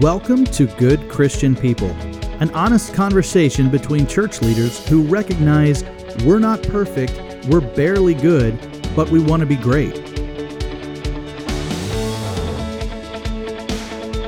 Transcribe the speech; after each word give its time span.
Welcome 0.00 0.44
to 0.44 0.68
Good 0.76 1.08
Christian 1.08 1.56
People, 1.56 1.90
an 2.38 2.50
honest 2.54 2.94
conversation 2.94 3.68
between 3.68 4.06
church 4.06 4.40
leaders 4.40 4.86
who 4.86 5.02
recognize 5.02 5.82
we're 6.24 6.38
not 6.38 6.62
perfect, 6.62 7.20
we're 7.46 7.60
barely 7.60 8.14
good, 8.14 8.56
but 8.94 9.10
we 9.10 9.18
want 9.18 9.40
to 9.40 9.46
be 9.46 9.56
great. 9.56 9.96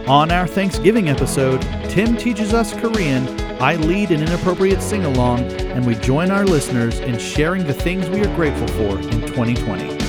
On 0.08 0.32
our 0.32 0.48
Thanksgiving 0.48 1.08
episode, 1.08 1.62
Tim 1.88 2.16
teaches 2.16 2.52
us 2.52 2.74
Korean, 2.74 3.28
I 3.62 3.76
lead 3.76 4.10
an 4.10 4.22
inappropriate 4.22 4.82
sing 4.82 5.04
along, 5.04 5.52
and 5.52 5.86
we 5.86 5.94
join 5.94 6.32
our 6.32 6.44
listeners 6.44 6.98
in 6.98 7.16
sharing 7.16 7.64
the 7.64 7.74
things 7.74 8.10
we 8.10 8.22
are 8.22 8.34
grateful 8.34 8.66
for 8.66 8.98
in 8.98 9.20
2020. 9.20 9.99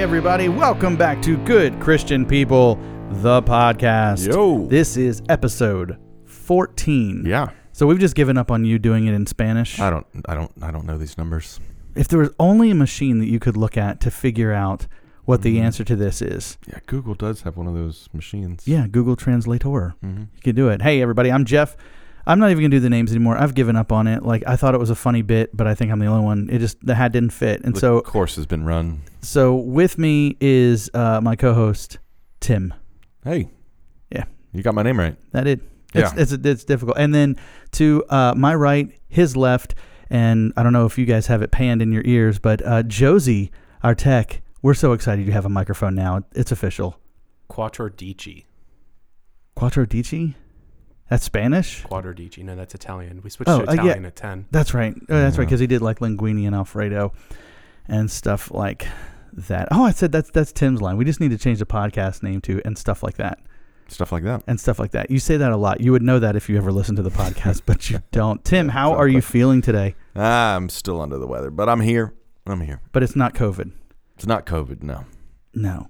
Hey, 0.00 0.04
everybody, 0.04 0.48
welcome 0.48 0.96
back 0.96 1.20
to 1.24 1.36
Good 1.44 1.78
Christian 1.78 2.24
People, 2.24 2.76
the 3.10 3.42
podcast. 3.42 4.26
Yo. 4.26 4.64
This 4.64 4.96
is 4.96 5.20
episode 5.28 5.98
14. 6.24 7.24
Yeah. 7.26 7.48
So 7.72 7.86
we've 7.86 7.98
just 7.98 8.14
given 8.14 8.38
up 8.38 8.50
on 8.50 8.64
you 8.64 8.78
doing 8.78 9.08
it 9.08 9.12
in 9.12 9.26
Spanish. 9.26 9.78
I 9.78 9.90
don't 9.90 10.06
I 10.26 10.34
don't 10.34 10.50
I 10.62 10.70
don't 10.70 10.86
know 10.86 10.96
these 10.96 11.18
numbers. 11.18 11.60
if 11.94 12.08
there 12.08 12.18
was 12.18 12.30
only 12.38 12.70
a 12.70 12.74
machine 12.74 13.18
that 13.18 13.26
you 13.26 13.38
could 13.38 13.58
look 13.58 13.76
at 13.76 14.00
to 14.00 14.10
figure 14.10 14.54
out 14.54 14.86
what 15.26 15.42
the 15.42 15.58
Mhm. 15.58 15.64
answer 15.64 15.84
to 15.84 15.94
this 15.94 16.22
is, 16.22 16.56
Yeah, 16.66 16.78
Google 16.86 17.12
does 17.14 17.42
have 17.42 17.58
one 17.58 17.66
of 17.66 17.74
those 17.74 18.08
machines. 18.14 18.66
yeah, 18.66 18.86
Google 18.86 19.16
Translator. 19.16 19.92
hmm 20.00 20.20
You 20.34 20.42
can 20.42 20.54
do 20.56 20.70
it. 20.70 20.80
Hey, 20.80 21.02
everybody, 21.02 21.30
I'm 21.30 21.44
Jeff. 21.44 21.76
I'm 22.26 22.38
not 22.38 22.50
even 22.50 22.62
gonna 22.62 22.70
do 22.70 22.80
the 22.80 22.90
names 22.90 23.10
anymore. 23.10 23.36
I've 23.38 23.54
given 23.54 23.76
up 23.76 23.92
on 23.92 24.06
it. 24.06 24.22
Like 24.22 24.42
I 24.46 24.56
thought 24.56 24.74
it 24.74 24.78
was 24.78 24.90
a 24.90 24.94
funny 24.94 25.22
bit, 25.22 25.56
but 25.56 25.66
I 25.66 25.74
think 25.74 25.90
I'm 25.90 25.98
the 25.98 26.06
only 26.06 26.24
one. 26.24 26.48
It 26.50 26.58
just 26.58 26.84
the 26.84 26.94
hat 26.94 27.12
didn't 27.12 27.30
fit. 27.30 27.62
And 27.64 27.74
the 27.74 27.80
so, 27.80 28.00
course 28.00 28.36
has 28.36 28.46
been 28.46 28.64
run. 28.64 29.02
so 29.22 29.54
with 29.56 29.98
me 29.98 30.36
is 30.40 30.90
uh, 30.94 31.20
my 31.22 31.36
co-host 31.36 31.98
Tim. 32.40 32.74
Hey. 33.24 33.50
Yeah. 34.10 34.24
You 34.52 34.62
got 34.62 34.74
my 34.74 34.82
name 34.82 34.98
right. 34.98 35.16
That 35.32 35.46
it. 35.46 35.60
It's, 35.94 36.12
Yeah. 36.14 36.20
it's 36.22 36.32
it's 36.32 36.64
difficult. 36.64 36.98
And 36.98 37.14
then 37.14 37.36
to 37.72 38.04
uh, 38.10 38.34
my 38.36 38.54
right, 38.54 38.90
his 39.08 39.36
left, 39.36 39.74
and 40.08 40.52
I 40.56 40.62
don't 40.62 40.72
know 40.72 40.86
if 40.86 40.98
you 40.98 41.06
guys 41.06 41.26
have 41.28 41.42
it 41.42 41.50
panned 41.50 41.82
in 41.82 41.90
your 41.92 42.02
ears, 42.04 42.38
but 42.38 42.64
uh, 42.64 42.82
Josie, 42.84 43.50
our 43.82 43.94
tech, 43.94 44.40
we're 44.62 44.74
so 44.74 44.92
excited 44.92 45.26
you 45.26 45.32
have 45.32 45.46
a 45.46 45.48
microphone 45.50 45.94
now. 45.94 46.22
It's 46.32 46.52
official. 46.52 46.98
Quattro 47.48 47.88
Dici. 47.88 48.46
Quattro 49.56 49.84
Dici? 49.84 50.36
That's 51.10 51.24
Spanish? 51.24 51.82
Quattro 51.82 52.12
Dici. 52.14 52.42
No, 52.42 52.54
that's 52.56 52.74
Italian. 52.74 53.20
We 53.22 53.30
switched 53.30 53.50
Oh, 53.50 53.62
to 53.62 53.68
uh, 53.70 53.74
yeah. 53.74 53.80
Italian 53.82 54.06
at 54.06 54.16
10. 54.16 54.46
That's 54.50 54.72
right. 54.72 54.94
Oh, 54.94 55.04
that's 55.08 55.36
right, 55.36 55.44
because 55.44 55.60
he 55.60 55.66
did 55.66 55.82
like 55.82 55.98
linguine 55.98 56.46
and 56.46 56.54
Alfredo 56.54 57.12
and 57.88 58.10
stuff 58.10 58.50
like 58.52 58.86
that. 59.32 59.68
Oh, 59.70 59.84
I 59.84 59.90
said 59.90 60.12
that's 60.12 60.30
that's 60.30 60.52
Tim's 60.52 60.80
line. 60.80 60.96
We 60.96 61.04
just 61.04 61.20
need 61.20 61.30
to 61.32 61.38
change 61.38 61.58
the 61.58 61.66
podcast 61.66 62.22
name 62.22 62.40
to 62.42 62.62
and 62.64 62.78
stuff 62.78 63.02
like 63.02 63.16
that. 63.16 63.40
Stuff 63.88 64.12
like 64.12 64.22
that. 64.22 64.44
And 64.46 64.60
stuff 64.60 64.78
like 64.78 64.92
that. 64.92 65.10
You 65.10 65.18
say 65.18 65.36
that 65.36 65.50
a 65.50 65.56
lot. 65.56 65.80
You 65.80 65.90
would 65.90 66.02
know 66.02 66.20
that 66.20 66.36
if 66.36 66.48
you 66.48 66.56
ever 66.56 66.70
listened 66.70 66.96
to 66.98 67.02
the 67.02 67.10
podcast, 67.10 67.62
but 67.66 67.90
you 67.90 68.00
don't. 68.12 68.44
Tim, 68.44 68.66
Yeah, 68.66 68.72
how 68.72 68.92
are 68.92 69.08
you 69.08 69.20
feeling 69.20 69.62
today? 69.62 69.96
Ah, 70.14 70.54
I'm 70.54 70.68
still 70.68 71.00
under 71.00 71.18
the 71.18 71.26
weather, 71.26 71.50
but 71.50 71.68
I'm 71.68 71.80
here. 71.80 72.14
I'm 72.46 72.60
here. 72.60 72.80
But 72.92 73.02
it's 73.02 73.16
not 73.16 73.34
COVID. 73.34 73.72
It's 74.14 74.26
not 74.26 74.46
COVID, 74.46 74.84
no. 74.84 75.06
No. 75.54 75.88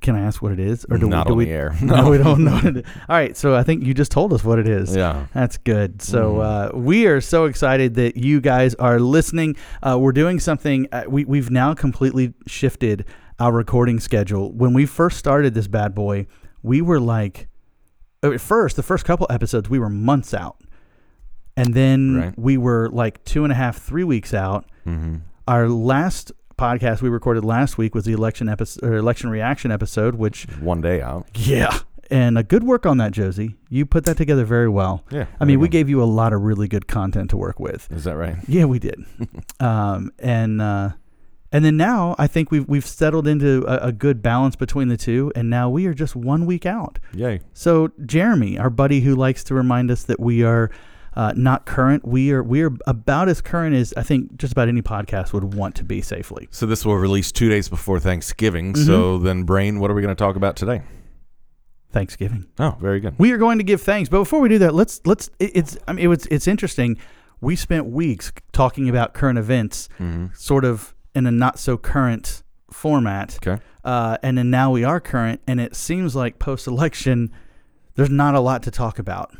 Can 0.00 0.14
I 0.16 0.20
ask 0.20 0.40
what 0.40 0.52
it 0.52 0.60
is? 0.60 0.86
Or 0.90 0.96
do 0.98 1.08
not 1.08 1.26
we, 1.26 1.28
do 1.28 1.32
on 1.32 1.38
we, 1.38 1.44
the 1.46 1.50
air. 1.50 1.76
No, 1.82 2.10
we 2.10 2.18
don't 2.18 2.44
know 2.44 2.52
what 2.52 2.64
it 2.64 2.76
is. 2.78 2.84
All 3.08 3.16
right, 3.16 3.36
so 3.36 3.54
I 3.54 3.62
think 3.62 3.84
you 3.84 3.92
just 3.94 4.10
told 4.10 4.32
us 4.32 4.42
what 4.42 4.58
it 4.58 4.66
is. 4.68 4.94
Yeah. 4.96 5.26
That's 5.34 5.56
good. 5.58 6.00
So 6.02 6.34
Mhm. 6.36 6.74
uh, 6.74 6.78
we 6.78 7.06
are 7.06 7.20
so 7.20 7.44
excited 7.44 7.94
that 7.96 8.16
you 8.16 8.40
guys 8.40 8.74
are 8.76 8.98
listening. 8.98 9.56
Uh, 9.82 9.98
we're 10.00 10.12
doing 10.12 10.40
something. 10.40 10.86
Uh, 10.92 11.04
we 11.08 11.24
we've 11.24 11.50
now 11.50 11.74
completely 11.74 12.32
shifted 12.46 13.04
our 13.38 13.52
recording 13.52 14.00
schedule. 14.00 14.52
When 14.52 14.72
we 14.72 14.86
first 14.86 15.18
started 15.18 15.54
this 15.54 15.66
bad 15.68 15.94
boy, 15.94 16.26
we 16.62 16.80
were 16.82 17.00
like, 17.00 17.48
at 18.22 18.40
first, 18.40 18.76
the 18.76 18.82
first 18.82 19.04
couple 19.06 19.26
episodes, 19.30 19.70
we 19.70 19.78
were 19.78 19.88
months 19.88 20.34
out, 20.34 20.58
and 21.56 21.72
then 21.74 22.16
Right. 22.16 22.38
we 22.38 22.56
were 22.58 22.88
like 22.90 23.24
two 23.24 23.44
and 23.44 23.52
a 23.52 23.56
half, 23.56 23.78
three 23.78 24.04
weeks 24.04 24.34
out. 24.34 24.66
Mm-hmm. 24.86 25.16
Our 25.48 25.68
last 25.68 26.32
podcast 26.60 27.00
we 27.00 27.08
recorded 27.08 27.42
last 27.42 27.78
week 27.78 27.94
was 27.94 28.04
the 28.04 28.12
election 28.12 28.46
episode, 28.48 28.84
or 28.84 28.96
election 28.96 29.30
reaction 29.30 29.72
episode, 29.72 30.16
which 30.16 30.44
One 30.60 30.80
day 30.82 31.00
out. 31.00 31.26
yeah. 31.34 31.78
And 32.10 32.36
a 32.36 32.42
good 32.42 32.64
work 32.64 32.86
on 32.86 32.98
that, 32.98 33.12
Josie. 33.12 33.54
You 33.68 33.86
put 33.86 34.04
that 34.04 34.16
together 34.16 34.44
very 34.44 34.68
well. 34.68 35.04
Yeah. 35.12 35.26
I 35.38 35.44
mean, 35.44 35.60
we 35.60 35.68
gave 35.68 35.88
you 35.88 36.02
a 36.02 36.04
lot 36.04 36.32
of 36.32 36.42
really 36.42 36.66
good 36.66 36.88
content 36.88 37.30
to 37.30 37.36
work 37.36 37.60
with. 37.60 37.86
Is 37.92 38.02
that 38.02 38.16
right? 38.16 38.36
Yeah, 38.48 38.64
we 38.64 38.80
did. 38.80 39.04
um, 39.60 40.10
and 40.18 40.60
uh, 40.60 40.90
and 41.52 41.64
then 41.64 41.76
now 41.76 42.16
I 42.18 42.26
think 42.26 42.50
we've 42.50 42.68
we've 42.68 42.84
settled 42.86 43.28
into 43.28 43.64
a, 43.68 43.86
a 43.88 43.92
good 43.92 44.22
balance 44.22 44.56
between 44.56 44.88
the 44.88 44.96
two, 44.96 45.30
and 45.36 45.48
now 45.48 45.70
we 45.70 45.86
are 45.86 45.94
just 45.94 46.16
one 46.16 46.46
week 46.46 46.66
out. 46.66 46.98
Yay. 47.14 47.42
So 47.52 47.92
Jeremy, 48.04 48.58
our 48.58 48.70
buddy 48.70 49.00
who 49.02 49.14
likes 49.14 49.44
to 49.44 49.54
remind 49.54 49.88
us 49.92 50.02
that 50.02 50.18
we 50.18 50.42
are 50.42 50.68
uh, 51.16 51.32
not 51.36 51.66
current, 51.66 52.06
we 52.06 52.30
are 52.32 52.42
we 52.42 52.62
are 52.62 52.70
about 52.86 53.28
as 53.28 53.40
current 53.40 53.74
as 53.74 53.92
I 53.96 54.02
think 54.02 54.36
just 54.36 54.52
about 54.52 54.68
any 54.68 54.82
podcast 54.82 55.32
would 55.32 55.54
want 55.54 55.74
to 55.76 55.84
be 55.84 56.00
safely. 56.00 56.48
So 56.50 56.66
this 56.66 56.84
will 56.86 56.96
release 56.96 57.32
two 57.32 57.48
days 57.48 57.68
before 57.68 57.98
Thanksgiving. 58.00 58.72
Mm-hmm. 58.74 58.84
So 58.86 59.18
then, 59.18 59.42
Brain, 59.44 59.80
what 59.80 59.90
are 59.90 59.94
we 59.94 60.02
going 60.02 60.14
to 60.14 60.18
talk 60.24 60.36
about 60.36 60.56
today? 60.56 60.82
Thanksgiving. 61.92 62.46
Oh, 62.58 62.76
very 62.80 63.00
good. 63.00 63.14
We 63.18 63.32
are 63.32 63.36
going 63.38 63.58
to 63.58 63.64
give 63.64 63.80
thanks, 63.82 64.08
but 64.08 64.20
before 64.20 64.40
we 64.40 64.48
do 64.48 64.58
that, 64.58 64.74
let's 64.74 65.00
let's. 65.04 65.28
it- 65.38 65.50
It's 65.54 65.76
I 65.88 65.92
mean 65.92 66.04
it 66.04 66.08
was 66.08 66.26
it's 66.26 66.46
interesting. 66.46 66.96
We 67.40 67.56
spent 67.56 67.86
weeks 67.86 68.32
talking 68.52 68.88
about 68.88 69.14
current 69.14 69.38
events, 69.38 69.88
Mm-hmm. 69.98 70.26
sort 70.34 70.64
of 70.64 70.94
in 71.14 71.26
a 71.26 71.30
not 71.32 71.58
so 71.58 71.76
current 71.76 72.42
format, 72.70 73.36
Okay. 73.44 73.60
uh, 73.84 74.18
and 74.22 74.38
then 74.38 74.50
now 74.50 74.70
we 74.70 74.84
are 74.84 75.00
current, 75.00 75.40
and 75.48 75.58
it 75.60 75.74
seems 75.74 76.14
like 76.14 76.38
post 76.38 76.68
election, 76.68 77.32
there's 77.96 78.10
not 78.10 78.36
a 78.36 78.40
lot 78.40 78.62
to 78.62 78.70
talk 78.70 79.00
about. 79.00 79.34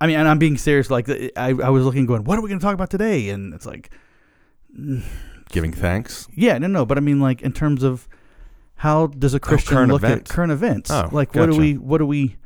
I 0.00 0.06
mean, 0.06 0.16
and 0.16 0.28
I'm 0.28 0.38
being 0.38 0.58
serious. 0.58 0.90
Like 0.90 1.08
I, 1.08 1.30
I 1.36 1.70
was 1.70 1.84
looking, 1.84 2.06
going, 2.06 2.24
what 2.24 2.38
are 2.38 2.42
we 2.42 2.48
going 2.48 2.58
to 2.60 2.64
talk 2.64 2.74
about 2.74 2.90
today? 2.90 3.30
And 3.30 3.54
it's 3.54 3.66
like, 3.66 3.90
Giving 5.50 5.72
thanks. 5.72 6.26
yeah, 6.34 6.58
no, 6.58 6.66
no, 6.66 6.84
but 6.84 6.98
I 6.98 7.00
mean, 7.00 7.20
like 7.20 7.40
in 7.42 7.52
terms 7.52 7.82
of 7.82 8.08
how 8.76 9.06
does 9.06 9.32
a 9.32 9.36
oh, 9.36 9.40
Christian 9.40 9.78
Oh, 9.78 9.84
look 9.94 10.02
events. 10.02 10.30
at 10.30 10.34
current 10.34 10.52
events? 10.52 10.90
Oh, 10.90 11.08
like 11.12 11.34
what 11.34 11.50
do 11.50 11.56
we, 11.56 11.78
what 11.78 11.98
do 11.98 12.06
we, 12.06 12.36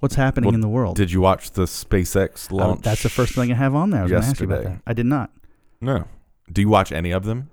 what's 0.00 0.14
happening 0.14 0.48
Well, 0.48 0.54
in 0.54 0.60
the 0.62 0.68
world? 0.68 0.96
Did 0.96 1.12
you 1.12 1.20
watch 1.20 1.50
the 1.52 1.64
SpaceX 1.64 2.48
Oh, 2.50 2.56
launch? 2.56 2.82
that's 2.82 3.02
the 3.02 3.08
first 3.08 3.34
thing 3.34 3.52
I 3.52 3.54
have 3.54 3.74
on 3.74 3.90
there. 3.90 4.00
I 4.00 4.02
was 4.04 4.10
going 4.10 4.22
to 4.22 4.28
ask 4.28 4.40
you 4.40 4.46
about 4.46 4.64
that. 4.64 4.80
I 4.86 4.94
did 4.94 5.06
not. 5.06 5.30
No. 5.80 6.04
Do 6.50 6.60
you 6.60 6.68
watch 6.68 6.92
any 6.92 7.10
of 7.12 7.24
them? 7.24 7.50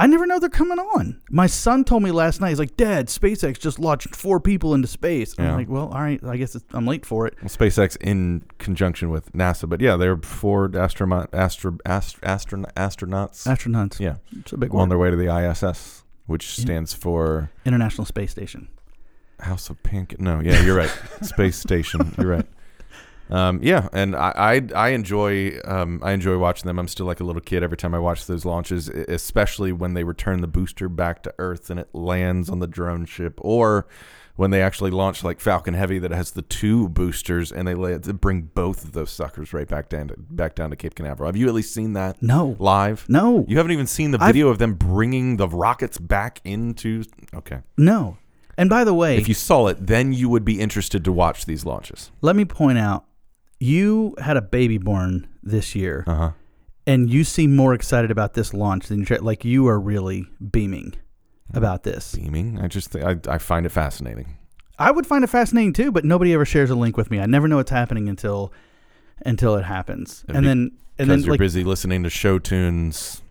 I 0.00 0.06
never 0.06 0.26
know 0.26 0.38
they're 0.38 0.48
coming 0.48 0.78
on. 0.78 1.20
My 1.28 1.48
son 1.48 1.82
told 1.84 2.04
me 2.04 2.12
last 2.12 2.40
night. 2.40 2.50
He's 2.50 2.58
like, 2.60 2.76
"Dad, 2.76 3.08
SpaceX 3.08 3.58
just 3.58 3.80
launched 3.80 4.14
four 4.14 4.38
people 4.38 4.72
into 4.72 4.86
space." 4.86 5.34
I'm 5.38 5.54
like, 5.56 5.68
"Well, 5.68 5.88
all 5.88 6.00
right. 6.00 6.22
I 6.24 6.36
guess 6.36 6.54
it's, 6.54 6.64
I'm 6.72 6.86
late 6.86 7.04
for 7.04 7.26
it." 7.26 7.34
Well, 7.42 7.48
SpaceX 7.48 7.96
in 8.00 8.44
conjunction 8.58 9.10
with 9.10 9.32
NASA, 9.32 9.68
but 9.68 9.80
yeah, 9.80 9.96
they're 9.96 10.16
four 10.16 10.70
astronaut, 10.74 11.30
astro, 11.34 11.78
astro, 11.84 12.20
astron, 12.22 12.72
astronauts. 12.74 13.44
Astronauts. 13.46 13.98
yeah, 13.98 14.16
It's 14.38 14.52
a 14.52 14.56
big 14.56 14.72
one. 14.72 14.82
on 14.82 14.88
their 14.88 14.98
way 14.98 15.10
to 15.10 15.16
the 15.16 15.26
ISS, 15.34 16.04
which 16.26 16.58
Yeah. 16.58 16.62
stands 16.64 16.94
for 16.94 17.50
International 17.64 18.04
Space 18.04 18.30
Station. 18.30 18.68
House 19.40 19.68
of 19.68 19.82
Pink. 19.82 20.20
No, 20.20 20.40
yeah, 20.40 20.62
you're 20.62 20.76
right. 20.76 20.90
Space 21.22 21.56
Station. 21.56 22.14
You're 22.18 22.28
right. 22.28 22.46
Um, 23.30 23.60
yeah, 23.62 23.88
and 23.92 24.16
I, 24.16 24.32
I 24.36 24.62
I 24.74 24.88
enjoy 24.90 25.58
um, 25.64 26.00
I 26.02 26.12
enjoy 26.12 26.38
watching 26.38 26.66
them. 26.66 26.78
I'm 26.78 26.88
still 26.88 27.06
like 27.06 27.20
a 27.20 27.24
little 27.24 27.42
kid 27.42 27.62
every 27.62 27.76
time 27.76 27.94
I 27.94 27.98
watch 27.98 28.26
those 28.26 28.44
launches, 28.44 28.88
especially 28.88 29.72
when 29.72 29.94
they 29.94 30.04
return 30.04 30.40
the 30.40 30.46
booster 30.46 30.88
back 30.88 31.22
to 31.24 31.34
Earth 31.38 31.68
and 31.70 31.78
it 31.78 31.88
lands 31.94 32.48
on 32.48 32.58
the 32.60 32.66
drone 32.66 33.04
ship, 33.04 33.34
or 33.42 33.86
when 34.36 34.50
they 34.52 34.62
actually 34.62 34.90
launch 34.92 35.24
like 35.24 35.40
Falcon 35.40 35.74
Heavy 35.74 35.98
that 35.98 36.12
has 36.12 36.30
the 36.30 36.42
two 36.42 36.88
boosters 36.88 37.50
and 37.50 37.66
they 37.66 37.74
lay, 37.74 37.96
they 37.96 38.12
bring 38.12 38.42
both 38.42 38.84
of 38.84 38.92
those 38.92 39.10
suckers 39.10 39.52
right 39.52 39.66
back 39.66 39.88
down 39.88 40.06
to, 40.08 40.14
back 40.16 40.54
down 40.54 40.70
to 40.70 40.76
Cape 40.76 40.94
Canaveral. 40.94 41.26
Have 41.28 41.36
you 41.36 41.48
at 41.48 41.54
least 41.54 41.74
seen 41.74 41.92
that 41.94 42.22
No, 42.22 42.54
live? 42.60 43.04
no, 43.08 43.44
You 43.48 43.56
haven't 43.56 43.72
even 43.72 43.88
seen 43.88 44.12
the 44.12 44.18
I've- 44.22 44.28
video 44.32 44.48
of 44.48 44.58
them 44.58 44.74
bringing 44.74 45.38
the 45.38 45.48
rockets 45.48 45.98
back 45.98 46.40
into. 46.44 47.02
Okay. 47.34 47.58
no. 47.76 48.16
And 48.56 48.68
by 48.70 48.82
the 48.84 48.94
way, 48.94 49.16
If 49.16 49.28
you 49.28 49.34
saw 49.34 49.66
it, 49.68 49.86
then 49.86 50.12
you 50.12 50.28
would 50.28 50.44
be 50.44 50.60
interested 50.60 51.04
to 51.04 51.12
watch 51.12 51.46
these 51.46 51.64
launches. 51.66 52.10
let 52.20 52.34
me 52.36 52.44
point 52.44 52.76
out, 52.78 53.04
you 53.60 54.14
had 54.20 54.36
a 54.36 54.42
baby 54.42 54.78
born 54.78 55.26
this 55.42 55.74
year, 55.74 56.04
Uh 56.06 56.14
huh. 56.14 56.30
and 56.86 57.10
you 57.10 57.24
seem 57.24 57.56
more 57.56 57.74
excited 57.74 58.10
about 58.10 58.34
this 58.34 58.54
launch 58.54 58.86
than 58.88 59.00
you 59.00 59.16
like. 59.18 59.44
You 59.44 59.66
are 59.68 59.78
really 59.80 60.26
beaming 60.50 60.94
about 61.54 61.82
this. 61.82 62.14
Beaming. 62.14 62.60
I 62.60 62.68
just 62.68 62.92
th- 62.92 63.04
I, 63.04 63.16
I 63.34 63.38
find 63.38 63.66
it 63.66 63.70
fascinating. 63.70 64.36
I 64.78 64.90
would 64.92 65.06
find 65.06 65.24
it 65.24 65.28
fascinating 65.28 65.72
too, 65.72 65.90
but 65.90 66.04
nobody 66.04 66.32
ever 66.34 66.44
shares 66.44 66.70
a 66.70 66.76
link 66.76 66.96
with 66.96 67.10
me. 67.10 67.18
I 67.20 67.26
never 67.26 67.48
know 67.48 67.56
what's 67.56 67.70
happening 67.70 68.08
until 68.08 68.52
until 69.26 69.56
it 69.56 69.64
happens, 69.64 70.24
And 70.28 70.36
and 70.36 70.44
be- 70.44 70.48
then 70.48 70.58
and 70.60 70.72
Because 70.96 71.08
then 71.08 71.20
you're 71.22 71.30
like 71.32 71.40
busy 71.40 71.64
listening 71.64 72.02
to 72.04 72.10
show 72.10 72.38
tunes 72.38 73.22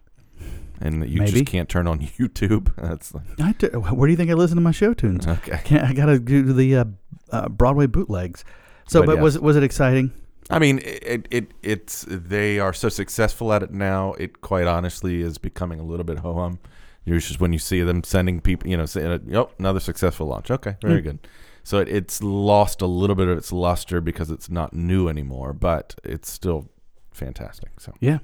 and 0.81 1.09
you 1.09 1.19
Maybe. 1.19 1.31
just 1.31 1.45
can't 1.45 1.67
turn 1.69 1.87
on 1.87 1.99
YouTube. 2.19 2.73
That's 2.75 3.13
I 3.39 3.53
do, 3.53 3.67
where 3.69 4.07
do 4.07 4.11
you 4.11 4.17
think 4.17 4.29
I 4.29 4.33
listen 4.33 4.55
to 4.57 4.61
my 4.61 4.71
show 4.71 4.93
tunes? 4.93 5.25
okay. 5.25 5.59
Can't, 5.63 5.83
I 5.85 5.93
gotta 5.93 6.19
do 6.19 6.51
the 6.53 6.75
uh, 6.77 6.85
uh, 7.31 7.47
Broadway 7.49 7.87
bootlegs. 7.87 8.43
So, 8.87 9.01
But 9.01 9.05
but, 9.07 9.13
yes. 9.15 9.23
was 9.23 9.39
was 9.39 9.55
it 9.55 9.63
exciting? 9.63 10.11
I 10.49 10.59
mean, 10.59 10.79
it, 10.83 11.27
it 11.29 11.51
it's 11.61 12.05
they 12.07 12.57
are 12.59 12.71
so 12.73 12.87
successful 12.89 13.51
at 13.51 13.63
it 13.63 13.71
now. 13.71 14.13
It 14.13 14.39
quite 14.41 14.65
honestly 14.67 15.21
is 15.21 15.37
becoming 15.37 15.79
a 15.79 15.83
little 15.83 16.05
bit 16.05 16.19
ho 16.19 16.33
hum. 16.35 16.59
It's 17.05 17.27
just 17.27 17.39
when 17.39 17.53
you 17.53 17.59
see 17.59 17.81
them 17.83 18.03
sending 18.03 18.41
people, 18.41 18.69
you 18.69 18.75
know, 18.77 18.85
saying, 18.85 19.21
"Yep, 19.27 19.51
another 19.59 19.79
successful 19.79 20.27
launch." 20.27 20.49
Okay, 20.51 20.75
very 20.81 21.01
Mm. 21.01 21.03
good. 21.03 21.19
So 21.63 21.79
it, 21.79 21.89
it's 21.89 22.23
lost 22.23 22.81
a 22.81 22.85
little 22.87 23.15
bit 23.15 23.27
of 23.27 23.37
its 23.37 23.51
luster 23.51 23.99
because 24.01 24.31
it's 24.31 24.49
not 24.49 24.73
new 24.73 25.09
anymore, 25.09 25.51
but 25.53 25.95
it's 26.03 26.29
still 26.31 26.69
fantastic. 27.11 27.71
So 27.79 27.93
Yeah. 27.99 28.19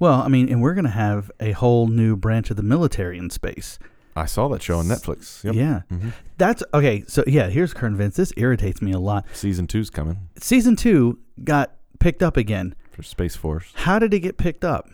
Well, 0.00 0.22
I 0.22 0.28
mean, 0.28 0.48
and 0.48 0.60
we're 0.62 0.74
gonna 0.74 0.90
have 0.90 1.30
a 1.40 1.52
whole 1.52 1.86
new 1.88 2.16
branch 2.16 2.50
of 2.50 2.56
the 2.56 2.62
military 2.64 3.18
in 3.18 3.30
space. 3.30 3.78
I 4.18 4.26
saw 4.26 4.48
that 4.48 4.62
show 4.62 4.78
on 4.78 4.86
Netflix. 4.86 5.42
Yep. 5.44 5.54
Yeah, 5.54 5.80
hmm 5.88 6.10
that's 6.36 6.62
okay. 6.72 7.02
So 7.08 7.24
yeah, 7.26 7.48
here's 7.48 7.74
current 7.74 7.94
events. 7.96 8.16
This 8.16 8.32
irritates 8.36 8.80
me 8.80 8.92
a 8.92 8.98
lot. 9.00 9.24
Season 9.32 9.66
two's 9.66 9.90
coming 9.90 10.28
Season 10.38 10.76
two 10.76 11.18
got 11.42 11.72
picked 11.98 12.22
up 12.22 12.36
again. 12.36 12.74
for 12.92 13.02
Space 13.02 13.34
Force. 13.36 13.72
How 13.74 13.98
did 13.98 14.14
it 14.14 14.20
get 14.20 14.36
picked 14.38 14.64
up? 14.64 14.88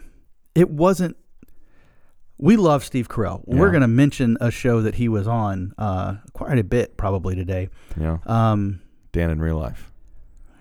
It 0.55 0.71
wasn't. 0.71 1.17
We 2.39 2.57
love 2.57 2.83
Steve 2.85 3.09
Carell. 3.09 3.43
We're 3.47 3.71
going 3.71 3.83
to 3.83 3.89
mention 3.89 4.37
a 4.41 4.51
show 4.51 4.81
that 4.83 4.97
he 4.97 5.09
was 5.09 5.27
on 5.29 5.73
uh, 5.79 6.17
quite 6.33 6.59
a 6.59 6.65
bit 6.65 6.97
probably 6.97 7.37
today. 7.37 7.69
Yeah, 7.99 8.19
Um, 8.27 8.81
Dan 9.13 9.31
in 9.31 9.41
real 9.41 9.57
life. 9.57 9.93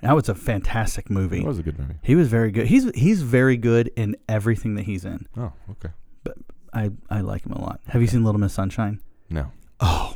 that 0.01 0.13
was 0.16 0.30
a 0.30 0.36
fantastic 0.36 1.09
movie. 1.09 1.39
It 1.39 1.45
was 1.48 1.57
a 1.59 1.63
good 1.63 1.80
movie. 1.80 1.95
He 2.04 2.13
was 2.16 2.27
very 2.27 2.51
good. 2.51 2.68
He's 2.68 2.89
he's 2.92 3.21
very 3.24 3.57
good 3.57 3.89
in 3.95 4.16
everything 4.30 4.75
that 4.75 4.83
he's 4.83 5.04
in. 5.04 5.27
Oh, 5.36 5.51
okay. 5.71 5.89
I, 6.74 6.90
I 7.10 7.22
like 7.22 7.46
him 7.46 7.54
a 7.54 7.62
lot. 7.62 7.80
Have 7.88 8.02
you 8.02 8.08
seen 8.08 8.24
Little 8.24 8.40
Miss 8.42 8.54
Sunshine? 8.54 9.00
No. 9.30 9.52
Oh, 9.80 10.16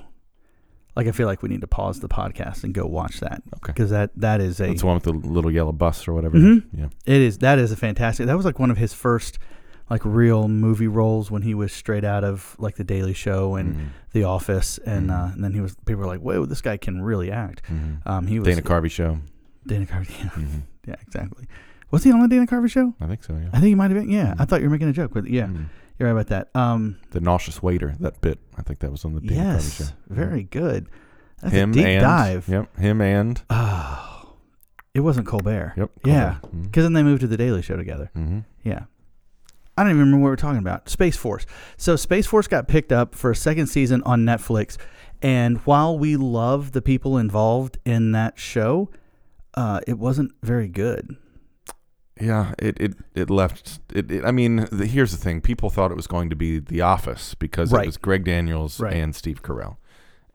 like 0.96 1.08
I 1.08 1.12
feel 1.12 1.28
like 1.28 1.42
we 1.44 1.50
need 1.50 1.62
to 1.62 1.68
pause 1.68 2.00
the 2.00 2.08
podcast 2.10 2.64
and 2.64 2.74
go 2.74 2.86
watch 2.86 3.20
that 3.20 3.44
Okay. 3.58 3.72
because 3.74 3.90
that 3.92 4.12
that 4.16 4.42
is 4.42 4.60
a 4.60 4.68
That's 4.68 4.82
the 4.82 4.88
one 4.88 4.96
with 4.96 5.04
the 5.04 5.12
little 5.14 5.52
yellow 5.52 5.72
bus 5.72 6.08
or 6.08 6.14
whatever. 6.14 6.38
Mhm. 6.38 6.66
Yeah. 6.74 6.88
It 7.06 7.22
is. 7.22 7.38
That 7.40 7.60
is 7.60 7.72
a 7.72 7.76
fantastic. 7.76 8.26
That 8.26 8.36
was 8.38 8.46
like 8.46 8.58
one 8.60 8.72
of 8.72 8.78
his 8.78 8.94
first, 8.94 9.38
like 9.90 10.02
real 10.04 10.48
movie 10.48 10.88
roles 10.88 11.30
when 11.30 11.44
he 11.44 11.54
was 11.54 11.72
straight 11.72 12.04
out 12.04 12.24
of 12.24 12.56
like 12.60 12.76
The 12.78 12.84
Daily 12.84 13.14
Show 13.14 13.56
and 13.56 13.76
Mhm. 13.76 13.86
The 14.14 14.24
Office, 14.24 14.80
and 14.80 15.10
Mhm. 15.10 15.14
uh, 15.30 15.34
and 15.34 15.44
then 15.44 15.54
he 15.54 15.62
was. 15.62 15.76
People 15.86 16.02
were 16.02 16.08
like, 16.08 16.22
"Whoa, 16.22 16.46
this 16.46 16.62
guy 16.62 16.78
can 16.78 17.02
really 17.02 17.32
act." 17.32 17.62
Mhm. 17.70 18.06
Um, 18.08 18.28
he 18.28 18.40
was 18.40 18.48
Dana 18.48 18.62
Carvey 18.64 18.90
show. 18.90 19.20
Dana 19.68 19.86
Carvey. 19.86 20.10
Yeah, 20.24 20.30
hmm 20.30 20.60
yeah, 20.88 20.96
exactly. 21.06 21.46
Was 21.92 22.04
he 22.04 22.12
on 22.12 22.22
the 22.22 22.28
Dana 22.28 22.48
Carvey 22.48 22.70
show? 22.70 22.96
I 23.00 23.08
think 23.08 23.24
so. 23.24 23.34
Yeah. 23.34 23.48
I 23.50 23.60
think 23.60 23.66
he 23.68 23.76
might 23.76 23.92
have 23.92 24.00
been. 24.00 24.10
Yeah, 24.10 24.34
I 24.40 24.44
Mhm. 24.46 24.48
thought 24.50 24.62
you 24.62 24.68
were 24.68 24.72
making 24.74 24.88
a 24.90 24.94
joke, 24.94 25.12
but 25.14 25.28
yeah. 25.30 25.48
You're 26.00 26.08
right 26.14 26.20
about 26.20 26.28
that. 26.28 26.50
Um, 26.60 26.98
The 27.12 27.20
nauseous 27.22 27.62
waiter. 27.64 27.96
That 28.00 28.20
bit. 28.22 28.40
I 28.58 28.62
think 28.62 28.80
that 28.80 28.92
was 28.92 29.04
on 29.06 29.14
the 29.16 29.22
Carvey 29.22 29.36
yes, 29.36 29.78
show. 29.78 29.86
very 30.10 30.44
good. 30.44 30.88
That's 31.42 31.54
him 31.54 31.72
a 31.72 31.74
deep 31.74 31.86
and 31.86 32.02
dive. 32.02 32.48
Yep. 32.48 32.78
Him 32.78 33.02
and. 33.02 33.42
Oh, 33.50 34.36
it 34.94 35.02
wasn't 35.02 35.28
Colbert. 35.28 35.74
Yep. 35.78 35.92
Yeah. 36.06 36.38
Because 36.64 36.84
then 36.84 36.94
they 36.94 37.04
moved 37.04 37.22
to 37.22 37.28
the 37.28 37.38
Daily 37.38 37.62
Show 37.62 37.78
together. 37.78 38.10
hmm 38.14 38.40
Yeah. 38.64 38.84
I 39.78 39.84
don't 39.84 39.92
even 39.92 40.00
remember 40.00 40.18
what 40.24 40.26
we 40.26 40.32
were 40.32 40.36
talking 40.38 40.58
about. 40.58 40.90
Space 40.90 41.16
Force. 41.16 41.46
So 41.78 41.96
Space 41.96 42.26
Force 42.26 42.48
got 42.48 42.68
picked 42.68 42.92
up 42.92 43.14
for 43.14 43.30
a 43.30 43.36
second 43.36 43.68
season 43.68 44.02
on 44.04 44.26
Netflix. 44.26 44.78
And 45.22 45.58
while 45.60 45.98
we 46.00 46.16
love 46.18 46.72
the 46.72 46.82
people 46.82 47.18
involved 47.20 47.78
in 47.86 48.12
that 48.14 48.40
show, 48.40 48.90
uh, 49.54 49.82
it 49.86 50.00
wasn't 50.00 50.32
very 50.42 50.68
good. 50.68 51.16
Yeah. 52.22 52.54
It 52.60 52.80
it 52.80 52.94
it 53.16 53.30
left. 53.30 53.80
It. 53.94 54.12
it 54.12 54.26
I 54.26 54.32
mean, 54.32 54.68
the, 54.72 54.86
here's 54.86 55.12
the 55.12 55.18
thing. 55.18 55.42
People 55.42 55.70
thought 55.70 55.92
it 55.92 55.98
was 55.98 56.08
going 56.08 56.30
to 56.30 56.36
be 56.36 56.60
The 56.60 56.82
Office 56.82 57.36
because 57.36 57.72
Right. 57.72 57.84
it 57.84 57.88
was 57.88 57.98
Greg 57.98 58.24
Daniels 58.26 58.80
Right. 58.80 58.94
and 58.94 59.16
Steve 59.16 59.42
Carell. 59.44 59.78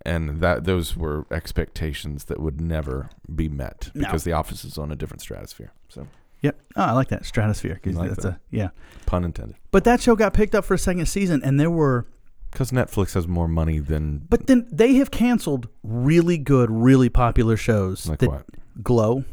And 0.04 0.40
that 0.40 0.64
those 0.64 0.96
were 0.96 1.26
expectations 1.30 2.24
that 2.24 2.40
would 2.40 2.60
never 2.60 3.08
be 3.32 3.48
met 3.48 3.90
No. 3.94 4.00
because 4.06 4.24
The 4.24 4.32
Office 4.32 4.64
is 4.64 4.76
on 4.76 4.90
a 4.90 4.96
different 4.96 5.20
stratosphere. 5.20 5.72
So, 5.88 6.06
Yep. 6.40 6.60
Oh, 6.74 6.82
I 6.82 6.90
like 6.92 7.06
that. 7.08 7.24
Stratosphere. 7.24 7.78
'cause 7.80 7.94
like 7.94 8.08
that's 8.10 8.24
that? 8.24 8.32
a 8.32 8.40
yeah. 8.50 8.70
pun 9.06 9.22
intended. 9.24 9.54
But 9.70 9.84
that 9.84 10.00
show 10.00 10.16
got 10.16 10.34
picked 10.34 10.56
up 10.56 10.64
for 10.64 10.74
a 10.74 10.78
second 10.78 11.06
season 11.06 11.40
and 11.44 11.60
there 11.60 11.70
were 11.70 12.06
Because 12.50 12.72
Netflix 12.72 13.14
has 13.14 13.28
more 13.28 13.46
money 13.46 13.78
than 13.78 14.26
but 14.28 14.48
then 14.48 14.66
they 14.72 14.94
have 14.94 15.10
canceled 15.12 15.68
really 15.84 16.36
good, 16.38 16.68
really 16.68 17.08
popular 17.08 17.56
shows 17.56 18.08
like 18.08 18.22
what? 18.22 18.44
glow. 18.82 19.24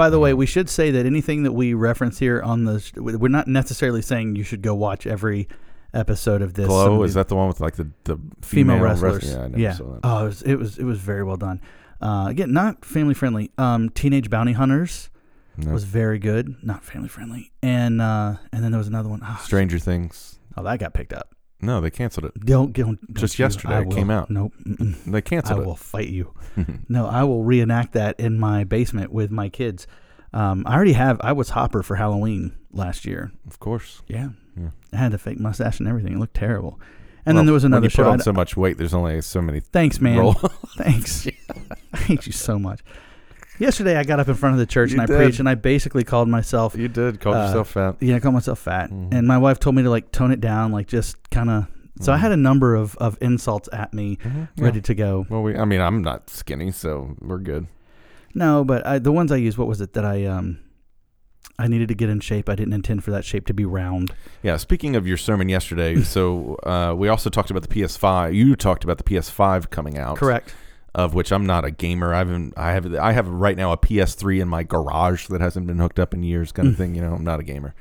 By 0.00 0.08
the 0.08 0.18
way, 0.18 0.32
we 0.32 0.46
should 0.46 0.70
say 0.70 0.90
that 0.92 1.04
anything 1.04 1.42
that 1.42 1.52
we 1.52 1.74
reference 1.74 2.18
here 2.18 2.40
on 2.40 2.64
the 2.64 2.90
we're 2.96 3.28
not 3.28 3.46
necessarily 3.46 4.00
saying 4.00 4.34
you 4.34 4.44
should 4.44 4.62
go 4.62 4.74
watch 4.74 5.06
every 5.06 5.46
episode 5.92 6.40
of 6.40 6.54
this. 6.54 6.68
Glow 6.68 7.02
is 7.02 7.12
that 7.12 7.28
the 7.28 7.36
one 7.36 7.48
with 7.48 7.60
like 7.60 7.76
the 7.76 7.90
the 8.04 8.16
female, 8.40 8.76
female, 8.76 8.78
wrestlers? 8.78 9.24
wrestler? 9.26 9.50
Yeah, 9.58 9.76
yeah. 9.78 9.98
Oh, 10.02 10.22
it 10.22 10.24
was, 10.24 10.42
it 10.42 10.54
was 10.54 10.78
it 10.78 10.84
was 10.84 11.00
very 11.00 11.22
well 11.22 11.36
done. 11.36 11.60
Uh, 12.00 12.28
again, 12.30 12.50
not 12.50 12.82
family 12.82 13.12
friendly. 13.12 13.50
Um, 13.58 13.90
Teenage 13.90 14.30
Bounty 14.30 14.52
Hunters 14.52 15.10
No. 15.58 15.70
was 15.70 15.84
very 15.84 16.18
good, 16.18 16.56
not 16.62 16.82
family 16.82 17.10
friendly. 17.10 17.52
And 17.62 18.00
uh, 18.00 18.36
and 18.54 18.64
then 18.64 18.70
there 18.72 18.78
was 18.78 18.88
another 18.88 19.10
one. 19.10 19.20
Oh, 19.22 19.38
Stranger 19.44 19.78
Things. 19.78 20.38
Oh, 20.56 20.62
that 20.62 20.78
got 20.78 20.94
picked 20.94 21.12
up. 21.12 21.34
No, 21.62 21.80
they 21.80 21.90
canceled 21.90 22.26
it. 22.26 22.40
Don't, 22.44 22.72
don't, 22.72 23.00
don't 23.06 23.14
Just 23.16 23.38
you- 23.38 23.44
yesterday 23.44 23.74
I 23.76 23.80
it 23.82 23.90
came 23.90 24.10
out. 24.10 24.30
Nope. 24.30 24.52
mm-mm. 24.66 25.04
They 25.04 25.18
I 25.18 25.20
canceled 25.20 25.66
will 25.66 25.76
fight 25.76 26.08
you. 26.08 26.34
No, 26.88 27.06
I 27.06 27.24
will 27.24 27.42
reenact 27.44 27.92
that 27.92 28.18
in 28.20 28.38
my 28.38 28.64
basement 28.64 29.12
with 29.12 29.30
my 29.30 29.48
kids. 29.48 29.86
Um, 30.32 30.64
I 30.66 30.74
already 30.74 30.92
have. 30.92 31.20
I 31.22 31.32
was 31.32 31.50
Hopper 31.50 31.82
for 31.82 31.96
Halloween 31.96 32.52
last 32.72 33.04
year. 33.04 33.32
of 33.46 33.58
course. 33.60 34.02
Yeah. 34.08 34.30
Yeah. 34.56 34.70
I 34.92 34.96
had 34.96 35.14
a 35.14 35.18
fake 35.18 35.38
mustache 35.40 35.78
and 35.80 35.88
everything. 35.88 36.12
It 36.14 36.18
looked 36.18 36.34
terrible. 36.34 36.78
And 37.26 37.34
Well, 37.34 37.40
then 37.40 37.46
there 37.46 37.52
was 37.54 37.62
when 37.64 37.72
another 37.72 37.86
you 37.86 37.90
show. 37.90 38.04
put 38.04 38.10
on 38.12 38.20
I- 38.20 38.24
so 38.24 38.32
much 38.32 38.56
weight. 38.56 38.78
There's 38.78 38.94
only 38.94 39.20
so 39.22 39.40
many. 39.42 39.60
Thanks, 39.60 40.00
man. 40.00 40.34
Thanks. 40.76 41.26
I 41.92 41.96
hate 41.98 42.26
you 42.26 42.32
so 42.32 42.58
much. 42.58 42.80
Yesterday, 43.60 43.96
I 43.96 44.04
got 44.04 44.18
up 44.18 44.28
in 44.28 44.34
front 44.34 44.54
of 44.54 44.58
the 44.58 44.66
church 44.66 44.90
You 44.90 44.94
and 44.96 45.02
I 45.02 45.06
did. 45.06 45.16
preached, 45.18 45.38
and 45.38 45.48
I 45.48 45.54
basically 45.54 46.02
called 46.02 46.28
myself. 46.28 46.74
you 46.74 46.88
did 46.88 47.20
call 47.20 47.34
Uh, 47.34 47.46
yourself 47.46 47.70
fat. 47.70 47.96
Yeah, 48.00 48.16
I 48.16 48.20
called 48.20 48.34
myself 48.34 48.58
fat, 48.58 48.90
Mhm. 48.90 49.12
and 49.12 49.26
my 49.28 49.36
wife 49.38 49.60
told 49.60 49.76
me 49.76 49.82
to 49.82 49.90
like 49.90 50.10
tone 50.12 50.32
it 50.32 50.40
down, 50.40 50.72
like 50.72 50.86
just 50.88 51.16
kind 51.30 51.50
of. 51.50 51.66
So 52.00 52.12
I 52.12 52.16
Mhm. 52.16 52.20
had 52.20 52.32
a 52.32 52.36
number 52.38 52.74
of, 52.74 52.96
of 52.96 53.18
insults 53.20 53.68
at 53.72 53.92
me, 53.92 54.16
Mhm, 54.24 54.48
ready 54.58 54.80
to 54.80 54.94
go. 54.94 55.26
Well, 55.28 55.42
we. 55.42 55.54
I 55.54 55.66
mean, 55.66 55.82
I'm 55.82 56.00
not 56.00 56.30
skinny, 56.30 56.70
so 56.72 57.14
we're 57.20 57.38
good. 57.38 57.66
No, 58.34 58.64
but 58.64 58.86
I, 58.86 58.98
the 58.98 59.12
ones 59.12 59.30
I 59.30 59.36
used, 59.36 59.58
what 59.58 59.68
was 59.68 59.80
it 59.82 59.92
that 59.92 60.04
I 60.04 60.24
um, 60.24 60.58
I 61.58 61.68
needed 61.68 61.88
to 61.88 61.94
get 61.94 62.08
in 62.08 62.20
shape. 62.20 62.48
I 62.48 62.54
didn't 62.54 62.72
intend 62.72 63.04
for 63.04 63.10
that 63.10 63.22
shape 63.26 63.44
to 63.48 63.52
be 63.52 63.66
round. 63.66 64.12
Yeah. 64.42 64.56
Speaking 64.56 64.96
of 64.96 65.06
your 65.06 65.18
sermon 65.18 65.50
yesterday, 65.50 66.00
so 66.02 66.56
uh, 66.64 66.94
we 66.96 67.08
also 67.08 67.28
talked 67.28 67.50
about 67.50 67.60
the 67.62 67.68
PS5. 67.68 68.32
You 68.34 68.56
talked 68.56 68.82
about 68.82 68.96
the 68.96 69.04
PS5 69.04 69.68
coming 69.68 69.98
out. 69.98 70.16
Correct. 70.16 70.54
Of 70.94 71.14
which 71.14 71.30
I'm 71.30 71.46
not 71.46 71.64
a 71.64 71.70
gamer. 71.70 72.12
I 72.12 72.18
haven't. 72.18 72.54
I 72.56 72.72
have. 72.72 72.94
I 72.96 73.12
have 73.12 73.28
right 73.28 73.56
now 73.56 73.70
a 73.70 73.76
PS3 73.76 74.40
in 74.42 74.48
my 74.48 74.64
garage 74.64 75.28
that 75.28 75.40
hasn't 75.40 75.66
been 75.68 75.78
hooked 75.78 76.00
up 76.00 76.12
in 76.12 76.22
years, 76.24 76.50
kind 76.50 76.66
of 76.68 76.74
Mm. 76.74 76.78
thing. 76.78 76.94
You 76.96 77.02
know, 77.02 77.14
I'm 77.14 77.22
not 77.24 77.38
a 77.38 77.44
gamer. 77.44 77.74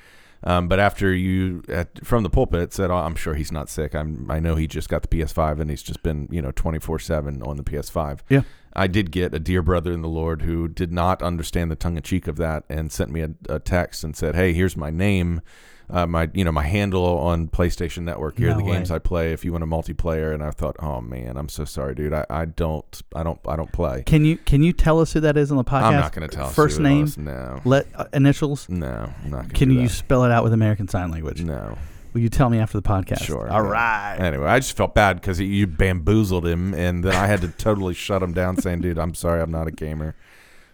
Um, 0.43 0.67
but 0.67 0.79
after 0.79 1.13
you 1.13 1.63
at, 1.67 2.05
from 2.05 2.21
the 2.23 2.29
pulpit 2.29 2.71
said, 2.71 2.91
oh, 2.91 2.95
"I'm 2.97 3.15
sure 3.15 3.33
he's 3.33 3.51
not 3.51 3.67
sick. 3.67 3.95
I'm. 3.95 4.29
I 4.29 4.39
know 4.39 4.53
he 4.55 4.67
just 4.67 4.89
got 4.89 5.01
the 5.01 5.07
PS5 5.07 5.59
and 5.59 5.69
he's 5.71 5.81
just 5.81 6.03
been 6.03 6.27
you 6.31 6.41
know 6.41 6.51
24 6.51 6.99
seven 6.99 7.41
on 7.41 7.57
the 7.57 7.63
PS5." 7.63 8.19
Yeah. 8.29 8.41
I 8.73 8.85
did 8.85 9.09
get 9.11 9.33
a 9.33 9.39
dear 9.39 9.63
brother 9.63 9.91
in 9.91 10.03
the 10.03 10.07
Lord 10.07 10.43
who 10.43 10.67
did 10.67 10.93
not 10.93 11.23
understand 11.23 11.71
the 11.71 11.75
tongue 11.75 11.97
in 11.97 12.03
cheek 12.03 12.27
of 12.27 12.35
that 12.37 12.63
and 12.69 12.91
sent 12.91 13.09
me 13.09 13.21
a, 13.21 13.31
a 13.49 13.59
text 13.59 14.03
and 14.03 14.15
said, 14.15 14.35
"Hey, 14.35 14.53
here's 14.53 14.77
my 14.77 14.91
name, 14.91 15.41
uh, 15.89 16.05
my 16.05 16.29
you 16.33 16.43
know 16.43 16.51
my 16.51 16.63
handle 16.63 17.03
on 17.03 17.47
PlayStation 17.47 18.03
Network. 18.03 18.37
Here 18.37 18.49
No 18.49 18.57
the 18.57 18.63
games. 18.63 18.91
I 18.91 18.99
play. 18.99 19.33
If 19.33 19.43
you 19.43 19.51
want 19.51 19.63
a 19.63 19.67
multiplayer." 19.67 20.33
And 20.33 20.43
I 20.43 20.51
thought, 20.51 20.75
"Oh 20.79 21.01
man, 21.01 21.37
I'm 21.37 21.49
so 21.49 21.65
sorry, 21.65 21.95
dude. 21.95 22.13
I, 22.13 22.25
I 22.29 22.45
don't 22.45 23.01
I 23.15 23.23
don't 23.23 23.39
I 23.47 23.55
don't 23.55 23.71
play. 23.71 24.03
Can 24.05 24.25
you 24.25 24.37
can 24.37 24.63
you 24.63 24.73
tell 24.73 24.99
us 24.99 25.13
who 25.13 25.19
that 25.21 25.37
is 25.37 25.51
on 25.51 25.57
the 25.57 25.63
podcast? 25.63 25.83
I'm 25.83 25.93
not 25.93 26.13
going 26.13 26.29
to 26.29 26.35
tell 26.35 26.47
us 26.47 26.55
First 26.55 26.79
name, 26.79 27.01
was. 27.01 27.17
No, 27.17 27.61
let 27.65 27.87
uh, 27.95 28.05
initials. 28.13 28.69
no, 28.69 29.11
I'm 29.23 29.29
not. 29.29 29.53
Can 29.53 29.71
you 29.71 29.83
that. 29.87 29.89
spell 29.89 30.23
it 30.25 30.31
out 30.31 30.43
with 30.43 30.53
American 30.53 30.87
Sign 30.87 31.11
Language? 31.11 31.43
No. 31.43 31.77
Will 32.13 32.21
you 32.21 32.29
tell 32.29 32.49
me 32.49 32.57
after 32.57 32.79
the 32.79 32.87
podcast? 32.87 33.21
Sure. 33.23 33.47
All 33.49 33.63
yeah. 33.63 33.69
right. 33.69 34.17
Anyway, 34.19 34.47
I 34.47 34.57
just 34.59 34.75
felt 34.75 34.95
bad 34.95 35.21
because 35.21 35.39
you 35.39 35.67
bamboozled 35.67 36.45
him, 36.45 36.73
and 36.73 37.03
then 37.03 37.13
I 37.13 37.27
had 37.27 37.41
to 37.41 37.47
totally 37.57 37.93
shut 37.93 38.23
him 38.23 38.33
down, 38.33 38.57
saying, 38.57 38.81
"Dude, 38.81 38.97
I'm 38.97 39.13
sorry, 39.13 39.41
I'm 39.41 39.51
not 39.51 39.67
a 39.67 39.71
gamer." 39.71 40.15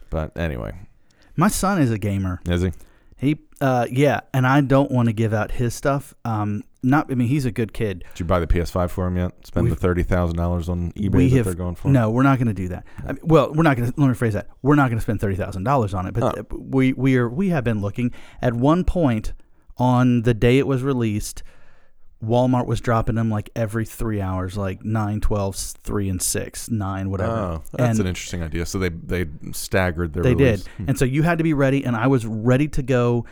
But 0.09 0.37
anyway, 0.37 0.73
My 1.35 1.49
son 1.49 1.81
is 1.81 1.91
a 1.91 1.97
gamer. 1.97 2.39
is 2.47 2.61
he? 2.61 2.71
He, 3.17 3.37
uh, 3.61 3.87
yeah, 3.89 4.21
and 4.33 4.45
I 4.45 4.59
don't 4.61 4.91
want 4.91 5.07
to 5.07 5.13
give 5.13 5.33
out 5.33 5.51
his 5.51 5.73
stuff. 5.73 6.13
Um, 6.25 6.63
not, 6.83 7.09
I 7.09 7.15
mean, 7.15 7.29
he's 7.29 7.45
a 7.45 7.51
good 7.51 7.73
kid. 7.73 8.03
Did 8.13 8.19
you 8.19 8.25
buy 8.25 8.39
the 8.39 8.45
PS5 8.47 8.89
for 8.89 9.07
him 9.07 9.15
yet? 9.17 9.31
Spend 9.47 9.71
the 9.71 9.75
thirty 9.75 10.03
thousand 10.03 10.35
dollars 10.37 10.67
on 10.69 10.91
eBay 10.93 11.29
that 11.29 11.37
have- 11.37 11.45
they're 11.45 11.53
going 11.55 11.75
for? 11.75 11.87
No, 11.87 12.09
we're 12.11 12.23
not 12.23 12.37
going 12.37 12.47
to 12.49 12.53
do 12.53 12.67
that. 12.67 12.85
I 13.07 13.13
mean, 13.13 13.19
well, 13.23 13.53
we're 13.53 13.63
not 13.63 13.77
going 13.77 13.89
to. 13.91 13.99
Let 13.99 14.07
me 14.09 14.13
phrase 14.13 14.33
that. 14.33 14.49
We're 14.61 14.75
not 14.75 14.89
going 14.89 14.97
to 14.97 15.01
spend 15.01 15.21
thirty 15.21 15.35
thousand 15.35 15.63
dollars 15.63 15.93
on 15.93 16.05
it. 16.07 16.13
But 16.13 16.37
Oh. 16.39 16.57
we 16.59 16.91
we 16.93 17.15
are 17.15 17.29
we 17.29 17.49
have 17.49 17.63
been 17.63 17.79
looking. 17.81 18.11
At 18.41 18.53
one 18.53 18.83
point, 18.83 19.31
on 19.77 20.23
the 20.23 20.33
day 20.33 20.57
it 20.59 20.67
was 20.67 20.83
released, 20.83 21.41
Walmart 22.23 22.65
was 22.65 22.81
dropping 22.81 23.15
them 23.15 23.29
like 23.29 23.49
every 23.55 23.85
three 23.85 24.21
hours, 24.21 24.57
like 24.57 24.83
9, 24.83 25.19
12, 25.21 25.55
3, 25.55 26.09
and 26.09 26.21
6, 26.21 26.69
9, 26.71 27.09
whatever. 27.11 27.31
Oh, 27.31 27.63
that's 27.73 27.91
And- 27.91 27.99
an 27.99 28.07
interesting 28.07 28.41
idea. 28.41 28.65
So 28.65 28.79
they 28.79 28.89
they 28.89 29.25
staggered 29.51 30.13
their. 30.13 30.23
they 30.23 30.33
release. 30.33 30.63
did. 30.63 30.71
Hmm. 30.77 30.85
And 30.89 30.97
so 30.97 31.05
you 31.05 31.23
had 31.23 31.37
to 31.39 31.43
be 31.43 31.53
ready, 31.53 31.83
and 31.83 31.95
I 31.95 32.07
was 32.07 32.25
ready 32.25 32.67
to 32.69 32.81
go. 32.83 33.25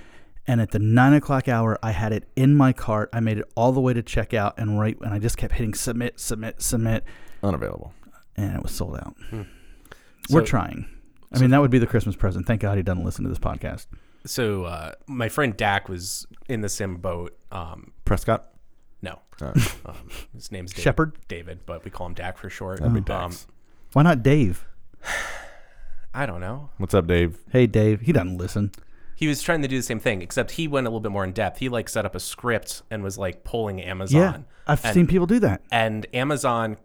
And 0.46 0.60
at 0.60 0.72
the 0.72 0.80
nine 0.80 1.14
o'clock 1.14 1.48
hour, 1.48 1.80
I 1.82 1.92
had 1.92 2.12
it 2.12 2.28
in 2.36 2.56
my 2.58 2.74
cart. 2.74 3.10
I 3.14 3.22
made 3.22 3.38
it 3.38 3.46
all 3.56 3.72
the 3.72 3.80
way 3.80 3.94
to 3.94 4.04
checkout, 4.04 4.54
and 4.58 4.78
right, 4.78 4.98
and 5.02 5.14
I 5.14 5.20
just 5.20 5.38
kept 5.38 5.54
hitting 5.54 5.74
submit, 5.74 6.20
submit, 6.20 6.62
submit, 6.62 7.06
Unavailable. 7.42 7.94
and 8.36 8.54
it 8.54 8.62
was 8.62 8.74
sold 8.74 8.98
out. 8.98 9.16
Hmm. 9.30 9.44
We're 10.30 10.46
trying. 10.46 10.86
I 11.32 11.38
so- 11.38 11.42
mean, 11.42 11.52
that 11.52 11.62
would 11.62 11.72
be 11.72 11.80
the 11.80 11.88
Christmas 11.88 12.18
present. 12.18 12.46
Thank 12.46 12.60
God 12.62 12.76
he 12.76 12.84
doesn't 12.84 13.06
listen 13.06 13.24
to 13.24 13.30
this 13.30 13.40
podcast. 13.40 13.88
So 14.26 14.66
uh, 14.66 14.92
my 15.08 15.30
friend 15.30 15.56
Dak 15.56 15.88
was 15.90 16.28
in 16.50 16.60
the 16.62 16.70
same 16.70 16.98
boat. 16.98 17.38
Um, 17.52 17.92
Prescott. 18.06 18.50
No, 19.42 19.48
um, 19.86 19.96
his 20.34 20.52
name's 20.52 20.72
David, 20.72 20.84
Shepard? 20.84 21.14
David, 21.28 21.60
but 21.66 21.84
we 21.84 21.92
call 21.92 22.08
him 22.08 22.14
Dak 22.14 22.38
for 22.38 22.50
short. 22.50 22.80
that'd 22.80 22.94
be 22.94 23.00
Um, 23.00 23.30
Dax. 23.32 23.48
Why 23.94 24.04
not 24.04 24.24
Dave? 24.24 24.66
I 26.14 26.26
don't 26.26 26.42
know. 26.42 26.70
What's 26.78 26.94
up, 26.94 27.08
Dave? 27.08 27.40
Hey, 27.52 27.66
Dave. 27.68 28.02
He 28.02 28.12
doesn't 28.12 28.38
listen. 28.38 28.72
He 29.16 29.28
was 29.28 29.42
trying 29.42 29.62
to 29.62 29.68
do 29.68 29.78
the 29.78 29.84
same 29.84 30.00
thing, 30.00 30.22
except 30.22 30.52
he 30.52 30.68
went 30.68 30.86
a 30.86 30.90
little 30.90 31.00
bit 31.00 31.12
more 31.12 31.24
in 31.24 31.32
depth. 31.32 31.60
He 31.60 31.70
like 31.70 31.88
set 31.90 32.06
up 32.06 32.14
a 32.16 32.20
script 32.20 32.84
and 32.92 33.04
was 33.04 33.18
like 33.18 33.44
pulling 33.44 33.82
Amazon. 33.82 34.22
Yeah, 34.22 34.38
I've 34.68 34.84
And- 34.86 34.94
seen 34.94 35.08
people 35.08 35.26
do 35.28 35.40
that. 35.40 35.62
and 35.72 36.06
Amazon 36.14 36.78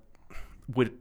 would 0.74 0.92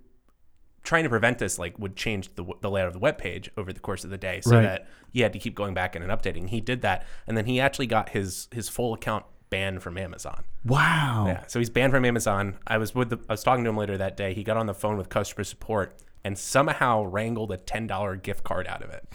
trying 0.84 1.04
to 1.04 1.10
prevent 1.10 1.38
this 1.38 1.60
like 1.60 1.78
would 1.78 1.98
change 1.98 2.34
the, 2.36 2.46
the 2.62 2.72
layout 2.72 2.88
of 2.88 2.94
the 2.94 3.00
web 3.00 3.18
page 3.18 3.50
over 3.58 3.74
the 3.74 3.80
course 3.82 4.06
of 4.06 4.10
the 4.10 4.18
day 4.18 4.40
so 4.40 4.56
Right. 4.56 4.62
that 4.64 4.88
you 5.12 5.22
had 5.22 5.34
to 5.34 5.40
keep 5.40 5.54
going 5.54 5.74
back 5.74 5.98
in 5.98 6.02
and 6.02 6.10
updating. 6.10 6.48
He 6.48 6.62
did 6.62 6.82
that, 6.82 7.06
and 7.28 7.36
then 7.36 7.46
he 7.46 7.60
actually 7.60 7.88
got 7.88 8.10
his 8.10 8.48
his 8.54 8.70
full 8.70 8.94
account 8.94 9.26
banned 9.50 9.84
from 9.84 9.98
Amazon. 9.98 10.44
Wow. 10.68 11.26
Yeah, 11.28 11.44
so 11.48 11.60
he's 11.60 11.70
banned 11.70 11.94
from 11.94 12.06
Amazon. 12.06 12.58
I 12.66 12.78
was 12.78 12.94
with 12.94 13.10
the, 13.10 13.20
I 13.30 13.34
was 13.34 13.44
talking 13.44 13.64
to 13.64 13.70
him 13.70 13.78
later 13.78 13.98
that 13.98 14.18
day. 14.18 14.34
He 14.34 14.44
got 14.44 14.58
on 14.58 14.66
the 14.66 14.74
phone 14.74 14.98
with 14.98 15.10
customer 15.10 15.44
support 15.44 15.96
and 16.24 16.38
somehow 16.38 17.04
wrangled 17.04 17.52
a 17.52 17.58
ten 17.58 17.88
dollar 17.88 18.16
gift 18.16 18.44
card 18.44 18.68
out 18.68 18.84
of 18.84 18.90
it. 18.90 19.06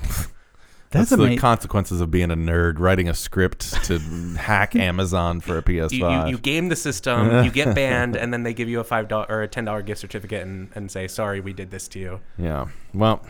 That's, 0.90 1.08
the 1.08 1.16
amazing. 1.16 1.38
consequences 1.38 2.02
of 2.02 2.10
being 2.10 2.30
a 2.30 2.36
nerd, 2.36 2.78
writing 2.78 3.08
a 3.08 3.14
script 3.14 3.82
to 3.84 3.98
hack 4.38 4.76
Amazon 4.76 5.40
for 5.40 5.56
a 5.56 5.62
PS5. 5.62 5.92
You, 5.92 6.06
you, 6.06 6.26
you 6.32 6.38
game 6.38 6.68
the 6.68 6.76
system, 6.76 7.44
you 7.44 7.50
get 7.50 7.74
banned, 7.74 8.14
and 8.14 8.30
then 8.30 8.42
they 8.42 8.52
give 8.52 8.68
you 8.68 8.78
a 8.80 8.84
five 8.84 9.08
dollar 9.08 9.26
or 9.28 9.42
a 9.42 9.48
ten 9.48 9.64
dollar 9.64 9.80
gift 9.82 10.00
certificate 10.00 10.42
and, 10.42 10.70
and 10.74 10.90
say 10.90 11.08
sorry 11.08 11.40
we 11.40 11.54
did 11.54 11.70
this 11.70 11.88
to 11.88 11.98
you. 11.98 12.20
Yeah. 12.36 12.68
Well, 12.92 13.24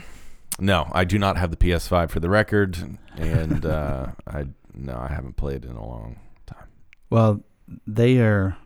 no, 0.58 0.90
I 0.92 1.04
do 1.04 1.18
not 1.18 1.36
have 1.36 1.50
the 1.50 1.56
PS5 1.56 2.10
for 2.10 2.20
the 2.20 2.28
record, 2.28 2.76
and 3.16 3.64
uh, 3.64 4.08
I 4.26 4.46
no, 4.74 4.96
I 4.96 5.08
haven't 5.08 5.36
played 5.36 5.64
in 5.64 5.76
a 5.76 5.86
long 5.86 6.18
time. 6.46 6.66
well, 7.10 7.42
they 7.86 8.18
are. 8.18 8.56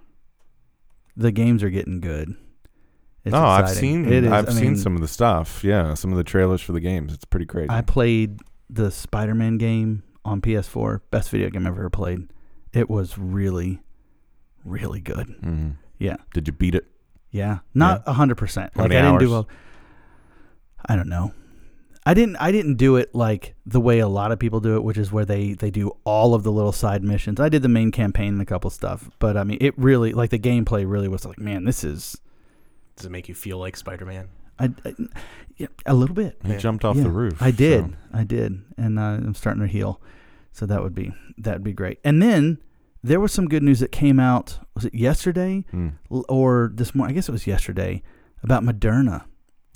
The 1.17 1.33
games 1.33 1.63
are 1.63 1.71
getting 1.71 2.01
good. 2.01 2.35
It's 3.25 3.35
oh, 3.35 3.43
I've 3.45 3.71
seen 3.71 4.05
It 4.13 4.25
is. 4.25 4.33
I've 4.33 4.49
I 4.49 4.53
seen 4.53 4.73
mean, 4.73 4.77
some 4.77 4.95
of 4.95 5.01
the 5.01 5.09
stuff. 5.09 5.65
Yeah, 5.65 5.95
some 5.95 6.13
of 6.13 6.17
the 6.19 6.25
trailers 6.25 6.61
for 6.61 6.73
the 6.73 6.81
games. 6.81 7.13
It's 7.13 7.25
pretty 7.25 7.47
crazy. 7.47 7.71
I 7.71 7.81
played 7.81 8.41
the 8.71 8.91
Spider-Man 8.91 9.59
game 9.59 10.03
on 10.25 10.41
PS4. 10.41 11.01
Best 11.11 11.31
video 11.31 11.51
game 11.51 11.67
I've 11.67 11.73
ever 11.77 11.91
played. 11.91 12.29
It 12.73 12.89
was 12.91 13.17
really, 13.19 13.81
really 14.65 15.01
good. 15.01 15.27
hmm 15.41 15.71
Yeah. 15.99 16.17
Did 16.35 16.47
you 16.47 16.53
beat 16.53 16.75
it? 16.75 16.87
Yeah, 17.31 17.59
not 17.75 18.03
a 18.07 18.13
hundred 18.13 18.37
percent. 18.37 18.77
Like 18.77 18.93
I 18.93 19.03
didn't 19.03 19.19
do 19.19 19.31
well. 19.31 19.49
I 20.89 20.97
don't 20.97 21.09
know. 21.09 21.33
I 22.07 22.15
didn't. 22.15 22.37
I 22.37 22.53
didn't 22.53 22.77
do 22.77 22.97
it 22.97 23.15
like 23.15 23.55
the 23.67 23.81
way 23.81 23.99
a 23.99 24.07
lot 24.09 24.31
of 24.33 24.39
people 24.39 24.61
do 24.61 24.77
it, 24.77 24.85
which 24.85 24.97
is 24.97 25.11
where 25.11 25.25
they 25.25 25.55
they 25.55 25.71
do 25.71 25.91
all 26.05 26.35
of 26.35 26.45
the 26.45 26.53
little 26.53 26.73
side 26.73 27.03
missions. 27.03 27.41
I 27.41 27.49
did 27.49 27.63
the 27.63 27.69
main 27.69 27.91
campaign 27.91 28.29
and 28.35 28.41
a 28.41 28.45
couple 28.47 28.71
stuff, 28.71 29.11
but 29.19 29.37
I 29.37 29.43
mean, 29.45 29.59
it 29.61 29.77
really 29.77 30.13
like 30.13 30.31
the 30.31 30.39
gameplay 30.39 30.89
really 30.89 31.09
was 31.09 31.25
like, 31.27 31.39
man, 31.39 31.65
this 31.65 31.83
is 31.85 32.17
Does 32.97 33.07
it 33.07 33.11
make 33.11 33.29
you 33.29 33.35
feel 33.35 33.59
like 33.59 33.77
Spider 33.77 34.07
Man? 34.07 34.29
I, 34.59 34.71
I 34.85 34.95
yeah, 35.57 35.67
a 35.85 35.95
little 35.95 36.15
bit. 36.15 36.39
You 36.45 36.53
Yeah. 36.53 36.59
jumped 36.59 36.85
off 36.85 36.97
Yeah, 36.97 37.03
the 37.03 37.11
roof. 37.11 37.43
I 37.43 37.51
did. 37.51 37.85
so- 37.87 37.93
I 38.13 38.25
did, 38.25 38.63
and 38.79 38.99
uh, 38.99 39.03
I'm 39.03 39.35
starting 39.35 39.61
to 39.63 39.69
heal. 39.69 40.01
So 40.53 40.65
that 40.65 40.83
would 40.83 40.95
be 40.95 41.13
that 41.39 41.55
would 41.55 41.65
be 41.65 41.73
great. 41.75 41.99
And 42.05 42.23
then 42.23 42.59
there 43.03 43.21
was 43.21 43.33
some 43.33 43.49
good 43.49 43.63
news 43.65 43.81
that 43.81 43.91
came 43.93 44.19
out. 44.21 44.59
Was 44.75 44.85
it 44.85 44.95
yesterday. 44.95 45.65
L- 46.11 46.25
or 46.29 46.71
this 46.73 46.95
morning? 46.95 47.13
I 47.13 47.17
guess 47.17 47.29
it 47.29 47.33
was 47.33 47.47
yesterday 47.49 48.03
about 48.45 48.63
Moderna. 48.63 49.25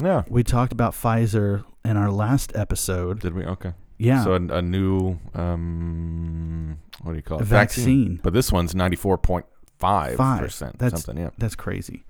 Yeah. 0.02 0.22
We 0.28 0.42
talked 0.44 0.72
about 0.72 0.94
Pfizer 0.94 1.64
in 1.84 1.96
our 1.96 2.10
last 2.10 2.52
episode. 2.54 3.20
Did 3.20 3.34
we? 3.34 3.44
Okay. 3.44 3.72
Yeah, 3.98 4.24
So 4.24 4.32
a, 4.32 4.36
a 4.36 4.62
new 4.62 5.18
um, 5.34 6.78
what 7.02 7.12
do 7.12 7.16
you 7.16 7.22
call 7.22 7.38
it? 7.38 7.42
a 7.42 7.44
vaccine. 7.44 8.18
But 8.22 8.32
this 8.32 8.50
one's 8.50 8.74
ninety 8.74 8.96
four 8.96 9.18
point 9.18 9.46
five 9.78 10.16
percent. 10.16 10.78
That's- 10.78 11.02
Something. 11.02 11.22
Yeah. 11.22 11.30
That's 11.38 11.54
crazy. 11.56 12.04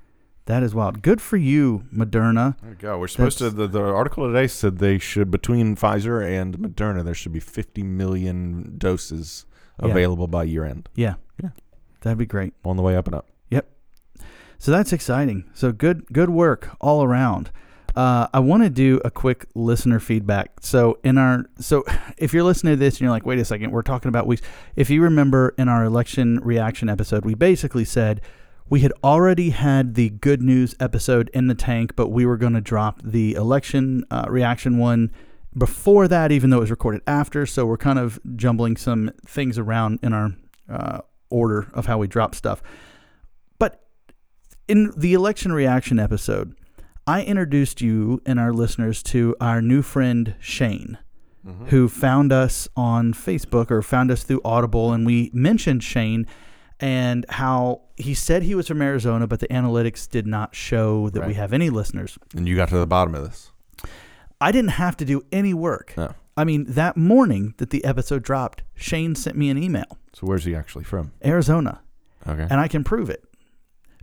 That 0.46 0.62
is 0.64 0.74
wild. 0.74 1.02
Good 1.02 1.20
for 1.20 1.36
you, 1.36 1.84
Moderna. 1.94 2.56
There 2.60 2.70
we 2.70 2.76
go. 2.76 2.98
We're 2.98 3.06
supposed 3.08 3.38
to. 3.38 3.50
The, 3.50 3.68
the 3.68 3.82
article 3.82 4.26
today 4.26 4.46
said 4.48 4.78
they 4.78 4.98
should 4.98 5.30
between 5.30 5.76
Pfizer 5.76 6.24
and 6.26 6.58
Moderna 6.58 7.04
there 7.04 7.14
should 7.14 7.32
be 7.32 7.40
fifty 7.40 7.82
million 7.84 8.74
doses 8.78 9.46
Yeah. 9.82 9.90
available 9.90 10.26
by 10.26 10.44
year 10.44 10.64
end. 10.64 10.88
Yeah, 10.96 11.14
Yeah. 11.42 11.50
that'd 12.00 12.18
be 12.18 12.26
great. 12.26 12.54
On 12.64 12.76
the 12.76 12.82
way 12.82 12.96
up 12.96 13.06
and 13.06 13.14
up. 13.14 13.28
Yep. 13.50 13.68
So 14.58 14.70
that's 14.72 14.92
exciting. 14.92 15.44
So 15.54 15.70
good, 15.72 16.04
good 16.12 16.30
work 16.30 16.70
all 16.80 17.02
around. 17.04 17.50
Uh, 17.96 18.28
I 18.32 18.40
want 18.40 18.62
to 18.62 18.70
do 18.70 19.00
a 19.04 19.10
quick 19.10 19.46
listener 19.54 19.98
feedback. 19.98 20.52
So 20.60 20.98
in 21.02 21.18
our, 21.18 21.46
so 21.58 21.84
if 22.18 22.32
you're 22.32 22.44
listening 22.44 22.74
to 22.74 22.76
this 22.76 22.94
and 22.94 23.02
you're 23.02 23.10
like, 23.10 23.26
wait 23.26 23.38
a 23.38 23.44
second, 23.44 23.72
we're 23.72 23.82
talking 23.82 24.08
about 24.08 24.26
weeks. 24.26 24.42
If 24.76 24.90
you 24.90 25.02
remember 25.02 25.54
in 25.58 25.68
our 25.68 25.84
election 25.84 26.40
reaction 26.40 26.88
episode, 26.88 27.24
we 27.24 27.34
basically 27.34 27.84
said 27.84 28.20
we 28.68 28.80
had 28.80 28.92
already 29.02 29.50
had 29.50 29.94
the 29.94 30.10
good 30.10 30.40
news 30.40 30.74
episode 30.78 31.28
in 31.34 31.48
the 31.48 31.54
tank, 31.54 31.96
but 31.96 32.08
we 32.08 32.24
were 32.24 32.36
going 32.36 32.52
to 32.52 32.60
drop 32.60 33.00
the 33.02 33.34
election 33.34 34.04
uh, 34.10 34.26
reaction 34.28 34.78
one 34.78 35.10
before 35.56 36.06
that, 36.06 36.30
even 36.30 36.50
though 36.50 36.58
it 36.58 36.60
was 36.60 36.70
recorded 36.70 37.02
after. 37.06 37.46
So 37.46 37.66
we're 37.66 37.76
kind 37.76 37.98
of 37.98 38.20
jumbling 38.36 38.76
some 38.76 39.10
things 39.26 39.58
around 39.58 39.98
in 40.02 40.12
our 40.12 40.30
uh, 40.68 41.00
order 41.30 41.68
of 41.74 41.86
how 41.86 41.98
we 41.98 42.06
drop 42.06 42.36
stuff. 42.36 42.62
But 43.58 43.84
in 44.68 44.92
the 44.96 45.14
election 45.14 45.52
reaction 45.52 45.98
episode, 45.98 46.54
I 47.10 47.24
introduced 47.24 47.80
you 47.80 48.22
and 48.24 48.38
our 48.38 48.52
listeners 48.52 49.02
to 49.02 49.34
our 49.40 49.60
new 49.60 49.82
friend 49.82 50.36
Shane, 50.38 50.96
mm-hmm. 51.44 51.66
who 51.66 51.88
found 51.88 52.32
us 52.32 52.68
on 52.76 53.14
Facebook 53.14 53.72
or 53.72 53.82
found 53.82 54.12
us 54.12 54.22
through 54.22 54.40
Audible, 54.44 54.92
and 54.92 55.04
we 55.04 55.28
mentioned 55.34 55.82
Shane 55.82 56.24
and 56.78 57.26
how 57.28 57.80
he 57.96 58.14
said 58.14 58.44
he 58.44 58.54
was 58.54 58.68
from 58.68 58.80
Arizona, 58.80 59.26
but 59.26 59.40
the 59.40 59.48
analytics 59.48 60.08
did 60.08 60.24
not 60.24 60.54
show 60.54 61.10
that 61.10 61.26
we 61.26 61.34
have 61.34 61.52
any 61.52 61.68
listeners. 61.68 62.16
And 62.36 62.46
you 62.46 62.54
got 62.54 62.68
to 62.68 62.78
the 62.78 62.86
bottom 62.86 63.16
of 63.16 63.24
this. 63.24 63.50
I 64.40 64.52
didn't 64.52 64.70
have 64.70 64.96
to 64.98 65.04
do 65.04 65.22
any 65.32 65.52
work. 65.52 65.94
No. 65.96 66.14
I 66.36 66.44
mean, 66.44 66.64
that 66.68 66.96
morning 66.96 67.54
that 67.56 67.70
the 67.70 67.84
episode 67.84 68.22
dropped, 68.22 68.62
Shane 68.76 69.16
sent 69.16 69.36
me 69.36 69.50
an 69.50 69.60
email, 69.60 69.98
So 70.12 70.28
where's 70.28 70.44
he 70.44 70.54
actually 70.54 70.84
from? 70.84 71.10
Arizona. 71.24 71.80
Okay. 72.24 72.46
and 72.48 72.60
I 72.60 72.68
can 72.68 72.84
prove 72.84 73.10
it 73.10 73.24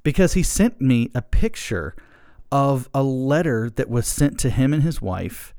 because 0.03 0.33
he 0.33 0.43
sent 0.43 0.81
me 0.81 1.09
a 1.15 1.21
picture 1.21 1.95
of 2.51 2.89
a 2.93 3.03
letter 3.03 3.69
that 3.71 3.89
was 3.89 4.07
sent 4.07 4.39
to 4.39 4.49
him 4.49 4.73
and 4.73 4.83
his 4.83 5.01
wife, 5.01 5.53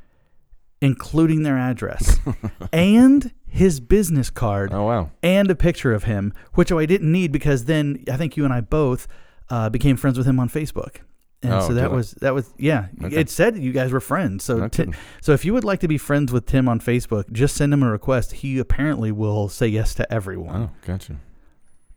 including 0.81 1.43
their 1.43 1.59
address 1.59 2.19
and 2.73 3.33
his 3.47 3.81
business 3.81 4.31
card 4.31 4.73
oh 4.73 4.85
wow. 4.85 5.11
and 5.23 5.51
a 5.51 5.55
picture 5.55 5.93
of 5.93 6.05
him, 6.05 6.33
which 6.55 6.71
I 6.71 6.87
didn't 6.87 7.11
need 7.11 7.33
because 7.33 7.65
then 7.65 8.05
I 8.11 8.17
think 8.17 8.37
you 8.37 8.45
and 8.45 8.53
I 8.53 8.61
both 8.61 9.09
uh, 9.51 9.69
became 9.71 9.97
friends 9.97 10.19
with 10.19 10.27
him 10.27 10.39
on 10.39 10.49
Facebook. 10.49 10.97
And 11.41 11.53
Oh, 11.55 11.69
so 11.69 11.75
that 11.75 11.93
was 11.93 12.13
that 12.15 12.35
was 12.35 12.53
yeah. 12.59 12.89
Okay. 13.03 13.15
It 13.17 13.31
said 13.31 13.57
you 13.57 13.71
guys 13.73 13.93
were 13.93 14.01
friends. 14.01 14.43
So 14.43 14.59
No 14.59 14.69
Ti- 14.69 14.93
so 15.21 15.33
if 15.33 15.45
you 15.45 15.53
would 15.55 15.63
like 15.63 15.79
to 15.81 15.89
be 15.89 15.97
friends 15.97 16.33
with 16.33 16.47
Tim 16.47 16.69
on 16.69 16.81
Facebook, 16.81 17.31
just 17.31 17.55
send 17.55 17.73
him 17.73 17.83
a 17.85 17.91
request. 17.91 18.33
He 18.33 18.59
apparently 18.59 19.13
will 19.13 19.49
say 19.49 19.69
yes 19.69 19.95
to 19.95 20.13
everyone. 20.13 20.57
Oh, 20.57 20.71
gotcha. 20.85 21.17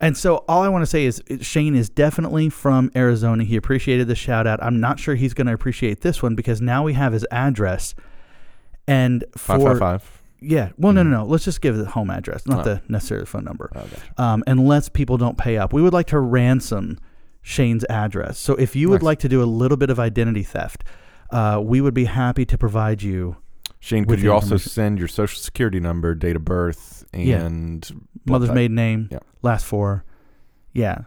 And 0.01 0.17
so 0.17 0.43
all 0.49 0.63
I 0.63 0.67
want 0.67 0.81
to 0.81 0.85
say 0.87 1.05
is 1.05 1.21
Shane 1.41 1.75
is 1.75 1.87
definitely 1.89 2.49
from 2.49 2.91
Arizona. 2.95 3.43
He 3.43 3.55
appreciated 3.55 4.07
the 4.07 4.15
shout 4.15 4.47
out. 4.47 4.61
I'm 4.61 4.79
not 4.79 4.99
sure 4.99 5.13
he's 5.15 5.33
going 5.35 5.47
to 5.47 5.53
appreciate 5.53 6.01
this 6.01 6.21
one 6.23 6.33
because 6.35 6.59
now 6.59 6.83
we 6.83 6.93
have 6.93 7.13
his 7.13 7.25
address. 7.31 7.93
And 8.87 9.23
for 9.37 9.59
Five 9.59 9.61
five 9.63 9.79
five. 9.79 10.21
yeah, 10.41 10.69
well, 10.77 10.91
no, 10.91 11.03
no, 11.03 11.09
no. 11.19 11.25
Let's 11.25 11.45
just 11.45 11.61
give 11.61 11.77
the 11.77 11.85
home 11.85 12.09
address, 12.09 12.47
not 12.47 12.61
Oh. 12.61 12.63
the 12.63 12.81
necessary 12.89 13.25
phone 13.25 13.43
number. 13.45 13.71
Oh, 13.75 13.81
gotcha. 13.81 13.97
Um, 14.21 14.43
unless 14.47 14.89
people 14.89 15.17
don't 15.17 15.37
pay 15.37 15.57
up, 15.57 15.71
we 15.71 15.81
would 15.83 15.93
like 15.93 16.07
to 16.07 16.19
ransom 16.19 16.97
Shane's 17.43 17.85
address. 17.85 18.37
So 18.39 18.55
if 18.55 18.75
you 18.75 18.89
would 18.89 19.03
like 19.03 19.19
to 19.19 19.29
do 19.29 19.41
a 19.41 19.45
little 19.45 19.77
bit 19.77 19.89
of 19.91 19.99
identity 19.99 20.43
theft, 20.43 20.83
uh, 21.29 21.61
we 21.63 21.79
would 21.79 21.93
be 21.93 22.05
happy 22.05 22.43
to 22.45 22.57
provide 22.57 23.01
you 23.03 23.37
Shane, 23.83 24.05
could 24.05 24.21
you 24.21 24.31
also 24.31 24.57
send 24.57 24.99
your 24.99 25.07
social 25.07 25.41
security 25.41 25.79
number, 25.79 26.13
date 26.13 26.35
of 26.35 26.45
birth, 26.45 27.03
and 27.13 27.81
blood 28.25 28.35
mother's 28.35 28.49
type? 28.49 28.55
maiden 28.55 28.75
name, 28.75 29.09
Yeah. 29.11 29.19
last 29.41 29.65
four. 29.65 30.05
Yeah. 30.71 30.99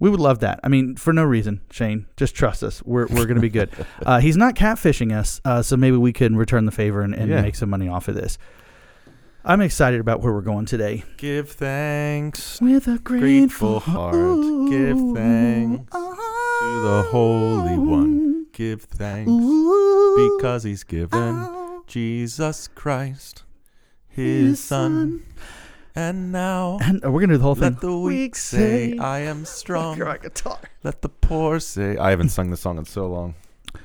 We 0.00 0.10
would 0.10 0.18
love 0.20 0.40
that. 0.40 0.58
I 0.64 0.68
mean, 0.68 0.96
for 0.96 1.12
no 1.12 1.22
reason, 1.22 1.60
Shane. 1.70 2.06
Just 2.16 2.34
trust 2.34 2.62
us. 2.64 2.82
We're, 2.82 3.06
we're 3.06 3.24
going 3.26 3.36
to 3.36 3.40
be 3.40 3.48
good. 3.48 3.70
uh, 4.04 4.18
he's 4.20 4.36
not 4.36 4.56
catfishing 4.56 5.16
us, 5.16 5.40
uh, 5.44 5.62
so 5.62 5.76
maybe 5.76 5.96
we 5.96 6.12
can 6.12 6.36
return 6.36 6.66
the 6.66 6.72
favor 6.72 7.00
and, 7.00 7.14
and 7.14 7.30
Yeah. 7.30 7.40
make 7.42 7.54
some 7.54 7.70
money 7.70 7.88
off 7.88 8.08
of 8.08 8.16
this. 8.16 8.36
I'm 9.44 9.60
excited 9.60 10.00
about 10.00 10.20
where 10.20 10.32
we're 10.32 10.40
going 10.42 10.66
today. 10.66 11.04
Give 11.18 11.48
thanks 11.48 12.60
With 12.60 12.88
a 12.88 12.98
Grateful 12.98 13.78
heart, 13.78 14.14
give 14.68 14.98
thanks 15.14 15.92
to 15.92 16.80
the 16.82 17.06
Holy 17.12 17.78
One. 17.78 18.46
Give 18.52 18.82
thanks 18.82 19.30
because 19.30 20.64
He's 20.64 20.82
given 20.82 21.36
Jesus 21.86 22.68
Christ, 22.68 23.42
His 24.08 24.62
Son, 24.62 25.22
And 25.94 26.32
now 26.32 26.78
And 26.82 27.04
uh, 27.04 27.10
we're 27.10 27.20
gonna 27.20 27.34
do 27.34 27.38
the 27.38 27.44
whole 27.44 27.54
thing. 27.54 27.72
let 27.72 27.80
the 27.80 27.96
weak 27.98 28.34
say 28.36 28.98
I 28.98 29.20
am 29.20 29.44
strong. 29.44 29.98
guitar. 29.98 30.58
Let 30.82 31.02
the 31.02 31.08
poor 31.08 31.60
say 31.60 31.96
I 31.96 32.10
haven't 32.10 32.30
sung 32.30 32.50
the 32.50 32.56
song 32.56 32.78
in 32.78 32.84
so 32.84 33.06
long. 33.06 33.34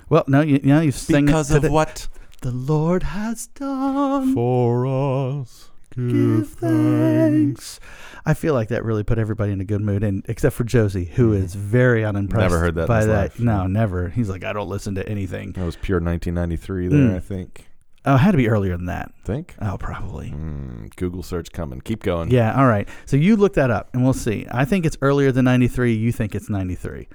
Well, 0.09 0.23
no, 0.27 0.41
you, 0.41 0.59
know 0.63 0.81
you 0.81 0.91
sing 0.91 1.25
Because 1.25 1.51
it 1.51 1.57
of 1.57 1.61
the, 1.63 1.71
what 1.71 2.07
the 2.41 2.51
Lord 2.51 3.03
has 3.03 3.47
done. 3.47 4.33
for 4.33 4.85
us 4.87 5.69
Give 5.95 6.47
thanks. 6.49 7.79
I 8.25 8.33
feel 8.33 8.53
like 8.53 8.69
that 8.69 8.85
really 8.85 9.03
put 9.03 9.17
everybody 9.17 9.51
in 9.51 9.59
a 9.59 9.65
good 9.65 9.81
mood, 9.81 10.03
and 10.05 10.23
except 10.29 10.55
for 10.55 10.63
Josie, 10.63 11.03
who 11.05 11.33
is 11.33 11.53
very 11.53 12.05
unimpressed. 12.05 12.41
Never 12.43 12.59
heard 12.59 12.75
that 12.75 12.87
by 12.87 13.03
that. 13.05 13.13
life. 13.13 13.39
No, 13.41 13.67
never. 13.67 14.07
He's 14.07 14.29
like, 14.29 14.45
I 14.45 14.53
don't 14.53 14.69
listen 14.69 14.95
to 14.95 15.09
anything. 15.09 15.51
That 15.51 15.65
was 15.65 15.75
pure 15.75 15.99
1993 15.99 16.87
there, 16.87 16.99
Mm. 17.09 17.15
I 17.15 17.19
think. 17.19 17.67
Oh, 18.05 18.15
it 18.15 18.19
had 18.19 18.31
to 18.31 18.37
be 18.37 18.49
earlier 18.49 18.75
than 18.75 18.87
that. 18.87 19.13
Think? 19.23 19.55
Oh, 19.61 19.77
probably. 19.77 20.31
Mm, 20.31 20.95
Google 20.95 21.21
search 21.21 21.51
coming. 21.51 21.81
Keep 21.81 22.01
going. 22.01 22.31
Yeah. 22.31 22.55
All 22.55 22.65
right. 22.65 22.89
So 23.05 23.15
you 23.15 23.35
look 23.35 23.53
that 23.53 23.69
up, 23.69 23.89
and 23.93 24.03
we'll 24.03 24.13
see. 24.13 24.47
I 24.51 24.65
think 24.65 24.85
it's 24.85 24.97
earlier 25.01 25.31
than 25.31 25.45
'93. 25.45 25.93
You 25.93 26.11
think 26.11 26.33
it's 26.33 26.49
'93. 26.49 27.07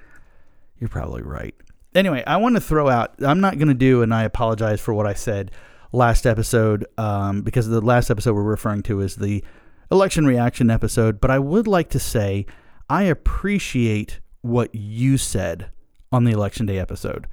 You're 0.79 0.87
probably 0.87 1.23
right. 1.23 1.55
Anyway, 1.93 2.23
I 2.25 2.37
want 2.37 2.55
to 2.55 2.61
throw 2.61 2.87
out. 2.89 3.15
I'm 3.21 3.41
not 3.41 3.57
going 3.57 3.67
to 3.67 3.73
do, 3.73 4.01
and 4.01 4.13
I 4.13 4.23
apologize 4.23 4.79
for 4.79 4.93
what 4.93 5.07
I 5.07 5.13
said 5.13 5.51
last 5.91 6.25
episode, 6.25 6.85
um, 6.97 7.41
because 7.41 7.67
the 7.67 7.81
last 7.81 8.09
episode 8.09 8.33
we're 8.33 8.43
referring 8.43 8.83
to 8.83 9.01
is 9.01 9.15
the 9.15 9.43
election 9.91 10.25
reaction 10.25 10.69
episode. 10.69 11.19
But 11.19 11.31
I 11.31 11.39
would 11.39 11.67
like 11.67 11.89
to 11.89 11.99
say 11.99 12.45
I 12.89 13.03
appreciate 13.03 14.19
what 14.41 14.73
you 14.73 15.17
said 15.17 15.69
on 16.11 16.23
the 16.23 16.31
election 16.31 16.65
day 16.65 16.79
episode. 16.79 17.27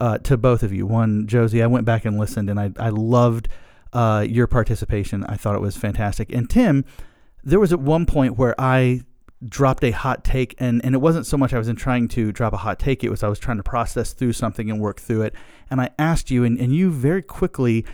Uh, 0.00 0.18
to 0.18 0.36
both 0.36 0.62
of 0.62 0.72
you, 0.72 0.86
one 0.86 1.26
Josie, 1.26 1.62
I 1.62 1.66
went 1.66 1.84
back 1.84 2.04
and 2.04 2.18
listened, 2.18 2.48
and 2.48 2.60
I 2.60 2.70
I 2.78 2.90
loved 2.90 3.48
uh, 3.92 4.24
your 4.28 4.46
participation. 4.46 5.24
I 5.24 5.36
thought 5.36 5.54
it 5.54 5.60
was 5.60 5.76
fantastic. 5.76 6.32
And 6.32 6.48
Tim, 6.48 6.84
there 7.42 7.58
was 7.58 7.72
at 7.72 7.80
one 7.80 8.06
point 8.06 8.36
where 8.38 8.54
I 8.60 9.02
dropped 9.46 9.84
a 9.84 9.92
hot 9.92 10.24
take 10.24 10.54
and, 10.58 10.84
and 10.84 10.96
it 10.96 10.98
wasn't 10.98 11.24
so 11.24 11.36
much 11.36 11.54
I 11.54 11.58
was 11.58 11.68
in 11.68 11.76
trying 11.76 12.08
to 12.08 12.32
drop 12.32 12.52
a 12.52 12.56
hot 12.56 12.80
take, 12.80 13.04
it 13.04 13.08
was 13.08 13.22
I 13.22 13.28
was 13.28 13.38
trying 13.38 13.58
to 13.58 13.62
process 13.62 14.12
through 14.12 14.32
something 14.32 14.68
and 14.68 14.80
work 14.80 15.00
through 15.00 15.22
it. 15.22 15.34
And 15.70 15.80
I 15.80 15.90
asked 15.96 16.28
you 16.30 16.42
and, 16.42 16.58
and 16.58 16.74
you 16.74 16.90
very 16.90 17.22
quickly 17.22 17.84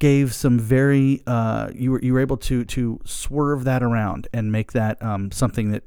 gave 0.00 0.34
some 0.34 0.58
very 0.58 1.22
uh, 1.26 1.70
you 1.74 1.92
were 1.92 2.00
you 2.02 2.12
were 2.12 2.20
able 2.20 2.36
to 2.36 2.64
to 2.66 3.00
swerve 3.04 3.64
that 3.64 3.82
around 3.82 4.28
and 4.34 4.52
make 4.52 4.72
that 4.72 5.02
um, 5.02 5.30
something 5.32 5.70
that 5.70 5.82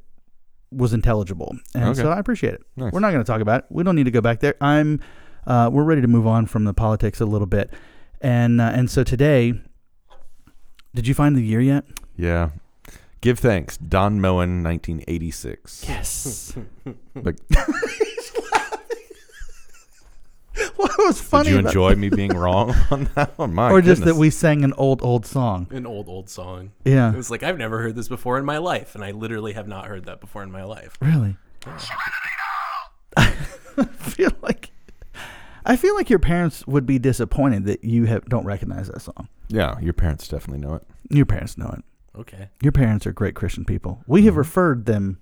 was 0.71 0.91
intelligible. 0.91 1.55
And 1.75 1.83
Okay. 1.89 2.01
so 2.01 2.09
I 2.09 2.17
appreciate 2.17 2.55
it. 2.55 2.63
Nice. 2.75 2.91
We're 2.91 2.99
not 2.99 3.11
going 3.11 3.23
to 3.23 3.31
talk 3.31 3.41
about 3.41 3.59
it. 3.59 3.65
We 3.69 3.83
don't 3.83 3.95
need 3.95 4.05
to 4.05 4.11
go 4.11 4.21
back 4.21 4.39
there. 4.39 4.55
I'm 4.59 4.99
uh, 5.47 5.69
we're 5.71 5.83
ready 5.83 6.01
to 6.01 6.07
move 6.07 6.27
on 6.27 6.45
from 6.45 6.65
the 6.65 6.73
politics 6.73 7.21
a 7.21 7.25
little 7.25 7.47
bit. 7.47 7.71
And 8.21 8.59
uh, 8.59 8.71
and 8.73 8.89
so 8.89 9.03
today 9.03 9.53
did 10.95 11.07
you 11.07 11.13
find 11.13 11.35
the 11.35 11.41
year 11.41 11.59
yet? 11.59 11.83
Yeah. 12.15 12.51
Give 13.19 13.37
thanks. 13.37 13.75
Don 13.77 14.21
Moen, 14.21 14.63
1986. 14.63 15.85
Yes. 15.87 16.57
Like, 17.15 17.37
what 20.75 20.91
was 20.99 21.21
funny 21.21 21.45
did 21.45 21.53
you 21.53 21.59
enjoy 21.59 21.95
me 21.95 22.09
being 22.09 22.35
wrong 22.35 22.75
on 22.91 23.09
that 23.15 23.37
one? 23.37 23.53
My 23.53 23.71
or 23.71 23.81
just 23.81 24.03
that 24.03 24.15
we 24.15 24.29
sang 24.29 24.63
an 24.63 24.73
old 24.73 25.01
old 25.01 25.25
song. 25.25 25.67
An 25.71 25.85
old, 25.85 26.07
old 26.07 26.29
song. 26.29 26.71
Yeah. 26.83 27.11
It 27.11 27.15
was 27.15 27.31
like, 27.31 27.41
I've 27.41 27.57
never 27.57 27.81
heard 27.81 27.95
this 27.95 28.07
before 28.07 28.37
in 28.37 28.45
my 28.45 28.59
life. 28.59 28.95
And 28.95 29.03
I 29.03 29.11
literally 29.11 29.53
have 29.53 29.67
not 29.67 29.85
heard 29.85 30.05
that 30.05 30.21
before 30.21 30.43
in 30.43 30.51
my 30.51 30.63
life. 30.63 30.97
Really? 31.01 31.37
I 33.17 33.31
feel 33.97 34.31
like 34.41 34.71
I 35.64 35.76
feel 35.76 35.94
like 35.94 36.08
your 36.08 36.18
parents 36.18 36.66
would 36.66 36.86
be 36.86 36.98
disappointed 36.98 37.64
that 37.66 37.84
you 37.84 38.06
have 38.06 38.24
don't 38.26 38.46
recognize 38.46 38.88
that 38.88 39.02
song. 39.02 39.28
Yeah, 39.48 39.78
your 39.80 39.92
parents 39.92 40.26
definitely 40.28 40.66
know 40.66 40.74
it. 40.76 40.82
Your 41.10 41.26
parents 41.26 41.58
know 41.58 41.68
it. 41.76 41.84
Okay. 42.18 42.48
Your 42.62 42.72
parents 42.72 43.06
are 43.06 43.12
great 43.12 43.34
Christian 43.34 43.64
people. 43.64 44.02
We 44.06 44.20
Mm-hmm. 44.20 44.26
have 44.26 44.36
referred 44.36 44.86
them, 44.86 45.20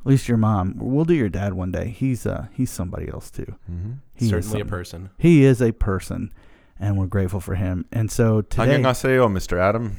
at 0.00 0.06
least 0.06 0.26
your 0.28 0.36
mom. 0.38 0.74
We'll 0.78 1.04
do 1.04 1.14
your 1.14 1.28
dad 1.28 1.54
one 1.54 1.70
day. 1.70 1.88
He's 1.90 2.24
uh 2.26 2.46
he's 2.52 2.70
somebody 2.70 3.08
else 3.08 3.30
too. 3.30 3.54
Mm-hmm. 3.70 3.92
He 4.14 4.24
is 4.26 4.30
Certainly 4.30 4.48
a 4.48 4.50
something. 4.62 4.68
person. 4.68 5.10
He 5.18 5.44
is 5.44 5.60
a 5.62 5.72
person, 5.72 6.32
and 6.80 6.96
we're 6.98 7.06
grateful 7.06 7.40
for 7.40 7.54
him. 7.54 7.84
And 7.92 8.10
so 8.10 8.40
today, 8.42 8.74
안녕하세요, 8.76 9.28
Mr. 9.30 9.58
Adam. 9.60 9.96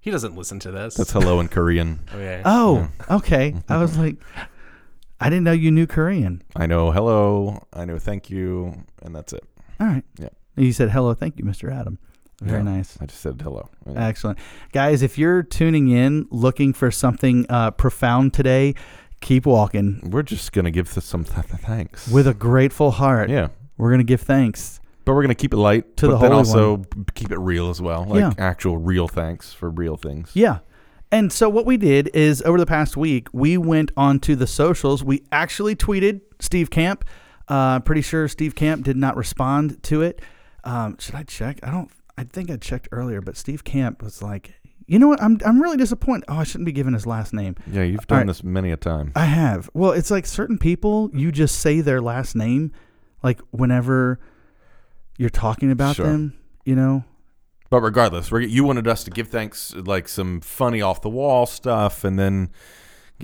He 0.00 0.10
doesn't 0.10 0.34
listen 0.36 0.58
to 0.60 0.70
this. 0.70 0.94
That's 0.94 1.12
hello 1.12 1.40
in 1.40 1.48
Korean. 1.48 2.00
okay. 2.14 2.42
oh, 2.44 2.88
okay. 3.10 3.54
I 3.68 3.76
was 3.78 3.98
like, 3.98 4.16
I 5.19 5.29
didn't 5.29 5.43
know 5.45 5.51
you 5.53 5.71
knew 5.71 5.87
Korean. 5.87 6.41
I 6.55 6.65
know 6.65 6.91
hello, 6.91 7.65
I 7.73 7.85
know 7.85 7.97
thank 7.99 8.29
you, 8.29 8.83
and 9.01 9.15
that's 9.15 9.33
it. 9.33 9.43
All 9.79 9.87
right. 9.87 10.03
Yeah. 10.19 10.29
You 10.57 10.71
said 10.73 10.89
hello, 10.91 11.13
thank 11.13 11.37
you, 11.37 11.43
Mr. 11.45 11.71
Adam. 11.73 11.99
Very 12.41 12.59
Yeah. 12.59 12.63
nice. 12.75 12.97
I 13.01 13.05
just 13.05 13.21
said 13.21 13.41
hello. 13.41 13.69
Excellent. 13.95 14.37
Guys, 14.73 15.01
if 15.01 15.17
you're 15.17 15.41
tuning 15.41 15.87
in 15.89 16.27
looking 16.31 16.73
for 16.73 16.91
something 16.91 17.45
uh, 17.49 17.71
profound 17.71 18.33
today, 18.33 18.75
keep 19.21 19.45
walking 19.45 20.01
We're 20.11 20.21
just 20.23 20.51
gonna 20.51 20.71
give 20.71 20.93
this 20.93 21.05
some 21.05 21.23
th- 21.23 21.47
th- 21.47 21.61
thanks. 21.61 22.09
with 22.09 22.27
a 22.27 22.33
grateful 22.33 22.91
heart. 22.91 23.29
yeah, 23.29 23.47
We're 23.77 23.89
going 23.89 23.99
to 23.99 24.03
give 24.05 24.21
thanks. 24.21 24.79
but 25.05 25.13
we're 25.13 25.21
gonna 25.23 25.33
keep 25.35 25.53
it 25.53 25.57
light 25.57 25.95
To 25.97 26.07
but 26.07 26.11
the 26.15 26.19
then 26.19 26.31
Holy 26.31 26.39
also 26.39 26.77
b- 26.77 26.85
keep 27.15 27.31
it 27.31 27.39
real 27.39 27.69
as 27.69 27.81
well, 27.81 28.05
like 28.05 28.19
Yeah. 28.19 28.33
actual 28.37 28.77
real 28.77 29.07
thanks 29.07 29.53
for 29.53 29.69
real 29.69 29.95
things. 29.95 30.31
Yeah. 30.33 30.59
And 31.11 31.31
so 31.31 31.49
what 31.49 31.65
we 31.65 31.77
did 31.77 32.09
is 32.13 32.41
over 32.41 32.57
the 32.57 32.65
past 32.65 32.97
week, 32.97 33.27
we 33.31 33.57
went 33.57 33.91
onto 33.95 34.35
the 34.35 34.47
socials. 34.47 35.03
We 35.03 35.23
actually 35.31 35.75
tweeted 35.75 36.21
Steve 36.39 36.69
Camp. 36.69 37.05
Uh, 37.47 37.79
pretty 37.79 38.01
sure 38.01 38.27
Steve 38.27 38.55
Camp 38.55 38.83
did 38.83 38.97
not 38.97 39.15
respond 39.15 39.81
to 39.83 40.01
it. 40.01 40.21
Um, 40.63 40.97
should 40.99 41.15
I 41.15 41.23
check? 41.23 41.59
I 41.63 41.71
don't. 41.71 41.89
I 42.17 42.23
think 42.23 42.49
I 42.49 42.57
checked 42.57 42.87
earlier, 42.91 43.21
but 43.21 43.37
Steve 43.37 43.63
Camp 43.63 44.01
was 44.01 44.21
like, 44.21 44.55
you 44.87 44.97
know 44.99 45.07
what? 45.09 45.21
I'm 45.21 45.37
I'm 45.45 45.61
really 45.61 45.77
disappointed. 45.77 46.25
Oh, 46.27 46.37
I 46.37 46.43
shouldn't 46.43 46.65
be 46.65 46.71
giving 46.71 46.93
his 46.93 47.05
last 47.05 47.33
name. 47.33 47.55
Yeah, 47.71 47.83
you've 47.83 48.07
done 48.07 48.19
right. 48.19 48.27
this 48.27 48.43
many 48.43 48.71
a 48.71 48.77
time. 48.77 49.11
I 49.15 49.25
have. 49.25 49.69
Well, 49.73 49.91
it's 49.91 50.09
like 50.11 50.25
certain 50.25 50.57
people, 50.57 51.11
you 51.13 51.31
just 51.31 51.59
say 51.59 51.81
their 51.81 52.01
last 52.01 52.35
name, 52.35 52.71
like 53.21 53.39
whenever 53.51 54.19
you're 55.17 55.29
talking 55.29 55.71
about 55.71 55.97
Sure. 55.97 56.07
them. 56.07 56.37
You 56.65 56.75
know. 56.75 57.03
But 57.69 57.81
regardless, 57.81 58.31
you 58.31 58.63
wanted 58.63 58.87
us 58.87 59.03
to 59.05 59.11
give 59.11 59.27
thanks, 59.29 59.73
like 59.73 60.07
some 60.07 60.39
funny 60.41 60.81
off 60.81 61.01
the 61.01 61.09
wall 61.09 61.45
stuff, 61.45 62.03
and 62.03 62.19
then 62.19 62.51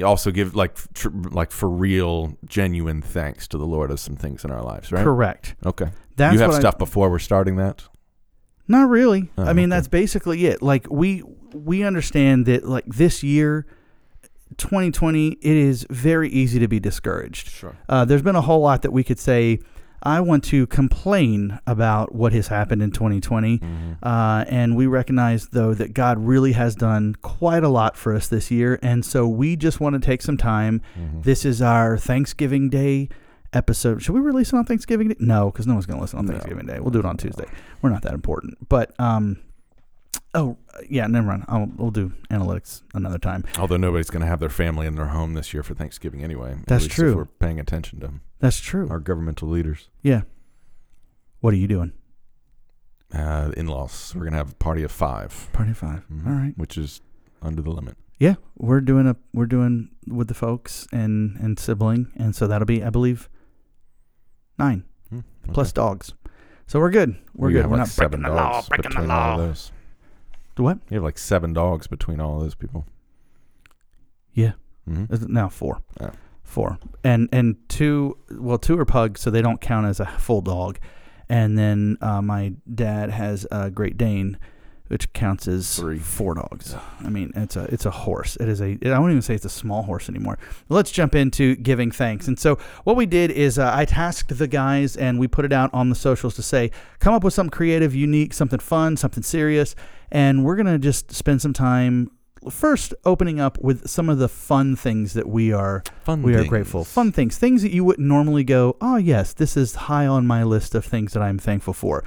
also 0.04 0.32
give 0.32 0.56
like 0.56 0.75
tr- 0.93 1.10
like 1.12 1.51
for 1.51 1.69
real, 1.69 2.38
genuine 2.45 3.01
thanks 3.01 3.47
to 3.49 3.58
the 3.58 3.65
Lord 3.67 3.91
of 3.91 3.99
some 3.99 4.15
things 4.15 4.43
in 4.43 4.51
our 4.51 4.63
lives, 4.63 4.91
right? 4.91 5.04
Correct. 5.04 5.56
Okay. 5.65 5.89
That's 6.15 6.34
you 6.34 6.39
have 6.39 6.49
what 6.49 6.58
I- 6.58 6.60
stuff 6.60 6.77
before 6.77 7.10
we're 7.10 7.19
starting 7.19 7.58
that. 7.58 7.84
Not 8.67 8.89
really. 8.89 9.30
Oh, 9.38 9.43
I 9.43 9.54
mean, 9.54 9.65
okay. 9.65 9.77
that's 9.77 9.88
basically 9.89 10.45
it. 10.45 10.62
Like 10.62 10.88
we 10.89 11.23
we 11.54 11.84
understand 11.84 12.45
that 12.45 12.63
like 12.63 12.86
this 12.86 13.21
year, 13.21 13.65
2020, 14.58 15.30
it 15.30 15.38
is 15.43 15.86
very 15.89 16.30
easy 16.30 16.60
to 16.60 16.67
be 16.67 16.80
discouraged. 16.80 17.49
Sure. 17.49 17.75
Uh, 17.89 18.06
there's 18.06 18.21
been 18.21 18.36
a 18.36 18.41
whole 18.41 18.62
lot 18.62 18.82
that 18.84 18.91
we 18.91 19.04
could 19.04 19.19
say. 19.19 19.60
I 20.04 20.20
want 20.22 20.44
to 20.46 20.66
complain 20.68 21.60
about 21.68 22.14
what 22.16 22.34
has 22.34 22.48
happened 22.48 22.82
in 22.82 22.92
2020, 22.92 23.60
Mm-hmm. 23.60 23.92
uh, 24.04 24.46
and 24.48 24.76
we 24.76 24.88
recognize 24.88 25.48
though 25.50 25.74
that 25.74 25.94
God 25.94 26.18
really 26.20 26.54
has 26.54 26.76
done 26.76 27.16
quite 27.22 27.64
a 27.64 27.70
lot 27.70 27.96
for 27.98 28.14
us 28.16 28.28
this 28.28 28.50
year, 28.52 28.80
and 28.82 29.06
so 29.06 29.28
we 29.28 29.56
just 29.56 29.80
want 29.80 29.94
to 29.94 30.00
take 30.00 30.22
some 30.22 30.38
time. 30.38 30.82
Mm-hmm. 31.00 31.22
This 31.22 31.46
is 31.46 31.62
our 31.62 31.98
Thanksgiving 31.98 32.70
Day 32.70 33.10
episode. 33.54 34.02
Should 34.02 34.14
we 34.16 34.22
release 34.22 34.54
it 34.54 34.56
on 34.56 34.66
Thanksgiving 34.66 35.10
Day? 35.10 35.16
No, 35.20 35.52
because 35.52 35.68
no 35.68 35.74
one's 35.74 35.86
going 35.86 35.98
to 35.98 36.02
listen 36.02 36.20
on 36.20 36.26
No. 36.26 36.32
Thanksgiving 36.32 36.66
Day. 36.68 36.80
We'll 36.80 36.92
do 36.92 37.00
it 37.00 37.06
on 37.06 37.18
Tuesday. 37.18 37.46
We're 37.82 37.90
not 37.90 38.02
that 38.04 38.14
important. 38.14 38.70
But 38.70 38.98
um, 39.00 39.40
oh 40.34 40.58
yeah, 40.89 41.08
never 41.08 41.28
mind. 41.28 41.45
I'll 41.47 41.69
we'll 41.76 41.91
do 41.91 42.13
analytics 42.30 42.82
another 42.93 43.17
time. 43.17 43.43
Although 43.58 43.78
nobody's 43.78 44.10
going 44.10 44.21
to 44.21 44.28
have 44.28 44.39
their 44.39 44.50
family 44.50 44.88
in 44.88 44.95
their 44.95 45.08
home 45.08 45.34
this 45.34 45.54
year 45.54 45.63
for 45.63 45.74
Thanksgiving 45.74 46.24
anyway. 46.24 46.52
at 46.54 46.65
That's 46.67 46.88
true. 46.88 47.15
We're 47.15 47.26
paying 47.26 47.60
attention 47.60 48.00
to 48.00 48.08
them. 48.08 48.21
That's 48.39 48.60
true. 48.60 48.88
our 48.89 49.00
governmental 49.00 49.47
leaders, 49.50 49.89
yeah. 50.02 50.21
What 51.41 51.54
are 51.54 51.58
you 51.58 51.67
doing? 51.67 51.93
uh, 53.13 53.52
in-laws. 53.58 54.13
We're 54.15 54.21
going 54.21 54.32
to 54.32 54.38
have 54.38 54.52
a 54.54 54.56
party 54.56 54.84
of 54.84 54.91
five, 54.91 55.50
Party 55.52 55.71
of 55.71 55.78
5 55.78 56.06
Mhm. 56.10 56.26
All 56.28 56.32
right. 56.34 56.54
which 56.58 56.78
is 56.78 57.02
under 57.41 57.62
the 57.62 57.69
limit. 57.69 57.97
Yeah, 58.19 58.36
we're 58.58 58.80
doing 58.82 59.06
a 59.08 59.15
we're 59.34 59.47
doing 59.47 59.89
with 60.08 60.28
the 60.28 60.34
folks 60.34 60.88
and 60.93 61.36
and 61.38 61.58
sibling, 61.60 62.12
and 62.15 62.36
so 62.36 62.47
that'll 62.47 62.65
be 62.67 62.84
I 62.84 62.89
believe 62.89 63.30
nine 64.58 64.84
Hmm, 65.10 65.19
plus 65.52 65.74
dogs. 65.74 66.13
So 66.67 66.80
we're 66.80 66.91
good. 66.91 67.15
We're 67.36 67.50
You 67.50 67.58
good. 67.58 67.65
We're 67.65 67.71
like 67.71 67.80
not 67.80 67.88
seven 67.89 68.21
breaking 68.21 68.36
the 68.36 68.41
law. 68.41 68.62
Breaking 68.69 68.84
the 68.84 68.95
between 68.95 69.12
all 69.12 69.34
of 69.34 69.39
law. 69.39 69.45
What? 70.58 70.80
You 70.90 70.96
have 70.96 71.04
like 71.04 71.18
seven 71.18 71.54
dogs 71.54 71.88
between 71.88 72.20
all 72.20 72.38
of 72.38 72.44
those 72.44 72.56
people. 72.56 72.86
Yeah. 74.34 74.54
Mm-hmm. 74.90 75.14
Is 75.14 75.24
it 75.24 75.30
now 75.30 75.50
four. 75.50 75.82
Oh. 76.00 76.12
Four. 76.44 76.80
And 77.04 77.30
and 77.32 77.58
two 77.70 78.18
well, 78.30 78.58
two 78.58 78.78
are 78.78 78.86
pugs, 78.86 79.22
so 79.22 79.30
they 79.30 79.42
don't 79.42 79.62
count 79.62 79.88
as 79.88 80.00
a 80.00 80.06
full 80.06 80.42
dog. 80.42 80.80
And 81.30 81.58
then 81.58 81.98
uh, 82.02 82.22
my 82.22 82.54
dad 82.74 83.10
has 83.10 83.48
a 83.52 83.72
Great 83.72 83.98
Dane 83.98 84.38
which 84.91 85.13
counts 85.13 85.47
as 85.47 85.77
Three. 85.77 85.97
four 85.97 86.36
dogs. 86.36 86.75
I 86.99 87.10
mean, 87.10 87.32
it's 87.34 87.56
a 87.56 87.63
it's 87.73 87.86
a 87.86 87.91
horse. 87.91 88.36
It 88.36 88.49
is 88.49 88.62
a. 88.62 88.77
I 88.86 88.99
won't 88.99 89.12
even 89.12 89.21
say 89.21 89.36
it's 89.36 89.45
a 89.45 89.49
small 89.49 89.84
horse 89.84 90.10
anymore. 90.10 90.38
Let's 90.67 90.91
jump 90.91 91.15
into 91.15 91.56
giving 91.56 91.91
thanks. 91.91 92.27
And 92.27 92.38
so 92.38 92.58
what 92.84 92.97
we 92.97 93.06
did 93.06 93.32
is 93.32 93.58
uh, 93.58 93.71
I 93.73 93.86
tasked 93.86 94.38
the 94.38 94.47
guys 94.47 94.97
and 94.97 95.17
we 95.17 95.30
put 95.30 95.45
it 95.45 95.54
out 95.54 95.73
on 95.73 95.88
the 95.88 95.95
socials 95.95 96.36
to 96.36 96.43
say, 96.43 96.71
come 96.99 97.13
up 97.13 97.23
with 97.23 97.34
something 97.34 97.51
creative, 97.51 97.95
unique, 97.95 98.34
something 98.34 98.60
fun, 98.60 98.97
something 98.97 99.23
serious, 99.23 99.75
and 100.12 100.43
we're 100.43 100.58
gonna 100.58 100.77
just 100.77 101.13
spend 101.13 101.41
some 101.41 101.54
time. 101.54 102.12
First, 102.49 102.93
opening 103.06 103.39
up 103.39 103.62
with 103.62 103.88
some 103.88 104.10
of 104.10 104.17
the 104.17 104.27
fun 104.27 104.75
things 104.75 105.13
that 105.13 105.30
we 105.30 105.54
are 105.54 105.84
Fun 106.04 106.21
we 106.21 106.36
are 106.36 106.43
grateful. 106.43 106.84
Fun 106.84 107.13
things, 107.13 107.38
things 107.38 107.62
that 107.62 107.71
you 107.71 107.86
wouldn't 107.86 108.06
normally 108.06 108.43
go. 108.43 108.75
Oh 108.82 108.97
yes, 108.97 109.32
this 109.32 109.56
is 109.56 109.75
high 109.75 110.08
on 110.08 110.27
my 110.27 110.43
list 110.43 110.75
of 110.75 110.84
things 110.84 111.13
that 111.13 111.21
I'm 111.23 111.38
thankful 111.38 111.73
for. 111.73 112.04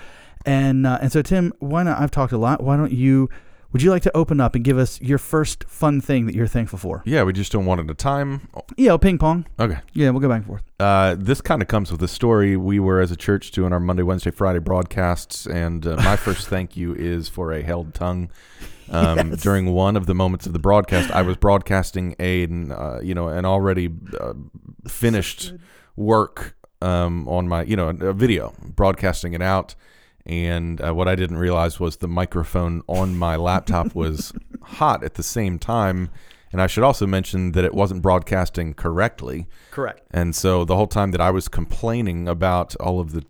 And 0.46 0.86
uh, 0.86 0.98
and 1.00 1.10
so 1.10 1.22
Tim, 1.22 1.52
why 1.58 1.82
not? 1.82 2.00
I've 2.00 2.10
talked 2.10 2.32
a 2.32 2.38
lot. 2.38 2.62
Why 2.62 2.76
don't 2.76 2.92
you? 2.92 3.28
Would 3.72 3.82
you 3.82 3.90
like 3.90 4.02
to 4.02 4.16
open 4.16 4.40
up 4.40 4.54
and 4.54 4.62
give 4.62 4.78
us 4.78 5.00
your 5.00 5.18
first 5.18 5.64
fun 5.64 6.00
thing 6.00 6.26
that 6.26 6.34
you're 6.36 6.46
thankful 6.46 6.78
for? 6.78 7.02
Yeah, 7.04 7.24
we 7.24 7.32
just 7.32 7.50
don't 7.50 7.66
want 7.66 7.80
it 7.80 7.90
a 7.90 7.94
time. 7.94 8.48
Yeah, 8.76 8.96
ping 8.98 9.18
pong. 9.18 9.46
Okay. 9.58 9.78
Yeah, 9.94 10.10
we'll 10.10 10.20
go 10.20 10.28
back 10.28 10.38
and 10.38 10.46
forth. 10.46 10.62
Uh, 10.78 11.16
this 11.18 11.40
kind 11.40 11.60
of 11.60 11.66
comes 11.66 11.90
with 11.90 12.00
a 12.00 12.06
story. 12.06 12.56
We 12.56 12.78
were 12.78 13.00
as 13.00 13.10
a 13.10 13.16
church 13.16 13.50
doing 13.50 13.72
our 13.72 13.80
Monday, 13.80 14.04
Wednesday, 14.04 14.30
Friday 14.30 14.60
broadcasts, 14.60 15.44
and 15.46 15.84
uh, 15.84 15.96
my 15.96 16.14
first 16.14 16.46
thank 16.46 16.76
you 16.76 16.94
is 16.94 17.28
for 17.28 17.52
a 17.52 17.62
held 17.62 17.94
tongue. 17.94 18.30
Um, 18.90 19.30
Yes. 19.30 19.42
During 19.42 19.72
one 19.72 19.96
of 19.96 20.06
the 20.06 20.14
moments 20.14 20.46
of 20.46 20.52
the 20.52 20.60
broadcast, 20.60 21.10
I 21.10 21.22
was 21.22 21.36
broadcasting 21.36 22.14
a 22.20 22.44
uh, 22.44 23.00
you 23.00 23.14
know 23.14 23.26
an 23.26 23.44
already 23.44 23.90
uh, 24.20 24.34
finished 24.86 25.52
work 25.96 26.54
um, 26.80 27.26
on 27.28 27.48
my 27.48 27.62
you 27.62 27.74
know 27.74 27.88
a 27.88 28.12
video, 28.12 28.54
broadcasting 28.62 29.32
it 29.32 29.42
out. 29.42 29.74
And 30.26 30.80
uh, 30.80 30.94
what 30.94 31.08
I 31.08 31.14
didn't 31.14 31.38
realize 31.38 31.78
was 31.78 31.96
the 31.96 32.08
microphone 32.08 32.82
on 32.86 33.16
my 33.16 33.36
laptop 33.36 33.94
was 33.94 34.32
hot 34.62 35.04
at 35.04 35.14
the 35.14 35.22
same 35.22 35.58
time. 35.58 36.10
And 36.50 36.62
I 36.62 36.68
should 36.68 36.84
also 36.84 37.04
mention 37.06 37.50
that 37.52 37.64
it 37.64 37.74
wasn't 37.74 38.00
broadcasting 38.00 38.74
correctly. 38.74 39.48
Correct. 39.72 40.02
And 40.12 40.36
so 40.36 40.64
the 40.64 40.76
whole 40.76 40.86
time 40.86 41.10
that 41.10 41.20
I 41.20 41.32
was 41.32 41.48
complaining 41.48 42.28
about 42.28 42.76
all 42.76 43.00
of 43.00 43.10
the 43.10 43.24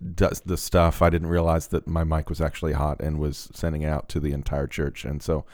the 0.44 0.58
stuff, 0.58 1.00
I 1.00 1.08
didn't 1.08 1.28
realize 1.28 1.68
that 1.68 1.88
my 1.88 2.04
mic 2.04 2.28
was 2.28 2.42
actually 2.42 2.74
hot 2.74 3.00
and 3.00 3.18
was 3.18 3.48
sending 3.54 3.80
it 3.80 3.88
out 3.88 4.10
to 4.10 4.20
the 4.20 4.32
entire 4.32 4.66
church. 4.66 5.06
And 5.06 5.22
so, 5.22 5.46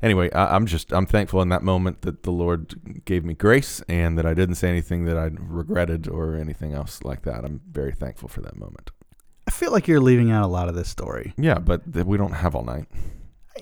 anyway, 0.00 0.30
I, 0.30 0.54
I'm 0.54 0.64
just 0.64 0.92
I'm 0.92 1.06
thankful 1.06 1.42
in 1.42 1.48
that 1.48 1.64
moment 1.64 2.02
that 2.02 2.22
the 2.22 2.30
Lord 2.30 3.04
gave 3.04 3.24
me 3.24 3.34
grace 3.34 3.82
and 3.88 4.16
that 4.16 4.24
I 4.24 4.32
didn't 4.32 4.54
say 4.54 4.68
anything 4.68 5.04
that 5.06 5.18
I 5.18 5.30
regretted 5.36 6.06
or 6.06 6.36
anything 6.36 6.72
else 6.72 7.02
like 7.02 7.22
that. 7.22 7.44
I'm 7.44 7.62
very 7.68 7.92
thankful 7.92 8.28
for 8.28 8.42
that 8.42 8.56
moment. 8.56 8.92
I 9.48 9.50
feel 9.50 9.72
like 9.72 9.88
you're 9.88 9.98
leaving 9.98 10.30
out 10.30 10.44
a 10.44 10.46
lot 10.46 10.68
of 10.68 10.74
this 10.74 10.90
story. 10.90 11.32
Yeah, 11.38 11.58
but 11.58 11.90
th- 11.90 12.04
we 12.04 12.18
don't 12.18 12.32
have 12.32 12.54
all 12.54 12.64
night. 12.64 12.84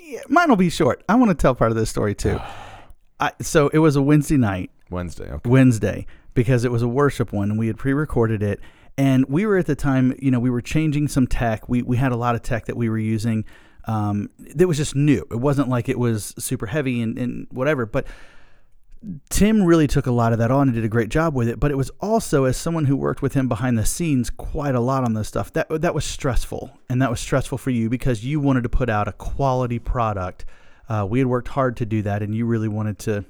Yeah, 0.03 0.18
mine 0.29 0.49
will 0.49 0.57
be 0.57 0.68
short. 0.68 1.05
I 1.09 1.14
want 1.14 1.31
to 1.31 1.35
tell 1.37 1.55
part 1.55 1.70
of 1.70 1.77
this 1.77 1.88
story 1.88 2.12
too. 2.12 2.40
I, 3.20 3.31
so 3.40 3.68
it 3.68 3.79
was 3.79 3.94
a 3.94 4.03
Wednesday 4.03 4.37
night. 4.37 4.72
Wednesday. 4.90 5.31
Okay. 5.31 5.49
Wednesday 5.49 6.07
because 6.35 6.64
it 6.64 6.72
was 6.72 6.83
a 6.83 6.88
worship 6.88 7.33
one 7.33 7.51
and 7.51 7.59
we 7.59 7.68
had 7.68 7.79
pre-recorded 7.79 8.42
it 8.42 8.59
and 8.99 9.27
we 9.27 9.46
were 9.46 9.59
at 9.59 9.66
the 9.66 9.77
time 9.77 10.12
you 10.18 10.33
know 10.33 10.40
we 10.40 10.51
were 10.51 10.61
changing 10.61 11.07
some 11.07 11.27
tech 11.27 11.68
we, 11.68 11.83
we 11.83 11.96
had 11.96 12.11
a 12.11 12.16
lot 12.16 12.35
of 12.35 12.42
tech 12.42 12.66
that 12.66 12.77
we 12.77 12.88
were 12.88 12.99
using 12.99 13.44
um, 13.85 14.29
that 14.38 14.66
was 14.66 14.77
just 14.77 14.94
new 14.94 15.25
it 15.31 15.37
wasn't 15.37 15.68
like 15.68 15.88
it 15.88 15.99
was 15.99 16.35
super 16.37 16.66
heavy 16.66 17.01
and, 17.01 17.16
and 17.16 17.46
whatever 17.51 17.87
but 17.87 18.07
tim 19.31 19.62
really 19.62 19.87
took 19.87 20.07
a 20.07 20.11
lot 20.11 20.33
of 20.33 20.38
that 20.38 20.51
on 20.51 20.69
and 20.69 20.75
did 20.75 20.85
a 20.85 20.88
great 20.88 21.09
job 21.09 21.35
with 21.35 21.49
it 21.49 21.61
but 21.61 21.71
it 21.71 21.77
was 21.77 21.90
also 22.01 22.45
as 22.45 22.57
someone 22.57 22.87
who 22.87 22.97
worked 22.97 23.23
with 23.23 23.35
him 23.35 23.49
behind 23.49 23.79
the 23.79 23.87
scenes 23.87 24.31
quite 24.31 24.75
a 24.75 24.81
lot 24.81 25.05
on 25.05 25.14
this 25.14 25.29
stuff 25.29 25.53
that 25.53 25.69
that 25.83 25.95
was 25.95 26.05
stressful 26.05 26.71
and 26.88 27.01
that 27.01 27.11
was 27.11 27.21
stressful 27.21 27.57
for 27.59 27.71
you 27.71 27.88
because 27.88 28.25
you 28.25 28.40
wanted 28.40 28.62
to 28.62 28.69
put 28.69 28.88
out 28.90 29.07
a 29.07 29.12
quality 29.12 29.79
product 29.79 30.45
uh, 30.88 31.07
we 31.09 31.19
had 31.19 31.29
worked 31.29 31.49
hard 31.49 31.77
to 31.77 31.87
do 31.87 32.03
that 32.03 32.23
and 32.23 32.35
you 32.35 32.45
really 32.47 32.69
wanted 32.69 32.99
to 32.99 33.25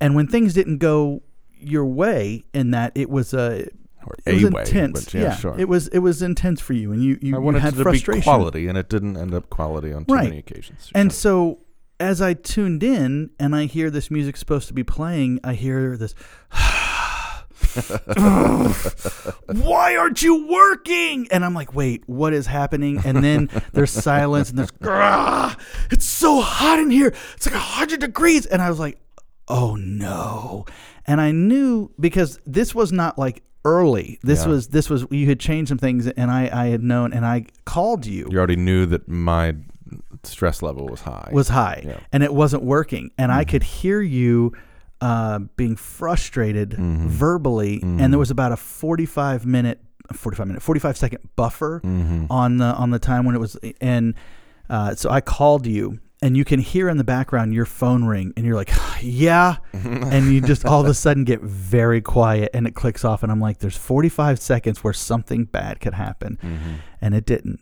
and 0.00 0.14
when 0.14 0.26
things 0.26 0.54
didn't 0.54 0.78
go 0.78 1.22
your 1.58 1.84
way 1.84 2.44
in 2.52 2.70
that 2.72 2.92
it 2.94 3.08
was 3.08 3.32
a 3.32 3.68
Or 4.04 4.14
it 4.26 4.34
was 4.42 4.52
way, 4.52 4.62
intense 4.62 5.04
but 5.04 5.14
yeah, 5.14 5.36
sure. 5.36 5.54
it 5.58 5.68
was 5.68 5.88
it 5.88 6.00
was 6.00 6.22
intense 6.22 6.60
for 6.60 6.72
you 6.72 6.92
and 6.92 7.02
you 7.02 7.18
you, 7.22 7.36
I 7.36 7.38
wanted 7.38 7.62
had 7.62 7.74
it 7.74 7.76
to 7.76 7.82
frustration 7.84 8.20
be 8.20 8.24
quality, 8.24 8.66
and 8.68 8.76
it 8.76 8.88
didn't 8.88 9.16
end 9.16 9.32
up 9.32 9.48
quality 9.48 9.92
on 9.92 10.04
too 10.06 10.14
Right. 10.14 10.24
many 10.24 10.38
occasions. 10.38 10.90
and 10.94 11.12
Sure. 11.12 11.18
so 11.54 11.58
as 12.02 12.20
i 12.20 12.34
tuned 12.34 12.82
in 12.82 13.30
and 13.38 13.54
i 13.54 13.64
hear 13.66 13.88
this 13.90 14.10
music 14.10 14.36
supposed 14.36 14.66
to 14.68 14.74
be 14.74 14.82
playing 14.84 15.38
i 15.44 15.54
hear 15.54 15.96
this 15.96 16.14
why 19.46 19.96
aren't 19.96 20.22
you 20.22 20.46
working? 20.46 21.28
And 21.30 21.44
i'm 21.44 21.54
like 21.54 21.74
wait 21.74 22.02
what 22.06 22.32
is 22.32 22.46
happening? 22.46 23.00
And 23.04 23.22
then 23.24 23.48
there's 23.72 23.90
silence 23.90 24.50
and 24.50 24.58
there's 24.58 24.70
"Grah, 24.70 25.56
it's 25.90 26.04
so 26.04 26.40
hot 26.40 26.78
in 26.78 26.90
here. 26.90 27.14
It's 27.36 27.46
like 27.46 27.54
100 27.54 28.00
degrees. 28.00 28.46
And 28.46 28.60
i 28.60 28.68
was 28.68 28.78
like 28.78 28.98
oh 29.48 29.76
no. 29.76 30.66
And 31.06 31.20
i 31.20 31.30
knew 31.30 31.90
because 31.98 32.38
this 32.46 32.74
was 32.74 32.92
not 32.92 33.18
like 33.18 33.42
early. 33.64 34.18
This 34.22 34.42
Yeah. 34.42 34.48
was 34.48 34.68
this 34.68 34.90
was 34.90 35.06
you 35.10 35.26
had 35.26 35.38
changed 35.40 35.68
some 35.68 35.78
things 35.78 36.06
and 36.08 36.30
i 36.30 36.50
i 36.52 36.66
had 36.66 36.82
known 36.82 37.12
and 37.12 37.24
i 37.24 37.46
called 37.64 38.04
you. 38.06 38.28
You 38.30 38.38
already 38.38 38.56
knew 38.56 38.86
that 38.86 39.08
my 39.08 39.54
stress 40.24 40.62
level 40.62 40.86
was 40.86 41.00
high. 41.02 41.28
was 41.32 41.48
high 41.48 41.82
Yeah. 41.84 41.98
and 42.12 42.22
it 42.22 42.32
wasn't 42.32 42.62
working 42.62 43.10
and 43.18 43.32
i 43.32 43.44
could 43.44 43.62
hear 43.62 44.00
you 44.00 44.52
uh, 45.00 45.40
being 45.56 45.74
frustrated 45.76 46.70
Mm-hmm. 46.70 47.08
verbally 47.08 47.80
and 47.82 48.12
there 48.12 48.18
was 48.20 48.30
about 48.30 48.52
a 48.52 48.56
45 48.56 49.44
minute 49.46 49.80
45 50.12 50.46
minute 50.46 50.62
45 50.62 50.96
second 50.96 51.28
buffer 51.36 51.80
Mm-hmm. 51.84 52.26
on 52.30 52.58
the 52.58 52.66
on 52.66 52.90
the 52.90 52.98
time 53.00 53.24
when 53.24 53.34
it 53.34 53.38
was 53.40 53.56
and 53.80 54.14
uh, 54.70 54.94
so 54.94 55.10
i 55.10 55.20
called 55.20 55.66
you 55.66 55.98
and 56.24 56.36
you 56.36 56.44
can 56.44 56.60
hear 56.60 56.88
in 56.88 56.98
the 56.98 57.04
background 57.04 57.52
your 57.52 57.64
phone 57.66 58.04
ring 58.04 58.32
and 58.36 58.46
you're 58.46 58.54
like 58.54 58.70
yeah 59.02 59.56
and 59.72 60.32
you 60.32 60.40
just 60.40 60.64
all 60.64 60.80
of 60.82 60.86
a 60.86 60.94
sudden 60.94 61.24
get 61.24 61.40
very 61.40 62.00
quiet 62.00 62.48
and 62.54 62.68
it 62.68 62.74
clicks 62.76 63.04
off 63.04 63.24
and 63.24 63.32
i'm 63.32 63.40
like 63.40 63.58
there's 63.58 63.76
45 63.76 64.38
seconds 64.38 64.84
where 64.84 64.92
something 64.92 65.46
bad 65.46 65.80
could 65.80 65.94
happen 65.94 66.38
and 67.00 67.14
it 67.14 67.26
didn't 67.26 67.58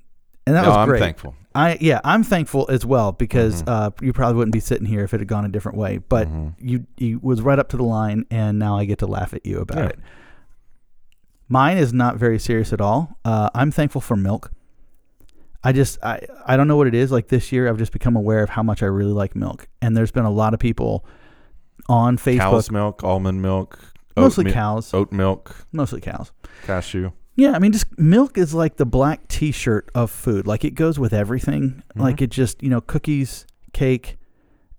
and 0.46 0.56
that 0.56 0.60
Mm-hmm. 0.64 0.64
No, 0.64 0.68
was 0.68 0.76
I'm 0.76 0.88
great 0.88 1.00
thankful. 1.00 1.34
I 1.54 1.78
yeah, 1.80 2.00
I'm 2.04 2.22
thankful 2.22 2.66
as 2.70 2.86
well 2.86 3.10
because 3.12 3.62
Mm-hmm. 3.62 3.68
uh, 3.68 3.90
you 4.00 4.12
probably 4.12 4.36
wouldn't 4.36 4.52
be 4.52 4.60
sitting 4.60 4.86
here 4.86 5.02
if 5.02 5.12
it 5.14 5.20
had 5.20 5.26
gone 5.28 5.44
a 5.44 5.48
different 5.48 5.76
way. 5.78 5.98
But 5.98 6.28
you 6.60 6.86
you 6.96 7.18
was 7.22 7.42
right 7.42 7.58
up 7.58 7.68
to 7.70 7.76
the 7.76 7.82
line, 7.84 8.24
and 8.30 8.58
now 8.58 8.76
I 8.78 8.84
get 8.84 8.98
to 9.00 9.06
laugh 9.06 9.34
at 9.34 9.44
you 9.44 9.58
about 9.60 9.78
Yeah. 9.78 9.86
it. 9.86 9.98
Mine 11.48 11.78
is 11.78 11.92
not 11.92 12.16
very 12.16 12.38
serious 12.38 12.72
at 12.72 12.80
all. 12.80 13.18
Uh, 13.24 13.50
I'm 13.54 13.70
thankful 13.72 14.00
for 14.00 14.16
milk. 14.16 14.52
I 15.64 15.72
just 15.72 15.98
I 16.02 16.20
I 16.46 16.56
don't 16.56 16.68
know 16.68 16.76
what 16.76 16.86
it 16.86 16.94
is. 16.94 17.10
Like 17.10 17.28
this 17.28 17.50
year, 17.52 17.68
I've 17.68 17.76
just 17.78 17.92
become 17.92 18.14
aware 18.16 18.42
of 18.42 18.50
how 18.50 18.62
much 18.62 18.82
I 18.82 18.86
really 18.86 19.12
like 19.12 19.34
milk, 19.34 19.68
and 19.82 19.96
there's 19.96 20.12
been 20.12 20.24
a 20.24 20.30
lot 20.30 20.54
of 20.54 20.60
people 20.60 21.04
on 21.88 22.16
Facebook, 22.16 22.38
Cow's 22.38 22.70
milk, 22.70 23.02
almond 23.02 23.42
milk, 23.42 23.78
mostly 24.16 24.44
mi- 24.44 24.52
cows, 24.52 24.94
oat 24.94 25.10
milk, 25.10 25.66
mostly 25.72 26.00
cows. 26.00 26.30
cashew. 26.64 27.10
Yeah, 27.40 27.52
I 27.52 27.58
mean, 27.58 27.72
just 27.72 27.98
milk 27.98 28.36
is 28.36 28.52
like 28.52 28.76
the 28.76 28.84
black 28.84 29.26
T-shirt 29.28 29.90
of 29.94 30.10
food. 30.10 30.46
Like 30.46 30.62
it 30.62 30.74
goes 30.74 30.98
with 30.98 31.14
everything. 31.14 31.62
Mm-hmm. 31.70 32.00
Like 32.02 32.20
it 32.20 32.28
just, 32.28 32.62
you 32.62 32.68
know, 32.68 32.82
cookies, 32.82 33.46
cake, 33.72 34.18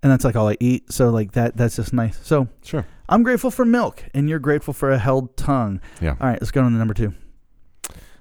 and 0.00 0.12
that's 0.12 0.24
like 0.24 0.36
all 0.36 0.48
I 0.48 0.56
eat. 0.60 0.92
So 0.92 1.10
like 1.10 1.32
that, 1.32 1.56
that's 1.56 1.74
just 1.74 1.92
nice. 1.92 2.24
So 2.24 2.46
Sure. 2.62 2.86
I'm 3.08 3.24
grateful 3.24 3.50
for 3.50 3.64
milk, 3.64 4.04
and 4.14 4.28
you're 4.28 4.38
grateful 4.38 4.72
for 4.72 4.92
a 4.92 4.98
held 4.98 5.36
tongue. 5.36 5.80
Yeah. 6.00 6.10
All 6.20 6.28
right, 6.28 6.40
let's 6.40 6.52
go 6.52 6.62
on 6.62 6.70
to 6.70 6.78
number 6.78 6.94
two. 6.94 7.14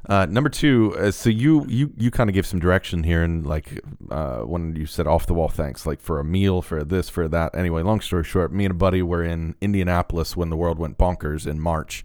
Uh, 0.10 0.26
number 0.26 0.50
two, 0.50 0.96
uh, 0.98 1.12
so 1.12 1.30
you 1.30 1.64
you 1.70 1.94
you 1.96 2.10
kind 2.10 2.28
of 2.28 2.34
gave 2.34 2.48
some 2.48 2.60
direction 2.60 3.04
here, 3.04 3.22
and 3.22 3.46
like 3.46 3.80
uh, 4.10 4.40
when 4.40 4.76
you 4.76 4.88
said 4.88 5.06
off 5.06 5.28
the 5.28 5.36
wall 5.36 5.50
thanks, 5.50 5.86
like 5.86 6.02
for 6.02 6.20
a 6.20 6.24
meal, 6.24 6.64
for 6.64 6.84
this, 6.84 7.10
for 7.10 7.28
that. 7.28 7.56
Anyway, 7.56 7.84
long 7.84 8.02
story 8.02 8.24
short, 8.24 8.52
me 8.52 8.66
and 8.66 8.72
a 8.72 8.76
buddy 8.76 9.04
were 9.04 9.24
in 9.24 9.54
Indianapolis 9.62 10.36
when 10.36 10.50
the 10.50 10.58
world 10.58 10.80
went 10.80 10.98
bonkers 10.98 11.46
in 11.46 11.60
March, 11.60 12.04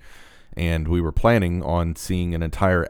and 0.56 0.88
we 0.88 1.00
were 1.00 1.12
planning 1.12 1.62
on 1.62 1.96
seeing 1.96 2.34
an 2.34 2.42
entire 2.42 2.88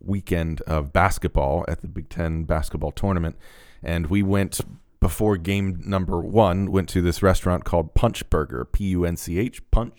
weekend 0.00 0.60
of 0.62 0.92
basketball 0.92 1.64
at 1.68 1.80
the 1.80 1.88
Big 1.88 2.08
Ten 2.08 2.44
basketball 2.44 2.92
tournament, 2.92 3.36
and 3.82 4.06
we 4.06 4.22
went 4.22 4.60
before 5.00 5.36
game 5.36 5.82
number 5.84 6.20
one. 6.20 6.70
Went 6.70 6.88
to 6.90 7.02
this 7.02 7.22
restaurant 7.22 7.64
called 7.64 7.94
Punch 7.94 8.28
Burger, 8.30 8.64
P 8.64 8.84
U 8.84 9.04
N 9.04 9.16
C 9.16 9.38
H 9.38 9.60
Punch 9.70 9.94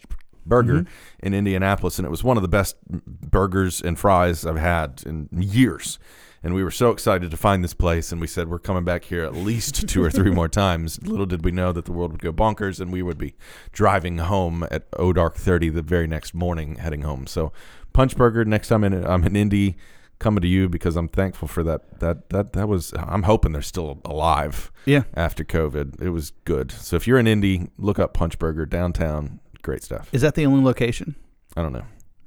Burger 0.46 0.82
mm-hmm. 0.82 1.26
in 1.26 1.34
Indianapolis, 1.34 2.00
and 2.00 2.06
it 2.06 2.10
was 2.10 2.24
one 2.24 2.38
of 2.38 2.42
the 2.42 2.50
best 2.50 2.76
burgers 2.88 3.82
and 3.82 4.00
fries 4.00 4.46
I've 4.46 4.58
had 4.58 5.04
in 5.06 5.30
years. 5.32 6.00
And 6.42 6.54
we 6.54 6.64
were 6.64 6.72
so 6.72 6.90
excited 6.92 7.32
to 7.32 7.38
find 7.38 7.64
this 7.64 7.74
place, 7.74 8.12
and 8.14 8.22
we 8.22 8.28
said 8.28 8.48
we're 8.50 8.60
coming 8.60 8.86
back 8.86 9.04
here 9.06 9.24
at 9.24 9.36
least 9.36 9.88
two 9.90 10.02
or 10.04 10.10
three 10.10 10.32
more 10.32 10.48
times. 10.48 11.02
Little 11.06 11.26
did 11.26 11.44
we 11.44 11.52
know 11.52 11.72
that 11.74 11.84
the 11.86 11.92
world 11.92 12.12
would 12.14 12.22
go 12.22 12.32
bonkers, 12.32 12.80
and 12.80 12.92
we 12.94 13.02
would 13.02 13.18
be 13.18 13.36
driving 13.74 14.18
home 14.20 14.66
at 14.72 14.88
O 14.94 15.12
Dark 15.12 15.36
Thirty 15.36 15.70
the 15.70 15.82
very 15.82 16.08
next 16.08 16.34
morning, 16.34 16.76
heading 16.76 17.02
home. 17.02 17.28
So, 17.28 17.52
Punch 17.92 18.16
Burger. 18.16 18.46
Next 18.46 18.70
time 18.70 18.84
in, 18.86 19.06
I'm 19.06 19.24
in 19.26 19.36
Indy, 19.36 19.76
coming 20.20 20.42
to 20.42 20.48
you 20.48 20.70
because 20.70 20.96
I'm 20.96 21.10
thankful 21.10 21.48
for 21.50 21.62
that. 21.64 22.00
That 22.00 22.30
that 22.30 22.54
that 22.54 22.70
was. 22.70 22.94
I'm 22.98 23.24
hoping 23.24 23.52
they're 23.52 23.62
still 23.62 24.00
alive 24.06 24.72
Yeah. 24.86 25.04
after 25.16 25.44
COVID. 25.44 26.02
It 26.02 26.12
was 26.12 26.32
good. 26.46 26.72
So 26.72 26.96
if 26.96 27.06
you're 27.06 27.20
in 27.20 27.28
Indy, 27.28 27.68
look 27.78 28.00
up 28.00 28.14
Punch 28.14 28.40
Burger 28.40 28.66
downtown. 28.66 29.42
Great 29.62 29.84
stuff. 29.84 30.08
Is 30.14 30.22
that 30.22 30.36
the 30.36 30.46
only 30.46 30.64
location? 30.64 31.16
I 31.58 31.62
don't 31.64 31.74
know. 31.74 31.84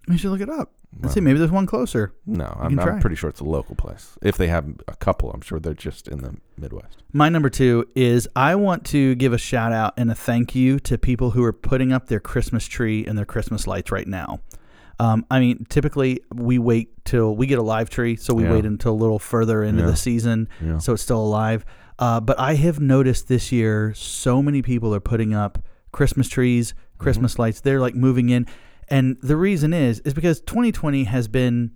We 0.07 0.19
should 0.19 0.31
look 0.33 0.41
it 0.43 0.51
up. 0.51 0.75
Let's 1.01 1.15
see. 1.15 1.21
Maybe 1.21 1.39
there's 1.39 1.51
one 1.51 1.67
closer. 1.67 2.13
No, 2.27 2.55
I'm, 2.61 2.79
I'm 2.79 3.01
pretty 3.01 3.17
sure 3.17 3.31
it's 3.31 3.41
a 3.41 3.45
local 3.45 3.75
place. 3.75 4.17
If 4.23 4.37
they 4.37 4.49
have 4.49 4.67
a 4.87 4.95
couple, 4.97 5.31
I'm 5.33 5.41
sure 5.41 5.59
they're 5.59 5.75
just 5.75 6.07
in 6.07 6.19
the 6.19 6.37
Midwest. 6.59 7.03
My 7.13 7.29
number 7.29 7.49
two 7.51 7.87
is 7.95 8.29
I 8.37 8.55
want 8.57 8.85
to 8.87 9.15
give 9.15 9.33
a 9.33 9.39
shout 9.39 9.73
out 9.73 9.95
and 9.97 10.11
a 10.11 10.15
thank 10.15 10.55
you 10.55 10.79
to 10.81 10.99
people 10.99 11.31
who 11.31 11.43
are 11.45 11.53
putting 11.53 11.93
up 11.93 12.07
their 12.09 12.21
Christmas 12.21 12.67
tree 12.67 13.05
and 13.07 13.17
their 13.17 13.25
Christmas 13.25 13.67
lights 13.67 13.91
right 13.91 14.07
now. 14.07 14.41
Um, 15.01 15.25
I 15.31 15.41
mean, 15.41 15.67
typically 15.69 16.21
we 16.35 16.59
wait 16.59 17.05
till 17.05 17.35
we 17.35 17.47
get 17.47 17.59
a 17.59 17.63
live 17.63 17.89
tree, 17.91 18.15
so 18.15 18.35
we 18.35 18.45
Yeah. 18.45 18.53
wait 18.53 18.67
until 18.67 18.93
a 18.93 18.95
little 18.95 19.19
further 19.19 19.65
into 19.65 19.83
Yeah. 19.83 19.91
the 19.91 19.97
season, 19.97 20.49
Yeah. 20.65 20.79
so 20.79 20.93
it's 20.93 21.03
still 21.03 21.21
alive. 21.25 21.65
Uh, 21.99 22.21
but 22.21 22.39
I 22.39 22.55
have 22.55 22.79
noticed 22.81 23.27
this 23.29 23.51
year 23.51 23.93
so 23.95 24.43
many 24.43 24.61
people 24.63 24.95
are 24.95 25.01
putting 25.01 25.35
up 25.35 25.59
Christmas 25.91 26.29
trees, 26.29 26.73
Mm-hmm. 26.75 27.03
Christmas 27.03 27.39
lights. 27.39 27.61
They're 27.61 27.81
like 27.81 27.95
moving 27.97 28.29
in, 28.29 28.47
and 28.89 29.17
the 29.23 29.37
reason 29.37 29.73
is 29.73 30.01
is 30.01 30.15
because 30.15 30.41
2020 30.41 31.05
has 31.05 31.29
been 31.29 31.73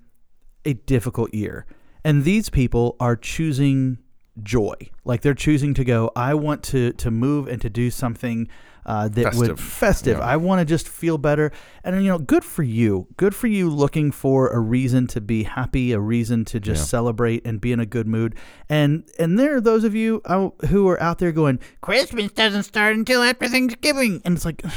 a 0.64 0.74
difficult 0.74 1.32
year, 1.34 1.66
and 2.04 2.24
these 2.24 2.50
people 2.50 2.96
are 3.00 3.16
choosing 3.16 3.98
joy. 4.42 4.74
Like 5.04 5.22
they're 5.22 5.34
choosing 5.34 5.74
to 5.74 5.84
go. 5.84 6.10
I 6.16 6.34
want 6.34 6.62
to 6.64 6.92
to 6.92 7.10
move 7.10 7.48
and 7.48 7.60
to 7.62 7.70
do 7.70 7.90
something 7.90 8.48
uh, 8.84 9.08
that 9.08 9.34
would 9.34 9.48
Festive. 9.48 9.60
festive. 9.60 10.18
Yeah. 10.18 10.24
I 10.24 10.36
want 10.36 10.60
to 10.60 10.64
just 10.64 10.86
feel 10.88 11.18
better, 11.18 11.50
and 11.82 11.96
you 12.04 12.08
know, 12.08 12.18
good 12.18 12.44
for 12.44 12.62
you. 12.62 13.08
Good 13.16 13.34
for 13.34 13.48
you. 13.48 13.68
Looking 13.68 14.12
for 14.12 14.48
a 14.50 14.60
reason 14.60 15.06
to 15.08 15.20
be 15.20 15.42
happy, 15.42 15.90
a 15.92 15.98
reason 15.98 16.44
to 16.46 16.60
just 16.60 16.82
Yeah. 16.82 16.86
celebrate 16.86 17.44
and 17.46 17.60
be 17.60 17.72
in 17.72 17.80
a 17.80 17.86
good 17.86 18.06
mood. 18.06 18.34
And 18.68 19.02
and 19.18 19.38
there 19.38 19.56
are 19.56 19.60
those 19.60 19.82
of 19.84 19.94
you 19.96 20.22
who 20.68 20.86
are 20.88 21.02
out 21.02 21.18
there 21.18 21.32
going, 21.32 21.58
Christmas 21.80 22.30
doesn't 22.32 22.62
start 22.64 22.94
until 22.94 23.22
after 23.22 23.48
Thanksgiving, 23.48 24.20
and 24.24 24.36
it's 24.36 24.44
like. 24.44 24.62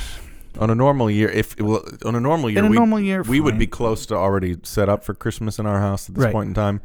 On 0.60 0.70
a 0.70 0.76
normal 0.76 1.10
year, 1.10 1.30
if 1.30 1.60
well, 1.60 1.84
on 2.06 2.16
a 2.16 2.20
normal 2.20 2.50
year, 2.50 2.60
In 2.60 2.66
a 2.66 2.70
we, 2.70 2.76
normal 2.78 3.00
year, 3.00 3.22
we 3.24 3.40
would 3.40 3.54
fine. 3.54 3.60
be 3.60 3.68
close 3.68 4.06
to 4.08 4.16
already 4.16 4.58
set 4.64 4.90
up 4.90 5.04
for 5.04 5.14
Christmas 5.14 5.58
in 5.58 5.66
our 5.66 5.80
house 5.80 6.10
at 6.10 6.16
this 6.16 6.26
Right. 6.26 6.34
point 6.34 6.50
in 6.50 6.54
time. 6.54 6.82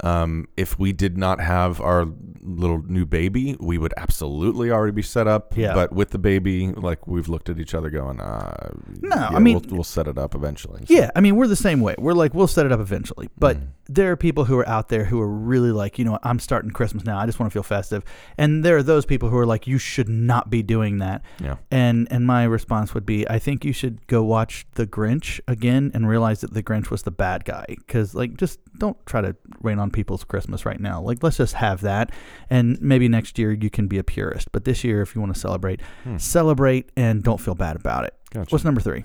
Um, 0.00 0.46
if 0.56 0.78
we 0.78 0.92
did 0.92 1.16
not 1.16 1.40
have 1.40 1.80
our 1.80 2.06
little 2.42 2.82
new 2.86 3.06
baby, 3.06 3.56
we 3.58 3.78
would 3.78 3.94
absolutely 3.96 4.70
already 4.70 4.92
be 4.92 5.02
set 5.02 5.26
up. 5.26 5.56
Yeah. 5.56 5.74
But 5.74 5.92
with 5.92 6.10
the 6.10 6.18
baby, 6.18 6.68
like 6.72 7.06
we've 7.06 7.28
looked 7.28 7.48
at 7.48 7.58
each 7.58 7.74
other, 7.74 7.88
going, 7.90 8.20
uh, 8.20 8.70
No, 9.00 9.16
yeah, 9.16 9.28
I 9.28 9.38
mean- 9.38 9.60
we'll, 9.66 9.76
we'll 9.76 9.84
set 9.84 10.06
it 10.06 10.18
up 10.18 10.34
eventually. 10.34 10.84
So, 10.86 10.94
Yeah, 10.94 11.10
I 11.16 11.20
mean, 11.20 11.36
we're 11.36 11.46
the 11.48 11.56
same 11.56 11.80
way. 11.80 11.94
We're 11.98 12.12
like, 12.12 12.34
we'll 12.34 12.46
set 12.46 12.66
it 12.66 12.72
up 12.72 12.80
eventually. 12.80 13.28
But 13.38 13.56
Mm. 13.56 13.66
there 13.88 14.12
are 14.12 14.16
people 14.16 14.44
who 14.44 14.58
are 14.58 14.68
out 14.68 14.88
there 14.90 15.04
who 15.06 15.20
are 15.20 15.28
really 15.28 15.72
like, 15.72 15.98
you 15.98 16.04
know, 16.04 16.18
I'm 16.22 16.38
starting 16.38 16.70
Christmas 16.72 17.04
now. 17.04 17.18
I 17.18 17.24
just 17.26 17.40
want 17.40 17.50
to 17.50 17.54
feel 17.54 17.62
festive. 17.62 18.04
And 18.36 18.64
there 18.64 18.76
are 18.76 18.82
those 18.82 19.06
people 19.06 19.30
who 19.30 19.38
are 19.38 19.46
like, 19.46 19.66
you 19.66 19.78
should 19.78 20.08
not 20.08 20.50
be 20.50 20.62
doing 20.62 20.98
that. 20.98 21.22
yeah, 21.42 21.56
And 21.70 22.06
and 22.10 22.26
my 22.26 22.44
response 22.44 22.92
would 22.94 23.06
be, 23.06 23.28
I 23.28 23.38
think 23.38 23.64
you 23.64 23.72
should 23.72 24.06
go 24.08 24.22
watch 24.22 24.66
The 24.74 24.86
Grinch 24.86 25.40
again 25.48 25.90
and 25.94 26.06
realize 26.08 26.42
that 26.42 26.52
The 26.52 26.62
Grinch 26.62 26.90
was 26.90 27.02
the 27.02 27.10
bad 27.10 27.44
guy. 27.44 27.64
Because 27.68 28.14
like, 28.14 28.36
just 28.36 28.60
don't 28.78 28.96
try 29.06 29.20
to 29.22 29.34
rain 29.62 29.78
on 29.78 29.85
people's 29.90 30.24
Christmas 30.24 30.64
right 30.66 30.80
now. 30.80 31.00
Like, 31.00 31.22
let's 31.22 31.36
just 31.38 31.54
have 31.54 31.80
that. 31.82 32.10
And 32.50 32.80
maybe 32.80 33.08
next 33.08 33.38
year 33.38 33.52
you 33.52 33.70
can 33.70 33.86
be 33.86 33.98
a 33.98 34.04
purist. 34.04 34.50
But 34.52 34.64
this 34.64 34.84
year, 34.84 35.02
if 35.02 35.14
you 35.14 35.20
want 35.20 35.34
to 35.34 35.40
celebrate, 35.40 35.80
Hmm. 36.04 36.16
celebrate 36.18 36.90
and 36.96 37.22
don't 37.22 37.40
feel 37.40 37.54
bad 37.54 37.76
about 37.76 38.04
it. 38.04 38.14
gotcha. 38.30 38.50
What's 38.50 38.64
number 38.64 38.80
three? 38.80 39.04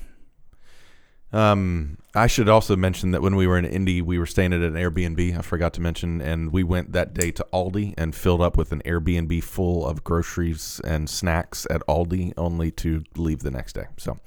Um, 1.33 1.97
I 2.13 2.27
should 2.27 2.49
also 2.49 2.75
mention 2.75 3.11
that 3.11 3.21
when 3.21 3.37
we 3.37 3.47
were 3.47 3.57
in 3.57 3.63
Indy, 3.63 4.01
we 4.01 4.19
were 4.19 4.25
staying 4.25 4.51
at 4.51 4.59
an 4.61 4.73
Airbnb. 4.73 5.37
I 5.37 5.41
forgot 5.41 5.73
to 5.75 5.81
mention, 5.81 6.19
and 6.21 6.51
we 6.51 6.61
went 6.63 6.91
that 6.91 7.13
day 7.13 7.31
to 7.31 7.45
Aldi 7.53 7.93
and 7.97 8.13
filled 8.13 8.41
up 8.41 8.57
with 8.57 8.73
an 8.73 8.81
Airbnb 8.85 9.41
full 9.43 9.87
of 9.87 10.03
groceries 10.03 10.81
and 10.83 11.09
snacks 11.09 11.65
at 11.69 11.81
Aldi, 11.87 12.33
only 12.35 12.69
to 12.71 13.03
leave 13.15 13.39
the 13.43 13.51
next 13.51 13.73
day. 13.73 13.85
So, 13.97 14.17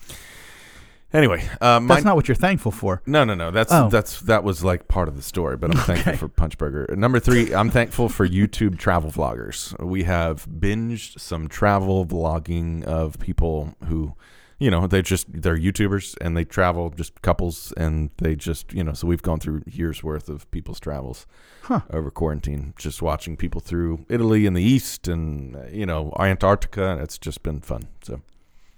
anyway, 1.12 1.48
uh, 1.60 1.80
my 1.80 1.94
That's 1.96 2.04
not 2.04 2.16
what 2.16 2.28
you're 2.28 2.34
thankful 2.34 2.72
for. 2.72 3.02
no, 3.06 3.24
no, 3.24 3.34
no. 3.34 3.50
That's 3.50 3.72
Oh. 3.72 3.88
that's 3.88 4.20
that 4.22 4.44
was 4.44 4.64
like 4.64 4.88
part 4.88 5.08
of 5.08 5.16
the 5.16 5.22
story, 5.22 5.56
but 5.56 5.70
I'm 5.70 5.76
thankful 5.82 6.16
for 6.16 6.28
Punch 6.28 6.58
Burger. 6.58 6.86
Number 6.96 7.20
three, 7.20 7.54
I'm 7.54 7.70
thankful 7.70 8.08
for 8.08 8.26
YouTube 8.26 8.78
travel 8.78 9.10
vloggers. 9.10 9.78
We 9.80 10.04
have 10.04 10.46
binged 10.46 11.20
some 11.20 11.48
travel 11.48 12.06
vlogging 12.06 12.84
of 12.84 13.18
people 13.18 13.74
who, 13.88 14.14
you 14.58 14.70
know, 14.70 14.86
they 14.86 15.02
just 15.02 15.26
they're 15.42 15.58
YouTubers 15.58 16.16
and 16.20 16.36
they 16.36 16.44
travel 16.44 16.90
just 16.90 17.20
couples 17.22 17.72
and 17.76 18.10
they 18.18 18.34
just 18.36 18.72
you 18.72 18.82
know. 18.84 18.92
So 18.92 19.06
we've 19.06 19.22
gone 19.22 19.40
through 19.40 19.62
years 19.66 20.02
worth 20.02 20.28
of 20.28 20.50
people's 20.50 20.80
travels 20.80 21.26
Huh. 21.62 21.80
over 21.90 22.10
quarantine, 22.10 22.74
just 22.76 23.00
watching 23.02 23.36
people 23.38 23.60
through 23.60 24.04
Italy 24.10 24.46
and 24.46 24.54
the 24.54 24.62
East 24.62 25.08
and 25.08 25.56
uh, 25.56 25.60
you 25.72 25.86
know 25.86 26.12
Antarctica, 26.18 26.90
and 26.90 27.00
it's 27.00 27.18
just 27.18 27.42
been 27.42 27.60
fun. 27.60 27.88
So 28.02 28.20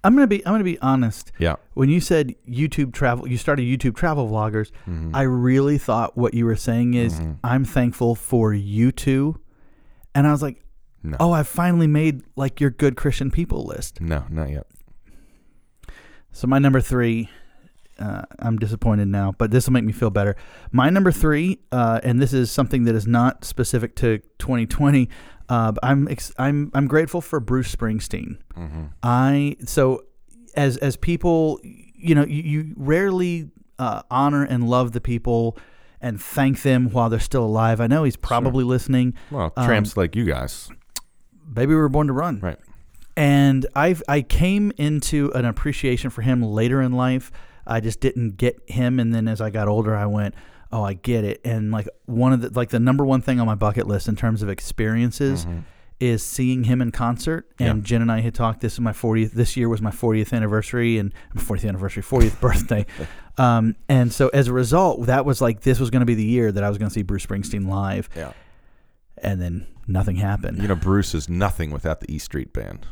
I'm 0.06 0.14
gonna 0.14 0.26
be 0.28 0.44
I'm 0.46 0.52
gonna 0.54 0.62
be 0.64 0.78
honest. 0.80 1.32
yeah, 1.38 1.56
When 1.74 1.88
you 1.88 2.00
said 2.00 2.34
YouTube 2.48 2.92
travel, 2.92 3.26
you 3.28 3.36
started 3.36 3.62
YouTube 3.64 3.96
travel 3.96 4.28
vloggers. 4.28 4.70
Mhm. 4.86 5.10
I 5.14 5.22
really 5.22 5.78
thought 5.78 6.16
what 6.16 6.32
you 6.34 6.44
were 6.46 6.54
saying 6.56 6.94
is 6.94 7.18
Mhm. 7.18 7.38
I'm 7.42 7.64
thankful 7.64 8.14
for 8.14 8.54
you 8.54 8.92
two, 8.92 9.40
and 10.14 10.26
I 10.26 10.30
was 10.32 10.42
like, 10.42 10.62
no, 11.02 11.16
oh, 11.18 11.32
I 11.32 11.42
finally 11.42 11.86
made 11.88 12.22
like 12.36 12.60
your 12.60 12.70
good 12.70 12.96
Christian 12.96 13.30
people 13.30 13.64
list. 13.64 14.00
no, 14.00 14.24
not 14.30 14.50
yet. 14.50 14.66
So 16.32 16.46
my 16.46 16.58
number 16.58 16.80
three, 16.80 17.30
uh, 17.98 18.22
I'm 18.38 18.58
disappointed 18.58 19.08
now, 19.08 19.34
but 19.38 19.50
this 19.50 19.66
will 19.66 19.72
make 19.72 19.84
me 19.84 19.92
feel 19.92 20.10
better. 20.10 20.36
My 20.70 20.90
number 20.90 21.10
three, 21.10 21.60
uh, 21.72 22.00
and 22.04 22.20
this 22.20 22.32
is 22.32 22.50
something 22.50 22.84
that 22.84 22.94
is 22.94 23.06
not 23.06 23.44
specific 23.44 23.96
to 23.96 24.18
2020. 24.38 25.08
Uh, 25.48 25.72
I'm 25.82 26.08
ex- 26.08 26.32
I'm 26.38 26.70
I'm 26.74 26.86
grateful 26.88 27.20
for 27.20 27.40
Bruce 27.40 27.74
Springsteen. 27.74 28.38
Mm-hmm. 28.56 28.84
I 29.02 29.56
so 29.64 30.04
as 30.56 30.76
as 30.78 30.96
people, 30.96 31.60
you 31.62 32.14
know, 32.14 32.24
you, 32.24 32.42
you 32.42 32.74
rarely 32.76 33.50
uh, 33.78 34.02
honor 34.10 34.42
and 34.44 34.68
love 34.68 34.92
the 34.92 35.00
people 35.00 35.56
and 36.00 36.20
thank 36.20 36.62
them 36.62 36.90
while 36.90 37.08
they're 37.08 37.20
still 37.20 37.44
alive. 37.44 37.80
I 37.80 37.86
know 37.86 38.04
he's 38.04 38.16
probably 38.16 38.64
listening. 38.64 39.14
Well, 39.30 39.52
Um, 39.56 39.66
tramps 39.66 39.96
like 39.96 40.16
you 40.16 40.24
guys, 40.24 40.68
Baby, 41.52 41.70
we 41.70 41.76
were 41.76 41.88
born 41.88 42.06
to 42.08 42.12
run. 42.12 42.40
right? 42.40 42.58
And 43.16 43.66
I've 43.74 44.02
I 44.08 44.22
came 44.22 44.72
into 44.76 45.30
an 45.34 45.44
appreciation 45.44 46.10
for 46.10 46.22
him 46.22 46.42
later 46.42 46.82
in 46.82 46.92
life. 46.92 47.30
I 47.66 47.80
just 47.80 48.00
didn't 48.00 48.36
get 48.36 48.60
him, 48.68 49.00
and 49.00 49.14
then 49.14 49.26
as 49.26 49.40
I 49.40 49.50
got 49.50 49.68
older, 49.68 49.96
I 49.96 50.06
went, 50.06 50.34
"Oh, 50.72 50.82
I 50.82 50.94
get 50.94 51.24
it." 51.24 51.40
And 51.44 51.70
like 51.70 51.88
one 52.06 52.32
of 52.32 52.40
the 52.40 52.50
like 52.50 52.70
the 52.70 52.80
number 52.80 53.04
one 53.04 53.20
thing 53.20 53.40
on 53.40 53.46
my 53.46 53.54
bucket 53.54 53.86
list 53.86 54.08
in 54.08 54.16
terms 54.16 54.42
of 54.42 54.48
experiences 54.48 55.44
Mhm. 55.46 55.62
is 56.00 56.22
seeing 56.22 56.64
him 56.64 56.82
in 56.82 56.90
concert. 56.90 57.48
And 57.58 57.78
Yeah. 57.78 57.82
Jen 57.84 58.02
and 58.02 58.12
I 58.12 58.20
had 58.20 58.34
talked. 58.34 58.60
This 58.60 58.74
is 58.74 58.80
my 58.80 58.92
40th. 58.92 59.32
This 59.32 59.56
year 59.56 59.68
was 59.68 59.80
my 59.80 59.90
40th 59.90 60.32
anniversary 60.32 60.98
and 60.98 61.12
40th 61.36 61.68
anniversary, 61.68 62.02
40th 62.02 62.40
birthday. 62.40 62.84
Um, 63.38 63.76
and 63.88 64.12
so 64.12 64.28
as 64.28 64.48
a 64.48 64.52
result, 64.52 65.06
that 65.06 65.24
was 65.24 65.40
like 65.40 65.60
this 65.62 65.78
was 65.80 65.90
going 65.90 66.00
to 66.00 66.06
be 66.06 66.14
the 66.14 66.24
year 66.24 66.52
that 66.52 66.62
I 66.64 66.68
was 66.68 66.78
going 66.78 66.88
to 66.88 66.94
see 66.94 67.02
Bruce 67.02 67.24
Springsteen 67.26 67.66
live. 67.68 68.08
Yeah. 68.16 68.32
And 69.18 69.40
then 69.40 69.66
nothing 69.86 70.16
happened. 70.16 70.60
You 70.60 70.68
know, 70.68 70.74
Bruce 70.76 71.14
is 71.14 71.28
nothing 71.28 71.70
without 71.70 72.00
the 72.00 72.12
E 72.14 72.18
Street 72.18 72.52
Band. 72.52 72.86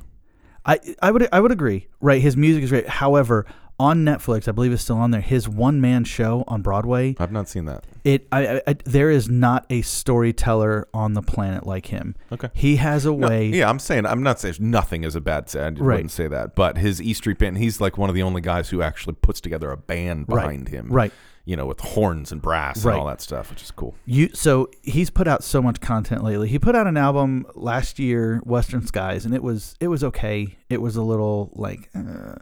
I 0.66 0.78
I 1.02 1.10
would 1.10 1.28
I 1.30 1.40
would 1.40 1.52
agree. 1.52 1.88
Right, 2.00 2.22
his 2.22 2.36
music 2.38 2.62
is 2.64 2.70
great. 2.70 2.88
However, 2.88 3.44
on 3.80 4.04
Netflix, 4.04 4.46
I 4.46 4.52
believe 4.52 4.72
it's 4.72 4.82
still 4.82 4.98
on 4.98 5.10
there. 5.10 5.20
His 5.20 5.48
one 5.48 5.80
man 5.80 6.04
show 6.04 6.44
on 6.46 6.62
Broadway. 6.62 7.16
I've 7.18 7.32
not 7.32 7.48
seen 7.48 7.64
that. 7.64 7.84
It 8.04 8.26
I, 8.30 8.46
I, 8.56 8.62
I 8.68 8.76
there 8.84 9.10
is 9.10 9.28
not 9.28 9.66
a 9.70 9.82
storyteller 9.82 10.86
on 10.94 11.14
the 11.14 11.22
planet 11.22 11.66
like 11.66 11.86
him. 11.86 12.14
Okay. 12.30 12.48
He 12.54 12.76
has 12.76 13.04
a 13.04 13.10
No, 13.14 13.28
way. 13.28 13.46
yeah, 13.48 13.68
I'm 13.68 13.78
saying 13.78 14.06
I'm 14.06 14.22
not 14.22 14.38
saying 14.40 14.56
nothing 14.60 15.02
is 15.04 15.16
a 15.16 15.20
bad. 15.20 15.50
I 15.56 15.64
Right. 15.70 15.78
wouldn't 15.80 16.10
say 16.12 16.28
that. 16.28 16.54
But 16.54 16.78
his 16.78 17.02
E 17.02 17.12
Street 17.14 17.38
Band, 17.38 17.58
he's 17.58 17.80
like 17.80 17.98
one 17.98 18.08
of 18.08 18.14
the 18.14 18.22
only 18.22 18.40
guys 18.40 18.70
who 18.70 18.80
actually 18.82 19.14
puts 19.20 19.40
together 19.40 19.70
a 19.70 19.76
band 19.76 20.26
Right. 20.28 20.42
behind 20.42 20.68
him. 20.68 20.88
Right. 20.90 21.12
You 21.46 21.56
know, 21.56 21.66
with 21.66 21.80
horns 21.80 22.32
and 22.32 22.40
brass 22.40 22.84
Right. 22.84 22.92
and 22.92 23.00
all 23.00 23.06
that 23.08 23.20
stuff, 23.20 23.50
which 23.50 23.62
is 23.62 23.70
cool. 23.70 23.94
You 24.06 24.30
so 24.34 24.70
he's 24.82 25.10
put 25.10 25.26
out 25.28 25.42
so 25.44 25.60
much 25.60 25.80
content 25.80 26.22
lately. 26.22 26.48
He 26.48 26.58
put 26.58 26.74
out 26.76 26.86
an 26.86 26.96
album 26.96 27.44
last 27.54 27.98
year, 27.98 28.40
Western 28.44 28.86
Skies, 28.86 29.24
and 29.26 29.34
it 29.34 29.42
was 29.42 29.74
it 29.80 29.88
was 29.88 30.04
okay. 30.04 30.56
It 30.70 30.80
was 30.80 30.96
a 30.96 31.02
little 31.02 31.50
like 31.54 31.90
uh, 31.94 32.36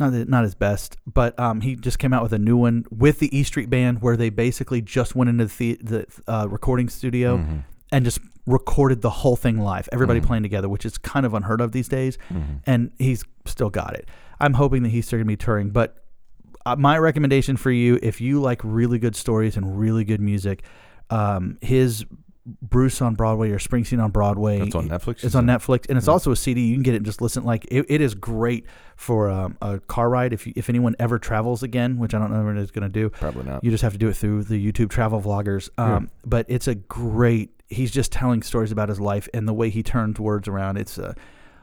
not 0.00 0.12
not 0.28 0.42
his 0.44 0.54
best, 0.54 0.96
but 1.06 1.38
um, 1.38 1.60
he 1.60 1.76
just 1.76 1.98
came 1.98 2.12
out 2.12 2.22
with 2.22 2.32
a 2.32 2.38
new 2.38 2.56
one 2.56 2.84
with 2.90 3.18
the 3.20 3.34
E 3.36 3.42
Street 3.44 3.70
Band, 3.70 4.02
where 4.02 4.16
they 4.16 4.30
basically 4.30 4.80
just 4.80 5.14
went 5.14 5.30
into 5.30 5.46
the, 5.46 5.78
the 5.82 6.06
uh, 6.26 6.46
recording 6.48 6.88
studio 6.88 7.36
Mhm. 7.38 7.64
and 7.92 8.04
just 8.04 8.18
recorded 8.46 9.02
the 9.02 9.10
whole 9.10 9.36
thing 9.36 9.58
live. 9.58 9.88
Everybody 9.92 10.20
Mhm. 10.20 10.24
playing 10.24 10.42
together, 10.42 10.68
which 10.68 10.84
is 10.84 10.98
kind 10.98 11.24
of 11.26 11.34
unheard 11.34 11.60
of 11.60 11.72
these 11.72 11.88
days. 11.88 12.18
Mhm. 12.32 12.60
And 12.66 12.90
he's 12.98 13.22
still 13.44 13.70
got 13.70 13.94
it. 13.94 14.08
I'm 14.40 14.54
hoping 14.54 14.82
that 14.82 14.88
he's 14.88 15.06
still 15.06 15.18
gonna 15.18 15.26
be 15.26 15.36
touring, 15.36 15.70
but 15.70 15.96
uh, 16.66 16.76
my 16.76 16.98
recommendation 16.98 17.56
for 17.56 17.70
you, 17.70 17.98
if 18.02 18.20
you 18.20 18.40
like 18.40 18.60
really 18.64 18.98
good 18.98 19.14
stories 19.16 19.56
and 19.56 19.78
really 19.78 20.04
good 20.04 20.20
music, 20.20 20.62
um, 21.10 21.56
his 21.60 22.04
Bruce 22.46 23.02
on 23.02 23.14
Broadway 23.14 23.50
or 23.50 23.58
Springsteen 23.58 24.02
on 24.02 24.10
Broadway. 24.10 24.60
It's 24.60 24.74
on 24.74 24.88
Netflix. 24.88 25.22
It's 25.24 25.34
on 25.34 25.48
it? 25.48 25.52
Netflix, 25.52 25.86
and 25.88 25.98
it's 25.98 26.06
Yeah. 26.06 26.12
also 26.14 26.32
a 26.32 26.36
CD. 26.36 26.62
You 26.66 26.74
can 26.74 26.82
get 26.82 26.94
it 26.94 26.98
and 26.98 27.06
just 27.06 27.20
listen. 27.20 27.44
Like 27.44 27.66
it, 27.70 27.84
it 27.88 28.00
is 28.00 28.14
great 28.14 28.64
for 28.96 29.28
um, 29.30 29.56
a 29.60 29.78
car 29.78 30.08
ride. 30.08 30.32
If 30.32 30.46
you, 30.46 30.52
if 30.56 30.68
anyone 30.68 30.96
ever 30.98 31.18
travels 31.18 31.62
again, 31.62 31.98
which 31.98 32.14
I 32.14 32.18
don't 32.18 32.32
know 32.32 32.42
what 32.44 32.56
it's 32.56 32.70
going 32.70 32.82
to 32.82 32.88
do, 32.88 33.10
Probably 33.10 33.44
not. 33.44 33.62
you 33.62 33.70
just 33.70 33.82
have 33.82 33.92
to 33.92 33.98
do 33.98 34.08
it 34.08 34.16
through 34.16 34.44
the 34.44 34.72
YouTube 34.72 34.88
travel 34.90 35.20
vloggers. 35.20 35.68
Um, 35.78 36.10
But 36.24 36.46
it's 36.48 36.66
a 36.66 36.74
great. 36.74 37.50
He's 37.68 37.90
just 37.90 38.10
telling 38.10 38.42
stories 38.42 38.72
about 38.72 38.88
his 38.88 38.98
life 39.00 39.28
and 39.34 39.46
the 39.46 39.52
way 39.54 39.70
he 39.70 39.82
turns 39.82 40.18
words 40.18 40.48
around. 40.48 40.76
It's 40.78 40.98
uh, 40.98 41.12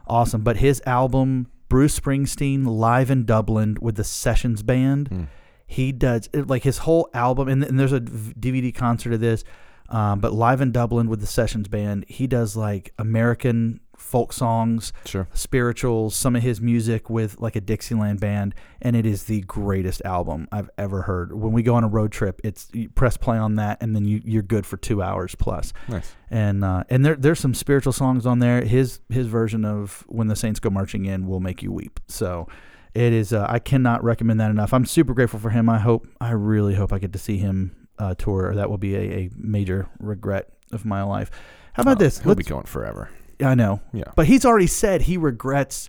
awesome. 0.06 0.42
But 0.42 0.58
his 0.58 0.80
album, 0.86 1.48
Bruce 1.68 1.98
Springsteen 1.98 2.64
live 2.66 3.10
in 3.10 3.24
Dublin 3.24 3.76
with 3.80 3.96
the 3.96 4.04
Sessions 4.04 4.62
Band, 4.62 5.10
Mm. 5.10 5.26
He 5.70 5.92
does 5.92 6.30
it, 6.32 6.46
like 6.48 6.62
his 6.62 6.78
whole 6.78 7.10
album, 7.12 7.46
and, 7.48 7.62
and 7.62 7.78
there's 7.78 7.92
a 7.92 8.00
DVD 8.00 8.74
concert 8.74 9.12
of 9.12 9.20
this. 9.20 9.44
Um, 9.90 10.20
but 10.20 10.32
live 10.32 10.60
in 10.60 10.70
Dublin 10.72 11.08
with 11.08 11.20
the 11.20 11.26
Sessions 11.26 11.66
Band, 11.68 12.04
he 12.08 12.26
does 12.26 12.56
like 12.56 12.92
American 12.98 13.80
folk 13.96 14.32
songs, 14.32 14.92
Sure. 15.04 15.26
spirituals, 15.34 16.14
some 16.14 16.36
of 16.36 16.42
his 16.42 16.60
music 16.60 17.10
with 17.10 17.40
like 17.40 17.56
a 17.56 17.60
Dixieland 17.60 18.20
band, 18.20 18.54
and 18.80 18.94
it 18.94 19.04
is 19.06 19.24
the 19.24 19.40
greatest 19.42 20.02
album 20.04 20.46
I've 20.52 20.70
ever 20.78 21.02
heard. 21.02 21.32
When 21.32 21.52
we 21.52 21.62
go 21.62 21.74
on 21.74 21.84
a 21.84 21.88
road 21.88 22.12
trip, 22.12 22.40
it's 22.44 22.68
you 22.72 22.90
press 22.90 23.16
play 23.16 23.38
on 23.38 23.56
that, 23.56 23.82
and 23.82 23.96
then 23.96 24.04
you, 24.04 24.20
you're 24.24 24.42
good 24.42 24.66
for 24.66 24.76
two 24.76 25.02
hours 25.02 25.34
plus. 25.34 25.72
Nice. 25.88 26.14
And 26.30 26.64
uh, 26.64 26.84
and 26.90 27.04
there 27.04 27.16
there's 27.16 27.40
some 27.40 27.54
spiritual 27.54 27.92
songs 27.92 28.24
on 28.26 28.38
there. 28.38 28.62
His 28.62 29.00
his 29.08 29.26
version 29.26 29.64
of 29.64 30.04
"When 30.08 30.28
the 30.28 30.36
Saints 30.36 30.60
Go 30.60 30.70
Marching 30.70 31.06
In" 31.06 31.26
will 31.26 31.40
make 31.40 31.62
you 31.62 31.72
weep. 31.72 31.98
So. 32.08 32.46
It 32.94 33.12
is. 33.12 33.32
Uh, 33.34 33.46
I 33.48 33.58
cannot 33.60 34.02
recommend 34.02 34.40
that 34.40 34.50
enough. 34.50 34.72
I'm 34.72 34.86
super 34.86 35.12
grateful 35.12 35.38
for 35.38 35.50
him. 35.50 35.68
I 35.68 35.78
hope. 35.78 36.08
I 36.20 36.30
really 36.32 36.74
hope 36.74 36.92
I 36.92 36.98
get 36.98 37.12
to 37.12 37.18
see 37.18 37.36
him 37.36 37.76
uh, 37.98 38.14
tour. 38.14 38.54
That 38.54 38.70
will 38.70 38.78
be 38.78 38.94
a, 38.94 39.00
a 39.00 39.30
major 39.36 39.88
regret 39.98 40.50
of 40.72 40.84
my 40.84 41.02
life. 41.02 41.30
How 41.74 41.82
about 41.82 41.96
Oh, 41.96 42.00
this? 42.04 42.18
He'll 42.18 42.34
be 42.34 42.38
Let's- 42.42 42.48
going 42.48 42.64
forever. 42.66 43.10
I 43.40 43.54
know. 43.54 43.80
Yeah. 43.92 44.10
But 44.16 44.26
he's 44.26 44.44
already 44.44 44.66
said 44.66 45.02
he 45.02 45.16
regrets 45.16 45.88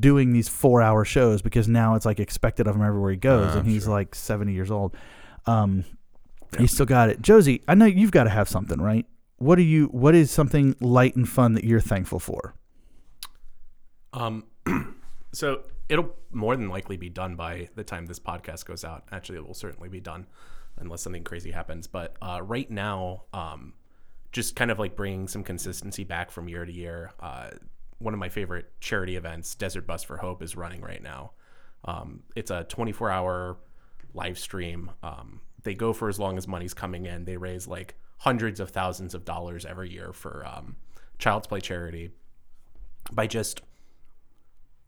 doing 0.00 0.32
these 0.32 0.48
four 0.48 0.80
hour 0.80 1.04
shows 1.04 1.42
because 1.42 1.68
now 1.68 1.94
it's 1.94 2.06
like 2.06 2.18
expected 2.20 2.66
of 2.66 2.74
him 2.76 2.82
everywhere 2.82 3.10
he 3.10 3.16
goes, 3.18 3.50
Ah, 3.54 3.58
and 3.58 3.66
he's 3.68 3.84
sure. 3.84 3.92
like 3.92 4.14
70 4.14 4.52
years 4.52 4.70
old. 4.70 4.96
Um, 5.46 5.84
He's 6.58 6.72
still 6.72 6.86
got 6.86 7.10
it. 7.10 7.20
Josie, 7.20 7.62
I 7.68 7.74
know 7.74 7.84
you've 7.84 8.12
got 8.12 8.24
to 8.24 8.30
have 8.30 8.48
something, 8.48 8.80
right? 8.80 9.04
What 9.36 9.58
are 9.58 9.62
you? 9.62 9.86
What 9.86 10.14
is 10.14 10.30
something 10.30 10.74
light 10.80 11.14
and 11.16 11.28
fun 11.28 11.52
that 11.52 11.64
you're 11.64 11.80
thankful 11.80 12.18
for? 12.18 12.54
Um, 14.12 14.44
so 15.32 15.62
it'll 15.88 16.14
more 16.32 16.56
than 16.56 16.68
likely 16.68 16.96
be 16.96 17.10
done 17.10 17.36
by 17.36 17.68
the 17.74 17.84
time 17.84 18.06
this 18.06 18.18
podcast 18.18 18.64
goes 18.64 18.84
out. 18.84 19.04
Actually, 19.12 19.38
it 19.38 19.46
will 19.46 19.54
certainly 19.54 19.88
be 19.88 20.00
done 20.00 20.26
unless 20.78 21.02
something 21.02 21.24
crazy 21.24 21.50
happens. 21.50 21.86
But 21.86 22.16
uh, 22.20 22.40
right 22.42 22.70
now, 22.70 23.24
um, 23.32 23.74
just 24.32 24.56
kind 24.56 24.70
of 24.70 24.78
like 24.78 24.96
bringing 24.96 25.28
some 25.28 25.42
consistency 25.42 26.04
back 26.04 26.30
from 26.30 26.48
year 26.48 26.64
to 26.64 26.72
year. 26.72 27.12
Uh, 27.20 27.50
one 27.98 28.12
of 28.12 28.20
my 28.20 28.28
favorite 28.28 28.72
charity 28.80 29.16
events, 29.16 29.54
Desert 29.54 29.86
Bus 29.86 30.04
for 30.04 30.18
Hope, 30.18 30.42
is 30.42 30.56
running 30.56 30.82
right 30.82 31.02
now. 31.02 31.32
Um, 31.84 32.22
it's 32.34 32.50
a 32.50 32.64
24 32.64 33.10
hour 33.10 33.56
live 34.12 34.38
stream. 34.38 34.90
Um, 35.02 35.40
they 35.62 35.74
go 35.74 35.92
for 35.92 36.08
as 36.08 36.18
long 36.18 36.36
as 36.36 36.46
money's 36.46 36.74
coming 36.74 37.06
in. 37.06 37.24
They 37.24 37.36
raise 37.36 37.66
like 37.66 37.94
hundreds 38.18 38.60
of 38.60 38.70
thousands 38.70 39.14
of 39.14 39.24
dollars 39.24 39.64
every 39.64 39.90
year 39.90 40.12
for 40.12 40.46
um, 40.46 40.76
Child's 41.18 41.46
Play 41.46 41.60
charity 41.60 42.10
by 43.12 43.26
just 43.26 43.62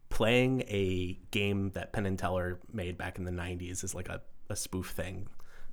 playing 0.09 0.63
a 0.63 1.19
game 1.31 1.71
that 1.71 1.93
Penn 1.93 2.07
and 2.07 2.19
Teller 2.19 2.61
made 2.73 2.97
back 2.97 3.19
in 3.19 3.25
the 3.25 3.31
90s 3.31 3.85
is 3.85 3.95
like 3.95 4.09
a, 4.09 4.21
a 4.49 4.57
spoof 4.57 4.91
thing. 4.91 5.29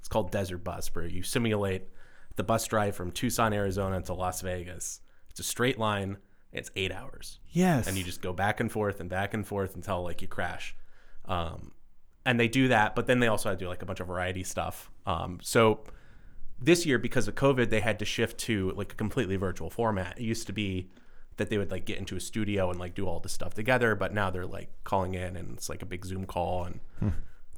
It's 0.06 0.08
called 0.12 0.30
Desert 0.30 0.63
Bus, 0.63 0.94
where 0.94 1.08
you 1.08 1.24
simulate 1.24 1.82
the 2.36 2.44
bus 2.44 2.68
drive 2.68 2.96
from 2.96 3.10
Tucson, 3.10 3.54
Arizona 3.54 4.00
to 4.04 4.13
Las 4.13 4.41
Vegas. 4.41 5.02
It's 5.32 5.39
a 5.39 5.44
straight 5.44 5.80
line. 5.80 6.18
It's 6.54 6.70
eight 6.76 6.91
hours 6.91 7.39
Yes. 7.50 7.88
and 7.88 7.98
you 7.98 8.04
just 8.04 8.22
go 8.22 8.32
back 8.32 8.60
and 8.60 8.72
forth 8.72 9.00
and 9.00 9.10
back 9.10 9.34
and 9.34 9.48
forth 9.48 9.74
until 9.76 10.04
like 10.04 10.22
you 10.22 10.28
crash. 10.28 10.76
Um, 11.28 11.72
and 12.24 12.39
they 12.39 12.48
do 12.48 12.68
that, 12.68 12.94
but 12.96 13.08
then 13.08 13.20
they 13.20 13.26
also 13.26 13.56
do 13.56 13.68
like 13.68 13.82
a 13.82 13.86
bunch 13.88 14.00
of 14.00 14.06
variety 14.06 14.44
stuff. 14.44 14.91
Um, 15.08 15.39
so 15.41 15.80
this 16.62 16.86
year, 16.86 17.00
because 17.00 17.28
of 17.28 17.34
COVID, 17.34 17.72
they 17.72 17.80
had 17.82 17.98
to 17.98 18.06
shift 18.06 18.38
to 18.41 18.74
like 18.76 18.91
a 18.94 18.96
completely 18.96 19.38
virtual 19.38 19.72
format. 19.72 20.20
It 20.20 20.24
used 20.24 20.46
to 20.46 20.54
be 20.54 20.91
that 21.38 21.50
they 21.50 21.58
would 21.58 21.72
like 21.72 21.86
get 21.86 21.98
into 21.98 22.15
a 22.15 22.20
studio 22.20 22.70
and 22.70 22.80
like 22.80 22.94
do 22.94 23.08
all 23.08 23.20
this 23.22 23.34
stuff 23.34 23.56
together, 23.56 23.96
but 23.96 24.13
now 24.13 24.30
they're 24.30 24.46
like 24.46 24.70
calling 24.84 25.15
in 25.15 25.36
and 25.36 25.58
it's 25.58 25.68
like 25.68 25.82
a 25.82 25.86
big 25.88 26.06
Zoom 26.06 26.26
call 26.28 26.65
and 26.65 26.80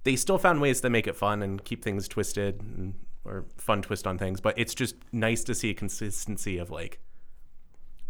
they 0.07 0.15
still 0.15 0.37
found 0.37 0.61
ways 0.61 0.79
to 0.81 0.89
make 0.89 1.05
it 1.05 1.15
fun 1.17 1.41
and 1.43 1.61
keep 1.65 1.83
things 1.83 2.07
twisted 2.07 2.61
and, 2.61 2.93
or 3.25 3.43
fun 3.57 3.81
twist 3.81 4.07
on 4.07 4.17
things. 4.17 4.39
But 4.39 4.57
it's 4.57 4.73
just 4.73 4.95
nice 5.11 5.43
to 5.43 5.53
see 5.53 5.69
a 5.71 5.73
consistency 5.73 6.57
of 6.57 6.69
like 6.71 6.99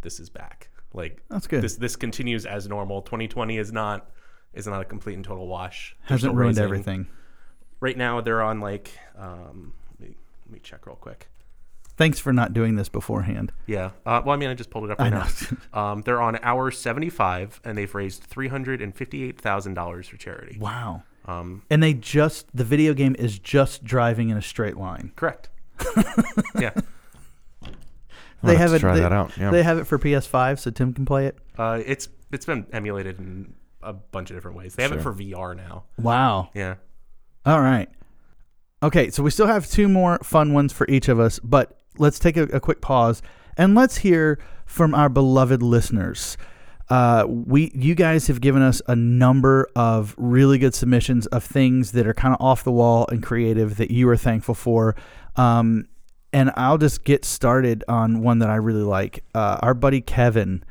this 0.02 0.20
is 0.20 0.30
back. 0.30 0.70
Like 0.94 1.24
That's 1.30 1.48
good. 1.48 1.64
This 1.64 1.76
this 1.78 1.96
continues 1.96 2.46
as 2.46 2.68
normal. 2.68 3.02
2020 3.02 3.58
is 3.58 3.72
not 3.72 4.12
is 4.54 4.68
not 4.68 4.80
a 4.82 4.86
complete 4.86 5.16
and 5.16 5.26
total 5.26 5.48
wash. 5.48 5.96
They're 6.08 6.16
Hasn't 6.18 6.36
ruined 6.36 6.50
raising- 6.58 6.64
everything. 6.64 7.08
Right 7.80 7.98
now 7.98 8.22
they're 8.22 8.42
on 8.44 8.60
like 8.60 8.92
um, 9.18 9.74
let 10.00 10.08
me, 10.10 10.16
let 10.46 10.54
me 10.54 10.60
check 10.60 10.86
real 10.86 10.96
quick. 10.96 11.30
Thanks 11.98 12.20
for 12.20 12.32
not 12.32 12.54
doing 12.54 12.76
this 12.76 12.90
beforehand. 12.90 13.52
Yeah. 13.66 13.90
Uh, 14.06 14.22
well, 14.24 14.36
I 14.36 14.38
mean, 14.38 14.50
I 14.50 14.54
just 14.54 14.70
pulled 14.70 14.86
it 14.86 14.92
up 14.92 15.02
I 15.02 15.06
right 15.06 15.14
know. 15.14 15.20
now. 15.20 15.58
Um, 15.94 16.02
they're 16.04 16.22
on 16.22 16.38
hour 16.44 16.70
75, 16.70 17.60
and 17.64 17.76
they've 17.76 17.94
raised 17.96 18.30
$358,000 18.30 20.06
for 20.06 20.18
charity. 20.18 20.58
wow. 20.60 21.04
Um, 21.28 21.64
And 21.70 21.84
they 21.84 21.94
just 21.94 22.48
the 22.56 22.64
video 22.64 22.94
game 22.94 23.16
is 23.20 23.38
just 23.40 23.84
driving 23.84 24.30
in 24.30 24.38
a 24.38 24.42
straight 24.42 24.78
line. 24.78 25.12
correct. 25.16 25.50
yeah. 26.60 26.72
I'll 27.64 27.72
They 28.44 28.56
have 28.56 28.60
have 28.60 28.70
to 28.72 28.76
it. 28.76 28.80
try 28.80 28.96
they, 28.96 29.02
that 29.02 29.12
out. 29.12 29.32
Yeah. 29.38 29.52
They 29.52 29.64
have 29.64 29.78
it 29.78 29.86
for 29.86 29.98
PS5, 30.00 30.60
so 30.60 30.72
Tim 30.72 30.94
can 30.94 31.06
play 31.06 31.26
it. 31.28 31.38
Uh, 31.58 31.82
it's 31.86 32.08
it's 32.32 32.46
been 32.46 32.66
emulated 32.72 33.20
in 33.20 33.54
a 33.82 33.94
bunch 33.94 34.30
of 34.30 34.38
different 34.38 34.58
ways. 34.58 34.76
They 34.76 34.84
have 34.84 34.92
it 34.92 35.02
for 35.02 35.14
VR 35.14 35.56
now. 35.56 35.84
Wow. 36.00 36.50
Yeah. 36.54 36.76
All 37.46 37.62
right. 37.62 37.90
Okay, 38.84 39.10
so 39.10 39.24
we 39.24 39.32
still 39.32 39.48
have 39.48 39.68
two 39.68 39.88
more 39.90 40.20
fun 40.24 40.54
ones 40.54 40.72
for 40.72 40.86
each 40.88 41.08
of 41.10 41.20
us, 41.20 41.40
but 41.40 41.80
let's 41.98 42.20
take 42.20 42.38
a, 42.38 42.44
a 42.44 42.60
quick 42.60 42.80
pause 42.82 43.22
and 43.58 43.74
let's 43.74 43.98
hear 43.98 44.38
from 44.66 44.94
our 44.94 45.10
beloved 45.10 45.64
listeners. 45.64 46.38
Uh, 46.90 47.26
we, 47.28 47.72
you 47.74 47.96
guys 47.96 48.28
have 48.28 48.40
given 48.40 48.62
us 48.62 48.82
a 48.88 48.96
number 48.96 49.68
of 49.76 50.16
really 50.18 50.58
good 50.58 50.74
submissions 50.74 51.26
of 51.28 51.44
things 51.44 51.92
that 51.92 52.08
are 52.08 52.14
kind 52.14 52.34
of 52.34 52.42
off 52.42 52.64
the 52.64 52.72
wall 52.72 53.06
and 53.12 53.22
creative 53.22 53.78
that 53.78 53.92
you 53.92 54.08
are 54.10 54.18
thankful 54.18 54.56
for. 54.56 54.96
Um, 55.36 55.88
and 56.32 56.52
I'll 56.56 56.78
just 56.78 57.04
get 57.04 57.26
started 57.26 57.84
on 57.88 58.22
one 58.22 58.40
that 58.40 58.50
I 58.50 58.56
really 58.56 58.84
like. 58.84 59.24
Uh, 59.34 59.58
our 59.62 59.74
buddy 59.74 60.02
Kevin, 60.02 60.64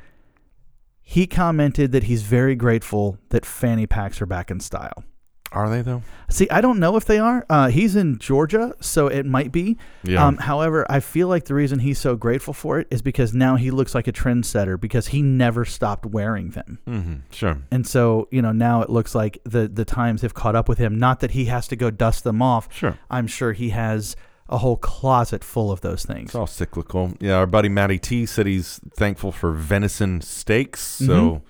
he 1.02 1.26
commented 1.26 1.92
that 1.92 2.04
he's 2.04 2.22
very 2.22 2.54
grateful 2.54 3.18
that 3.28 3.44
fanny 3.44 3.86
packs 3.86 4.20
are 4.20 4.26
back 4.26 4.50
in 4.50 4.60
style. 4.60 5.04
Are 5.52 5.70
they 5.70 5.80
though? 5.80 6.02
See, 6.28 6.50
I 6.50 6.60
don't 6.60 6.78
know 6.80 6.96
if 6.96 7.04
they 7.04 7.18
are. 7.18 7.46
Uh, 7.48 7.68
he's 7.68 7.94
in 7.96 8.18
Georgia, 8.18 8.74
so 8.80 9.06
it 9.06 9.24
might 9.24 9.52
be. 9.52 9.78
Yeah. 10.02 10.26
Um, 10.26 10.36
however, 10.38 10.84
I 10.90 11.00
feel 11.00 11.28
like 11.28 11.44
the 11.44 11.54
reason 11.54 11.78
he's 11.78 11.98
so 12.00 12.16
grateful 12.16 12.52
for 12.52 12.80
it 12.80 12.88
is 12.90 13.00
because 13.00 13.32
now 13.32 13.54
he 13.56 13.70
looks 13.70 13.94
like 13.94 14.08
a 14.08 14.12
trendsetter 14.12 14.78
because 14.78 15.06
he 15.08 15.22
never 15.22 15.64
stopped 15.64 16.04
wearing 16.04 16.50
them. 16.50 16.78
mm-hmm. 16.86 17.14
Sure. 17.30 17.58
And 17.70 17.86
so, 17.86 18.28
you 18.32 18.42
know, 18.42 18.52
now 18.52 18.82
it 18.82 18.90
looks 18.90 19.14
like 19.14 19.38
the 19.44 19.68
the 19.68 19.84
times 19.84 20.22
have 20.22 20.34
caught 20.34 20.56
up 20.56 20.68
with 20.68 20.78
him. 20.78 20.98
Not 20.98 21.20
that 21.20 21.30
he 21.30 21.44
has 21.46 21.68
to 21.68 21.76
go 21.76 21.90
dust 21.90 22.24
them 22.24 22.42
off. 22.42 22.68
Sure. 22.74 22.98
I'm 23.08 23.26
sure 23.28 23.52
he 23.52 23.70
has 23.70 24.16
a 24.48 24.58
whole 24.58 24.76
closet 24.76 25.42
full 25.42 25.70
of 25.72 25.80
those 25.80 26.04
things. 26.04 26.26
It's 26.30 26.34
all 26.34 26.46
cyclical. 26.46 27.14
Yeah, 27.20 27.36
our 27.36 27.46
buddy 27.46 27.68
Matty 27.68 27.98
T 27.98 28.26
said 28.26 28.46
he's 28.46 28.80
thankful 28.94 29.32
for 29.32 29.52
venison 29.52 30.20
steaks. 30.20 30.80
So 30.80 31.06
Mhm. 31.06 31.42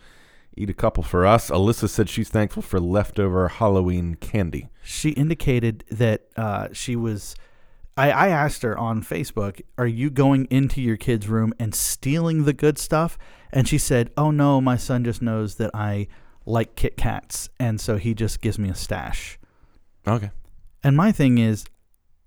Eat 0.56 0.70
a 0.70 0.74
couple 0.74 1.02
for 1.02 1.26
us. 1.26 1.50
Alyssa 1.50 1.88
said 1.88 2.08
she's 2.08 2.28
thankful 2.28 2.62
for 2.62 2.80
leftover 2.80 3.48
Halloween 3.48 4.14
candy. 4.16 4.68
She 4.82 5.10
indicated 5.10 5.84
that 5.90 6.22
uh, 6.36 6.68
she 6.72 6.96
was. 6.96 7.34
I, 7.98 8.10
I 8.10 8.28
asked 8.28 8.62
her 8.62 8.76
on 8.76 9.02
Facebook, 9.02 9.60
"Are 9.78 9.86
you 9.86 10.10
going 10.10 10.46
into 10.50 10.80
your 10.80 10.96
kid's 10.96 11.28
room 11.28 11.52
and 11.58 11.74
stealing 11.74 12.44
the 12.44 12.52
good 12.52 12.78
stuff?" 12.78 13.18
And 13.52 13.68
she 13.68 13.78
said, 13.78 14.10
"Oh 14.16 14.30
no, 14.30 14.60
my 14.60 14.76
son 14.76 15.04
just 15.04 15.22
knows 15.22 15.56
that 15.56 15.70
I 15.74 16.08
like 16.44 16.76
Kit 16.76 16.96
Kats, 16.96 17.48
and 17.58 17.80
so 17.80 17.96
he 17.96 18.14
just 18.14 18.40
gives 18.40 18.58
me 18.58 18.68
a 18.68 18.74
stash." 18.74 19.38
Okay. 20.06 20.30
And 20.82 20.96
my 20.96 21.10
thing 21.10 21.38
is, 21.38 21.64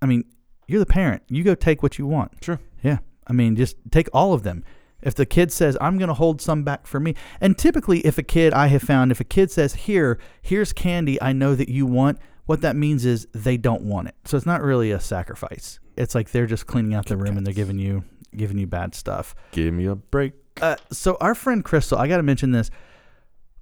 I 0.02 0.06
mean, 0.06 0.26
you're 0.68 0.80
the 0.80 0.86
parent. 0.86 1.24
You 1.30 1.44
go 1.44 1.56
take 1.56 1.82
what 1.82 1.98
you 1.98 2.06
want. 2.06 2.44
Sure. 2.44 2.60
Yeah. 2.84 3.00
I 3.26 3.34
mean, 3.34 3.56
just 3.56 3.78
take 3.92 4.10
all 4.14 4.34
of 4.34 4.44
them. 4.44 4.64
If 5.02 5.16
the 5.16 5.26
kid 5.26 5.52
says, 5.52 5.78
I'm 5.80 5.98
going 5.98 6.10
to 6.10 6.14
hold 6.14 6.42
some 6.42 6.64
back 6.64 6.88
for 6.88 7.00
me. 7.00 7.16
And 7.40 7.58
typically, 7.58 8.00
if 8.00 8.18
a 8.18 8.24
kid, 8.24 8.54
I 8.54 8.68
have 8.68 8.82
found, 8.82 9.12
if 9.12 9.20
a 9.20 9.26
kid 9.26 9.52
says, 9.52 9.74
Here, 9.74 10.20
here's 10.42 10.74
candy 10.74 11.22
I 11.22 11.34
know 11.34 11.56
that 11.56 11.70
you 11.70 11.86
want, 11.86 12.20
what 12.46 12.62
that 12.62 12.76
means 12.76 13.06
is 13.06 13.28
they 13.34 13.58
don't 13.58 13.84
want 13.84 14.08
it. 14.08 14.16
So 14.26 14.36
it's 14.36 14.46
not 14.46 14.62
really 14.62 14.92
a 14.92 15.00
sacrifice. 15.00 15.80
It's 15.96 16.16
like 16.16 16.32
they're 16.32 16.48
just 16.48 16.66
cleaning 16.66 16.94
out 16.94 17.06
the 17.06 17.18
room 17.18 17.38
and 17.38 17.46
they're 17.46 17.54
giving 17.54 17.78
you 17.78 18.04
giving 18.36 18.58
you 18.58 18.68
bad 18.68 18.96
stuff. 18.96 19.36
Give 19.52 19.74
me 19.74 19.86
a 19.86 19.96
break. 19.96 20.34
Uh, 20.62 20.76
so 20.92 21.18
our 21.22 21.36
friend 21.36 21.64
Crystal, 21.64 21.98
I 21.98 22.08
got 22.08 22.18
to 22.18 22.24
mention 22.24 22.52
this. 22.52 22.70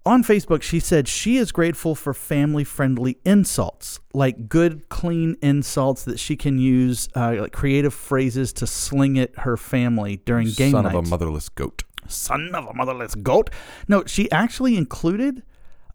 On 0.07 0.23
Facebook, 0.23 0.61
she 0.61 0.79
said 0.79 1.05
she 1.09 1.35
is 1.35 1.51
grateful 1.51 1.93
for 1.93 2.13
family 2.13 2.63
friendly 2.63 3.17
insults, 3.25 3.99
like 4.13 4.47
good, 4.47 4.87
clean 4.87 5.35
insults 5.41 6.05
that 6.05 6.17
she 6.17 6.37
can 6.37 6.57
use, 6.57 7.09
uh, 7.13 7.35
like 7.37 7.51
creative 7.51 7.93
phrases 7.93 8.53
to 8.53 8.65
sling 8.65 9.19
at 9.19 9.37
her 9.39 9.57
family 9.57 10.21
during 10.23 10.49
game 10.51 10.71
Son 10.71 10.85
of 10.85 10.95
a 10.95 11.01
motherless 11.01 11.49
goat. 11.49 11.83
Son 12.07 12.55
of 12.55 12.67
a 12.67 12.73
motherless 12.73 13.15
goat. 13.15 13.49
No, 13.89 14.05
she 14.05 14.31
actually 14.31 14.77
included 14.77 15.43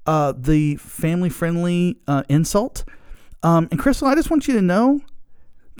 uh, 0.04 0.34
the 0.36 0.76
family 0.76 1.30
friendly 1.30 1.96
uh, 2.06 2.22
insult. 2.28 2.84
Um, 3.42 3.66
and 3.70 3.80
Crystal, 3.80 4.08
I 4.08 4.14
just 4.14 4.28
want 4.28 4.46
you 4.46 4.52
to 4.52 4.62
know 4.62 5.00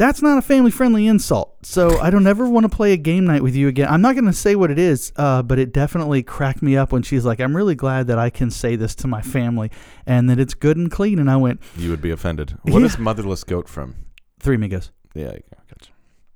That's 0.02 0.20
not 0.20 0.36
a 0.36 0.42
family 0.42 0.72
friendly 0.72 1.06
insult. 1.06 1.64
So 1.64 2.00
I 2.00 2.10
don't 2.10 2.26
ever 2.26 2.48
want 2.48 2.64
to 2.64 2.68
play 2.76 2.92
a 2.92 2.96
game 2.96 3.24
night 3.24 3.40
with 3.40 3.54
you 3.54 3.68
again. 3.68 3.86
I'm 3.88 4.00
not 4.02 4.16
going 4.16 4.24
to 4.24 4.32
say 4.32 4.56
what 4.56 4.72
it 4.72 4.78
is, 4.80 5.12
uh, 5.14 5.42
but 5.42 5.60
it 5.60 5.72
definitely 5.72 6.24
cracked 6.24 6.60
me 6.60 6.76
up 6.76 6.90
when 6.90 7.04
she's 7.04 7.24
like, 7.24 7.40
I'm 7.40 7.56
really 7.56 7.76
glad 7.76 8.08
that 8.08 8.18
I 8.18 8.28
can 8.28 8.50
say 8.50 8.74
this 8.74 8.96
to 8.96 9.06
my 9.06 9.22
family 9.22 9.70
and 10.04 10.28
that 10.28 10.40
it's 10.40 10.54
good 10.54 10.76
and 10.76 10.90
clean. 10.90 11.20
And 11.20 11.30
I 11.30 11.36
went, 11.36 11.62
You 11.76 11.90
would 11.90 12.02
be 12.02 12.10
offended. 12.10 12.58
What 12.62 12.80
Yeah. 12.80 12.86
is 12.86 12.98
motherless 12.98 13.44
goat 13.44 13.68
from? 13.68 13.94
Three 14.40 14.56
Amigos. 14.56 14.90
Yeah, 15.14 15.36
gotcha. 15.70 15.92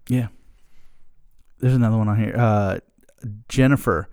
Yeah. 0.08 0.28
There's 1.58 1.74
another 1.74 1.96
one 1.98 2.08
on 2.08 2.18
here. 2.20 2.36
Uh, 2.38 2.78
Jennifer, 3.48 4.08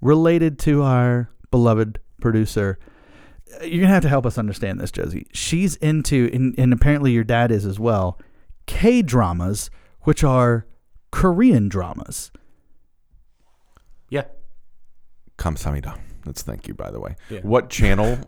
related 0.00 0.60
to 0.60 0.82
our 0.82 1.28
beloved 1.50 1.98
producer. 2.20 2.78
You're 3.62 3.80
gonna 3.82 3.88
have 3.94 4.02
to 4.04 4.08
help 4.08 4.26
us 4.26 4.38
understand 4.38 4.78
this, 4.78 4.92
Josie. 4.92 5.26
She's 5.32 5.74
into, 5.76 6.30
and, 6.32 6.54
and 6.56 6.72
apparently 6.72 7.10
your 7.10 7.24
dad 7.24 7.50
is 7.50 7.66
as 7.66 7.80
well, 7.80 8.16
K 8.66 9.02
dramas, 9.02 9.70
which 10.02 10.22
are 10.24 10.66
Korean 11.10 11.68
dramas. 11.68 12.30
Yeah. 14.10 14.24
Kamsamida. 15.38 15.98
That's 16.24 16.42
thank 16.42 16.68
you, 16.68 16.74
by 16.74 16.90
the 16.90 17.00
way. 17.00 17.16
Yeah. 17.28 17.40
What 17.40 17.68
channel 17.70 18.18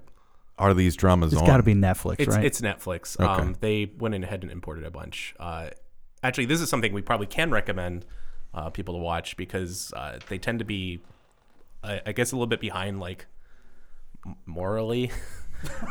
are 0.59 0.75
these 0.75 0.97
dramas 0.97 1.33
It's 1.33 1.41
on? 1.43 1.47
got 1.47 1.57
to 1.59 1.63
be 1.63 1.75
Netflix, 1.75 2.17
It's 2.19 2.35
right? 2.37 2.45
it's 2.45 2.61
Netflix. 2.61 3.19
Okay. 3.19 3.43
Um, 3.43 3.57
they 3.61 3.91
went 3.99 4.15
in 4.15 4.25
ahead 4.25 4.43
and 4.43 4.51
imported 4.53 4.85
a 4.85 4.91
bunch. 4.91 5.35
Uh, 5.39 5.69
actually, 6.23 6.47
this 6.47 6.61
is 6.61 6.69
something 6.69 6.93
we 6.93 7.03
probably 7.03 7.27
can 7.27 7.51
recommend 7.51 8.05
uh, 8.55 8.71
people 8.71 8.95
to 8.95 9.01
watch 9.01 9.37
because 9.37 9.93
uh, 9.97 10.19
they 10.29 10.39
tend 10.39 10.59
to 10.59 10.65
be, 10.65 11.01
I, 11.83 12.01
I 12.07 12.13
guess, 12.13 12.33
a 12.33 12.37
little 12.37 12.47
bit 12.47 12.61
behind, 12.61 13.01
like 13.01 13.27
m- 14.27 14.37
morally, 14.47 15.11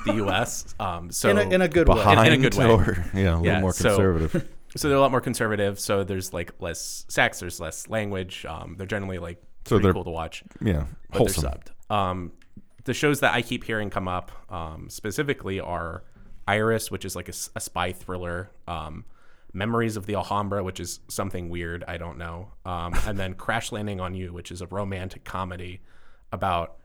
the 0.05 0.13
U.S. 0.15 0.73
Um, 0.79 1.11
so 1.11 1.29
in, 1.29 1.37
a, 1.37 1.41
in 1.41 1.61
a 1.61 1.67
good 1.67 1.87
way. 1.87 1.95
behind 1.95 2.33
in 2.33 2.33
a 2.33 2.49
good 2.49 2.55
way. 2.55 2.65
or 2.69 3.05
yeah, 3.13 3.21
a 3.21 3.37
little 3.37 3.45
Yeah, 3.45 3.59
more 3.61 3.73
so- 3.73 3.89
conservative. 3.95 4.49
so 4.75 4.87
they're 4.89 4.97
a 4.97 5.01
lot 5.01 5.11
more 5.11 5.21
conservative. 5.21 5.79
So 5.79 6.03
there's 6.03 6.33
like 6.33 6.53
less 6.59 7.05
sex. 7.07 7.39
There's 7.39 7.59
less 7.59 7.87
language. 7.89 8.45
Um, 8.45 8.75
they're 8.77 8.87
generally 8.87 9.17
like 9.19 9.41
So 9.65 9.75
pretty 9.75 9.83
they're- 9.83 9.93
cool 9.93 10.03
to 10.05 10.09
watch. 10.11 10.43
yeah, 10.61 10.85
but 11.11 11.17
wholesome. 11.19 11.43
they're 11.43 11.51
subbed. 11.51 11.93
Um, 11.93 12.31
the 12.85 12.93
shows 12.93 13.19
that 13.21 13.33
I 13.33 13.41
keep 13.41 13.63
hearing 13.63 13.89
come 13.89 14.07
up 14.07 14.31
um, 14.51 14.89
specifically 14.89 15.59
are 15.59 16.03
Iris, 16.47 16.91
which 16.91 17.05
is 17.05 17.15
like 17.15 17.29
a 17.29 17.33
spy 17.33 17.91
thriller. 17.91 18.51
Um, 18.67 19.05
Memories 19.53 19.95
of 19.95 20.05
the 20.05 20.15
Alhambra, 20.15 20.61
which 20.65 20.81
is 20.81 20.99
something 21.07 21.47
weird. 21.47 21.85
I 21.87 21.95
don't 21.95 22.17
know. 22.17 22.49
Um, 22.65 22.93
and 23.07 23.17
then 23.17 23.35
Crash 23.35 23.71
Landing 23.71 24.01
on 24.01 24.13
You, 24.13 24.33
which 24.33 24.51
is 24.51 24.59
a 24.61 24.67
romantic 24.67 25.23
comedy 25.23 25.79
about 26.33 26.75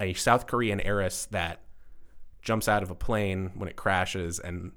a 0.00 0.12
South 0.14 0.48
Korean 0.48 0.80
heiress 0.80 1.26
that 1.30 1.60
jumps 2.46 2.68
out 2.68 2.82
of 2.82 2.90
a 2.90 2.94
plane 2.94 3.50
when 3.56 3.68
it 3.68 3.74
crashes 3.76 4.38
and 4.38 4.70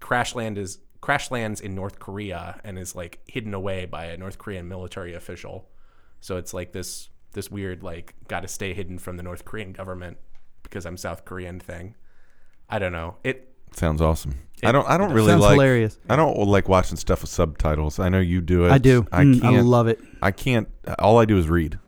crash 0.00 0.34
land 0.34 0.58
is 0.58 0.78
crash 1.00 1.30
lands 1.30 1.60
in 1.60 1.74
North 1.74 1.98
Korea 2.00 2.60
and 2.64 2.76
is 2.78 2.94
like 2.96 3.20
hidden 3.26 3.54
away 3.54 3.86
by 3.86 4.06
a 4.06 4.16
North 4.16 4.36
Korean 4.36 4.68
military 4.68 5.14
official. 5.14 5.68
So 6.20 6.36
it's 6.36 6.52
like 6.52 6.72
this 6.72 7.08
this 7.34 7.50
weird 7.50 7.82
like 7.84 8.14
got 8.26 8.40
to 8.40 8.48
stay 8.48 8.74
hidden 8.74 8.98
from 8.98 9.16
the 9.16 9.22
North 9.22 9.44
Korean 9.44 9.72
government 9.72 10.18
because 10.64 10.84
I'm 10.84 10.96
South 10.96 11.24
Korean 11.24 11.60
thing. 11.60 11.94
I 12.68 12.78
don't 12.80 12.92
know. 12.92 13.16
It 13.22 13.54
Sounds 13.72 14.00
awesome. 14.02 14.32
It- 14.60 14.66
I 14.68 14.72
don't. 14.72 14.88
I 14.88 14.96
don't 14.98 15.12
it 15.12 15.14
really 15.14 15.28
Sounds 15.28 15.42
like. 15.42 15.52
hilarious. 15.52 15.98
I 16.10 16.16
don't 16.16 16.36
like 16.48 16.68
watching 16.68 16.96
stuff 16.96 17.20
with 17.22 17.30
subtitles. 17.30 18.00
I 18.00 18.08
know 18.08 18.18
you 18.18 18.40
do 18.40 18.64
it. 18.64 18.72
I 18.72 18.78
do. 18.78 19.06
I 19.12 19.22
Mm, 19.22 19.40
can't. 19.40 19.56
I 19.56 19.60
love 19.60 19.86
it. 19.86 20.00
I 20.20 20.32
can't. 20.32 20.68
All 20.98 21.18
I 21.18 21.26
do 21.26 21.38
is 21.38 21.48
read. 21.48 21.78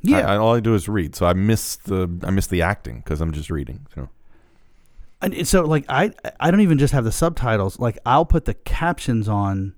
Yeah. 0.00 0.18
I, 0.26 0.34
I- 0.34 0.36
all 0.38 0.54
I 0.54 0.60
do 0.60 0.74
is 0.74 0.88
read. 0.88 1.14
So 1.16 1.26
I 1.26 1.34
miss 1.34 1.76
the. 1.76 2.08
I 2.22 2.30
miss 2.30 2.46
the 2.46 2.62
acting 2.62 2.98
because 3.04 3.20
I'm 3.20 3.32
just 3.32 3.50
reading. 3.50 3.86
So 3.94 4.08
And 5.24 5.48
so 5.48 5.62
like 5.62 5.84
I 5.88 6.12
I 6.38 6.50
don't 6.50 6.60
even 6.60 6.78
just 6.78 6.92
have 6.92 7.04
the 7.04 7.12
subtitles. 7.12 7.78
Like 7.78 7.98
I'll 8.06 8.24
put 8.26 8.44
the 8.44 8.54
captions 8.54 9.28
on 9.28 9.74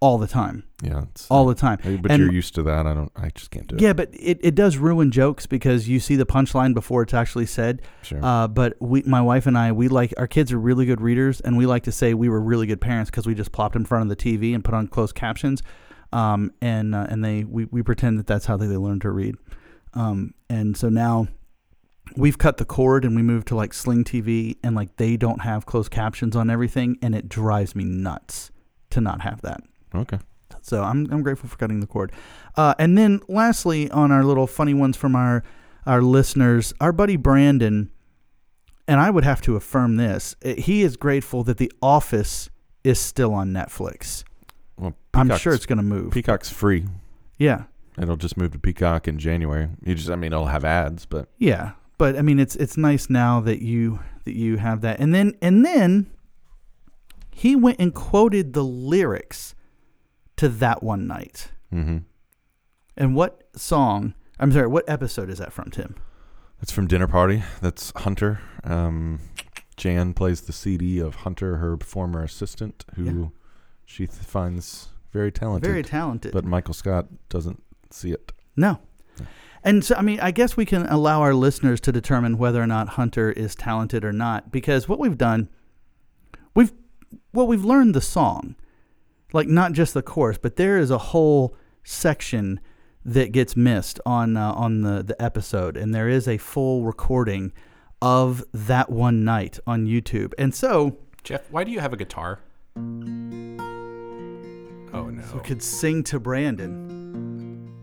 all 0.00 0.16
the 0.16 0.28
time. 0.28 0.62
yeah. 0.80 1.02
It's, 1.10 1.28
All 1.28 1.44
the 1.46 1.56
time. 1.56 1.78
But 2.00 2.12
and- 2.12 2.22
you're 2.22 2.32
used 2.32 2.54
to 2.54 2.62
that. 2.62 2.86
I 2.86 2.94
don't. 2.94 3.10
I 3.16 3.30
just 3.30 3.50
can't 3.50 3.66
do 3.66 3.74
it. 3.74 3.80
Yeah, 3.82 3.92
but 3.94 4.10
it, 4.12 4.38
it 4.42 4.54
does 4.54 4.76
ruin 4.76 5.10
jokes 5.10 5.44
because 5.46 5.88
you 5.88 5.98
see 5.98 6.14
the 6.14 6.24
punchline 6.24 6.72
before 6.72 7.02
it's 7.02 7.14
actually 7.14 7.46
said. 7.46 7.82
Sure. 8.02 8.20
Uh, 8.24 8.46
but 8.46 8.76
we, 8.78 9.02
my 9.02 9.20
wife 9.20 9.46
and 9.48 9.58
I, 9.58 9.72
we 9.72 9.88
like 9.88 10.14
our 10.16 10.28
kids 10.28 10.52
are 10.52 10.58
really 10.58 10.86
good 10.86 11.00
readers, 11.00 11.40
and 11.40 11.56
we 11.56 11.66
like 11.66 11.82
to 11.82 11.90
say 11.92 12.14
we 12.14 12.28
were 12.28 12.40
really 12.40 12.68
good 12.68 12.80
parents 12.80 13.10
because 13.10 13.26
we 13.26 13.34
just 13.34 13.50
plopped 13.50 13.74
in 13.74 13.84
front 13.84 14.08
of 14.08 14.16
the 14.16 14.38
TV 14.38 14.54
and 14.54 14.64
put 14.64 14.72
on 14.72 14.86
closed 14.86 15.16
captions, 15.16 15.64
um, 16.12 16.52
and 16.62 16.94
uh, 16.94 17.08
and 17.10 17.24
they 17.24 17.42
we, 17.42 17.64
we 17.64 17.82
pretend 17.82 18.20
that 18.20 18.28
that's 18.28 18.46
how 18.46 18.56
they, 18.56 18.68
they 18.68 18.76
learn 18.76 19.00
to 19.00 19.10
read, 19.10 19.34
um, 19.94 20.32
and 20.48 20.76
so 20.76 20.88
now 20.88 21.26
we've 22.16 22.38
cut 22.38 22.56
the 22.56 22.64
cord 22.64 23.04
and 23.04 23.14
we 23.16 23.22
moved 23.22 23.48
to 23.48 23.56
like 23.56 23.72
Sling 23.74 24.04
TV, 24.04 24.56
and 24.62 24.74
like 24.76 24.96
they 24.96 25.16
don't 25.16 25.40
have 25.42 25.66
closed 25.66 25.90
captions 25.90 26.34
on 26.36 26.50
everything, 26.50 26.98
and 27.02 27.14
it 27.14 27.28
drives 27.28 27.74
me 27.74 27.84
nuts 27.84 28.50
to 28.90 29.00
not 29.00 29.20
have 29.22 29.40
that. 29.42 29.60
okay. 29.94 30.18
So 30.62 30.82
I'm 30.82 31.10
I'm 31.10 31.22
grateful 31.22 31.48
for 31.48 31.56
cutting 31.56 31.80
the 31.80 31.86
cord. 31.86 32.12
Uh, 32.56 32.74
and 32.78 32.98
then 32.98 33.20
lastly, 33.28 33.90
on 33.90 34.10
our 34.12 34.22
little 34.24 34.46
funny 34.46 34.74
ones 34.74 34.96
from 34.96 35.14
our 35.16 35.42
our 35.86 36.02
listeners, 36.02 36.74
our 36.80 36.92
buddy 36.92 37.16
Brandon, 37.16 37.90
and 38.86 39.00
I 39.00 39.08
would 39.10 39.24
have 39.24 39.40
to 39.42 39.56
affirm 39.56 39.96
this. 39.96 40.34
eh, 40.42 40.54
He 40.60 40.82
is 40.82 40.96
grateful 40.96 41.42
that 41.44 41.56
The 41.56 41.72
Office 41.80 42.50
is 42.84 42.98
still 42.98 43.32
on 43.32 43.52
Netflix. 43.52 44.24
Well, 44.78 44.94
I'm 45.14 45.34
sure 45.38 45.54
it's 45.54 45.66
going 45.66 45.78
to 45.78 45.82
move. 45.82 46.12
Peacock's 46.12 46.50
free. 46.50 46.84
yeah, 47.38 47.64
It'll 48.00 48.16
just 48.16 48.36
move 48.36 48.52
to 48.52 48.58
Peacock 48.58 49.08
in 49.08 49.18
January. 49.18 49.68
You 49.82 49.94
just. 49.94 50.10
I 50.10 50.16
mean, 50.16 50.32
it'll 50.32 50.46
have 50.46 50.64
ads, 50.64 51.06
but 51.06 51.28
yeah. 51.38 51.72
But 51.98 52.16
I 52.16 52.22
mean, 52.22 52.38
it's 52.38 52.56
it's 52.56 52.76
nice 52.76 53.10
now 53.10 53.40
that 53.40 53.60
you 53.62 53.98
that 54.24 54.34
you 54.36 54.56
have 54.56 54.80
that. 54.82 55.00
And 55.00 55.12
then 55.14 55.34
and 55.42 55.64
then 55.64 56.06
he 57.30 57.54
went 57.56 57.78
and 57.80 57.92
quoted 57.94 58.52
the 58.52 58.64
lyrics 58.64 59.54
to 60.36 60.48
that 60.48 60.82
one 60.82 61.06
night. 61.06 61.50
mm-hmm. 61.72 61.98
And 62.96 63.14
what 63.14 63.48
song? 63.56 64.14
I'm 64.40 64.50
sorry. 64.52 64.66
What 64.68 64.88
episode 64.88 65.30
is 65.30 65.38
that 65.38 65.52
from, 65.52 65.70
Tim? 65.70 65.94
That's 66.60 66.72
from 66.72 66.86
Dinner 66.88 67.06
Party. 67.06 67.42
That's 67.60 67.92
Hunter. 67.96 68.40
Um, 68.64 69.20
Jan 69.76 70.14
plays 70.14 70.40
the 70.42 70.52
CD 70.52 70.98
of 70.98 71.16
Hunter, 71.16 71.58
her 71.58 71.76
former 71.78 72.22
assistant, 72.24 72.84
who 72.96 73.04
Yeah. 73.04 73.26
she 73.84 74.06
th- 74.08 74.18
finds 74.22 74.88
very 75.12 75.30
talented. 75.30 75.68
Very 75.70 75.84
talented. 75.84 76.32
but 76.32 76.44
Michael 76.44 76.74
Scott 76.74 77.06
doesn't 77.28 77.62
see 77.90 78.10
it. 78.12 78.32
no. 78.56 78.80
And 79.68 79.84
so, 79.84 79.94
I 79.96 80.00
mean, 80.00 80.18
I 80.20 80.30
guess 80.30 80.56
we 80.56 80.64
can 80.64 80.86
allow 80.86 81.20
our 81.20 81.34
listeners 81.34 81.78
to 81.82 81.92
determine 81.92 82.38
whether 82.38 82.62
or 82.62 82.66
not 82.66 82.88
Hunter 82.88 83.30
is 83.30 83.54
talented 83.54 84.02
or 84.02 84.14
not, 84.14 84.50
because 84.50 84.88
what 84.88 84.98
we've 84.98 85.18
done, 85.18 85.50
we've, 86.54 86.72
well, 87.34 87.46
we've 87.46 87.66
learned 87.66 87.94
the 87.94 88.00
song, 88.00 88.56
like 89.34 89.46
not 89.46 89.72
just 89.72 89.92
the 89.92 90.00
chorus, 90.00 90.38
but 90.38 90.56
there 90.56 90.78
is 90.78 90.90
a 90.90 90.96
whole 90.96 91.54
section 91.84 92.60
that 93.04 93.30
gets 93.30 93.56
missed 93.56 94.00
on 94.06 94.38
uh, 94.38 94.52
on 94.52 94.80
the 94.80 95.02
the 95.02 95.22
episode, 95.22 95.76
and 95.76 95.94
there 95.94 96.08
is 96.08 96.26
a 96.26 96.38
full 96.38 96.84
recording 96.84 97.52
of 98.00 98.42
that 98.54 98.88
one 98.88 99.22
night 99.22 99.58
on 99.66 99.86
YouTube, 99.86 100.32
and 100.38 100.54
so 100.54 100.96
Jeff, 101.24 101.42
why 101.50 101.62
do 101.62 101.70
you 101.70 101.80
have 101.80 101.92
a 101.92 101.96
guitar? 101.98 102.40
Oh 102.78 102.80
no. 105.10 105.22
we 105.34 105.40
could 105.40 105.62
sing 105.62 106.02
to 106.04 106.18
Brandon. 106.18 106.97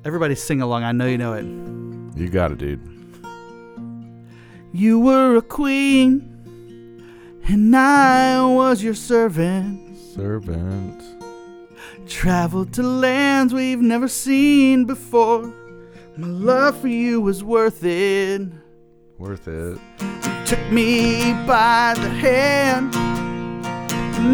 Everybody 0.06 0.36
sing 0.36 0.62
along. 0.62 0.84
I 0.84 0.92
know 0.92 1.08
you 1.08 1.18
know 1.18 1.34
it. 1.34 1.46
You 2.16 2.30
got 2.30 2.52
it, 2.52 2.60
dude. 2.60 2.80
You 4.72 5.00
were 5.00 5.36
a 5.36 5.42
queen, 5.42 6.22
and 7.48 7.76
I 7.76 8.46
was 8.46 8.84
your 8.84 8.94
servant. 8.94 9.98
Servant. 9.98 11.02
Traveled 12.08 12.72
to 12.74 12.84
lands 12.84 13.52
we've 13.54 13.82
never 13.82 14.08
seen 14.08 14.86
before. 14.86 15.52
My 16.18 16.28
love 16.28 16.80
for 16.80 16.88
you 16.88 17.20
was 17.20 17.44
worth 17.44 17.84
it. 17.84 18.44
Worth 19.18 19.48
it. 19.48 19.80
You 20.02 20.46
Took 20.46 20.72
me 20.72 21.34
by 21.48 21.96
the 21.98 22.10
hand, 22.10 22.94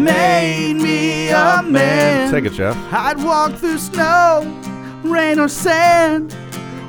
made 0.04 0.74
me 0.74 1.30
a 1.30 1.62
man. 1.62 2.30
Take 2.30 2.44
it, 2.44 2.52
Jeff. 2.52 2.76
I'd 2.92 3.22
walk 3.24 3.54
through 3.54 3.78
snow, 3.78 4.42
rain, 5.04 5.38
or 5.38 5.48
sand 5.48 6.34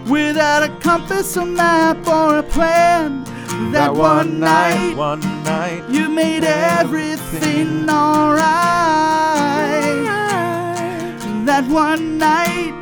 without 0.10 0.64
a 0.64 0.70
compass, 0.80 1.36
a 1.38 1.46
map, 1.46 2.06
or 2.08 2.38
a 2.40 2.44
plan. 2.44 3.24
That, 3.72 3.94
one 3.94 4.40
night, 4.40 4.96
One 4.96 5.20
night. 5.44 5.84
you 5.90 6.10
made 6.10 6.44
everything 6.44 7.90
alright. 7.90 8.44
That 11.46 11.66
one 11.70 12.18
night, 12.18 12.74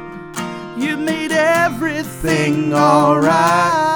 you 0.78 0.98
made 0.98 1.32
everything 1.32 2.74
alright. 2.74 3.90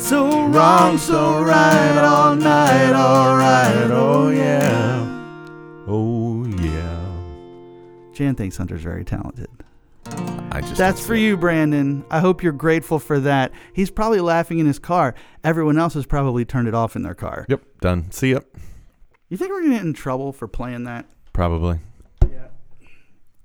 So 0.00 0.46
wrong, 0.48 0.98
so 0.98 1.42
right, 1.42 1.98
all 1.98 2.34
night, 2.34 2.92
alright, 2.92 3.90
oh 3.90 4.30
yeah. 4.30 5.04
Jan 8.18 8.34
thinks 8.34 8.56
Hunter's 8.56 8.82
very 8.82 9.04
talented. 9.04 9.46
I 10.50 10.60
just. 10.60 10.74
That's 10.74 11.06
for 11.06 11.14
you, 11.14 11.36
Brandon. 11.36 12.04
I 12.10 12.18
hope 12.18 12.42
you're 12.42 12.50
grateful 12.52 12.98
for 12.98 13.20
that. 13.20 13.52
He's 13.72 13.92
probably 13.92 14.18
laughing 14.18 14.58
in 14.58 14.66
his 14.66 14.80
car. 14.80 15.14
Everyone 15.44 15.78
else 15.78 15.94
has 15.94 16.04
probably 16.04 16.44
turned 16.44 16.66
it 16.66 16.74
off 16.74 16.96
in 16.96 17.02
their 17.02 17.14
car. 17.14 17.46
Yep. 17.48 17.62
Done. 17.80 18.10
See 18.10 18.32
ya. 18.32 18.40
You 19.28 19.36
think 19.36 19.52
we're 19.52 19.62
gonna 19.62 19.74
get 19.74 19.84
in 19.84 19.92
trouble 19.92 20.32
for 20.32 20.48
playing 20.48 20.82
that? 20.82 21.06
Probably. 21.32 21.78
Yeah. 22.28 22.48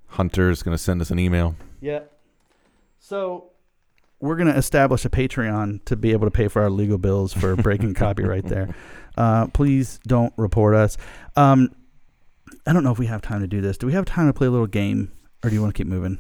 Hunter's 0.08 0.64
going 0.64 0.76
to 0.76 0.82
send 0.82 1.02
us 1.02 1.12
an 1.12 1.20
email. 1.20 1.56
Yeah. 1.80 2.00
So 2.98 3.52
we're 4.22 4.38
gonna 4.38 4.56
establish 4.56 5.06
a 5.06 5.10
Patreon 5.10 5.86
to 5.86 5.96
be 5.96 6.14
able 6.14 6.26
to 6.26 6.32
pay 6.32 6.48
for 6.48 6.64
our 6.64 6.72
legal 6.72 6.98
bills 6.98 7.32
for 7.32 7.56
breaking 7.56 7.94
copyright 7.94 8.46
there. 8.46 8.74
Uh, 9.16 9.46
please 9.50 10.00
don't 10.08 10.34
report 10.36 10.74
us. 10.74 10.98
Um, 11.36 11.76
I 12.66 12.74
don't 12.74 12.84
know 12.84 12.92
if 12.92 13.00
we 13.00 13.08
have 13.08 13.22
time 13.22 13.42
to 13.42 13.48
do 13.48 13.62
this. 13.62 13.78
Do 13.78 13.88
we 13.88 13.94
have 13.94 14.06
time 14.06 14.28
to 14.28 14.34
play 14.34 14.48
a 14.48 14.52
little 14.52 14.68
game, 14.68 15.12
or 15.44 15.50
do 15.50 15.56
you 15.56 15.62
want 15.62 15.74
to 15.74 15.78
keep 15.78 15.88
moving? 15.88 16.20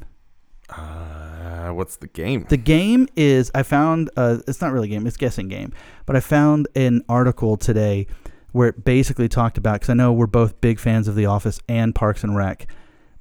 Uh, 0.69 1.69
what's 1.69 1.97
the 1.97 2.07
game? 2.07 2.45
The 2.49 2.57
game 2.57 3.07
is 3.15 3.51
I 3.53 3.63
found 3.63 4.09
uh, 4.17 4.39
it's 4.47 4.61
not 4.61 4.71
really 4.71 4.87
a 4.87 4.91
game, 4.91 5.05
it's 5.07 5.15
a 5.15 5.19
guessing 5.19 5.47
game. 5.47 5.73
But 6.05 6.15
I 6.15 6.19
found 6.19 6.67
an 6.75 7.03
article 7.07 7.57
today 7.57 8.07
where 8.51 8.69
it 8.69 8.83
basically 8.83 9.29
talked 9.29 9.57
about 9.57 9.75
because 9.75 9.89
I 9.89 9.93
know 9.93 10.11
we're 10.13 10.27
both 10.27 10.61
big 10.61 10.79
fans 10.79 11.07
of 11.07 11.15
The 11.15 11.25
Office 11.25 11.59
and 11.67 11.95
Parks 11.95 12.23
and 12.23 12.35
Rec 12.35 12.67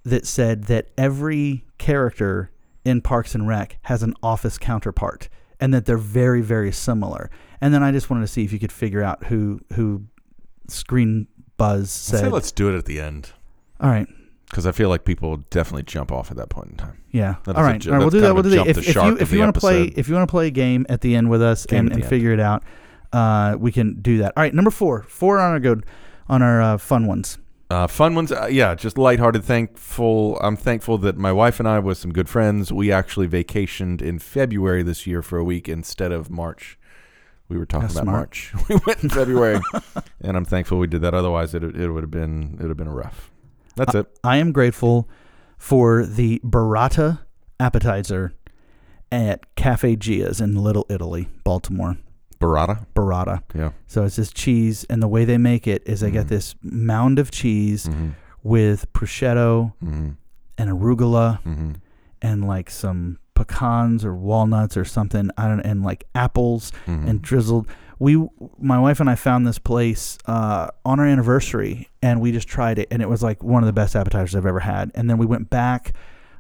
that 0.05 0.27
said 0.27 0.65
that 0.65 0.89
every 0.99 1.65
character 1.79 2.51
in 2.85 3.01
Parks 3.01 3.35
and 3.35 3.47
Rec 3.47 3.79
has 3.83 4.03
an 4.03 4.15
Office 4.23 4.59
counterpart 4.59 5.29
and 5.61 5.73
that 5.73 5.87
they're 5.87 5.97
very 5.97 6.43
very 6.43 6.73
similar. 6.73 7.31
And 7.61 7.73
then 7.73 7.83
I 7.83 7.93
just 7.93 8.11
wanted 8.11 8.23
to 8.23 8.33
see 8.33 8.45
if 8.45 8.53
you 8.53 8.59
could 8.59 8.73
figure 8.73 9.03
out 9.03 9.25
who 9.27 9.61
who 9.75 10.05
Screen 10.69 11.27
Buzz 11.63 12.13
I'd 12.15 12.21
say 12.21 12.29
let's 12.29 12.53
do 12.53 12.73
it 12.73 12.77
at 12.77 12.85
the 12.87 13.01
end 13.01 13.31
All 13.81 13.89
right. 13.91 14.07
because 14.51 14.67
I 14.67 14.73
feel 14.73 14.89
like 14.89 15.05
people 15.05 15.31
will 15.31 15.45
definitely 15.51 15.85
jump 15.85 16.11
off 16.13 16.31
at 16.31 16.37
that 16.37 16.49
point 16.49 16.71
in 16.73 16.77
time. 16.77 16.99
Yeah. 17.11 17.37
That 17.45 17.57
All 17.57 17.63
is 17.63 17.67
a 17.69 17.71
right. 17.71 17.81
ju- 17.81 17.91
All 17.91 17.95
right. 17.97 17.99
We'll 18.01 18.11
that's 18.11 18.15
do 18.15 18.21
that. 18.23 18.35
We'll 18.35 18.41
a 18.41 18.43
do 18.45 18.51
that. 18.51 18.57
jump 18.57 18.69
If, 18.69 18.77
the 18.77 18.81
if 18.91 18.95
you 18.97 19.17
if 19.19 19.33
you 19.33 19.39
want 19.41 19.55
to 19.55 19.61
play 19.61 19.81
episode. 19.83 19.99
if 19.99 20.09
you 20.09 20.15
want 20.15 20.29
to 20.29 20.31
play 20.31 20.47
a 20.49 20.51
game 20.51 20.87
at 20.89 21.01
the 21.01 21.15
end 21.15 21.31
with 21.31 21.43
us 21.43 21.67
Game 21.67 21.79
and, 21.81 21.89
at 21.91 21.95
and 21.95 22.03
end. 22.03 22.11
figure 22.11 22.33
it 22.33 22.41
out, 22.41 22.63
uh, 23.13 23.57
we 23.59 23.71
can 23.73 24.01
do 24.01 24.19
that. 24.19 24.33
All 24.37 24.43
right. 24.43 24.55
Number 24.55 24.71
four. 24.71 25.03
Four 25.05 25.39
on 25.39 25.53
our 25.53 25.61
good 25.61 25.85
on 26.29 26.43
our 26.43 26.61
uh, 26.63 26.79
fun 26.79 27.07
ones. 27.07 27.39
Uh, 27.71 27.87
fun 27.87 28.15
ones, 28.15 28.31
uh, 28.31 28.47
yeah, 28.51 28.75
just 28.75 28.99
lighthearted. 28.99 29.43
Thankful, 29.43 30.39
I'm 30.43 30.57
thankful 30.57 30.99
that 30.99 31.17
my 31.17 31.33
wife 31.33 31.59
and 31.59 31.67
I, 31.67 31.79
with 31.79 31.97
some 31.97 32.13
good 32.13 32.29
friends, 32.29 32.71
we 32.71 32.93
actually 32.93 33.27
vacationed 33.27 34.03
in 34.03 34.19
February 34.19 34.83
this 34.83 35.07
year 35.07 35.23
for 35.23 35.39
a 35.39 35.45
week 35.45 35.71
instead 35.71 36.13
of 36.13 36.29
March. 36.31 36.79
We 37.49 37.59
were 37.59 37.67
talking 37.67 37.89
That's 37.89 37.95
about 38.01 38.05
smart. 38.05 38.53
March. 38.55 38.55
We 38.69 38.77
went 38.87 39.03
in 39.03 39.11
February, 39.11 39.61
and 40.23 40.37
I'm 40.37 40.45
thankful 40.45 40.79
we 40.79 40.87
did 40.87 41.03
that. 41.03 41.13
Otherwise, 41.15 41.55
it 41.55 41.63
it 41.65 41.91
would 41.91 42.03
have 42.03 42.11
been 42.11 42.55
it 42.55 42.63
would 42.63 42.69
have 42.71 42.77
been 42.77 42.87
a 42.89 42.95
rough. 42.95 43.31
That's 43.77 43.95
it. 43.95 44.07
I 44.25 44.37
am 44.39 44.53
grateful 44.53 45.09
for 45.59 46.05
the 46.07 46.41
burrata 46.45 47.21
appetizer 47.61 48.33
at 49.11 49.55
Cafe 49.57 49.97
Gia's 49.97 50.41
in 50.41 50.55
Little 50.57 50.87
Italy, 50.89 51.29
Baltimore. 51.45 51.97
Burrata. 52.41 52.87
Burrata. 52.95 53.43
Yeah. 53.55 53.71
So 53.87 54.05
it's 54.05 54.17
just 54.17 54.35
cheese, 54.35 54.85
and 54.91 55.03
the 55.03 55.09
way 55.09 55.25
they 55.25 55.39
make 55.39 55.67
it 55.67 55.83
is 55.87 56.01
they 56.01 56.11
get 56.11 56.27
Mhm. 56.27 56.31
this 56.31 56.55
mound 56.63 57.19
of 57.19 57.31
cheese 57.31 57.87
Mm-hmm. 57.87 58.09
with 58.43 58.91
prosciutto 58.93 59.75
Mm-hmm. 59.85 60.11
and 60.59 60.71
arugula 60.71 61.41
Mm-hmm. 61.45 61.73
and 62.21 62.47
like 62.49 62.69
some 62.71 63.19
pecans 63.35 64.05
or 64.05 64.15
walnuts 64.15 64.77
or 64.77 64.85
something. 64.85 65.31
I 65.37 65.49
don't 65.49 65.61
and 65.61 65.83
like 65.83 66.05
apples 66.15 66.73
Mm-hmm. 66.87 67.09
and 67.09 67.23
drizzled. 67.23 67.67
We, 67.99 68.17
my 68.59 68.81
wife 68.81 68.99
and 68.99 69.09
I, 69.09 69.15
found 69.15 69.47
this 69.47 69.61
place 69.61 70.19
uh, 70.27 70.69
on 70.85 70.99
our 70.99 71.07
anniversary, 71.07 71.89
and 72.03 72.21
we 72.21 72.33
just 72.33 72.49
tried 72.49 72.81
it, 72.81 72.89
and 72.91 73.01
it 73.01 73.09
was 73.09 73.23
like 73.23 73.45
one 73.45 73.63
of 73.63 73.69
the 73.69 73.73
best 73.73 73.95
appetizers 73.95 74.35
I've 74.35 74.45
ever 74.47 74.59
had. 74.61 74.91
And 74.97 75.09
then 75.09 75.19
we 75.19 75.27
went 75.27 75.51
back 75.51 75.95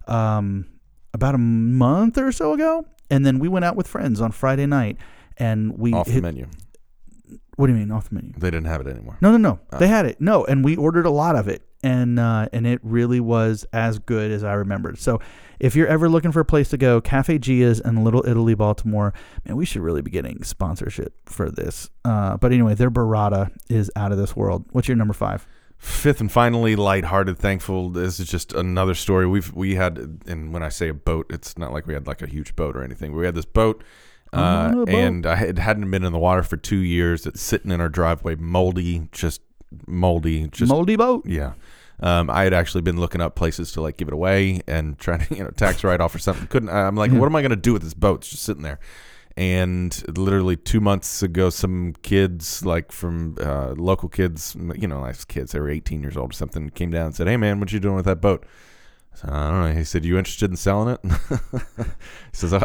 um, 0.09 0.66
about 1.14 1.36
a 1.36 1.38
month 1.38 2.18
or 2.18 2.32
so 2.32 2.53
ago, 2.53 2.84
and 3.11 3.24
then 3.24 3.38
we 3.38 3.47
went 3.47 3.64
out 3.64 3.76
with 3.76 3.86
friends 3.86 4.20
on 4.20 4.32
Friday 4.32 4.66
night, 4.66 4.97
and 5.36 5.78
we 5.78 5.93
off 5.93 6.07
the 6.07 6.12
hit- 6.14 6.22
menu. 6.24 6.49
What 7.57 7.66
do 7.66 7.74
you 7.74 7.78
mean 7.78 7.90
off 7.90 8.09
the 8.09 8.14
menu? 8.14 8.32
They 8.36 8.50
didn't 8.50 8.66
have 8.66 8.80
it 8.80 8.86
anymore. 8.86 9.18
No, 9.20 9.30
no, 9.30 9.36
no. 9.36 9.61
Oh. 9.72 9.78
They 9.78 9.88
had 9.88 10.07
it. 10.07 10.20
No, 10.20 10.44
and 10.44 10.64
we 10.64 10.76
ordered 10.76 11.05
a 11.05 11.11
lot 11.11 11.36
of 11.36 11.48
it, 11.48 11.62
and 11.82 12.18
uh, 12.18 12.48
and 12.53 12.66
it 12.66 12.80
really 12.82 13.20
was 13.20 13.66
as 13.72 13.98
good 13.98 14.30
as 14.30 14.42
I 14.42 14.55
remembered. 14.55 14.98
So, 14.98 15.20
if 15.61 15.76
you're 15.76 15.86
ever 15.86 16.09
looking 16.09 16.32
for 16.32 16.40
a 16.40 16.44
place 16.44 16.70
to 16.70 16.78
go, 16.78 17.00
Cafe 17.00 17.38
Gia's 17.38 17.78
in 17.80 18.03
Little 18.05 18.26
Italy, 18.26 18.55
Baltimore, 18.55 19.12
man, 19.44 19.57
we 19.57 19.66
should 19.66 19.82
really 19.82 20.00
be 20.03 20.11
getting 20.11 20.42
sponsorship 20.42 21.14
for 21.26 21.50
this. 21.50 21.90
Uh, 22.05 22.36
but 22.38 22.53
anyway, 22.53 22.74
their 22.74 22.90
burrata 22.90 23.50
is 23.68 23.90
out 23.96 24.12
of 24.12 24.18
this 24.18 24.34
world. 24.34 24.64
What's 24.72 24.88
your 24.88 24.96
number 24.96 25.14
five? 25.14 25.46
Fifth 25.76 26.20
and 26.20 26.30
finally, 26.30 26.76
lighthearted, 26.76 27.38
thankful. 27.38 27.90
This 27.90 28.20
is 28.20 28.28
just 28.28 28.53
another 28.53 28.94
story. 28.94 29.26
We've 29.26 29.53
we 29.53 29.74
had, 29.74 30.20
and 30.26 30.53
when 30.53 30.62
I 30.62 30.68
say 30.68 30.88
a 30.88 30.94
boat, 30.94 31.26
it's 31.28 31.59
not 31.59 31.72
like 31.72 31.88
we 31.88 31.94
had 31.94 32.07
like 32.07 32.22
a 32.22 32.26
huge 32.28 32.55
boat 32.55 32.76
or 32.76 32.84
anything. 32.84 33.14
We 33.14 33.26
had 33.26 33.34
this 33.34 33.44
boat, 33.44 33.82
uh, 34.33 34.70
On 34.72 34.72
a 34.72 34.87
boat. 34.87 34.89
and 34.89 35.26
I 35.26 35.37
had, 35.37 35.59
hadn't 35.59 35.91
been 35.91 36.05
in 36.05 36.12
the 36.12 36.18
water 36.18 36.43
for 36.43 36.57
two 36.57 36.78
years. 36.78 37.26
It's 37.26 37.41
sitting 37.41 37.70
in 37.70 37.80
our 37.80 37.89
driveway, 37.89 38.35
moldy, 38.37 39.09
just 39.12 39.41
moldy, 39.87 40.49
just 40.49 40.70
Moldy 40.70 40.97
boat. 40.97 41.24
yeah. 41.26 41.53
Um, 42.01 42.30
I 42.30 42.43
had 42.43 42.53
actually 42.53 42.80
been 42.83 42.99
looking 42.99 43.20
up 43.20 43.37
places 43.37 43.70
to 43.72 43.80
like 43.80 43.97
give 43.97 44.09
it 44.09 44.14
away 44.14 44.61
and 44.66 44.99
trying 45.05 45.24
to 45.26 45.35
you 45.37 45.45
know 45.45 45.51
tax 45.51 45.85
write 45.85 46.01
off 46.01 46.14
or 46.14 46.18
something. 46.18 46.47
Couldn't. 46.49 46.68
I'm 46.70 46.97
like, 46.97 47.12
what 47.12 47.26
am 47.26 47.37
I 47.37 47.43
going 47.43 47.51
to 47.51 47.57
do 47.57 47.72
with 47.72 47.83
this 47.83 47.95
boat? 47.95 48.20
It's 48.22 48.30
just 48.30 48.43
sitting 48.43 48.62
there. 48.62 48.80
And 49.37 50.18
literally 50.18 50.57
two 50.57 50.80
months 50.80 51.22
ago, 51.22 51.49
some 51.49 51.95
kids 52.03 52.66
like 52.66 52.93
from 52.93 53.37
uh, 53.41 53.72
local 53.78 54.09
kids, 54.11 54.55
you 54.76 54.87
know, 54.87 55.01
nice 55.01 55.24
kids, 55.24 55.53
they 55.53 55.61
were 55.61 55.70
18 55.70 56.03
years 56.03 56.16
old 56.18 56.33
or 56.33 56.35
something, 56.35 56.68
came 56.70 56.91
down 56.91 57.07
and 57.07 57.14
said, 57.14 57.28
"Hey 57.28 57.37
man, 57.39 57.59
what 57.61 57.72
you 57.72 57.80
doing 57.80 57.95
with 57.97 58.05
that 58.05 58.20
boat?" 58.20 58.45
I 59.12 59.16
said, 59.18 59.30
I 59.30 59.50
don't 59.50 59.60
know. 59.62 59.72
He 59.78 59.84
said, 59.84 60.04
"You 60.04 60.16
interested 60.18 60.50
in 60.50 60.56
selling 60.56 60.94
it?" 60.94 61.00
he 61.12 61.98
says, 62.32 62.52
uh, 62.52 62.64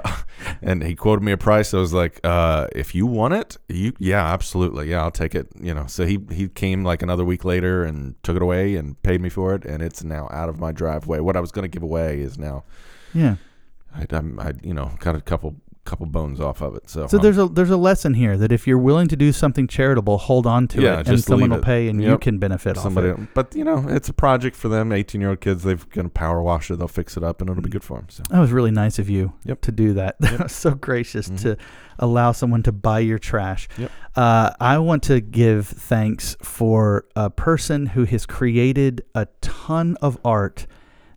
and 0.62 0.84
he 0.84 0.96
quoted 0.96 1.24
me 1.24 1.32
a 1.32 1.38
price. 1.38 1.74
I 1.74 1.78
was 1.78 1.94
like, 1.94 2.20
uh, 2.24 2.68
"If 2.74 2.96
you 2.96 3.06
want 3.06 3.34
it, 3.34 3.58
you 3.68 3.94
yeah, 4.00 4.26
absolutely, 4.26 4.90
yeah, 4.90 5.02
I'll 5.02 5.12
take 5.12 5.36
it." 5.36 5.48
You 5.60 5.74
know. 5.74 5.86
So 5.88 6.06
he 6.06 6.20
he 6.32 6.48
came 6.48 6.84
like 6.84 7.02
another 7.02 7.26
week 7.26 7.44
later 7.44 7.84
and 7.84 8.22
took 8.24 8.36
it 8.36 8.42
away 8.42 8.76
and 8.76 9.02
paid 9.04 9.22
me 9.22 9.30
for 9.30 9.54
it, 9.56 9.66
and 9.66 9.82
it's 9.82 10.04
now 10.04 10.30
out 10.32 10.48
of 10.50 10.60
my 10.60 10.72
driveway. 10.72 11.20
What 11.20 11.36
I 11.36 11.42
was 11.42 11.52
going 11.52 11.64
to 11.64 11.70
give 11.70 11.84
away 11.84 12.20
is 12.22 12.38
now, 12.38 12.64
Yeah. 13.14 13.36
I, 13.96 14.06
I'm, 14.10 14.40
I 14.40 14.54
you 14.64 14.74
know 14.74 14.92
got 15.00 15.16
a 15.16 15.22
couple 15.22 15.56
couple 15.88 16.06
bones 16.06 16.40
off 16.40 16.62
of 16.62 16.76
it. 16.76 16.90
So 16.90 17.08
So 17.08 17.18
there's 17.18 17.38
a 17.38 17.48
there's 17.48 17.70
a 17.70 17.78
lesson 17.78 18.14
here 18.14 18.36
that 18.38 18.52
if 18.52 18.68
you're 18.68 18.78
willing 18.90 19.08
to 19.08 19.16
do 19.16 19.32
something 19.32 19.68
charitable, 19.68 20.18
hold 20.18 20.46
on 20.46 20.68
to 20.70 20.82
Yeah, 20.82 21.00
it, 21.00 21.08
and 21.08 21.20
someone 21.24 21.50
will 21.50 21.58
it. 21.58 21.64
pay, 21.64 21.88
and 21.88 22.04
you 22.04 22.18
can 22.18 22.38
benefit 22.40 22.78
somebody, 22.78 23.10
off 23.12 23.20
it. 23.20 23.34
but 23.34 23.56
you 23.56 23.64
know, 23.64 23.86
it's 23.88 24.10
a 24.10 24.14
project 24.14 24.56
for 24.56 24.68
them. 24.70 24.92
18 24.92 25.22
year 25.22 25.30
old 25.32 25.42
kids, 25.42 25.64
they've 25.64 25.88
got 25.90 26.06
a 26.06 26.10
power 26.10 26.42
washer. 26.42 26.76
They'll 26.76 26.88
fix 26.88 27.18
it 27.18 27.24
up, 27.24 27.42
and 27.42 27.50
it'll 27.50 27.64
be 27.64 27.70
good 27.70 27.84
for 27.84 27.98
them. 27.98 28.08
So 28.10 28.24
That 28.30 28.40
was 28.40 28.52
really 28.52 28.72
nice 28.72 29.00
of 29.00 29.10
you 29.10 29.34
Yep. 29.46 29.62
to 29.62 29.72
do 29.72 29.94
that. 29.94 30.18
That 30.20 30.32
Yep. 30.32 30.44
was 30.44 30.52
so 30.52 30.72
gracious 30.76 31.30
Mhm. 31.30 31.42
to 31.44 31.58
allow 32.00 32.32
someone 32.34 32.62
to 32.64 32.72
buy 32.72 33.00
your 33.00 33.18
trash. 33.20 33.68
Yep. 33.78 33.92
Uh, 34.16 34.52
I 34.60 34.78
want 34.80 35.04
to 35.04 35.22
give 35.22 35.68
thanks 35.68 36.36
for 36.44 37.06
a 37.16 37.30
person 37.30 37.88
who 37.88 38.04
has 38.06 38.26
created 38.26 39.02
a 39.16 39.28
ton 39.42 39.96
of 40.02 40.18
art 40.26 40.68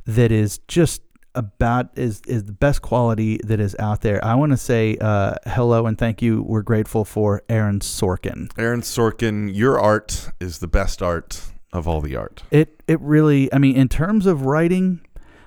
that 0.06 0.30
is 0.32 0.58
just 0.68 1.02
about 1.34 1.90
is 1.96 2.20
is 2.26 2.44
the 2.44 2.52
best 2.52 2.82
quality 2.82 3.38
that 3.44 3.60
is 3.60 3.76
out 3.78 4.00
there. 4.00 4.24
I 4.24 4.34
want 4.34 4.52
to 4.52 4.56
say 4.56 4.96
uh, 5.00 5.34
hello 5.46 5.86
and 5.86 5.96
thank 5.98 6.22
you. 6.22 6.42
We're 6.42 6.62
grateful 6.62 7.04
for 7.04 7.42
Aaron 7.48 7.80
Sorkin. 7.80 8.50
Aaron 8.58 8.82
Sorkin, 8.82 9.54
your 9.54 9.78
art 9.78 10.30
is 10.40 10.58
the 10.58 10.68
best 10.68 11.02
art 11.02 11.42
of 11.72 11.86
all 11.86 12.00
the 12.00 12.16
art. 12.16 12.42
It 12.50 12.82
it 12.88 13.00
really. 13.00 13.52
I 13.52 13.58
mean, 13.58 13.76
in 13.76 13.88
terms 13.88 14.26
of 14.26 14.46
writing, 14.46 15.00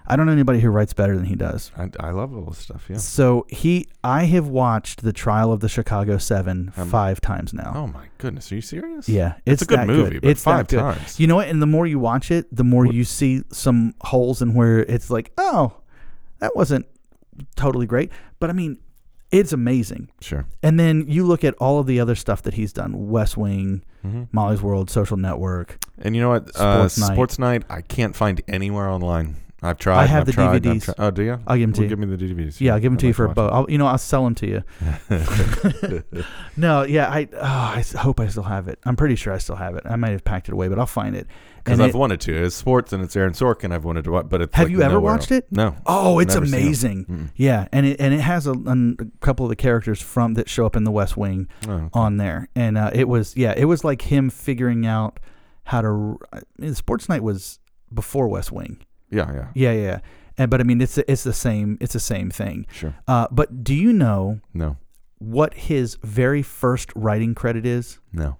I 0.05 0.15
don't 0.15 0.25
know 0.25 0.31
anybody 0.33 0.59
who 0.59 0.69
writes 0.69 0.93
better 0.93 1.15
than 1.15 1.25
he 1.25 1.35
does. 1.35 1.71
I, 1.77 1.89
I 1.99 2.11
love 2.11 2.35
all 2.35 2.45
this 2.45 2.57
stuff. 2.57 2.85
Yeah. 2.89 2.97
So 2.97 3.45
he, 3.49 3.87
I 4.03 4.25
have 4.25 4.47
watched 4.47 5.01
the 5.03 5.13
trial 5.13 5.53
of 5.53 5.61
the 5.61 5.69
Chicago 5.69 6.17
Seven 6.17 6.73
Um, 6.75 6.89
five 6.89 7.21
times 7.21 7.53
now. 7.53 7.71
Oh 7.75 7.87
my 7.87 8.07
goodness, 8.17 8.51
are 8.51 8.55
you 8.55 8.61
serious? 8.61 9.07
yeah, 9.07 9.35
it's, 9.45 9.61
a 9.61 9.65
good 9.65 9.87
movie, 9.87 10.19
but 10.19 10.29
it's 10.29 10.43
five 10.43 10.67
times. 10.67 11.19
You 11.19 11.27
know 11.27 11.35
what? 11.35 11.47
And 11.47 11.61
the 11.61 11.65
more 11.67 11.87
you 11.87 11.99
watch 11.99 12.31
it, 12.31 12.53
the 12.53 12.63
more 12.65 12.85
What- 12.85 12.95
you 12.95 13.03
see 13.05 13.43
some 13.51 13.95
holes 14.01 14.41
in 14.41 14.53
where 14.53 14.79
it's 14.79 15.09
like, 15.09 15.31
oh, 15.37 15.77
that 16.39 16.55
wasn't 16.55 16.85
totally 17.55 17.85
great. 17.85 18.11
But 18.39 18.49
I 18.49 18.53
mean, 18.53 18.79
it's 19.31 19.53
amazing. 19.53 20.09
Sure. 20.21 20.45
And 20.61 20.79
then 20.79 21.05
you 21.07 21.25
look 21.25 21.43
at 21.43 21.55
all 21.55 21.79
of 21.79 21.87
the 21.87 21.99
other 21.99 22.13
stuff 22.15 22.41
that 22.43 22.53
he's 22.55 22.71
done: 22.73 23.09
West 23.09 23.35
Wing, 23.37 23.83
hmm 24.01 24.23
Molly's 24.31 24.61
World, 24.61 24.89
Social 24.91 25.17
Network. 25.17 25.83
And 25.97 26.15
you 26.15 26.21
know 26.21 26.29
what? 26.29 26.55
uh, 26.59 26.81
Night. 26.83 26.91
Sports 26.91 27.39
night. 27.39 27.63
I 27.69 27.81
can't 27.81 28.15
find 28.15 28.41
anywhere 28.47 28.87
online. 28.89 29.37
I've 29.63 29.77
tried. 29.79 30.03
I 30.03 30.05
have 30.05 30.25
the 30.25 30.33
tried, 30.33 30.61
DVDs. 30.63 30.83
tried- 30.85 30.95
Oh, 30.99 31.09
do 31.11 31.23
you? 31.23 31.39
I'll 31.47 31.57
give 31.57 31.67
them 31.69 31.73
to 31.73 31.79
Well, 31.81 31.83
you. 31.85 31.89
give 31.89 31.99
me 31.99 32.15
the 32.15 32.17
DVDs. 32.17 32.59
yeah, 32.61 32.73
I'll 32.73 32.79
give 32.79 32.91
them 32.91 32.97
I'd 32.97 32.99
to 33.01 33.07
you 33.07 33.13
for 33.13 33.25
a 33.25 33.33
boat. 33.33 33.51
I'll, 33.53 33.65
you 33.69 33.77
know, 33.77 33.87
I'll 33.87 33.97
sell 33.97 34.23
them 34.25 34.35
to 34.35 34.47
you. 34.47 34.63
No, 36.55 36.83
yeah, 36.83 37.09
I 37.09 37.27
oh, 37.33 37.39
I 37.41 37.83
hope 37.97 38.19
I 38.19 38.27
still 38.27 38.43
have 38.43 38.67
it. 38.67 38.77
I'm 38.85 38.95
pretty 38.95 39.15
sure 39.15 39.33
I 39.33 39.39
still 39.39 39.55
have 39.55 39.75
it. 39.75 39.83
I 39.85 39.95
might 39.95 40.11
have 40.11 40.23
packed 40.23 40.47
it 40.49 40.53
away, 40.53 40.67
but 40.67 40.77
I'll 40.77 40.85
find 40.85 41.15
it. 41.15 41.25
Because 41.63 41.79
I've 41.79 41.89
it- 41.91 41.95
wanted 41.95 42.21
to. 42.21 42.43
It's 42.45 42.55
sports 42.55 42.93
and 42.93 43.01
it's 43.03 43.15
Aaron 43.15 43.33
Sorkin. 43.33 43.71
I've 43.71 43.85
wanted 43.85 44.03
to 44.03 44.11
watch, 44.11 44.27
but 44.29 44.41
it's 44.41 44.55
Have 44.55 44.65
like 44.67 44.71
you 44.71 44.81
ever 44.83 44.99
watched 44.99 45.31
else. 45.31 45.39
it? 45.39 45.51
No. 45.51 45.75
Oh, 45.85 46.19
it's 46.19 46.33
seen 46.33 46.43
it. 46.43 46.47
amazing. 46.49 47.31
Yeah, 47.35 47.67
and 47.71 47.85
it 47.85 47.99
and 47.99 48.13
it 48.13 48.19
has 48.19 48.45
a, 48.45 48.51
a 48.53 48.95
couple 49.21 49.45
of 49.45 49.49
the 49.49 49.55
characters 49.55 49.99
from 50.01 50.35
that 50.35 50.47
show 50.49 50.65
up 50.65 50.75
in 50.75 50.83
the 50.83 50.91
West 50.91 51.17
Wing 51.17 51.47
Oh, 51.67 51.89
on 51.93 52.17
there, 52.17 52.49
and 52.55 52.77
uh, 52.77 52.91
it 52.93 53.07
was 53.07 53.35
yeah, 53.35 53.53
it 53.57 53.65
was 53.65 53.83
like 53.83 54.03
him 54.03 54.29
figuring 54.29 54.85
out 54.85 55.19
how 55.65 55.81
to. 55.81 56.19
I 56.31 56.41
mean, 56.59 56.75
Sports 56.75 57.09
Night 57.09 57.23
was 57.23 57.59
before 57.93 58.27
West 58.27 58.51
Wing. 58.51 58.79
Yeah, 59.13 59.31
yeah, 59.33 59.47
Yeah, 59.55 59.71
yeah, 59.73 59.99
and 60.37 60.49
but 60.51 60.59
I 60.59 60.63
mean 60.63 60.81
it's 60.81 60.97
it's 60.97 61.23
the 61.23 61.33
same 61.33 61.77
it's 61.81 61.93
the 61.93 61.99
same 61.99 62.29
thing. 62.31 62.65
sure. 62.71 62.93
Uh, 63.07 63.27
but 63.31 63.63
do 63.63 63.73
you 63.73 63.93
know 63.93 64.39
No, 64.53 64.77
what 65.19 65.53
his 65.53 65.97
very 66.03 66.41
first 66.41 66.91
writing 66.95 67.35
credit 67.35 67.65
is? 67.65 67.99
no. 68.11 68.37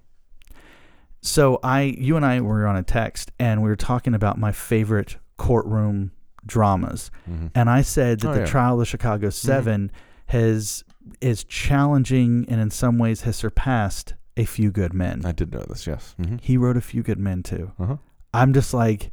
So 1.20 1.58
I, 1.62 1.82
you 1.98 2.16
and 2.16 2.26
I 2.26 2.42
were 2.42 2.66
on 2.66 2.76
a 2.76 2.82
text, 2.82 3.32
and 3.38 3.62
we 3.62 3.70
were 3.70 3.76
talking 3.76 4.14
about 4.14 4.38
my 4.38 4.52
favorite 4.52 5.16
courtroom 5.38 6.12
dramas, 6.44 7.10
Mhm. 7.26 7.50
and 7.54 7.70
I 7.70 7.80
said 7.80 8.20
that 8.20 8.28
Oh, 8.28 8.34
the 8.34 8.40
yeah. 8.40 8.46
trial 8.46 8.74
of 8.74 8.80
the 8.80 8.84
Chicago 8.84 9.30
7 9.30 9.90
has 10.26 10.84
is 11.20 11.44
challenging 11.44 12.44
and 12.48 12.60
in 12.60 12.70
some 12.70 12.98
ways 12.98 13.22
has 13.22 13.36
surpassed 13.36 14.14
a 14.36 14.44
few 14.44 14.70
good 14.70 14.92
men. 14.94 15.22
I 15.24 15.32
did 15.32 15.52
know 15.52 15.64
this. 15.68 15.86
Yes. 15.86 16.14
hmm 16.22 16.36
he 16.42 16.56
wrote 16.58 16.76
a 16.78 16.80
few 16.82 17.02
good 17.02 17.18
men 17.18 17.42
too. 17.42 17.72
Uh-huh. 17.78 17.96
I'm 18.32 18.52
just 18.52 18.72
like, 18.74 19.10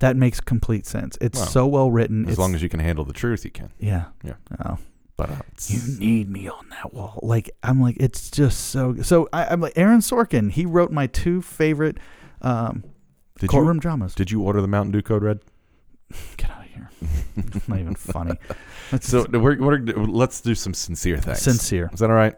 that 0.00 0.16
makes 0.16 0.40
complete 0.40 0.86
sense. 0.86 1.18
It's 1.20 1.38
Well, 1.38 1.48
so 1.48 1.66
well 1.66 1.90
written. 1.90 2.24
As 2.24 2.30
it's, 2.32 2.38
long 2.38 2.54
as 2.54 2.62
you 2.62 2.68
can 2.68 2.80
handle 2.80 3.04
the 3.04 3.12
truth, 3.12 3.44
you 3.44 3.50
can. 3.50 3.70
yeah, 3.78 4.06
Yeah. 4.24 4.34
Oh, 4.64 4.78
But 5.16 5.30
uh, 5.30 5.36
you 5.66 5.80
need 5.98 6.28
me 6.30 6.48
on 6.48 6.68
that 6.70 6.92
wall. 6.94 7.18
Like 7.22 7.50
I'm 7.62 7.80
like, 7.80 7.96
it's 7.98 8.30
just 8.30 8.66
so. 8.70 8.96
So 9.02 9.28
I, 9.32 9.46
I'm 9.46 9.60
like 9.60 9.72
Aaron 9.76 10.00
Sorkin. 10.00 10.50
He 10.52 10.64
wrote 10.66 10.92
my 10.92 11.06
two 11.08 11.42
favorite 11.42 11.98
um, 12.42 12.84
did 13.40 13.50
courtroom 13.50 13.76
you 13.78 13.80
dramas. 13.80 14.14
did 14.14 14.30
you 14.30 14.42
order 14.42 14.60
the 14.60 14.68
Mountain 14.68 14.92
Dew 14.92 15.02
Code 15.02 15.22
Red? 15.24 15.40
Get 16.36 16.50
out 16.50 16.64
of 16.64 16.70
here. 16.70 16.90
it's 17.36 17.68
not 17.68 17.78
even 17.80 17.94
funny. 17.96 18.36
That's 18.90 19.08
So 19.08 19.26
we're, 19.30 19.58
we're 19.60 19.78
let's 20.06 20.40
do 20.40 20.54
some 20.54 20.72
sincere 20.74 21.18
things. 21.18 21.40
sincere. 21.42 21.90
Is 21.92 21.98
that 22.00 22.08
all 22.10 22.16
right? 22.16 22.34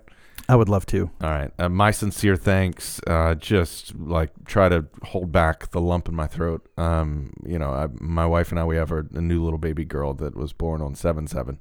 I 0.51 0.57
would 0.57 0.69
love 0.69 0.85
to. 0.87 1.11
All 1.23 1.31
right. 1.31 1.53
Uh, 1.59 1.69
my 1.69 1.91
sincere 1.93 2.35
thanks. 2.37 3.01
Uh, 3.07 3.35
just 3.37 3.95
like 3.95 4.31
try 4.47 4.69
to 4.69 4.87
hold 5.05 5.31
back 5.31 5.71
the 5.71 5.81
lump 5.81 6.09
in 6.09 6.15
my 6.17 6.27
throat. 6.27 6.67
Um, 6.77 7.33
you 7.47 7.59
know, 7.59 7.71
I, 7.71 7.87
my 8.01 8.27
wife 8.27 8.51
and 8.51 8.59
I, 8.59 8.65
we 8.65 8.77
have 8.77 8.91
a, 8.91 9.05
a 9.15 9.21
new 9.21 9.43
little 9.45 9.59
baby 9.61 9.85
girl 9.85 10.13
that 10.15 10.35
was 10.37 10.53
born 10.53 10.83
on 10.83 10.95
7 10.97 11.27
7, 11.29 11.59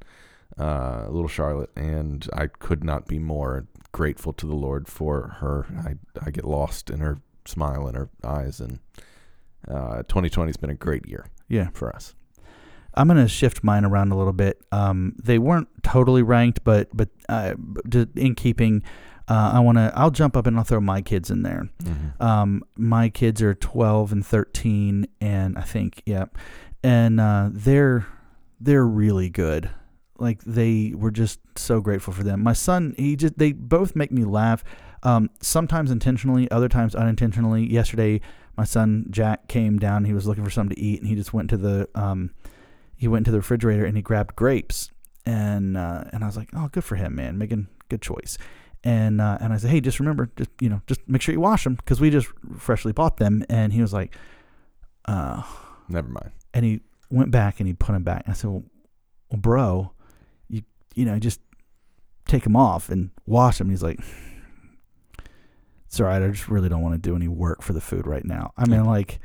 uh, 0.57 1.05
little 1.07 1.27
Charlotte. 1.27 1.69
And 1.75 2.27
I 2.33 2.47
could 2.47 2.83
not 2.83 3.07
be 3.07 3.19
more 3.19 3.67
grateful 3.91 4.33
to 4.33 4.47
the 4.47 4.55
Lord 4.55 4.87
for 4.87 5.37
her. 5.39 5.67
I, 5.85 5.95
I 6.25 6.31
get 6.31 6.45
lost 6.45 6.89
in 6.89 6.99
her 6.99 7.19
smile 7.45 7.85
and 7.87 7.95
her 7.95 8.09
eyes. 8.23 8.59
And 8.59 8.79
uh, 9.67 9.97
2020 10.03 10.49
has 10.49 10.57
been 10.57 10.69
a 10.71 10.75
great 10.75 11.07
year 11.07 11.27
Yeah. 11.47 11.69
for 11.73 11.93
us. 11.95 12.15
I'm 13.00 13.08
gonna 13.08 13.30
shift 13.30 13.64
mine 13.64 13.86
around 13.86 14.12
a 14.12 14.18
little 14.18 14.34
bit. 14.34 14.62
Um, 14.74 15.16
they 15.24 15.39
weren't 15.39 15.70
totally 15.84 16.22
ranked, 16.22 16.66
but 16.66 16.89
but 16.93 17.08
uh, 17.30 17.54
in 18.18 18.36
keeping, 18.36 18.84
uh, 19.30 19.52
I 19.54 19.62
wanna 19.62 19.93
I'll 19.95 20.12
jump 20.12 20.36
up 20.36 20.45
and 20.45 20.58
I'll 20.58 20.66
throw 20.66 20.82
my 20.82 21.02
kids 21.02 21.32
in 21.32 21.43
there. 21.43 21.70
Mm-hmm. 21.82 22.22
Um, 22.22 22.62
my 22.76 23.08
kids 23.08 23.41
are 23.41 23.54
12 23.54 24.12
and 24.12 24.26
13, 24.26 25.08
and 25.22 25.58
I 25.58 25.62
think 25.62 26.04
yeah, 26.06 26.26
and 26.84 27.22
uh, 27.22 27.50
they're 27.54 28.06
they're 28.60 28.86
really 28.86 29.30
good. 29.30 29.70
Like 30.18 30.43
they 30.43 30.93
were 30.93 31.12
just 31.12 31.39
so 31.56 31.80
grateful 31.80 32.12
for 32.12 32.24
them. 32.24 32.43
My 32.43 32.52
son, 32.52 32.95
he 32.97 33.16
just 33.16 33.38
they 33.38 33.54
both 33.54 33.95
make 33.95 34.12
me 34.12 34.26
laugh. 34.26 34.62
Um, 35.04 35.30
sometimes 35.41 35.89
intentionally, 35.89 36.52
other 36.52 36.68
times 36.68 36.95
unintentionally. 36.95 37.66
Yesterday, 37.72 38.20
my 38.58 38.66
son 38.66 39.06
Jack 39.10 39.47
came 39.47 39.80
down. 39.80 40.04
He 40.04 40.12
was 40.12 40.28
looking 40.28 40.43
for 40.43 40.50
something 40.50 40.76
to 40.76 40.82
eat, 40.82 41.00
and 41.00 41.08
he 41.08 41.16
just 41.16 41.34
went 41.34 41.50
to 41.52 41.58
the 41.58 41.88
um, 41.95 42.32
he 43.00 43.08
went 43.08 43.26
to 43.26 43.32
the 43.32 43.38
refrigerator 43.38 43.86
and 43.86 43.95
he 43.95 44.04
grabbed 44.04 44.36
grapes. 44.36 44.91
And 45.26 45.78
uh, 45.78 46.04
and 46.12 46.24
I 46.24 46.28
was 46.28 46.36
like, 46.38 46.50
oh, 46.56 46.68
good 46.72 46.84
for 46.84 46.95
him, 46.97 47.16
man, 47.16 47.38
making 47.38 47.68
good 47.88 48.02
choice. 48.02 48.38
And 48.84 49.22
uh, 49.22 49.38
and 49.39 49.54
I 49.54 49.58
said, 49.58 49.72
hey, 49.72 49.80
just 49.80 50.00
remember, 50.00 50.30
just 50.36 50.52
you 50.60 50.70
know, 50.70 50.82
just 50.86 51.02
make 51.08 51.22
sure 51.22 51.34
you 51.34 51.39
wash 51.39 51.64
them 51.64 51.76
because 51.76 52.02
we 52.02 52.10
just 52.10 52.28
freshly 52.58 52.91
bought 52.91 53.18
them. 53.18 53.43
And 53.50 53.72
he 53.74 53.82
was 53.82 53.93
like, 53.93 54.16
uh, 55.06 55.43
Never 55.88 56.10
mind. 56.10 56.32
and 56.54 56.66
he 56.66 56.82
went 57.10 57.32
back 57.32 57.60
and 57.60 57.68
he 57.68 57.74
put 57.74 57.93
them 57.93 58.04
back. 58.04 58.24
I 58.28 58.34
said, 58.34 58.50
well, 58.50 58.64
well 59.32 59.39
bro, 59.39 59.91
you 60.50 60.64
you 60.95 61.06
know, 61.06 61.18
just 61.20 61.39
take 62.28 62.43
them 62.43 62.56
off 62.56 62.89
and 62.89 63.12
wash 63.26 63.58
them. 63.60 63.70
He's 63.70 63.84
like, 63.84 64.00
it's 65.88 66.00
all 66.00 66.06
right. 66.08 66.22
I 66.22 66.28
just 66.30 66.47
really 66.47 66.70
don't 66.70 66.82
want 66.82 66.93
to 66.95 67.10
do 67.10 67.16
any 67.16 67.28
work 67.28 67.62
for 67.62 67.74
the 67.74 67.82
food 67.82 68.06
right 68.06 68.26
now. 68.26 68.54
I 68.58 68.66
mean, 68.68 68.86
like, 68.86 69.20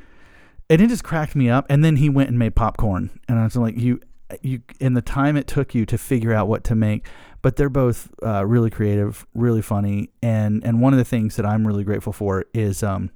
and 0.74 0.82
it 0.82 0.88
just 0.88 1.04
cracked 1.04 1.34
me 1.36 1.48
up. 1.48 1.66
And 1.68 1.84
then 1.84 1.96
he 1.96 2.08
went 2.08 2.28
and 2.30 2.38
made 2.38 2.54
popcorn, 2.54 3.10
and 3.28 3.38
I 3.38 3.44
was 3.44 3.56
like, 3.56 3.76
you, 3.76 4.00
you, 4.42 4.60
in 4.80 4.94
the 4.94 5.02
time 5.02 5.36
it 5.36 5.46
took 5.46 5.74
you 5.74 5.86
to 5.86 5.96
figure 5.98 6.32
out 6.32 6.48
what 6.48 6.64
to 6.64 6.74
make. 6.74 7.06
But 7.42 7.56
they're 7.56 7.68
both 7.68 8.08
uh, 8.24 8.46
really 8.46 8.70
creative, 8.70 9.26
really 9.34 9.60
funny, 9.62 10.10
and 10.22 10.64
and 10.64 10.80
one 10.80 10.92
of 10.94 10.98
the 10.98 11.04
things 11.04 11.36
that 11.36 11.44
I'm 11.44 11.66
really 11.66 11.84
grateful 11.84 12.12
for 12.12 12.46
is 12.54 12.82
um, 12.82 13.10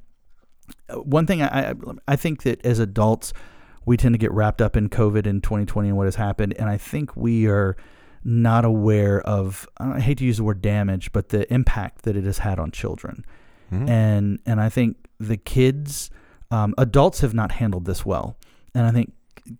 one 1.05 1.27
thing 1.27 1.43
I 1.43 1.71
I, 1.71 1.75
I 2.09 2.17
think 2.17 2.43
that 2.43 2.65
as 2.65 2.79
adults 2.79 3.33
we 3.87 3.97
tend 3.97 4.13
to 4.13 4.19
get 4.19 4.31
wrapped 4.33 4.61
up 4.61 4.77
in 4.77 4.91
COVID 4.91 5.27
in 5.27 5.41
2020 5.41 5.89
and 5.89 5.97
what 5.97 6.05
has 6.07 6.17
happened, 6.17 6.55
and 6.59 6.69
I 6.69 6.77
think 6.77 7.17
we 7.17 7.47
are 7.47 7.75
not 8.23 8.67
aware 8.67 9.21
of 9.23 9.67
I 9.79 9.99
hate 10.01 10.19
to 10.19 10.25
use 10.27 10.37
the 10.37 10.45
word 10.45 10.61
damage, 10.61 11.11
but 11.13 11.31
the 11.31 11.51
impact 11.53 12.03
that 12.03 12.15
it 12.17 12.25
has 12.25 12.39
had 12.39 12.59
on 12.59 12.71
children 12.71 13.25
Mhm. 13.73 13.89
and 13.89 14.41
and 14.45 14.61
I 14.61 14.69
think 14.69 14.97
the 15.19 15.37
kids, 15.39 16.11
um, 16.51 16.75
adults 16.79 17.21
have 17.21 17.35
not 17.35 17.53
handled 17.53 17.85
this 17.85 18.05
well, 18.07 18.37
and 18.75 18.87
I 18.87 18.91
think 18.91 19.13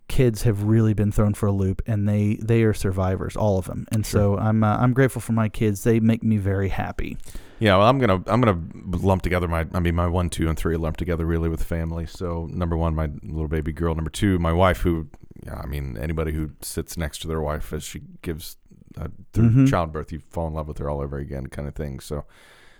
kids 0.07 0.43
have 0.43 0.63
really 0.63 0.93
been 0.93 1.11
thrown 1.11 1.33
for 1.33 1.47
a 1.47 1.51
loop, 1.51 1.81
and 1.87 2.07
they 2.07 2.35
they 2.41 2.63
are 2.63 2.73
survivors, 2.73 3.35
all 3.35 3.57
of 3.57 3.65
them, 3.65 3.87
and 3.91 4.05
so 4.05 4.37
I'm 4.37 4.63
uh, 4.63 4.77
I'm 4.77 4.93
grateful 4.93 5.21
for 5.21 5.33
my 5.33 5.49
kids. 5.49 5.83
They 5.83 5.99
make 5.99 6.23
me 6.23 6.37
very 6.37 6.69
happy. 6.69 7.17
Yeah, 7.59 7.75
well, 7.77 7.87
I'm 7.87 7.99
gonna 7.99 8.23
I'm 8.27 8.39
gonna 8.41 8.61
lump 8.97 9.21
together 9.21 9.47
my 9.47 9.65
I 9.73 9.79
mean 9.79 9.95
my 9.95 10.07
one, 10.07 10.29
two, 10.29 10.47
and 10.47 10.57
three 10.57 10.77
lump 10.77 10.97
together 10.97 11.25
really 11.25 11.49
with 11.49 11.63
family. 11.63 12.05
So 12.05 12.47
number 12.51 12.77
one, 12.77 12.95
my 12.95 13.09
little 13.23 13.47
baby 13.49 13.71
girl. 13.73 13.95
Number 13.95 14.11
two, 14.11 14.39
my 14.39 14.53
wife. 14.53 14.79
Who, 14.79 15.07
yeah, 15.45 15.59
I 15.61 15.65
mean 15.65 15.97
anybody 15.97 16.31
who 16.31 16.51
sits 16.61 16.95
next 16.97 17.19
to 17.19 17.27
their 17.27 17.41
wife 17.41 17.73
as 17.73 17.83
she 17.83 18.01
gives 18.21 18.55
uh, 18.97 19.07
through 19.33 19.49
Mhm. 19.49 19.69
childbirth, 19.69 20.11
you 20.11 20.19
fall 20.29 20.47
in 20.47 20.53
love 20.53 20.67
with 20.67 20.77
her 20.79 20.89
all 20.89 21.01
over 21.01 21.17
again, 21.17 21.47
kind 21.47 21.67
of 21.67 21.75
thing. 21.75 21.99
So 21.99 22.25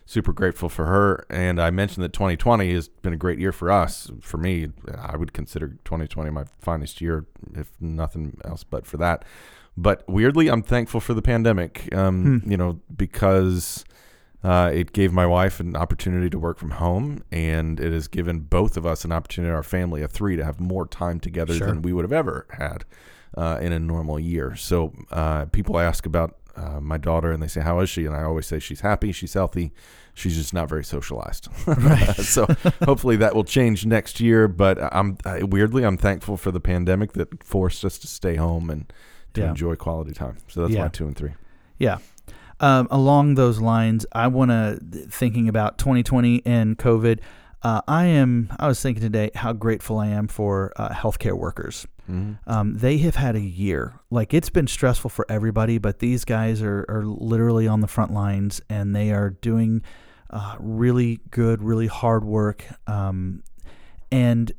super 0.09 0.33
grateful 0.33 0.69
for 0.69 0.85
her. 0.85 1.23
And 1.29 1.61
I 1.61 1.69
mentioned 1.69 2.03
that 2.03 2.13
2020 2.13 2.73
has 2.73 2.87
been 2.87 3.13
a 3.13 3.17
great 3.17 3.37
year 3.37 3.51
for 3.51 3.69
us. 3.69 4.09
For 4.21 4.37
me, 4.37 4.69
I 4.97 5.15
would 5.15 5.33
consider 5.33 5.67
2020 5.85 6.31
my 6.31 6.45
finest 6.59 6.99
year, 6.99 7.27
if 7.53 7.69
nothing 7.79 8.41
else 8.43 8.63
but 8.63 8.87
for 8.87 8.97
that. 8.97 9.23
But 9.77 10.03
weirdly, 10.07 10.47
I'm 10.47 10.63
thankful 10.63 10.99
for 10.99 11.13
the 11.13 11.21
pandemic. 11.21 11.93
Um, 11.95 12.39
Hmm. 12.39 12.51
You 12.51 12.57
know, 12.57 12.79
because 12.97 13.85
uh, 14.43 14.71
it 14.73 14.93
gave 14.93 15.13
my 15.13 15.27
wife 15.27 15.59
an 15.59 15.75
opportunity 15.75 16.27
to 16.31 16.39
work 16.39 16.57
from 16.57 16.71
home, 16.71 17.23
and 17.31 17.79
it 17.79 17.93
has 17.93 18.07
given 18.07 18.39
both 18.39 18.77
of 18.77 18.85
us 18.87 19.05
an 19.05 19.11
opportunity, 19.11 19.53
our 19.53 19.61
family 19.63 20.01
of 20.01 20.11
three, 20.11 20.35
to 20.37 20.43
have 20.43 20.59
more 20.59 20.87
time 20.87 21.19
together 21.19 21.53
Sure. 21.53 21.67
than 21.67 21.83
we 21.83 21.93
would 21.93 22.03
have 22.03 22.11
ever 22.13 22.47
had 22.57 22.83
uh, 23.37 23.59
in 23.61 23.71
a 23.73 23.79
normal 23.79 24.19
year. 24.19 24.55
So 24.55 24.91
uh, 25.11 25.45
people 25.45 25.77
ask 25.77 26.07
about 26.07 26.38
uh, 26.59 26.79
my 26.81 26.97
daughter, 26.97 27.31
and 27.31 27.41
they 27.41 27.47
say, 27.47 27.61
"How 27.61 27.79
is 27.79 27.89
she?" 27.89 28.05
And 28.05 28.15
I 28.15 28.23
always 28.23 28.45
say, 28.45 28.59
"She's 28.59 28.81
happy, 28.81 29.11
she's 29.11 29.33
healthy, 29.33 29.71
she's 30.13 30.35
just 30.35 30.53
not 30.53 30.67
very 30.69 30.83
socialized." 30.83 31.47
Right. 31.67 32.15
so 32.35 32.45
hopefully 32.83 33.15
that 33.17 33.33
will 33.35 33.43
change 33.45 33.85
next 33.85 34.19
year. 34.19 34.47
But 34.47 34.77
I'm 34.93 35.17
I, 35.25 35.43
weirdly, 35.43 35.83
I'm 35.83 35.97
thankful 35.97 36.35
for 36.37 36.51
the 36.51 36.59
pandemic 36.59 37.13
that 37.13 37.43
forced 37.43 37.85
us 37.85 37.97
to 37.99 38.07
stay 38.07 38.35
home 38.35 38.69
and 38.69 38.91
to 39.35 39.41
Yeah. 39.41 39.49
enjoy 39.49 39.75
quality 39.75 40.11
time. 40.13 40.37
So 40.47 40.61
that's 40.61 40.73
Yeah. 40.73 40.83
my 40.83 40.87
two 40.89 41.07
and 41.07 41.15
three. 41.15 41.33
Yeah. 41.77 41.97
Um, 42.61 42.87
along 42.91 43.35
those 43.35 43.61
lines, 43.61 44.05
I 44.11 44.27
want 44.27 44.51
to 44.51 44.79
thinking 45.09 45.47
about 45.47 45.77
2020 45.77 46.41
and 46.45 46.77
COVID. 46.77 47.19
Uh, 47.61 47.81
I 47.87 48.05
am. 48.05 48.53
I 48.59 48.67
was 48.67 48.81
thinking 48.81 49.01
today 49.01 49.31
how 49.35 49.53
grateful 49.53 49.99
I 49.99 50.07
am 50.07 50.27
for 50.27 50.71
uh, 50.77 50.89
healthcare 50.89 51.37
workers. 51.37 51.85
Mm-hmm. 52.09 52.49
Um, 52.49 52.77
they 52.77 52.97
have 52.99 53.15
had 53.15 53.35
a 53.35 53.41
year. 53.41 53.99
Like 54.09 54.33
it's 54.33 54.49
been 54.49 54.67
stressful 54.67 55.09
for 55.09 55.25
everybody, 55.29 55.77
but 55.77 55.99
these 55.99 56.25
guys 56.25 56.61
are, 56.61 56.85
are 56.89 57.05
literally 57.05 57.67
on 57.67 57.81
the 57.81 57.87
front 57.87 58.13
lines 58.13 58.61
and 58.69 58.95
they 58.95 59.11
are 59.11 59.29
doing 59.29 59.83
uh, 60.29 60.55
really 60.59 61.19
good, 61.29 61.61
really 61.61 61.87
hard 61.87 62.23
work. 62.23 62.65
Um, 62.87 63.43
and 64.11 64.51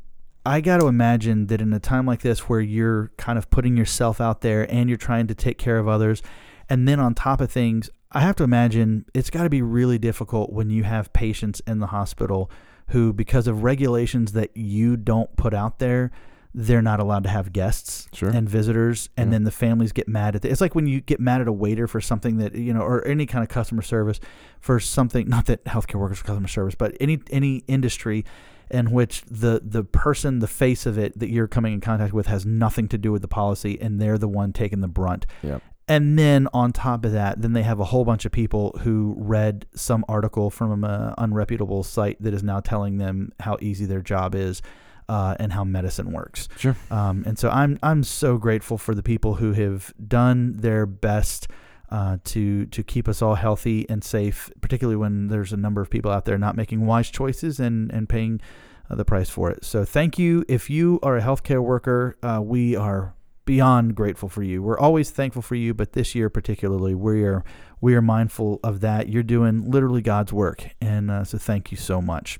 I 0.44 0.60
got 0.60 0.80
to 0.80 0.86
imagine 0.86 1.46
that 1.48 1.60
in 1.60 1.72
a 1.72 1.80
time 1.80 2.06
like 2.06 2.20
this 2.20 2.48
where 2.48 2.60
you're 2.60 3.12
kind 3.16 3.38
of 3.38 3.50
putting 3.50 3.76
yourself 3.76 4.20
out 4.20 4.40
there 4.40 4.70
and 4.72 4.88
you're 4.88 4.98
trying 4.98 5.26
to 5.26 5.34
take 5.34 5.58
care 5.58 5.78
of 5.78 5.86
others, 5.86 6.22
and 6.68 6.88
then 6.88 6.98
on 6.98 7.14
top 7.14 7.40
of 7.40 7.50
things, 7.50 7.90
I 8.12 8.20
have 8.20 8.36
to 8.36 8.44
imagine 8.44 9.04
it's 9.12 9.28
got 9.28 9.42
to 9.42 9.50
be 9.50 9.60
really 9.60 9.98
difficult 9.98 10.52
when 10.52 10.70
you 10.70 10.84
have 10.84 11.12
patients 11.12 11.60
in 11.66 11.78
the 11.78 11.88
hospital 11.88 12.50
who, 12.90 13.12
because 13.12 13.46
of 13.46 13.62
regulations 13.62 14.32
that 14.32 14.56
you 14.56 14.96
don't 14.96 15.34
put 15.36 15.54
out 15.54 15.78
there, 15.78 16.10
they're 16.52 16.82
not 16.82 16.98
allowed 16.98 17.22
to 17.22 17.28
have 17.28 17.52
guests 17.52 18.08
Sure. 18.12 18.28
and 18.30 18.48
visitors, 18.48 19.08
and 19.16 19.28
Yeah. 19.28 19.32
then 19.36 19.44
the 19.44 19.52
families 19.52 19.92
get 19.92 20.08
mad 20.08 20.34
at 20.34 20.44
it. 20.44 20.50
It's 20.50 20.60
like 20.60 20.74
when 20.74 20.88
you 20.88 21.00
get 21.00 21.20
mad 21.20 21.40
at 21.40 21.46
a 21.46 21.52
waiter 21.52 21.86
for 21.86 22.00
something 22.00 22.38
that 22.38 22.54
you 22.56 22.74
know, 22.74 22.80
or 22.80 23.06
any 23.06 23.24
kind 23.26 23.42
of 23.44 23.48
customer 23.48 23.82
service 23.82 24.18
for 24.58 24.80
something. 24.80 25.28
Not 25.28 25.46
that 25.46 25.64
healthcare 25.66 26.00
workers 26.00 26.20
are 26.20 26.24
customer 26.24 26.48
service, 26.48 26.74
but 26.74 26.96
any 27.00 27.20
any 27.30 27.62
industry 27.68 28.24
in 28.68 28.90
which 28.90 29.22
the 29.30 29.60
the 29.64 29.84
person, 29.84 30.40
the 30.40 30.48
face 30.48 30.86
of 30.86 30.98
it 30.98 31.16
that 31.20 31.30
you're 31.30 31.46
coming 31.48 31.72
in 31.74 31.80
contact 31.80 32.12
with 32.12 32.26
has 32.26 32.44
nothing 32.44 32.88
to 32.88 32.98
do 32.98 33.12
with 33.12 33.22
the 33.22 33.28
policy, 33.28 33.80
and 33.80 34.00
they're 34.00 34.18
the 34.18 34.28
one 34.28 34.52
taking 34.52 34.80
the 34.80 34.88
brunt. 34.88 35.26
Yeah. 35.44 35.58
And 35.90 36.16
then 36.16 36.46
on 36.54 36.72
top 36.72 37.04
of 37.04 37.10
that, 37.12 37.42
then 37.42 37.52
they 37.52 37.64
have 37.64 37.80
a 37.80 37.84
whole 37.84 38.04
bunch 38.04 38.24
of 38.24 38.30
people 38.30 38.78
who 38.82 39.16
read 39.18 39.66
some 39.74 40.04
article 40.08 40.48
from 40.48 40.84
an 40.84 41.14
unreputable 41.18 41.84
site 41.84 42.16
that 42.22 42.32
is 42.32 42.44
now 42.44 42.60
telling 42.60 42.98
them 42.98 43.32
how 43.40 43.58
easy 43.60 43.86
their 43.86 44.00
job 44.00 44.36
is 44.36 44.62
uh, 45.08 45.34
and 45.40 45.52
how 45.52 45.64
medicine 45.64 46.12
works. 46.12 46.48
Sure. 46.56 46.76
Um, 46.92 47.24
and 47.26 47.36
so 47.36 47.50
I'm 47.50 47.76
I'm 47.82 48.04
so 48.04 48.38
grateful 48.38 48.78
for 48.78 48.94
the 48.94 49.02
people 49.02 49.34
who 49.34 49.52
have 49.54 49.92
done 50.06 50.58
their 50.58 50.86
best 50.86 51.48
uh, 51.90 52.18
to 52.22 52.66
to 52.66 52.84
keep 52.84 53.08
us 53.08 53.20
all 53.20 53.34
healthy 53.34 53.84
and 53.90 54.04
safe, 54.04 54.48
particularly 54.60 54.96
when 54.96 55.26
there's 55.26 55.52
a 55.52 55.56
number 55.56 55.80
of 55.80 55.90
people 55.90 56.12
out 56.12 56.24
there 56.24 56.38
not 56.38 56.54
making 56.54 56.86
wise 56.86 57.10
choices 57.10 57.58
and 57.58 57.90
and 57.90 58.08
paying 58.08 58.40
uh, 58.88 58.94
the 58.94 59.04
price 59.04 59.28
for 59.28 59.50
it. 59.50 59.64
So 59.64 59.84
thank 59.84 60.20
you. 60.20 60.44
If 60.46 60.70
you 60.70 61.00
are 61.02 61.16
a 61.16 61.20
healthcare 61.20 61.64
worker, 61.64 62.16
uh, 62.22 62.40
we 62.40 62.76
are 62.76 63.14
beyond 63.50 63.96
grateful 63.96 64.28
for 64.28 64.44
you. 64.44 64.62
We're 64.62 64.78
always 64.78 65.10
thankful 65.10 65.42
for 65.42 65.56
you, 65.56 65.74
but 65.74 65.92
this 65.92 66.14
year 66.14 66.30
particularly, 66.30 66.94
we 66.94 67.24
are 67.24 67.42
we 67.80 67.96
are 67.96 68.00
mindful 68.00 68.60
of 68.62 68.78
that. 68.82 69.08
You're 69.08 69.24
doing 69.24 69.68
literally 69.68 70.02
God's 70.02 70.32
work, 70.32 70.68
and 70.80 71.10
uh, 71.10 71.24
so 71.24 71.36
thank 71.36 71.72
you 71.72 71.76
so 71.76 72.00
much. 72.00 72.38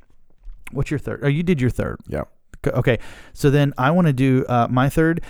What's 0.71 0.89
your 0.89 1.01
third? 1.01 1.23
Oh, 1.25 1.27
you 1.27 1.43
did 1.43 1.61
your 1.61 1.69
third. 1.71 1.97
Yeah. 2.07 2.23
Okay, 2.65 3.01
so 3.33 3.51
then 3.51 3.75
I 3.77 3.91
want 3.91 4.07
to 4.07 4.13
do 4.13 4.45
uh, 4.49 4.69
my 4.71 4.89
third 4.89 5.23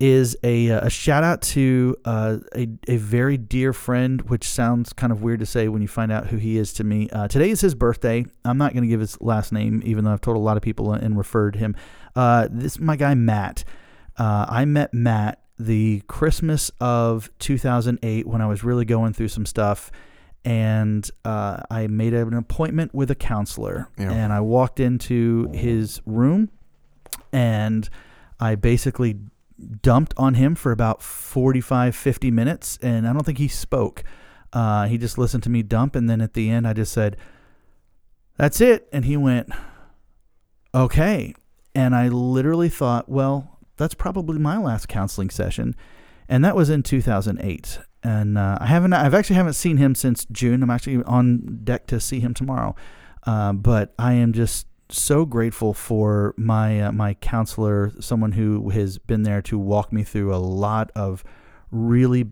is 0.00 0.36
a, 0.42 0.72
uh, 0.72 0.86
a 0.86 0.90
shout 0.90 1.22
out 1.22 1.40
to 1.42 1.94
uh, 2.04 2.38
a, 2.56 2.66
a 2.88 2.96
very 2.96 3.36
dear 3.36 3.72
friend, 3.72 4.22
which 4.22 4.48
sounds 4.48 4.92
kind 4.92 5.12
of 5.12 5.22
weird 5.22 5.38
to 5.38 5.46
say 5.46 5.68
when 5.68 5.82
you 5.82 5.88
find 5.88 6.10
out 6.10 6.26
who 6.26 6.36
he 6.36 6.58
is 6.58 6.72
to 6.72 6.82
me. 6.82 7.08
Uh, 7.10 7.28
today 7.28 7.50
is 7.50 7.60
his 7.60 7.76
birthday. 7.76 8.24
I'm 8.44 8.58
not 8.58 8.72
going 8.72 8.82
to 8.82 8.88
give 8.88 9.00
his 9.00 9.20
last 9.20 9.52
name, 9.52 9.82
even 9.84 10.04
though 10.04 10.12
I've 10.12 10.20
told 10.20 10.36
a 10.36 10.40
lot 10.40 10.56
of 10.56 10.64
people 10.64 10.92
and 10.92 11.16
referred 11.16 11.54
him. 11.54 11.76
Uh, 12.16 12.48
this 12.50 12.72
is 12.72 12.80
my 12.80 12.96
guy, 12.96 13.14
Matt. 13.14 13.62
Uh, 14.18 14.46
I 14.48 14.64
met 14.64 14.92
Matt 14.92 15.40
the 15.58 16.02
Christmas 16.06 16.70
of 16.80 17.30
2008 17.38 18.26
when 18.26 18.40
I 18.40 18.46
was 18.46 18.62
really 18.62 18.84
going 18.84 19.12
through 19.12 19.28
some 19.28 19.46
stuff. 19.46 19.90
And 20.44 21.08
uh, 21.24 21.62
I 21.70 21.88
made 21.88 22.14
an 22.14 22.34
appointment 22.34 22.94
with 22.94 23.10
a 23.10 23.14
counselor. 23.14 23.88
Yeah. 23.98 24.12
And 24.12 24.32
I 24.32 24.40
walked 24.40 24.80
into 24.80 25.50
his 25.52 26.00
room 26.06 26.50
and 27.32 27.88
I 28.40 28.54
basically 28.54 29.18
dumped 29.82 30.14
on 30.16 30.34
him 30.34 30.54
for 30.54 30.72
about 30.72 31.02
45, 31.02 31.94
50 31.94 32.30
minutes, 32.30 32.78
and 32.82 33.08
I 33.08 33.12
don't 33.12 33.24
think 33.24 33.38
he 33.38 33.48
spoke. 33.48 34.04
Uh, 34.52 34.86
he 34.86 34.96
just 34.98 35.18
listened 35.18 35.42
to 35.44 35.50
me 35.50 35.62
dump, 35.62 35.94
and 35.96 36.08
then 36.08 36.20
at 36.20 36.34
the 36.34 36.48
end, 36.50 36.66
I 36.66 36.72
just 36.72 36.92
said, 36.92 37.16
That's 38.36 38.60
it. 38.60 38.88
And 38.92 39.04
he 39.04 39.16
went, 39.16 39.50
Okay. 40.74 41.34
And 41.74 41.94
I 41.94 42.08
literally 42.08 42.68
thought, 42.68 43.08
Well, 43.08 43.57
that's 43.78 43.94
probably 43.94 44.38
my 44.38 44.58
last 44.58 44.88
counseling 44.88 45.30
session. 45.30 45.74
And 46.28 46.44
that 46.44 46.54
was 46.54 46.68
in 46.68 46.82
2008. 46.82 47.78
And 48.02 48.36
uh, 48.36 48.58
I 48.60 48.66
haven't, 48.66 48.92
I've 48.92 49.14
actually 49.14 49.36
haven't 49.36 49.54
seen 49.54 49.78
him 49.78 49.94
since 49.94 50.26
June. 50.30 50.62
I'm 50.62 50.70
actually 50.70 51.02
on 51.04 51.60
deck 51.64 51.86
to 51.86 51.98
see 51.98 52.20
him 52.20 52.34
tomorrow. 52.34 52.76
Uh, 53.26 53.52
but 53.52 53.94
I 53.98 54.12
am 54.12 54.32
just 54.32 54.66
so 54.90 55.24
grateful 55.24 55.74
for 55.74 56.34
my 56.36 56.80
uh, 56.80 56.92
my 56.92 57.14
counselor, 57.14 57.92
someone 58.00 58.32
who 58.32 58.70
has 58.70 58.98
been 58.98 59.22
there 59.22 59.42
to 59.42 59.58
walk 59.58 59.92
me 59.92 60.02
through 60.02 60.34
a 60.34 60.38
lot 60.38 60.90
of 60.94 61.24
really 61.70 62.30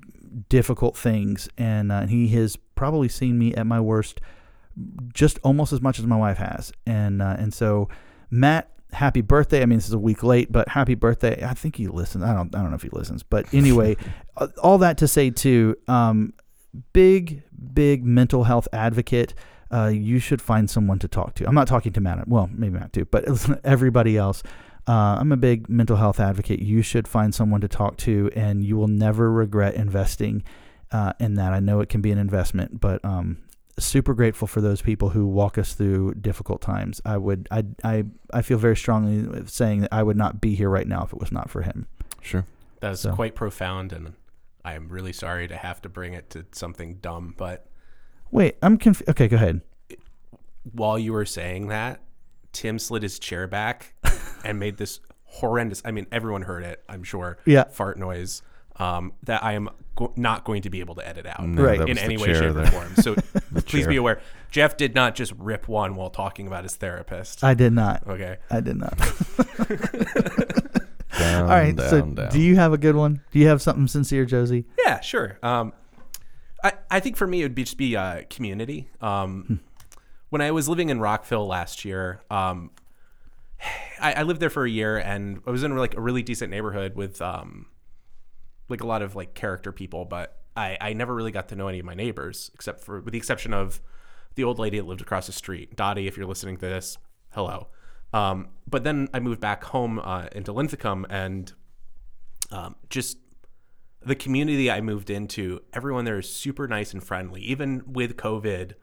difficult 0.49 0.97
things, 0.97 1.49
and 1.59 1.93
uh, 1.93 2.07
he 2.07 2.29
has 2.29 2.57
probably 2.75 3.09
seen 3.09 3.39
me 3.39 3.55
at 3.55 3.67
my 3.67 3.81
worst 3.81 4.21
just 5.15 5.39
almost 5.43 5.73
as 5.73 5.81
much 5.81 5.99
as 5.99 6.07
my 6.07 6.17
wife 6.17 6.39
has, 6.39 6.73
and 6.87 7.21
uh, 7.23 7.37
and 7.39 7.53
so 7.53 7.89
Matt. 8.31 8.71
Happy 8.97 9.21
birthday! 9.21 9.63
I 9.63 9.67
mean, 9.67 9.79
this 9.79 9.89
is 9.89 9.95
a 9.95 9.99
week 9.99 10.23
late, 10.23 10.51
but 10.51 10.69
happy 10.69 10.95
birthday! 10.95 11.45
I 11.45 11.55
think 11.55 11.77
he 11.77 11.87
listens. 11.87 12.25
I 12.25 12.35
don't. 12.35 12.55
I 12.55 12.61
don't 12.61 12.71
know 12.71 12.77
if 12.77 12.83
he 12.83 12.91
listens, 12.91 13.23
but 13.23 13.47
anyway, 13.55 13.97
uh, 14.37 14.49
all 14.63 14.79
that 14.79 14.99
to 14.99 15.09
say 15.09 15.31
too. 15.31 15.77
Um, 15.89 16.33
big, 16.93 17.43
big 17.73 18.05
mental 18.05 18.45
health 18.45 18.69
advocate 18.73 19.35
uh, 19.73 19.87
you 19.87 20.19
should 20.19 20.41
find 20.41 20.71
someone 20.71 20.99
to 21.01 21.09
talk 21.09 21.35
to. 21.35 21.47
I'm 21.47 21.55
not 21.55 21.69
talking 21.69 21.93
to 21.93 22.01
Matt. 22.01 22.29
Well, 22.29 22.49
maybe 22.53 22.79
Matt 22.79 22.93
too, 22.93 23.05
but 23.07 23.25
everybody 23.65 24.17
else. 24.17 24.43
Uh, 24.87 25.17
I'm 25.19 25.33
a 25.33 25.37
big 25.37 25.69
mental 25.69 25.97
health 25.97 26.21
advocate. 26.21 26.61
You 26.61 26.81
should 26.83 27.09
find 27.09 27.35
someone 27.35 27.61
to 27.61 27.69
talk 27.69 27.97
to, 27.99 28.31
and 28.37 28.65
you 28.65 28.77
will 28.77 28.89
never 28.89 29.33
regret 29.33 29.75
investing 29.75 30.45
uh, 30.93 31.13
in 31.19 31.35
that. 31.35 31.53
I 31.53 31.59
know 31.59 31.81
it 31.81 31.89
can 31.89 32.01
be 32.01 32.13
an 32.13 32.19
investment, 32.19 32.81
but 32.81 33.05
um, 33.05 33.39
super 33.79 34.15
grateful 34.15 34.49
for 34.49 34.61
those 34.61 34.81
people 34.83 35.11
who 35.11 35.27
walk 35.27 35.59
us 35.59 35.75
through 35.75 36.15
difficult 36.15 36.61
times. 36.63 37.01
I 37.05 37.17
would, 37.19 37.47
I, 37.51 37.65
I, 37.85 38.05
I 38.33 38.43
feel 38.43 38.59
very 38.59 38.77
strongly 38.77 39.45
saying 39.47 39.83
that 39.83 39.93
I 39.93 40.03
would 40.03 40.17
not 40.17 40.41
be 40.41 40.55
here 40.55 40.71
right 40.71 40.87
now 40.87 41.05
if 41.05 41.13
it 41.13 41.19
was 41.21 41.31
not 41.33 41.51
for 41.51 41.63
him. 41.63 41.87
Sure. 42.23 42.45
That 42.81 42.93
is 42.93 43.01
So- 43.01 43.13
quite 43.15 43.35
profound, 43.35 43.93
and 43.93 44.15
I 44.65 44.75
am 44.75 44.89
really 44.89 45.13
sorry 45.13 45.47
to 45.49 45.57
have 45.57 45.81
to 45.83 45.89
bring 45.89 46.15
it 46.15 46.31
to 46.31 46.47
something 46.53 46.95
dumb, 46.97 47.35
but 47.37 47.67
Wait, 48.33 48.57
I'm 48.61 48.77
confused. 48.77 49.09
Okay, 49.11 49.29
go 49.29 49.37
ahead. 49.37 49.61
while 50.73 50.99
you 50.99 51.13
were 51.13 51.25
saying 51.25 51.69
that, 51.69 52.01
Tim 52.53 52.79
slid 52.79 53.03
his 53.03 53.19
chair 53.19 53.47
back 53.47 53.95
and 54.45 54.59
made 54.59 54.79
this 54.79 54.99
horrendous. 55.25 55.81
I 55.85 55.91
mean, 55.93 56.07
everyone 56.11 56.43
heard 56.43 56.65
it. 56.65 56.83
I'm 56.89 57.05
sure. 57.05 57.39
Yeah. 57.45 57.65
Fart 57.65 57.99
noise. 57.99 58.43
Um, 58.79 59.13
that 59.23 59.43
I 59.43 59.55
am 59.55 59.71
go- 59.95 60.13
not 60.17 60.45
going 60.45 60.61
to 60.63 60.71
be 60.71 60.81
able 60.81 60.97
to 60.97 61.09
edit 61.09 61.25
out 61.27 61.43
No, 61.47 61.63
Right. 61.63 61.79
that 61.79 61.85
in 61.89 61.95
was 61.95 61.99
the 61.99 62.05
any 62.05 62.17
way, 62.19 62.27
chair 62.27 62.35
shape, 62.35 62.51
or 62.51 62.53
there. 62.53 62.67
form. 62.67 62.95
So 62.97 63.15
please 63.63 63.85
chair. 63.85 63.89
be 63.89 63.97
aware. 63.97 64.21
Jeff 64.51 64.77
did 64.77 64.95
not 64.95 65.15
just 65.15 65.33
rip 65.39 65.67
one 65.67 65.95
while 65.97 66.11
talking 66.11 66.47
about 66.47 66.65
his 66.65 66.77
therapist. 66.77 67.43
I 67.43 67.55
did 67.55 67.73
not. 67.73 68.07
okay. 68.07 68.37
I 68.51 68.61
did 68.61 68.77
not. 68.77 68.99
Down, 68.99 69.09
All 71.43 71.49
right. 71.49 71.75
down, 71.75 71.91
so, 71.91 72.03
down. 72.03 72.31
do 72.31 72.41
you 72.41 72.57
have 72.57 72.73
a 72.73 72.79
good 72.79 72.97
one? 72.97 73.23
Do 73.33 73.39
you 73.39 73.49
have 73.49 73.63
something 73.63 73.89
sincere, 73.89 74.25
Josie? 74.25 74.65
Yeah, 74.85 75.01
sure. 75.01 75.39
Um, 75.43 75.73
I, 76.63 76.73
I 76.91 77.01
think 77.01 77.17
for 77.17 77.27
me 77.27 77.41
it 77.41 77.45
would 77.45 77.55
be 77.55 77.65
just 77.65 77.79
be 77.79 77.97
uh, 77.97 78.23
community. 78.29 78.89
Um, 79.01 79.61
when 80.31 80.43
I 80.43 80.51
was 80.51 80.69
living 80.69 80.91
in 80.91 81.01
Rockville 81.01 81.47
last 81.47 81.85
year, 81.85 82.21
um, 82.31 82.71
I, 84.01 84.15
I 84.15 84.23
lived 84.25 84.41
there 84.41 84.51
for 84.51 84.65
a 84.67 84.71
year 84.71 84.99
and 84.99 85.41
I 85.47 85.51
was 85.51 85.63
in 85.63 85.75
like 85.77 85.97
a 85.97 86.01
really 86.01 86.23
decent 86.23 86.51
neighborhood 86.51 86.95
with 86.95 87.23
um, 87.23 87.67
like 88.69 88.81
a 88.81 88.87
lot 88.87 89.03
of 89.03 89.15
like 89.15 89.35
character 89.35 89.73
people, 89.73 90.05
but 90.05 90.39
I, 90.57 90.79
I 90.81 90.93
never 90.93 91.15
really 91.15 91.33
got 91.33 91.49
to 91.51 91.57
know 91.57 91.69
any 91.69 91.79
of 91.79 91.85
my 91.85 91.95
neighbors 91.95 92.51
except 92.55 92.81
for 92.81 93.01
with 93.01 93.13
the 93.13 93.19
exception 93.19 93.53
of 93.53 93.81
the 94.35 94.45
old 94.45 94.59
lady 94.59 94.79
that 94.79 94.87
lived 94.87 95.01
across 95.01 95.27
the 95.27 95.33
street. 95.33 95.77
Dottie, 95.77 96.07
if 96.07 96.17
you're 96.17 96.27
listening 96.27 96.57
to 96.59 96.67
this, 96.67 96.99
hello. 97.31 97.69
Um, 98.13 98.49
but 98.69 98.85
then 98.85 99.09
I 99.13 99.21
moved 99.21 99.41
back 99.41 99.65
home 99.65 99.99
uh, 99.99 100.27
into 100.33 100.53
Linthicum 100.53 101.07
and 101.11 101.53
um, 102.51 102.77
just 102.89 103.19
the 104.07 104.15
community 104.15 104.71
I 104.71 104.81
moved 104.81 105.11
into, 105.11 105.61
everyone 105.73 106.05
there 106.05 106.19
is 106.19 106.33
super 106.33 106.69
nice 106.69 106.93
and 106.93 107.03
friendly. 107.03 107.41
Even 107.43 107.83
with 107.87 108.17
COVID, 108.17 108.75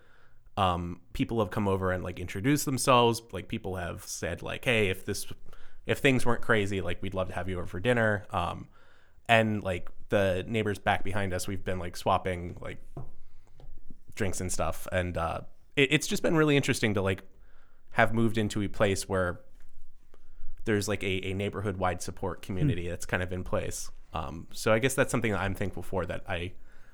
um, 0.58 1.00
people 1.14 1.40
have 1.40 1.50
come 1.50 1.68
over 1.68 1.92
and 1.92 2.04
like 2.04 2.20
introduced 2.20 2.66
themselves. 2.66 3.22
Like 3.32 3.48
people 3.48 3.78
have 3.78 4.04
said 4.04 4.44
like, 4.44 4.66
"Hey, 4.66 4.90
if 4.90 5.06
this, 5.06 5.26
if 5.86 6.00
things 6.00 6.26
weren't 6.26 6.42
crazy, 6.42 6.82
like 6.82 7.02
we'd 7.02 7.14
love 7.14 7.30
to 7.30 7.36
have 7.36 7.48
you 7.48 7.58
over 7.58 7.66
for 7.66 7.80
dinner." 7.80 8.26
Um, 8.32 8.68
and 9.28 9.64
like 9.64 9.90
the 10.10 10.44
neighbors 10.48 10.80
back 10.80 11.04
behind 11.04 11.34
us, 11.34 11.48
we've 11.48 11.64
been 11.64 11.80
like 11.80 11.96
swapping 11.98 12.58
like 12.62 12.78
drinks 14.16 14.42
and 14.42 14.52
stuff, 14.52 14.88
and 14.92 15.18
uh, 15.18 15.42
it, 15.76 15.90
it's 15.92 16.08
just 16.08 16.24
been 16.24 16.36
really 16.36 16.56
interesting 16.56 16.94
to 16.94 17.02
like 17.02 17.24
have 17.92 18.14
moved 18.14 18.38
into 18.38 18.62
a 18.62 18.68
place 18.68 19.08
where 19.08 19.42
there's 20.66 20.88
like 20.88 21.04
a, 21.04 21.28
a 21.28 21.34
neighborhood 21.34 21.78
wide 21.78 22.02
support 22.02 22.42
community 22.42 22.88
that's 22.88 23.06
kind 23.06 23.22
of 23.22 23.32
in 23.32 23.44
place. 23.44 23.92
Um, 24.14 24.48
so 24.52 24.72
I 24.72 24.80
guess 24.80 24.94
that's 24.94 25.12
something 25.12 25.32
that 25.32 25.40
I'm 25.40 25.56
thankful 25.56 25.84
for 25.84 26.06
that 26.06 26.24
I 26.28 26.54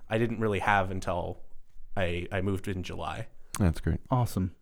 I 0.10 0.18
didn't 0.18 0.40
really 0.40 0.60
have 0.60 0.92
until 0.92 1.42
I 1.96 2.28
I 2.32 2.42
moved 2.42 2.68
in 2.68 2.84
July. 2.84 3.28
That's 3.60 3.80
great. 3.80 4.00
Awesome. 4.10 4.56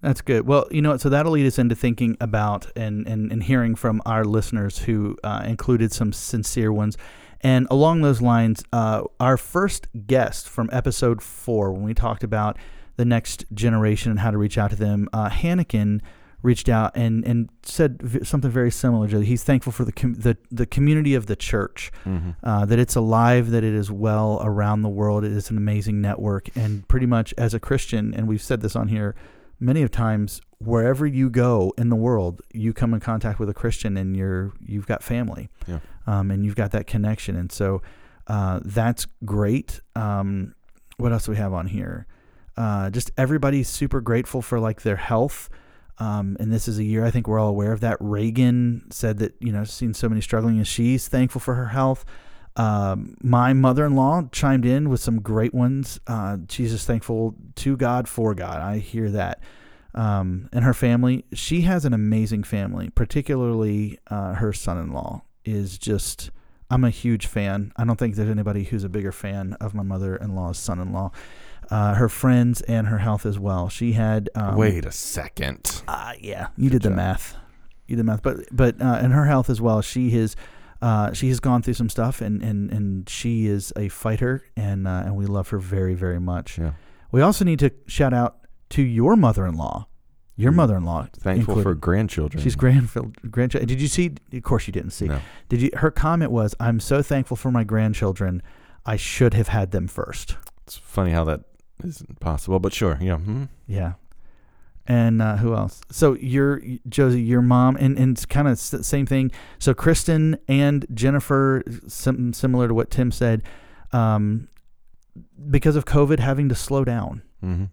That's 0.00 0.20
good. 0.20 0.46
Well, 0.46 0.66
you 0.70 0.80
know 0.80 0.90
what? 0.90 1.00
So 1.00 1.08
that'll 1.08 1.32
lead 1.32 1.46
us 1.46 1.58
into 1.58 1.74
thinking 1.74 2.16
about 2.20 2.70
and, 2.76 3.06
and, 3.06 3.32
and 3.32 3.42
hearing 3.42 3.74
from 3.74 4.00
our 4.06 4.24
listeners 4.24 4.78
who 4.78 5.16
uh, 5.24 5.42
included 5.44 5.92
some 5.92 6.12
sincere 6.12 6.72
ones. 6.72 6.96
And 7.40 7.66
along 7.70 8.02
those 8.02 8.20
lines, 8.20 8.64
uh, 8.72 9.02
our 9.20 9.36
first 9.36 9.88
guest 10.06 10.48
from 10.48 10.68
episode 10.72 11.22
four, 11.22 11.72
when 11.72 11.82
we 11.82 11.94
talked 11.94 12.22
about 12.22 12.58
the 12.96 13.04
next 13.04 13.44
generation 13.52 14.10
and 14.10 14.20
how 14.20 14.30
to 14.30 14.38
reach 14.38 14.58
out 14.58 14.70
to 14.70 14.76
them, 14.76 15.08
uh, 15.12 15.28
Hannikin 15.30 16.00
reached 16.42 16.68
out 16.68 16.92
and, 16.96 17.24
and 17.24 17.48
said 17.64 18.00
v- 18.00 18.24
something 18.24 18.50
very 18.50 18.70
similar. 18.70 19.08
To 19.08 19.20
He's 19.20 19.42
thankful 19.42 19.72
for 19.72 19.84
the, 19.84 19.92
com- 19.92 20.14
the 20.14 20.36
the 20.50 20.66
community 20.66 21.14
of 21.14 21.26
the 21.26 21.34
church, 21.36 21.90
uh, 22.44 22.64
that 22.64 22.78
it's 22.78 22.94
alive, 22.94 23.50
that 23.50 23.64
it 23.64 23.74
is 23.74 23.90
well 23.90 24.40
around 24.44 24.82
the 24.82 24.88
world. 24.88 25.24
It 25.24 25.32
is 25.32 25.50
an 25.50 25.56
amazing 25.56 26.00
network, 26.00 26.48
and 26.56 26.86
pretty 26.86 27.06
much 27.06 27.34
as 27.36 27.54
a 27.54 27.60
Christian, 27.60 28.14
and 28.14 28.28
we've 28.28 28.42
said 28.42 28.60
this 28.60 28.76
on 28.76 28.88
here 28.88 29.16
many 29.60 29.82
of 29.82 29.90
times, 29.90 30.40
wherever 30.58 31.06
you 31.06 31.30
go 31.30 31.72
in 31.78 31.88
the 31.88 31.96
world, 31.96 32.42
you 32.52 32.72
come 32.72 32.94
in 32.94 33.00
contact 33.00 33.38
with 33.38 33.48
a 33.48 33.54
Christian, 33.54 33.96
and 33.96 34.16
you're 34.16 34.52
you've 34.64 34.86
got 34.86 35.02
family, 35.02 35.48
Yeah. 35.66 35.80
um, 36.06 36.30
and 36.30 36.44
you've 36.44 36.56
got 36.56 36.72
that 36.72 36.86
connection, 36.86 37.36
and 37.36 37.50
so 37.52 37.82
uh, 38.26 38.60
that's 38.64 39.06
great. 39.24 39.80
Um, 39.94 40.54
what 40.98 41.12
else 41.12 41.26
do 41.26 41.32
we 41.32 41.36
have 41.38 41.52
on 41.52 41.66
here? 41.68 42.06
Uh, 42.56 42.90
just 42.90 43.10
everybody's 43.16 43.68
super 43.68 44.00
grateful 44.00 44.42
for 44.42 44.58
like 44.58 44.82
their 44.82 44.96
health. 44.96 45.48
Um, 46.00 46.36
and 46.38 46.52
this 46.52 46.68
is 46.68 46.78
a 46.78 46.84
year 46.84 47.04
I 47.04 47.10
think 47.10 47.26
we're 47.26 47.38
all 47.40 47.48
aware 47.48 47.72
of 47.72 47.80
that. 47.80 47.96
Reagan 48.00 48.84
said 48.90 49.18
that 49.18 49.34
you 49.40 49.52
know 49.52 49.64
seen 49.64 49.94
so 49.94 50.08
many 50.08 50.20
struggling, 50.20 50.56
and 50.58 50.66
she's 50.66 51.08
thankful 51.08 51.40
for 51.40 51.54
her 51.54 51.66
health. 51.68 52.04
Um, 52.56 53.16
my 53.22 53.52
mother-in-law 53.52 54.28
chimed 54.32 54.66
in 54.66 54.88
with 54.88 55.00
some 55.00 55.20
great 55.20 55.54
ones. 55.54 56.00
Uh, 56.06 56.38
she's 56.48 56.72
just 56.72 56.86
thankful 56.86 57.34
to 57.56 57.76
God 57.76 58.08
for 58.08 58.34
God. 58.34 58.60
I 58.60 58.78
hear 58.78 59.10
that. 59.10 59.40
Um, 59.94 60.48
and 60.52 60.64
her 60.64 60.74
family, 60.74 61.24
she 61.32 61.62
has 61.62 61.84
an 61.84 61.92
amazing 61.94 62.42
family. 62.44 62.90
Particularly, 62.90 63.98
uh, 64.10 64.34
her 64.34 64.52
son-in-law 64.52 65.22
is 65.44 65.78
just 65.78 66.30
I'm 66.70 66.84
a 66.84 66.90
huge 66.90 67.26
fan. 67.26 67.72
I 67.76 67.84
don't 67.84 67.96
think 67.98 68.14
there's 68.14 68.28
anybody 68.28 68.64
who's 68.64 68.84
a 68.84 68.88
bigger 68.88 69.12
fan 69.12 69.54
of 69.60 69.74
my 69.74 69.82
mother-in-law's 69.82 70.58
son-in-law. 70.58 71.12
Uh, 71.70 71.94
her 71.94 72.08
friends 72.08 72.60
and 72.62 72.88
her 72.88 72.98
health 72.98 73.24
as 73.26 73.38
well. 73.38 73.68
She 73.68 73.92
had 73.92 74.28
um, 74.34 74.56
Wait 74.56 74.84
a 74.84 74.92
second. 74.92 75.82
uh, 75.88 76.12
yeah, 76.18 76.48
you 76.56 76.70
did 76.70 76.82
the 76.82 76.90
math. 76.90 77.36
You 77.86 77.96
did 77.96 78.00
the 78.00 78.04
math, 78.04 78.22
but 78.22 78.36
but 78.50 78.80
uh, 78.80 79.00
in 79.02 79.12
her 79.12 79.24
health 79.26 79.48
as 79.48 79.60
well, 79.60 79.80
she 79.80 80.10
has 80.10 80.36
uh, 80.80 81.12
she 81.12 81.28
has 81.28 81.40
gone 81.40 81.62
through 81.62 81.74
some 81.74 81.88
stuff, 81.88 82.20
and 82.20 82.42
and 82.42 82.70
and 82.70 83.08
she 83.08 83.46
is 83.46 83.72
a 83.76 83.88
fighter, 83.88 84.44
and 84.56 84.86
uh, 84.86 85.02
and 85.06 85.16
we 85.16 85.26
love 85.26 85.48
her 85.50 85.58
very 85.58 85.94
very 85.94 86.20
much. 86.20 86.58
Yeah. 86.58 86.72
We 87.10 87.20
also 87.22 87.44
need 87.44 87.58
to 87.60 87.70
shout 87.86 88.12
out 88.12 88.36
to 88.70 88.82
your 88.82 89.16
mother-in-law, 89.16 89.86
your 90.36 90.52
Mm. 90.52 90.56
mother-in-law. 90.56 91.08
Thankful 91.18 91.54
for 91.54 91.60
included. 91.60 91.80
grandchildren. 91.80 92.42
she's 92.42 92.54
grandchild 92.56 93.16
grandchild. 93.30 93.66
Did 93.66 93.80
you 93.80 93.88
see? 93.88 94.12
Of 94.32 94.42
course 94.42 94.66
you 94.66 94.72
didn't 94.72 94.90
see. 94.90 95.06
No. 95.08 95.20
Did 95.48 95.62
you? 95.62 95.70
Her 95.74 95.90
comment 95.90 96.30
was, 96.30 96.54
"I'm 96.60 96.80
so 96.80 97.02
thankful 97.02 97.36
for 97.36 97.50
my 97.50 97.64
grandchildren. 97.64 98.42
I 98.86 98.96
should 98.96 99.34
have 99.34 99.48
had 99.48 99.70
them 99.72 99.88
first. 99.88 100.36
It's 100.66 100.76
funny 100.76 101.10
how 101.12 101.24
that 101.24 101.40
isn't 101.82 102.20
possible, 102.20 102.58
but 102.60 102.72
sure. 102.72 102.98
Yeah. 103.00 103.16
hmm 103.16 103.44
Yeah. 103.66 103.94
And 104.90 105.20
uh, 105.20 105.36
who 105.36 105.54
else? 105.54 105.82
So 105.90 106.14
your 106.14 106.62
Josie, 106.88 107.20
your 107.20 107.42
mom, 107.42 107.76
and 107.76 107.98
and 107.98 108.16
it's 108.16 108.24
kind 108.24 108.48
of 108.48 108.58
the 108.70 108.82
same 108.82 109.04
thing. 109.04 109.30
So 109.58 109.74
Kristen 109.74 110.38
and 110.48 110.86
Jennifer, 110.94 111.62
sim- 111.86 112.32
similar 112.32 112.68
to 112.68 112.74
what 112.74 112.90
Tim 112.90 113.12
said, 113.12 113.42
um, 113.92 114.48
because 115.50 115.76
of 115.76 115.84
COVID, 115.84 116.20
having 116.20 116.48
to 116.48 116.54
slow 116.54 116.84
down. 116.84 117.20
hmm 117.42 117.64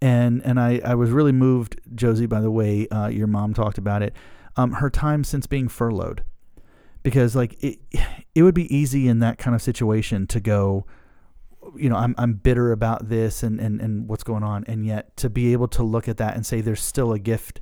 And 0.00 0.40
and 0.44 0.60
I, 0.60 0.80
I 0.84 0.94
was 0.94 1.10
really 1.10 1.32
moved, 1.32 1.80
Josie, 1.96 2.26
by 2.26 2.40
the 2.40 2.50
way 2.50 2.86
uh, 2.88 3.08
your 3.08 3.26
mom 3.26 3.54
talked 3.54 3.78
about 3.78 4.02
it. 4.02 4.14
Um, 4.56 4.72
her 4.74 4.88
time 4.90 5.24
since 5.24 5.48
being 5.48 5.66
furloughed, 5.66 6.22
because 7.02 7.34
like 7.34 7.56
it, 7.60 7.80
it 8.36 8.42
would 8.44 8.54
be 8.54 8.72
easy 8.72 9.08
in 9.08 9.18
that 9.18 9.36
kind 9.38 9.56
of 9.56 9.62
situation 9.62 10.26
to 10.28 10.38
go, 10.40 10.86
you 11.76 11.88
know, 11.88 11.96
I'm 11.96 12.14
I'm 12.18 12.34
bitter 12.34 12.72
about 12.72 13.08
this 13.08 13.42
and 13.42 13.60
and 13.60 13.80
and 13.80 14.08
what's 14.08 14.22
going 14.24 14.42
on, 14.42 14.64
and 14.66 14.84
yet 14.86 15.16
to 15.18 15.30
be 15.30 15.52
able 15.52 15.68
to 15.68 15.82
look 15.82 16.08
at 16.08 16.16
that 16.18 16.34
and 16.36 16.44
say 16.46 16.60
there's 16.60 16.82
still 16.82 17.12
a 17.12 17.18
gift 17.18 17.60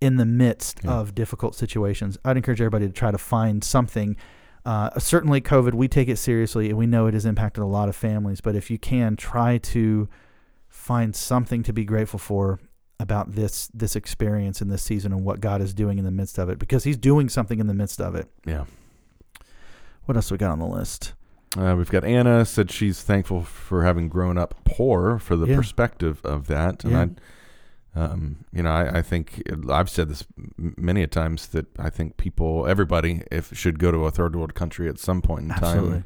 in 0.00 0.16
the 0.16 0.24
midst 0.24 0.80
Yeah. 0.82 0.92
of 0.92 1.14
difficult 1.14 1.54
situations. 1.54 2.16
I'd 2.24 2.36
encourage 2.36 2.60
everybody 2.60 2.86
to 2.86 2.92
try 2.92 3.10
to 3.10 3.18
find 3.18 3.62
something. 3.62 4.16
Uh, 4.64 4.90
certainly, 4.98 5.40
COVID, 5.40 5.74
we 5.74 5.88
take 5.88 6.08
it 6.08 6.16
seriously, 6.16 6.68
and 6.68 6.78
we 6.78 6.86
know 6.86 7.06
it 7.06 7.14
has 7.14 7.24
impacted 7.26 7.62
a 7.62 7.66
lot 7.66 7.88
of 7.88 7.96
families. 7.96 8.40
But 8.40 8.54
if 8.56 8.70
you 8.70 8.78
can, 8.78 9.16
try 9.16 9.58
to 9.58 10.08
find 10.68 11.14
something 11.16 11.62
to 11.64 11.72
be 11.72 11.84
grateful 11.84 12.18
for 12.18 12.60
about 12.98 13.32
this 13.32 13.68
this 13.68 13.96
experience 13.96 14.60
in 14.60 14.68
this 14.68 14.82
season 14.82 15.12
and 15.12 15.24
what 15.24 15.40
God 15.40 15.62
is 15.62 15.72
doing 15.72 15.98
in 15.98 16.04
the 16.04 16.10
midst 16.10 16.38
of 16.38 16.48
it, 16.50 16.58
because 16.58 16.84
He's 16.84 16.98
doing 16.98 17.28
something 17.30 17.58
in 17.58 17.66
the 17.66 17.74
midst 17.74 18.00
of 18.00 18.14
it. 18.14 18.28
Yeah. 18.46 18.64
What 20.04 20.16
else 20.16 20.30
we 20.30 20.38
got 20.38 20.50
on 20.50 20.58
the 20.58 20.66
list? 20.66 21.14
Uh, 21.58 21.74
we've 21.76 21.90
got 21.90 22.04
Anna 22.04 22.44
said 22.44 22.70
she's 22.70 23.02
thankful 23.02 23.42
for 23.42 23.84
having 23.84 24.08
grown 24.08 24.38
up 24.38 24.54
poor 24.64 25.18
for 25.18 25.34
the 25.36 25.46
Yeah. 25.46 25.56
perspective 25.56 26.20
of 26.24 26.46
that. 26.46 26.84
And 26.84 26.92
Yeah. 26.92 27.06
I, 27.96 28.04
um, 28.04 28.44
you 28.52 28.62
know, 28.62 28.70
I, 28.70 28.98
I 28.98 29.02
think 29.02 29.42
I've 29.68 29.90
said 29.90 30.08
this 30.08 30.24
many 30.56 31.02
a 31.02 31.08
times 31.08 31.48
that 31.48 31.66
I 31.76 31.90
think 31.90 32.16
people, 32.16 32.66
everybody, 32.68 33.22
if 33.32 33.52
should 33.56 33.80
go 33.80 33.90
to 33.90 34.04
a 34.04 34.12
third 34.12 34.36
world 34.36 34.54
country 34.54 34.88
at 34.88 34.98
some 35.00 35.20
point 35.22 35.44
in 35.46 35.50
Absolutely. 35.50 35.90
time 35.90 36.04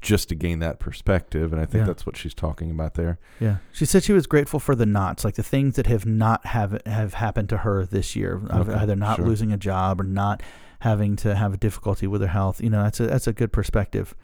just 0.00 0.30
to 0.30 0.34
gain 0.34 0.60
that 0.60 0.78
perspective. 0.78 1.52
And 1.52 1.60
I 1.60 1.66
think 1.66 1.82
Yeah. 1.82 1.88
that's 1.88 2.06
what 2.06 2.16
she's 2.16 2.32
talking 2.34 2.70
about 2.70 2.94
there. 2.94 3.18
Yeah, 3.38 3.56
she 3.72 3.84
said 3.84 4.02
she 4.02 4.14
was 4.14 4.26
grateful 4.26 4.60
for 4.60 4.74
the 4.74 4.86
knots, 4.86 5.26
like 5.26 5.34
the 5.34 5.42
things 5.42 5.76
that 5.76 5.86
have 5.88 6.06
not 6.06 6.46
have 6.46 6.80
have 6.86 7.14
happened 7.14 7.50
to 7.50 7.58
her 7.58 7.84
this 7.84 8.16
year, 8.16 8.40
Okay, 8.50 8.72
either 8.72 8.96
not 8.96 9.16
sure. 9.16 9.26
losing 9.26 9.52
a 9.52 9.56
job 9.58 10.00
or 10.00 10.04
not 10.04 10.42
having 10.80 11.16
to 11.16 11.34
have 11.34 11.52
a 11.52 11.56
difficulty 11.58 12.06
with 12.06 12.22
her 12.22 12.26
health. 12.28 12.62
You 12.62 12.70
know, 12.70 12.82
that's 12.82 12.98
a 13.00 13.06
that's 13.08 13.26
a 13.26 13.32
good 13.34 13.52
perspective. 13.52 14.14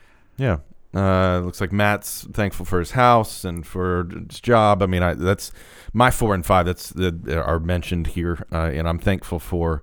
Yeah. 0.43 0.59
Uh, 0.95 1.39
looks 1.39 1.61
like 1.61 1.73
Matt's 1.73 2.27
thankful 2.33 2.67
for 2.67 2.81
his 2.81 2.91
house 2.91 3.45
and 3.45 3.65
for 3.65 4.09
his 4.29 4.41
job. 4.41 4.83
I 4.83 4.87
mean, 4.87 5.03
I, 5.03 5.15
that's 5.15 5.53
my 5.93 6.11
four 6.11 6.35
and 6.35 6.45
five. 6.45 6.67
That's 6.67 6.91
that 6.91 7.29
are 7.29 7.61
mentioned 7.61 8.09
here, 8.09 8.45
uh, 8.53 8.71
and 8.75 8.89
I'm 8.89 8.99
thankful 8.99 9.39
for 9.39 9.83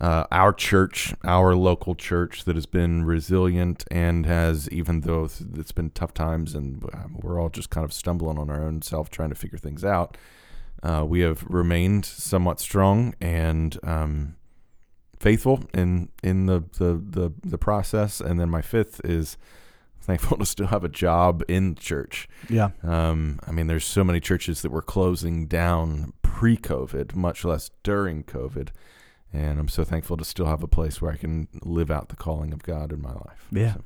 uh, 0.00 0.24
our 0.30 0.52
church, 0.52 1.14
our 1.24 1.56
local 1.56 1.94
church, 1.94 2.44
that 2.44 2.54
has 2.54 2.66
been 2.66 3.04
resilient 3.04 3.84
and 3.90 4.26
has, 4.26 4.68
even 4.70 5.00
though 5.00 5.24
it's 5.24 5.72
been 5.72 5.90
tough 5.90 6.14
times 6.14 6.54
and 6.54 6.84
we're 7.12 7.40
all 7.40 7.48
just 7.48 7.70
kind 7.70 7.84
of 7.84 7.92
stumbling 7.92 8.38
on 8.38 8.50
our 8.50 8.62
own 8.62 8.82
self, 8.82 9.10
trying 9.10 9.30
to 9.30 9.34
figure 9.34 9.58
things 9.58 9.84
out. 9.84 10.16
Uh, 10.82 11.04
we 11.08 11.20
have 11.20 11.42
remained 11.48 12.04
somewhat 12.04 12.60
strong 12.60 13.14
and 13.20 13.78
um, 13.82 14.36
faithful 15.18 15.64
in 15.72 16.10
in 16.22 16.46
the, 16.46 16.62
the 16.78 16.94
the 16.94 17.32
the 17.42 17.58
process. 17.58 18.20
And 18.20 18.38
then 18.38 18.50
my 18.50 18.62
fifth 18.62 19.00
is 19.02 19.36
thankful 20.04 20.36
to 20.38 20.46
still 20.46 20.68
have 20.68 20.84
a 20.84 20.88
job 20.88 21.42
in 21.48 21.74
church. 21.74 22.28
Yeah, 22.48 22.70
Um, 22.82 23.40
I 23.46 23.50
mean, 23.50 23.66
there's 23.66 23.84
so 23.84 24.04
many 24.04 24.20
churches 24.20 24.62
that 24.62 24.70
were 24.70 24.82
closing 24.82 25.46
down 25.46 26.12
pre-COVID, 26.22 27.14
much 27.14 27.44
less 27.44 27.70
during 27.82 28.24
COVID, 28.24 28.68
and 29.32 29.58
I'm 29.58 29.68
so 29.68 29.84
thankful 29.84 30.16
to 30.16 30.24
still 30.24 30.46
have 30.46 30.62
a 30.62 30.68
place 30.68 31.02
where 31.02 31.12
I 31.12 31.16
can 31.16 31.48
live 31.62 31.90
out 31.90 32.08
the 32.08 32.16
calling 32.16 32.52
of 32.52 32.62
God 32.62 32.92
in 32.92 33.02
my 33.02 33.12
life. 33.12 33.48
Yeah. 33.50 33.74
So, 33.74 33.82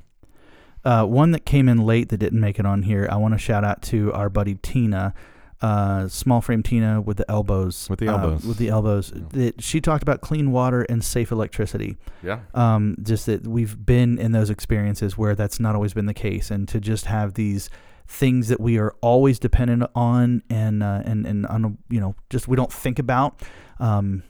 uh, 0.85 1.05
one 1.05 1.31
that 1.31 1.45
came 1.45 1.67
in 1.67 1.79
late 1.79 2.09
that 2.09 2.17
didn't 2.17 2.39
make 2.39 2.59
it 2.59 2.65
on 2.65 2.83
here. 2.83 3.07
I 3.11 3.17
want 3.17 3.33
to 3.33 3.37
shout 3.37 3.65
out 3.65 3.81
to 3.83 4.13
our 4.13 4.29
buddy 4.29 4.55
Tina, 4.55 5.13
uh, 5.61 6.07
small 6.07 6.39
frame 6.41 6.63
Tina 6.63 7.01
with 7.01 7.17
the 7.17 7.29
elbows, 7.29 7.87
With 7.89 7.99
the 7.99 8.07
uh, 8.07 8.13
elbows. 8.17 8.45
with 8.45 8.57
the 8.57 8.69
elbows. 8.69 9.11
Yeah. 9.13 9.21
That 9.31 9.61
she 9.63 9.81
talked 9.81 10.03
about 10.03 10.21
clean 10.21 10.51
water 10.51 10.83
and 10.83 11.03
safe 11.03 11.31
electricity. 11.31 11.97
yeah. 12.23 12.39
um, 12.53 12.95
just 13.03 13.25
that 13.25 13.45
we've 13.45 13.85
been 13.85 14.17
in 14.17 14.31
those 14.31 14.49
experiences 14.49 15.17
where 15.17 15.35
that's 15.35 15.59
not 15.59 15.75
always 15.75 15.93
been 15.93 16.05
the 16.05 16.13
case, 16.13 16.49
and 16.51 16.67
to 16.69 16.79
just 16.79 17.05
have 17.07 17.33
these 17.33 17.69
things 18.07 18.47
that 18.47 18.59
we 18.59 18.79
are 18.79 18.95
always 19.01 19.37
dependent 19.37 19.83
on, 19.95 20.41
and 20.49 20.81
uh, 20.81 21.01
and 21.05 21.25
and 21.27 21.45
on, 21.47 21.77
you 21.89 21.99
know, 21.99 22.15
just 22.29 22.47
we 22.47 22.55
don't 22.55 22.71
think 22.73 22.97
about, 22.97 23.41
um, 23.79 24.23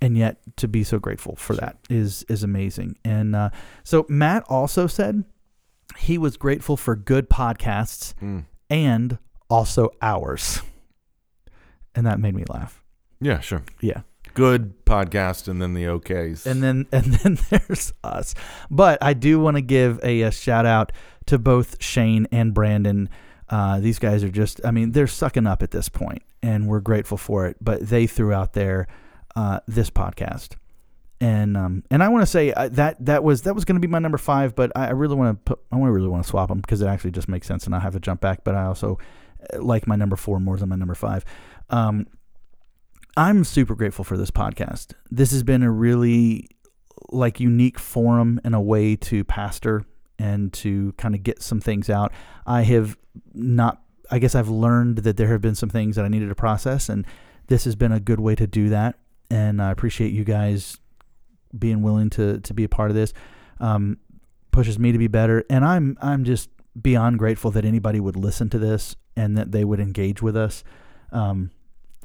and 0.00 0.16
yet 0.16 0.38
to 0.56 0.68
be 0.68 0.84
so 0.84 0.98
grateful 0.98 1.34
for 1.36 1.54
that 1.56 1.76
is 1.90 2.22
is 2.28 2.42
amazing. 2.44 2.96
And 3.04 3.34
uh, 3.34 3.50
so 3.82 4.06
Matt 4.08 4.44
also 4.48 4.86
said 4.86 5.24
he 5.98 6.16
was 6.16 6.36
grateful 6.36 6.76
for 6.76 6.94
good 6.94 7.28
podcasts 7.28 8.14
Mm. 8.22 8.44
and 8.70 9.18
also 9.50 9.90
ours, 10.00 10.62
and 11.94 12.06
that 12.06 12.20
made 12.20 12.34
me 12.34 12.44
laugh. 12.48 12.82
Yeah, 13.20 13.40
sure. 13.40 13.62
Yeah. 13.80 14.02
Good 14.34 14.84
podcast, 14.86 15.48
and 15.48 15.60
then 15.60 15.74
the 15.74 15.84
okays. 15.84 16.46
and 16.46 16.62
then 16.62 16.86
and 16.92 17.04
then 17.14 17.38
there's 17.50 17.92
us. 18.04 18.34
But 18.70 19.02
I 19.02 19.12
do 19.12 19.40
want 19.40 19.56
to 19.56 19.60
give 19.60 20.00
a, 20.02 20.22
a 20.22 20.30
shout 20.30 20.64
out 20.66 20.92
to 21.26 21.38
both 21.38 21.82
Shane 21.82 22.26
and 22.32 22.54
Brandon. 22.54 23.08
Uh, 23.48 23.80
these 23.80 23.98
guys 23.98 24.22
are 24.22 24.30
just, 24.30 24.60
I 24.64 24.70
mean, 24.70 24.92
they're 24.92 25.08
sucking 25.08 25.46
up 25.46 25.62
at 25.62 25.72
this 25.72 25.88
point, 25.88 26.22
and 26.42 26.68
we're 26.68 26.80
grateful 26.80 27.18
for 27.18 27.46
it. 27.46 27.56
But 27.60 27.88
they 27.88 28.06
threw 28.06 28.32
out 28.32 28.52
there 28.52 28.86
uh, 29.34 29.60
this 29.66 29.90
podcast, 29.90 30.54
and 31.20 31.56
um, 31.56 31.84
and 31.90 32.02
I 32.02 32.08
want 32.08 32.22
to 32.22 32.26
say 32.26 32.52
uh, 32.52 32.68
that 32.70 33.04
that 33.04 33.22
was 33.22 33.42
that 33.42 33.54
was 33.54 33.64
going 33.64 33.76
to 33.76 33.80
be 33.80 33.90
my 33.90 33.98
number 33.98 34.18
five, 34.18 34.54
but 34.54 34.72
I, 34.74 34.88
I 34.88 34.90
really 34.90 35.14
want 35.14 35.44
to 35.44 35.54
put, 35.54 35.64
I 35.70 35.76
want 35.76 35.92
really 35.92 36.08
want 36.08 36.24
to 36.24 36.28
swap 36.28 36.48
them 36.48 36.60
because 36.60 36.80
it 36.80 36.86
actually 36.86 37.10
just 37.10 37.28
makes 37.28 37.46
sense, 37.46 37.66
and 37.66 37.74
I 37.74 37.80
have 37.80 37.92
to 37.92 38.00
jump 38.00 38.20
back. 38.20 38.42
But 38.44 38.54
I 38.54 38.64
also 38.64 38.98
uh, 39.52 39.62
like 39.62 39.86
my 39.86 39.96
number 39.96 40.16
four 40.16 40.40
more 40.40 40.56
than 40.56 40.70
my 40.70 40.76
number 40.76 40.94
five. 40.94 41.24
Um, 41.68 42.06
I'm 43.16 43.44
super 43.44 43.74
grateful 43.74 44.04
for 44.04 44.16
this 44.16 44.30
podcast. 44.30 44.94
This 45.10 45.30
has 45.32 45.42
been 45.42 45.62
a 45.62 45.70
really 45.70 46.48
like 47.10 47.40
unique 47.40 47.78
forum 47.78 48.40
and 48.44 48.54
a 48.54 48.60
way 48.60 48.96
to 48.96 49.24
pastor 49.24 49.84
and 50.18 50.52
to 50.52 50.92
kind 50.92 51.14
of 51.14 51.22
get 51.22 51.42
some 51.42 51.60
things 51.60 51.90
out. 51.90 52.12
I 52.46 52.62
have 52.62 52.96
not 53.34 53.82
I 54.10 54.18
guess 54.18 54.34
I've 54.34 54.48
learned 54.48 54.98
that 54.98 55.16
there 55.16 55.28
have 55.28 55.40
been 55.40 55.54
some 55.54 55.68
things 55.68 55.96
that 55.96 56.04
I 56.04 56.08
needed 56.08 56.28
to 56.28 56.34
process 56.34 56.88
and 56.88 57.06
this 57.48 57.64
has 57.64 57.76
been 57.76 57.92
a 57.92 58.00
good 58.00 58.20
way 58.20 58.34
to 58.34 58.46
do 58.46 58.68
that 58.70 58.98
and 59.30 59.62
I 59.62 59.70
appreciate 59.70 60.12
you 60.12 60.24
guys 60.24 60.78
being 61.56 61.82
willing 61.82 62.10
to 62.10 62.40
to 62.40 62.54
be 62.54 62.64
a 62.64 62.68
part 62.68 62.90
of 62.90 62.96
this. 62.96 63.12
Um, 63.58 63.98
pushes 64.50 64.78
me 64.78 64.90
to 64.90 64.98
be 64.98 65.06
better 65.06 65.44
and 65.48 65.64
I'm 65.64 65.96
I'm 66.00 66.24
just 66.24 66.50
beyond 66.80 67.18
grateful 67.18 67.50
that 67.52 67.64
anybody 67.64 68.00
would 68.00 68.16
listen 68.16 68.48
to 68.50 68.58
this 68.58 68.96
and 69.16 69.36
that 69.36 69.52
they 69.52 69.64
would 69.64 69.80
engage 69.80 70.22
with 70.22 70.36
us. 70.36 70.64
Um, 71.12 71.50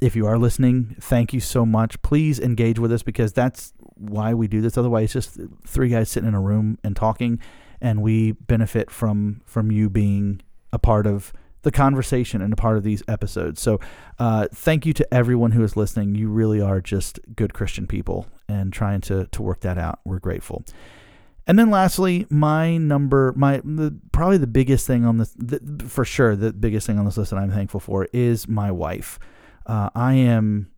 if 0.00 0.14
you 0.14 0.26
are 0.26 0.38
listening, 0.38 0.96
thank 1.00 1.32
you 1.32 1.40
so 1.40 1.64
much. 1.64 2.00
Please 2.02 2.38
engage 2.38 2.78
with 2.78 2.92
us 2.92 3.02
because 3.02 3.32
that's 3.32 3.72
why 3.94 4.34
we 4.34 4.46
do 4.46 4.60
this. 4.60 4.76
Otherwise, 4.76 5.16
it's 5.16 5.34
just 5.34 5.40
three 5.66 5.88
guys 5.88 6.10
sitting 6.10 6.28
in 6.28 6.34
a 6.34 6.40
room 6.40 6.78
and 6.84 6.94
talking, 6.94 7.40
and 7.80 8.02
we 8.02 8.32
benefit 8.32 8.90
from 8.90 9.40
from 9.46 9.70
you 9.70 9.88
being 9.88 10.42
a 10.72 10.78
part 10.78 11.06
of 11.06 11.32
the 11.62 11.70
conversation 11.70 12.42
and 12.42 12.52
a 12.52 12.56
part 12.56 12.76
of 12.76 12.82
these 12.82 13.02
episodes. 13.08 13.62
So, 13.62 13.80
uh, 14.18 14.48
thank 14.52 14.84
you 14.84 14.92
to 14.92 15.14
everyone 15.14 15.52
who 15.52 15.64
is 15.64 15.76
listening. 15.76 16.14
You 16.14 16.28
really 16.28 16.60
are 16.60 16.82
just 16.82 17.18
good 17.34 17.54
Christian 17.54 17.86
people 17.86 18.26
and 18.48 18.72
trying 18.72 19.00
to 19.02 19.26
to 19.26 19.42
work 19.42 19.60
that 19.60 19.78
out. 19.78 20.00
We're 20.04 20.18
grateful. 20.18 20.64
And 21.46 21.58
then 21.58 21.70
lastly, 21.70 22.26
my 22.28 22.76
number, 22.76 23.32
my 23.36 23.60
the, 23.64 23.96
probably 24.10 24.38
the 24.38 24.48
biggest 24.48 24.86
thing 24.86 25.04
on 25.04 25.18
this, 25.18 25.32
the, 25.36 25.84
for 25.86 26.04
sure, 26.04 26.34
the 26.34 26.52
biggest 26.52 26.88
thing 26.88 26.98
on 26.98 27.04
this 27.04 27.16
list 27.16 27.30
that 27.30 27.36
I'm 27.36 27.52
thankful 27.52 27.78
for 27.78 28.08
is 28.12 28.48
my 28.48 28.72
wife. 28.72 29.20
Uh, 29.64 29.90
I 29.94 30.14
am 30.14 30.72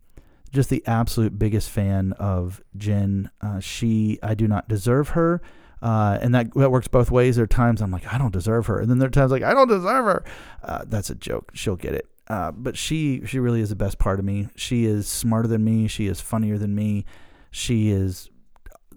just 0.51 0.69
the 0.69 0.83
absolute 0.85 1.39
biggest 1.39 1.69
fan 1.71 2.13
of 2.13 2.61
Jen. 2.77 3.31
Uh, 3.41 3.59
she, 3.59 4.19
I 4.21 4.35
do 4.35 4.47
not 4.47 4.67
deserve 4.67 5.09
her. 5.09 5.41
Uh, 5.81 6.19
and 6.21 6.35
that 6.35 6.53
that 6.55 6.71
works 6.71 6.87
both 6.87 7.09
ways. 7.09 7.37
There 7.37 7.45
are 7.45 7.47
times 7.47 7.81
I'm 7.81 7.89
like, 7.89 8.11
I 8.13 8.17
don't 8.17 8.33
deserve 8.33 8.65
her, 8.65 8.79
and 8.79 8.89
then 8.89 8.99
there 8.99 9.07
are 9.07 9.11
times 9.11 9.31
like 9.31 9.43
I 9.43 9.53
don't 9.53 9.69
deserve 9.69 10.05
her. 10.05 10.25
Uh, 10.61 10.83
that's 10.85 11.09
a 11.09 11.15
joke. 11.15 11.51
She'll 11.53 11.77
get 11.77 11.93
it. 11.93 12.05
Uh, 12.27 12.51
but 12.51 12.77
she 12.77 13.25
she 13.25 13.39
really 13.39 13.61
is 13.61 13.69
the 13.69 13.77
best 13.77 13.97
part 13.97 14.19
of 14.19 14.25
me. 14.25 14.49
She 14.57 14.83
is 14.83 15.07
smarter 15.07 15.47
than 15.47 15.63
me. 15.63 15.87
She 15.87 16.07
is 16.07 16.19
funnier 16.19 16.57
than 16.57 16.75
me. 16.75 17.05
She 17.51 17.89
is 17.91 18.29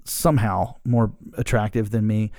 somehow 0.05 0.75
more 0.85 1.13
attractive 1.37 1.91
than 1.91 2.07
me. 2.07 2.33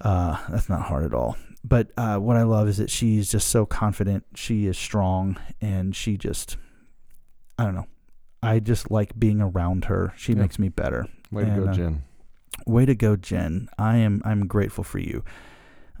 Uh, 0.00 0.36
that's 0.48 0.68
not 0.68 0.82
hard 0.82 1.04
at 1.04 1.14
all. 1.14 1.36
But 1.64 1.90
uh, 1.96 2.18
what 2.18 2.36
I 2.36 2.42
love 2.44 2.68
is 2.68 2.76
that 2.78 2.90
she's 2.90 3.30
just 3.30 3.48
so 3.48 3.66
confident. 3.66 4.24
She 4.34 4.66
is 4.66 4.78
strong, 4.78 5.36
and 5.60 5.94
she 5.94 6.16
just, 6.16 6.56
I 7.58 7.64
don't 7.64 7.74
know. 7.74 7.86
I 8.42 8.60
just 8.60 8.90
like 8.90 9.18
being 9.18 9.40
around 9.40 9.86
her. 9.86 10.12
She 10.16 10.32
Yeah. 10.32 10.38
makes 10.42 10.58
me 10.58 10.68
better. 10.68 11.06
Way 11.32 11.44
to 11.44 11.50
go, 11.50 11.64
uh, 11.66 11.72
Jen. 11.74 12.02
Way 12.66 12.86
to 12.86 12.94
go, 12.94 13.16
Jen. 13.16 13.68
I 13.78 13.96
am 13.96 14.22
I'm 14.24 14.46
grateful 14.46 14.84
for 14.84 14.98
you. 14.98 15.24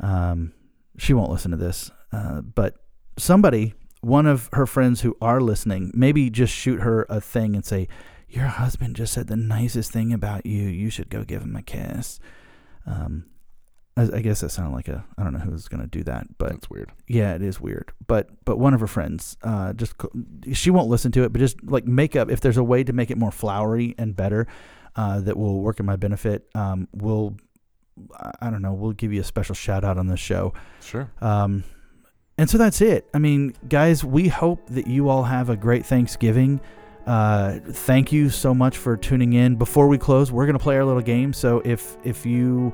Um, 0.00 0.52
she 0.96 1.12
won't 1.12 1.30
listen 1.30 1.50
to 1.50 1.56
this, 1.56 1.90
uh, 2.12 2.40
but 2.40 2.76
somebody, 3.18 3.74
one 4.00 4.26
of 4.26 4.48
her 4.52 4.66
friends 4.66 5.00
who 5.00 5.16
are 5.20 5.40
listening, 5.40 5.90
maybe 5.94 6.30
just 6.30 6.52
shoot 6.54 6.80
her 6.80 7.04
a 7.08 7.20
thing 7.20 7.54
and 7.56 7.64
say, 7.64 7.88
"Your 8.28 8.46
husband 8.46 8.96
just 8.96 9.12
said 9.12 9.26
the 9.28 9.36
nicest 9.36 9.90
thing 9.92 10.12
about 10.12 10.44
you. 10.46 10.62
You 10.62 10.90
should 10.90 11.08
go 11.10 11.24
give 11.24 11.42
him 11.42 11.56
a 11.56 11.62
kiss." 11.62 12.20
Um, 12.86 13.26
I, 13.96 14.02
I 14.14 14.20
guess 14.20 14.40
that 14.40 14.50
sounded 14.50 14.74
like 14.74 14.88
a 14.88 15.04
I 15.16 15.24
don't 15.24 15.32
know 15.32 15.38
who's 15.40 15.68
gonna 15.68 15.86
do 15.86 16.02
that, 16.04 16.38
but 16.38 16.50
That's 16.50 16.70
weird. 16.70 16.92
yeah, 17.06 17.34
it 17.34 17.42
is 17.42 17.60
weird. 17.60 17.92
But 18.06 18.28
but 18.44 18.58
one 18.58 18.74
of 18.74 18.80
her 18.80 18.86
friends, 18.86 19.36
uh, 19.42 19.72
just 19.72 19.94
she 20.52 20.70
won't 20.70 20.88
listen 20.88 21.10
to 21.12 21.24
it, 21.24 21.32
but 21.32 21.38
just 21.40 21.62
like 21.64 21.86
make 21.86 22.14
up 22.16 22.30
if 22.30 22.40
there's 22.40 22.56
a 22.56 22.64
way 22.64 22.84
to 22.84 22.92
make 22.92 23.10
it 23.10 23.18
more 23.18 23.32
flowery 23.32 23.94
and 23.98 24.14
better, 24.14 24.46
uh, 24.96 25.20
that 25.20 25.36
will 25.36 25.60
work 25.60 25.80
in 25.80 25.86
my 25.86 25.96
benefit. 25.96 26.48
Um, 26.54 26.88
we'll 26.92 27.36
I- 28.18 28.32
I 28.42 28.50
don't 28.50 28.62
know. 28.62 28.72
We'll 28.74 28.92
give 28.92 29.12
you 29.12 29.20
a 29.20 29.24
special 29.24 29.56
shout 29.56 29.84
out 29.84 29.98
on 29.98 30.06
this 30.06 30.20
show. 30.20 30.52
Sure. 30.80 31.10
Um, 31.20 31.64
and 32.38 32.48
so 32.48 32.56
that's 32.56 32.80
it. 32.80 33.08
I 33.12 33.18
mean, 33.18 33.54
guys, 33.68 34.04
we 34.04 34.28
hope 34.28 34.68
that 34.68 34.86
you 34.86 35.08
all 35.08 35.24
have 35.24 35.50
a 35.50 35.56
great 35.56 35.84
Thanksgiving. 35.84 36.60
Uh, 37.08 37.58
thank 37.72 38.12
you 38.12 38.28
so 38.28 38.54
much 38.54 38.76
for 38.76 38.94
tuning 38.96 39.32
in. 39.32 39.56
Before 39.56 39.88
we 39.88 39.96
close, 39.96 40.30
we're 40.30 40.44
gonna 40.44 40.58
play 40.58 40.76
our 40.76 40.84
little 40.84 41.00
game. 41.00 41.32
So 41.32 41.62
if 41.64 41.96
if 42.04 42.26
you 42.26 42.72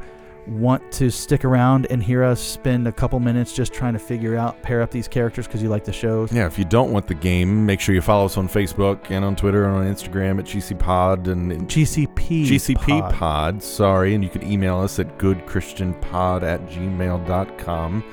want 0.48 0.82
to 0.92 1.08
stick 1.08 1.42
around 1.44 1.86
and 1.88 2.02
hear 2.02 2.22
us 2.22 2.38
spend 2.40 2.86
a 2.86 2.92
couple 2.92 3.18
minutes 3.18 3.54
just 3.54 3.72
trying 3.72 3.94
to 3.94 3.98
figure 3.98 4.36
out 4.36 4.60
pair 4.60 4.82
up 4.82 4.90
these 4.90 5.08
characters 5.08 5.46
because 5.46 5.62
you 5.62 5.68
like 5.70 5.84
the 5.84 5.92
shows, 5.92 6.32
Yeah, 6.32 6.46
if 6.46 6.58
you 6.58 6.64
don't 6.66 6.92
want 6.92 7.06
the 7.06 7.14
game, 7.14 7.64
make 7.64 7.80
sure 7.80 7.94
you 7.94 8.02
follow 8.02 8.26
us 8.26 8.36
on 8.36 8.48
Facebook 8.48 9.10
and 9.10 9.24
on 9.24 9.36
Twitter 9.36 9.64
and 9.64 9.74
on 9.76 9.86
Instagram 9.86 10.38
at 10.40 10.44
GCPod 10.46 11.28
and, 11.28 11.52
and 11.52 11.68
GCP 11.68 12.46
GCP 12.46 13.00
pod. 13.00 13.14
Pod. 13.14 13.62
Sorry, 13.62 14.14
and 14.14 14.24
you 14.24 14.28
can 14.28 14.42
email 14.42 14.80
us 14.80 14.98
at 14.98 15.16
goodchristianpod 15.16 16.42
at 16.42 16.60
gmail.com. 16.68 18.04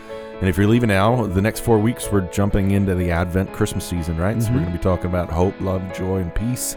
And 0.41 0.49
if 0.49 0.57
you're 0.57 0.67
leaving 0.67 0.89
now, 0.89 1.27
the 1.27 1.41
next 1.41 1.59
four 1.59 1.77
weeks 1.77 2.11
we're 2.11 2.21
jumping 2.21 2.71
into 2.71 2.95
the 2.95 3.11
Advent 3.11 3.53
Christmas 3.53 3.85
season, 3.85 4.17
right? 4.17 4.41
So 4.41 4.49
we're 4.51 4.57
Mhm. 4.57 4.61
going 4.63 4.71
to 4.71 4.77
be 4.79 4.83
talking 4.83 5.05
about 5.05 5.29
hope, 5.29 5.53
love, 5.61 5.83
joy, 5.93 6.17
and 6.17 6.33
peace, 6.33 6.75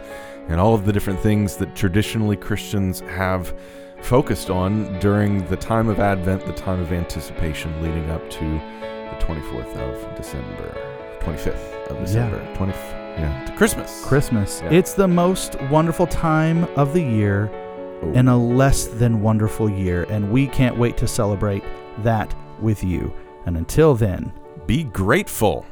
and 0.49 0.59
all 0.61 0.75
of 0.75 0.85
the 0.85 0.93
different 0.93 1.19
things 1.19 1.57
that 1.57 1.75
traditionally 1.75 2.35
Christians 2.35 3.01
have 3.17 3.53
focused 4.01 4.51
on 4.51 4.99
during 4.99 5.43
the 5.47 5.55
time 5.55 5.89
of 5.89 5.99
Advent, 5.99 6.45
the 6.45 6.53
time 6.53 6.79
of 6.79 6.93
anticipation 6.93 7.71
leading 7.81 8.07
up 8.11 8.29
to 8.29 8.43
the 8.45 9.15
24th 9.19 9.75
of 9.77 10.15
December, 10.15 10.77
25th 11.21 11.89
of 11.89 11.99
December, 11.99 12.39
20, 12.55 12.71
yeah, 13.17 13.45
to 13.47 13.51
Christmas. 13.53 14.05
Christmas. 14.05 14.61
Yeah. 14.63 14.77
It's 14.77 14.93
the 14.93 15.07
most 15.07 15.59
wonderful 15.71 16.05
time 16.05 16.67
of 16.75 16.93
the 16.93 17.01
year 17.01 17.49
Oh. 18.03 18.11
and 18.13 18.29
a 18.29 18.35
less 18.35 18.85
than 18.85 19.21
wonderful 19.23 19.67
year, 19.71 20.05
and 20.11 20.29
we 20.29 20.45
can't 20.45 20.77
wait 20.77 20.97
to 20.97 21.07
celebrate 21.07 21.63
that 22.03 22.35
with 22.61 22.83
you. 22.83 23.11
And 23.45 23.57
until 23.57 23.95
then, 23.95 24.31
Be 24.65 24.83
grateful. 24.83 25.65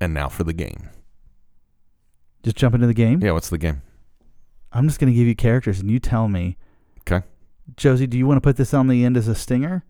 And 0.00 0.14
now 0.14 0.28
for 0.28 0.44
the 0.44 0.54
game. 0.54 0.88
just 2.42 2.56
jump 2.56 2.74
into 2.74 2.86
the 2.86 2.94
game. 2.94 3.20
Yeah, 3.22 3.32
what's 3.32 3.50
the 3.50 3.58
game? 3.58 3.82
I'm 4.72 4.88
just 4.88 4.98
going 4.98 5.12
to 5.12 5.16
give 5.16 5.26
you 5.26 5.34
characters, 5.34 5.80
and 5.80 5.90
you 5.90 5.98
tell 5.98 6.28
me. 6.28 6.56
Okay. 7.00 7.26
Josie, 7.76 8.06
do 8.06 8.16
you 8.16 8.26
want 8.26 8.38
to 8.38 8.40
put 8.40 8.56
this 8.56 8.72
on 8.72 8.86
the 8.88 9.04
end 9.04 9.16
as 9.16 9.28
a 9.28 9.34
stinger? 9.34 9.84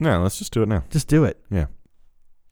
No, 0.00 0.22
let's 0.22 0.38
just 0.38 0.52
do 0.52 0.62
it 0.62 0.68
now. 0.68 0.84
Just 0.90 1.08
do 1.08 1.24
it. 1.24 1.40
Yeah. 1.50 1.66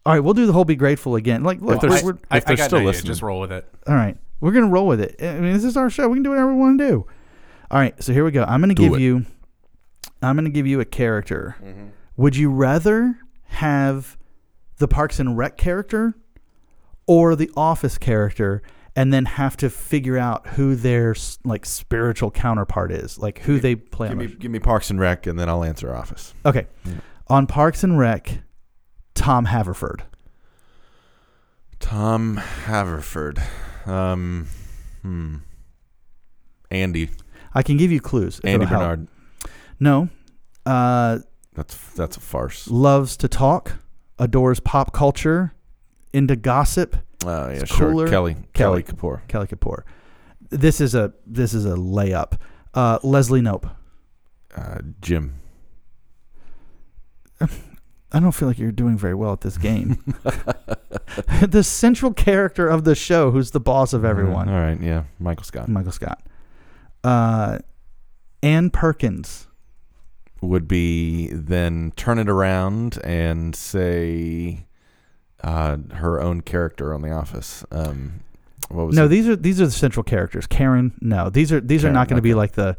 All 0.05 0.13
right, 0.13 0.21
we'll 0.21 0.35
do 0.35 0.47
the 0.47 0.53
whole 0.53 0.65
be 0.65 0.77
grateful 0.77 1.17
again. 1.17 1.43
Like, 1.43 1.61
look, 1.61 1.81
there's- 1.81 2.03
we're, 2.03 2.13
we're- 2.13 2.23
I, 2.31 2.37
if 2.39 2.45
I 2.45 2.47
they're 2.49 2.57
got 2.57 2.65
still 2.67 2.79
no 2.79 2.83
idea. 2.83 2.87
listening. 2.91 3.07
Just 3.13 3.23
roll 3.23 3.41
with 3.41 3.53
it. 3.53 3.67
all 3.87 3.95
right. 3.95 4.17
We're 4.41 4.53
gonna 4.53 4.69
roll 4.69 4.87
with 4.87 5.01
it. 5.01 5.17
I 5.21 5.41
mean, 5.41 5.53
this 5.55 5.65
is 5.65 5.77
our 5.77 5.89
show. 5.89 6.09
We 6.09 6.17
can 6.17 6.23
do 6.23 6.31
whatever 6.31 6.53
we 6.53 6.59
want 6.61 6.79
to 6.79 6.87
do. 6.89 7.07
All 7.71 7.79
right, 7.81 8.01
so 8.03 8.13
here 8.13 8.25
we 8.25 8.31
go. 8.31 8.45
I'm 8.45 8.61
gonna 8.61 8.75
Do 8.75 8.83
give 8.85 8.95
it. 8.95 9.01
you. 9.01 9.25
I'm 10.23 10.37
gonna 10.37 10.51
give 10.51 10.67
you 10.67 10.79
a 10.81 10.85
character. 10.85 11.57
Mm-hmm. 11.63 11.87
Would 12.19 12.37
you 12.37 12.51
rather 12.51 13.19
have 13.45 14.17
the 14.79 14.87
Parks 14.89 15.19
and 15.19 15.37
Rec 15.39 15.57
character 15.57 16.15
or 17.07 17.35
the 17.35 17.51
Office 17.57 17.97
character, 17.99 18.63
and 18.95 19.13
then 19.13 19.25
have 19.25 19.57
to 19.59 19.71
figure 19.71 20.19
out 20.19 20.47
who 20.49 20.75
their 20.75 21.13
s- 21.13 21.39
like 21.45 21.65
spiritual 21.65 22.31
counterpart 22.31 22.93
is, 22.93 23.19
like 23.19 23.39
who 23.41 23.59
they 23.59 23.75
play 23.75 24.09
Give 24.09 24.19
on? 24.19 24.19
me, 24.19 24.27
the- 24.27 24.37
give 24.37 24.51
me 24.51 24.59
Parks 24.59 24.91
and 24.91 25.01
Rec, 25.01 25.27
and 25.27 25.39
then 25.39 25.49
I'll 25.49 25.65
answer 25.65 25.95
Office. 25.95 26.35
Okay, 26.45 26.67
Yeah. 26.85 26.93
On 27.29 27.47
Parks 27.47 27.83
and 27.85 27.99
Rec, 27.99 28.43
Tom 29.15 29.47
Haverford. 29.47 30.05
Tom 31.81 32.37
Haverford. 32.37 33.43
Um, 33.85 34.49
hmm. 35.03 35.37
Andy. 36.71 37.11
I 37.55 37.63
can 37.63 37.77
give 37.77 37.93
you 37.93 38.01
clues. 38.01 38.41
Andy 38.45 38.65
it'll 38.65 38.67
help. 38.67 38.83
Bernard. 38.83 39.09
No. 39.79 40.09
Uh, 40.65 41.19
That's 41.55 41.77
that's 41.93 42.17
a 42.17 42.21
farce. 42.21 42.69
loves 42.69 43.17
to 43.19 43.29
talk, 43.29 43.75
adores 44.19 44.59
pop 44.61 44.93
culture, 44.93 45.55
into 46.13 46.35
gossip. 46.35 46.97
Oh 47.25 47.51
yeah, 47.51 47.65
sure. 47.65 47.91
cooler. 47.91 48.09
Kelly. 48.09 48.35
Kelly. 48.53 48.83
Kelly 48.83 48.83
Kapoor. 48.83 49.29
Kelly 49.29 49.47
Kapoor. 49.47 49.83
This 50.51 50.81
is 50.81 50.95
a 50.95 51.13
this 51.27 51.55
is 51.55 51.65
a 51.65 51.77
layup. 51.77 52.39
Uh, 52.75 52.99
Leslie 53.03 53.41
Nope. 53.41 53.67
Uh, 54.57 54.79
Jim. 55.01 55.41
I 58.13 58.21
don't 58.21 58.33
feel 58.33 58.49
like 58.49 58.59
you're 58.59 58.73
doing 58.73 58.97
very 58.97 59.15
well 59.15 59.33
at 59.33 59.41
this 59.43 59.59
game. 59.59 60.03
the 61.49 61.63
central 61.63 62.13
character 62.13 62.69
of 62.69 62.85
the 62.85 62.95
show, 62.95 63.31
who's 63.31 63.51
the 63.51 63.61
boss 63.61 63.93
of 63.93 64.05
everyone, 64.05 64.49
All 64.49 64.59
right. 64.61 64.81
Yeah. 64.81 65.05
Michael 65.19 65.45
Scott 65.45 65.69
Michael 65.69 65.93
Scott. 65.93 66.23
Uh, 67.05 67.59
Ann 68.43 68.71
Perkins. 68.71 69.49
would 70.41 70.69
be 70.69 71.29
then 71.33 71.93
turn 71.97 72.19
it 72.19 72.29
around 72.29 72.99
and 73.05 73.55
say 73.55 74.67
uh, 75.43 75.77
her 75.95 76.21
own 76.21 76.41
character 76.43 76.95
on 76.95 77.03
The 77.03 77.11
Office. 77.11 77.65
Um, 77.71 78.21
what 78.69 78.87
was 78.89 78.97
No, 78.97 79.05
it? 79.05 79.09
these 79.09 79.29
are 79.29 79.37
these 79.37 79.61
are 79.61 79.67
the 79.67 79.73
central 79.73 80.03
characters. 80.05 80.47
Karen. 80.47 80.93
No, 81.01 81.31
these 81.31 81.53
are 81.53 81.61
these 81.61 81.85
are 81.85 81.93
not 81.93 82.09
going 82.09 82.17
to 82.17 82.23
be 82.23 82.35
like 82.35 82.53
the 82.53 82.77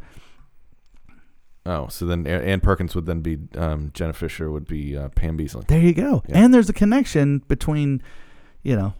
Oh, 1.70 1.88
so 1.88 2.06
then 2.06 2.26
A- 2.26 2.30
Ann 2.30 2.60
Perkins 2.60 2.94
would 2.94 3.04
then 3.06 3.20
be 3.20 3.38
um, 3.56 3.90
Jenna 3.92 4.12
Fischer 4.14 4.50
would 4.50 4.66
be 4.66 4.96
uh, 4.96 5.08
Pam 5.10 5.36
Beesly. 5.36 5.66
There 5.66 5.80
you 5.80 5.92
go. 5.92 6.22
Yeah. 6.28 6.38
And 6.38 6.54
there's 6.54 6.68
a 6.70 6.72
connection 6.72 7.40
between, 7.46 8.02
you 8.62 8.74
know, 8.74 8.94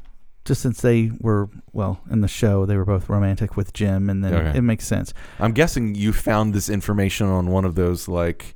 just 0.44 0.60
since 0.60 0.80
they 0.82 1.10
were 1.20 1.48
well 1.72 2.00
in 2.10 2.20
the 2.20 2.28
show, 2.28 2.66
they 2.66 2.76
were 2.76 2.84
both 2.84 3.08
romantic 3.08 3.56
with 3.56 3.72
Jim, 3.72 4.10
and 4.10 4.22
then 4.22 4.34
Okay. 4.34 4.58
it 4.58 4.62
makes 4.62 4.86
sense. 4.86 5.14
I'm 5.40 5.52
guessing 5.52 5.94
you 5.94 6.12
found 6.12 6.52
this 6.54 6.68
information 6.68 7.26
on 7.26 7.46
one 7.48 7.64
of 7.64 7.74
those 7.74 8.06
like 8.08 8.54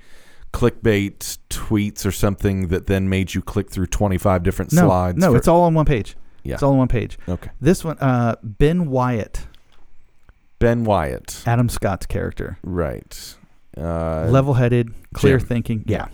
clickbait 0.53 1.39
tweets 1.49 2.05
or 2.05 2.13
something 2.13 2.69
that 2.69 2.87
then 2.87 3.09
made 3.09 3.33
you 3.35 3.41
click 3.41 3.71
through 3.71 3.87
25 3.87 4.43
different 4.43 4.73
No, 4.75 4.83
slides. 4.87 5.19
no, 5.19 5.31
for- 5.31 5.37
it's 5.39 5.49
all 5.49 5.63
on 5.63 5.73
one 5.75 5.87
page. 5.87 6.17
Yeah. 6.45 6.55
It's 6.55 6.63
all 6.63 6.73
on 6.73 6.79
one 6.79 6.89
page. 6.89 7.19
okay. 7.29 7.51
This 7.61 7.83
one, 7.85 7.97
uh, 7.99 8.37
Ben 8.43 8.91
Wyatt, 8.91 9.47
Ben 10.59 10.85
Wyatt. 10.85 11.43
Adam 11.47 11.69
Scott's 11.69 12.05
character, 12.07 12.59
Right. 12.63 13.37
Uh, 13.77 14.27
level-headed, 14.31 14.93
clear 15.15 15.39
Jim. 15.39 15.47
thinking. 15.49 15.85
Yeah. 15.87 16.09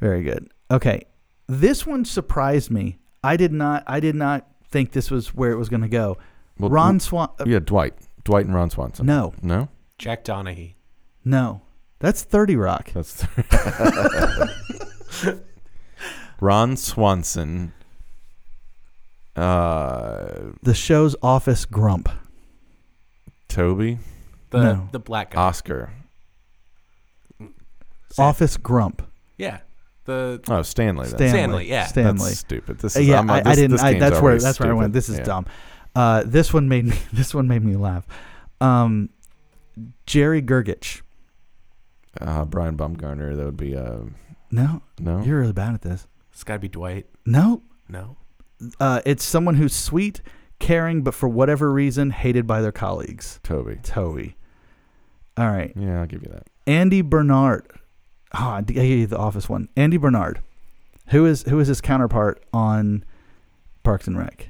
very 0.00 0.22
good. 0.22 0.48
Okay, 0.70 1.06
this 1.48 1.84
one 1.86 2.04
surprised 2.04 2.70
me. 2.70 2.98
I 3.24 3.36
did 3.36 3.52
not. 3.52 3.82
I 3.86 3.98
did 4.00 4.14
not 4.14 4.46
think 4.70 4.92
this 4.92 5.10
was 5.10 5.34
where 5.34 5.50
it 5.50 5.56
was 5.56 5.68
going 5.68 5.80
to 5.82 5.88
go. 5.88 6.18
well, 6.58 6.70
Ron 6.70 7.00
Swan. 7.00 7.30
uh, 7.40 7.44
Yeah, 7.46 7.58
Dwight. 7.58 7.94
Dwight 8.24 8.46
and 8.46 8.54
Ron 8.54 8.70
Swanson. 8.70 9.06
no, 9.06 9.32
No? 9.42 9.68
Jack 9.98 10.22
Donaghy. 10.24 10.74
no, 11.24 11.62
that's 11.98 12.22
Thirty 12.22 12.54
Rock. 12.56 12.90
That's 12.92 13.24
Ron 16.40 16.76
Swanson. 16.76 17.72
Uh, 19.34 20.52
The 20.62 20.74
show's 20.74 21.16
office 21.22 21.64
grump. 21.64 22.08
Toby. 23.48 23.98
The 24.50 24.62
No. 24.62 24.88
the 24.92 24.98
black 25.00 25.30
guy. 25.32 25.40
Oscar. 25.40 25.90
Office 28.18 28.56
Grump. 28.56 29.02
Yeah, 29.36 29.58
the 30.04 30.40
Oh, 30.48 30.62
Stanley. 30.62 31.06
Then. 31.08 31.16
Stanley. 31.16 31.28
Stanley, 31.30 31.68
yeah. 31.70 31.86
Stanley. 31.86 32.28
That's 32.28 32.38
stupid. 32.38 32.78
This 32.78 32.96
Uh, 32.96 33.00
is 33.00 33.06
yeah, 33.08 33.18
I'm, 33.20 33.30
I, 33.30 33.40
this, 33.40 33.46
I 33.46 33.54
didn't. 33.54 33.70
This 33.72 33.82
I, 33.82 33.90
game's 33.92 34.00
that's 34.00 34.12
where 34.14 34.22
already 34.32 34.42
that's 34.44 34.60
where 34.60 34.70
I 34.70 34.72
went. 34.74 34.84
stupid. 34.86 34.94
This 34.94 35.08
is 35.08 35.18
Yeah. 35.18 35.24
dumb. 35.24 35.46
Uh, 35.94 36.22
this 36.26 36.52
one 36.52 36.68
made 36.68 36.86
me. 36.86 36.96
This 37.12 37.34
one 37.34 37.48
made 37.48 37.64
me 37.64 37.76
laugh. 37.76 38.06
Um, 38.60 39.10
Jerry 40.06 40.42
Gergich. 40.42 41.02
Uh, 42.20 42.44
Brian 42.44 42.76
Baumgartner. 42.76 43.36
That 43.36 43.44
would 43.44 43.56
be. 43.56 43.76
Uh, 43.76 44.00
No, 44.50 44.82
no. 44.98 45.22
you're 45.22 45.40
really 45.40 45.52
bad 45.52 45.74
at 45.74 45.82
this. 45.82 46.06
it's 46.32 46.42
got 46.44 46.54
to 46.54 46.58
be 46.58 46.68
Dwight. 46.68 47.06
No, 47.26 47.62
No, 47.88 48.16
uh, 48.80 49.00
it's 49.06 49.22
someone 49.24 49.54
who's 49.56 49.74
sweet, 49.74 50.20
caring, 50.58 51.02
but 51.02 51.14
for 51.14 51.28
whatever 51.28 51.70
reason 51.72 52.10
hated 52.10 52.46
by 52.46 52.60
their 52.60 52.72
colleagues. 52.72 53.38
Toby. 53.42 53.78
Toey. 53.82 54.36
All 55.36 55.46
right, 55.50 55.72
Yeah, 55.76 56.00
I'll 56.00 56.06
give 56.06 56.22
you 56.22 56.30
that. 56.32 56.48
Andy 56.66 57.00
Bernard. 57.02 57.66
Oh, 58.34 58.48
I 58.48 58.60
gave 58.62 58.98
you 58.98 59.06
the 59.06 59.18
office 59.18 59.48
one. 59.48 59.68
Andy 59.76 59.96
Bernard. 59.96 60.40
Who 61.08 61.24
is 61.24 61.44
who 61.44 61.58
is 61.60 61.68
his 61.68 61.80
counterpart 61.80 62.42
on 62.52 63.04
Parks 63.82 64.06
and 64.06 64.18
Rec? 64.18 64.48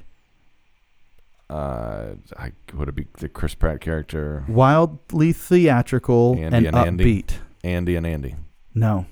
Uh, 1.49 2.15
I 2.37 2.51
would 2.75 2.89
it 2.89 2.95
be 2.95 3.07
the 3.19 3.29
Chris 3.29 3.55
Pratt 3.55 3.81
character, 3.81 4.43
Wildly 4.47 5.31
theatrical 5.33 6.33
Andy 6.37 6.45
and, 6.57 6.67
and 6.67 6.75
Andy. 6.75 7.03
upbeat. 7.23 7.37
Andy 7.63 7.95
and 7.95 8.05
Andy. 8.05 8.35
No. 8.75 9.05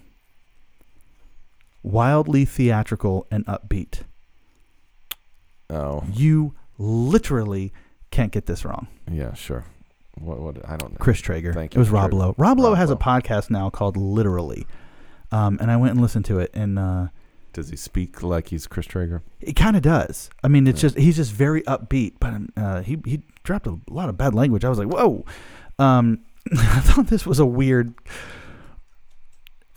Wildly 1.84 2.46
theatrical 2.46 3.26
and 3.32 3.46
upbeat. 3.46 4.02
Oh, 5.70 6.04
You 6.14 6.54
literally 6.78 7.72
can't 8.12 8.32
get 8.32 8.46
this 8.46 8.64
wrong. 8.64 8.88
yeah, 9.12 9.34
sure. 9.34 9.66
What? 10.20 10.40
What? 10.40 10.70
I 10.70 10.76
don't 10.78 10.92
know. 10.94 10.98
Chris 11.00 11.20
Traeger. 11.20 11.54
Thank 11.54 11.74
you. 11.74 11.78
It 11.78 11.80
was 11.80 11.90
Rob 11.90 12.14
Lowe. 12.14 12.36
Rob 12.38 12.60
Lowe 12.60 12.74
has 12.76 12.90
a 12.92 12.96
podcast 12.96 13.50
now 13.50 13.70
called 13.70 13.98
Literally. 13.98 14.66
Um, 15.32 15.58
and 15.62 15.70
I 15.72 15.76
went 15.78 15.92
and 15.92 16.02
listened 16.02 16.26
to 16.26 16.40
it, 16.40 16.52
and 16.54 16.80
uh, 16.80 17.08
Does 17.54 17.70
he 17.70 17.76
speak 17.76 18.24
like 18.24 18.48
he's 18.48 18.66
Chris 18.68 18.86
Traeger? 18.86 19.24
it 19.42 19.56
kind 19.58 19.76
of 19.76 19.82
does. 19.82 20.30
I 20.44 20.48
mean, 20.48 20.68
it's 20.68 20.80
Yeah. 20.82 20.90
just 20.90 20.98
he's 20.98 21.16
just 21.18 21.32
very 21.34 21.62
upbeat, 21.64 22.14
but 22.20 22.34
um, 22.34 22.50
uh, 22.56 22.82
he 22.82 22.98
he 23.06 23.22
dropped 23.44 23.68
a 23.68 23.78
lot 23.90 24.08
of 24.10 24.18
bad 24.18 24.34
language. 24.34 24.64
I 24.66 24.70
was 24.70 24.80
like, 24.80 24.88
whoa. 24.88 25.26
Um, 25.80 26.20
I 26.54 26.80
thought 26.80 27.08
this 27.08 27.26
was 27.26 27.40
a 27.40 27.46
weird. 27.46 27.94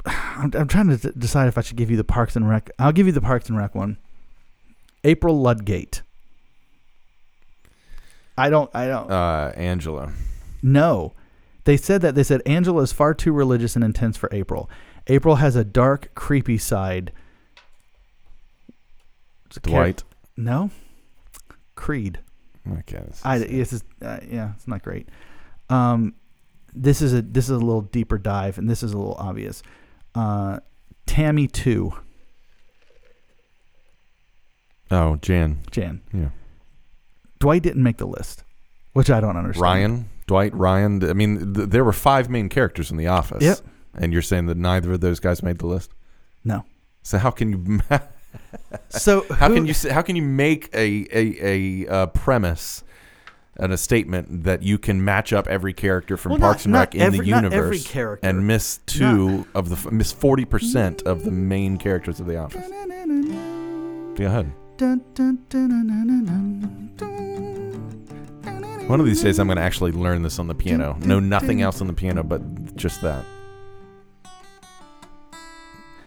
I'm, 0.07 0.51
I'm 0.55 0.69
trying 0.69 0.89
to 0.89 0.97
d- 0.97 1.11
decide 1.19 1.49
if 1.49 1.59
I 1.59 1.61
should 1.63 1.77
give 1.77 1.91
you 1.91 1.97
the 1.97 2.05
Parks 2.05 2.35
and 2.37 2.49
Rec. 2.49 2.71
I'll 2.79 2.93
give 2.93 3.07
you 3.07 3.13
the 3.13 3.21
Parks 3.21 3.49
and 3.49 3.59
Rec 3.59 3.75
one. 3.75 3.99
April 5.05 5.39
Ludgate. 5.41 6.03
I 8.39 8.49
don't. 8.51 8.71
I 8.75 8.87
don't. 8.87 9.11
Uh, 9.11 9.53
Angela. 9.57 10.13
No. 10.63 11.15
They 11.65 11.77
said 11.77 12.01
that 12.03 12.15
they 12.15 12.23
said 12.23 12.43
Angela 12.47 12.83
is 12.83 12.93
far 12.93 13.15
too 13.15 13.33
religious 13.33 13.75
and 13.77 13.85
intense 13.85 14.17
for 14.17 14.29
April. 14.33 14.69
April 15.07 15.37
has 15.37 15.57
a 15.57 15.65
dark, 15.65 16.15
creepy 16.15 16.59
side. 16.59 17.13
It's 19.47 19.57
a 19.57 19.61
char- 19.61 19.71
Dwight. 19.85 20.05
no. 20.37 20.71
Creed. 21.75 22.19
Okay. 22.81 23.03
I 23.25 23.39
this 23.39 23.73
is 23.73 23.83
uh, 24.03 24.19
yeah, 24.29 24.53
it's 24.57 24.69
not 24.69 24.83
great. 24.83 25.09
Um, 25.71 26.15
this 26.75 27.01
is 27.03 27.15
a 27.15 27.23
this 27.23 27.45
is 27.47 27.51
a 27.51 27.59
little 27.59 27.81
deeper 27.83 28.19
dive, 28.19 28.59
and 28.59 28.69
this 28.69 28.83
is 28.83 28.93
a 28.93 28.99
little 28.99 29.15
obvious. 29.19 29.63
Uh, 30.15 30.61
Tammy 31.07 31.49
Oh, 34.91 35.17
Jan. 35.17 35.61
Jan. 35.71 36.01
Yeah. 36.13 36.31
Dwight 37.39 37.63
didn't 37.63 37.83
make 37.83 37.97
the 37.99 38.07
list, 38.07 38.45
which 38.93 39.09
I 39.11 39.21
don't 39.21 39.37
understand. 39.37 39.63
Ryan. 39.63 40.09
Dwight. 40.31 40.55
Ryan. 40.55 41.09
I 41.09 41.13
mean, 41.13 41.55
th- 41.55 41.69
there 41.71 41.85
were 41.85 41.93
five 41.93 42.31
main 42.31 42.49
characters 42.49 42.91
in 42.91 42.97
The 42.97 43.09
Office. 43.09 43.43
Yep. 43.43 43.59
And 43.95 44.13
you're 44.13 44.23
saying 44.23 44.47
that 44.47 44.57
neither 44.57 44.93
of 44.93 45.01
those 45.01 45.19
guys 45.21 45.43
made 45.43 45.59
the 45.59 45.67
list? 45.67 45.93
No. 46.45 46.65
So 47.03 47.19
how 47.19 47.31
can 47.31 47.51
you? 47.53 47.81
So 48.91 49.25
How 49.35 49.49
who- 49.49 49.55
can 49.55 49.67
you 49.67 49.75
how 49.91 50.03
can 50.03 50.15
you 50.15 50.23
make 50.23 50.73
a 50.73 51.05
a, 51.13 51.85
a 51.87 51.89
uh, 51.93 52.07
premise 52.07 52.85
and 53.57 53.73
a 53.73 53.77
statement 53.77 54.45
that 54.45 54.63
you 54.63 54.79
can 54.79 55.05
match 55.05 55.33
up 55.33 55.49
every 55.49 55.73
character 55.73 56.17
from 56.17 56.31
Well, 56.31 56.39
not- 56.39 56.47
Parks 56.47 56.65
and 56.65 56.73
not 56.73 56.79
Rec 56.79 56.95
in 56.95 57.01
every- 57.03 57.19
the 57.19 57.25
universe 57.27 57.93
and 58.23 58.47
miss 58.47 58.79
two 58.87 59.47
of 59.55 59.69
the 59.69 59.91
miss 59.91 60.13
forty 60.13 60.45
percent 60.45 61.03
of 61.03 61.25
the 61.25 61.33
main 61.33 61.77
characters 61.77 62.21
of 62.21 62.27
The 62.27 62.37
Office? 62.37 62.69
Go 64.17 64.27
ahead. 64.27 64.53
Dun, 64.77 65.03
dun, 65.15 65.39
dun, 65.49 66.60
One 68.91 68.99
of 68.99 69.07
these 69.07 69.23
days, 69.23 69.39
I'm 69.39 69.47
going 69.47 69.57
to 69.57 69.63
actually 69.63 69.93
learn 69.93 70.23
this 70.25 70.41
on 70.41 70.49
the 70.49 70.55
piano. 70.55 70.97
Know 70.99 71.21
nothing 71.21 71.63
else 71.63 71.81
on 71.81 71.87
the 71.87 71.93
piano 71.93 72.25
but 72.25 72.75
just 72.75 73.01
that. 73.03 73.25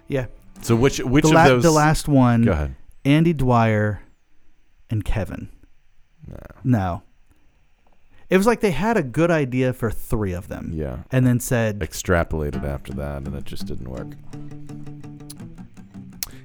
Yeah. 0.09 0.25
So 0.61 0.75
which 0.75 0.99
which 0.99 1.23
the, 1.23 1.29
of 1.29 1.33
la- 1.33 1.47
those? 1.47 1.63
the 1.63 1.71
last 1.71 2.09
one, 2.09 2.41
Go 2.43 2.51
ahead. 2.51 2.75
Andy 3.05 3.31
Dwyer 3.31 4.01
and 4.89 5.05
Kevin. 5.05 5.47
No. 6.27 6.37
No. 6.65 7.03
It 8.29 8.35
was 8.35 8.45
like 8.45 8.59
they 8.59 8.71
had 8.71 8.97
a 8.97 9.03
good 9.03 9.31
idea 9.31 9.71
for 9.71 9.89
three 9.89 10.33
of 10.33 10.49
them 10.49 10.71
Yeah. 10.73 11.03
and 11.09 11.25
then 11.25 11.39
said, 11.39 11.79
Extrapolated 11.79 12.65
after 12.65 12.91
that, 12.95 13.25
and 13.25 13.33
it 13.33 13.45
just 13.45 13.65
didn't 13.65 13.87
work. 13.87 14.07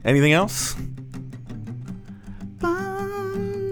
Anything 0.04 0.32
else? 0.32 0.76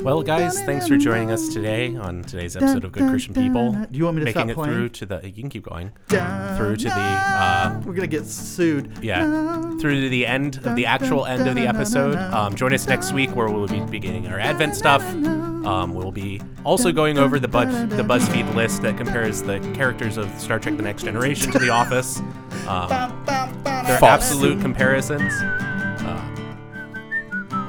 Well, 0.07 0.23
guys, 0.23 0.63
thanks 0.63 0.87
for 0.87 0.97
joining 0.97 1.33
us 1.33 1.49
today 1.49 1.97
on 1.97 2.23
today's 2.23 2.57
episode 2.57 2.85
of 2.85 2.93
Good 2.93 3.11
Christian 3.11 3.35
People. 3.35 3.73
Do 3.73 3.99
you 3.99 4.05
want 4.05 4.15
me 4.17 4.21
to 4.21 4.27
Making 4.27 4.41
stop 4.43 4.49
it 4.51 4.55
playing? 4.55 4.73
through 4.73 4.89
to 4.91 5.07
the. 5.07 5.21
You 5.27 5.33
can 5.33 5.49
keep 5.51 5.65
going. 5.65 5.91
Through 6.07 6.77
to 6.77 6.85
the. 6.85 6.93
Uh, 6.95 7.83
We're 7.85 7.93
gonna 7.93 8.07
get 8.07 8.25
sued. 8.25 9.03
yeah, 9.03 9.63
through 9.81 10.03
to 10.03 10.09
the 10.09 10.25
end 10.25 10.65
of 10.65 10.77
the 10.77 10.87
actual 10.87 11.27
end 11.27 11.49
of 11.49 11.57
the 11.57 11.67
episode. 11.67 12.15
Um, 12.15 12.55
join 12.55 12.73
us 12.73 12.87
next 12.87 13.15
week 13.15 13.35
where 13.35 13.49
we'll 13.49 13.67
be 13.67 13.81
beginning 13.81 14.29
our 14.29 14.39
Advent 14.39 14.77
stuff. 14.77 15.03
Um, 15.03 15.93
we'll 15.93 16.13
be 16.13 16.41
also 16.63 16.93
going 16.93 17.19
over 17.19 17.41
the 17.41 17.49
Buzz, 17.49 17.67
the 17.89 18.05
BuzzFeed 18.05 18.55
list 18.55 18.83
that 18.83 18.97
compares 18.97 19.43
the 19.43 19.59
characters 19.75 20.19
of 20.19 20.31
Star 20.41 20.61
Trek: 20.61 20.77
The 20.77 20.85
Next 20.85 21.03
Generation 21.03 21.51
to 21.51 21.59
The 21.59 21.71
Office. 21.71 22.21
Um, 22.69 23.25
they're 23.65 23.99
absolute 24.05 24.61
comparisons. 24.61 25.33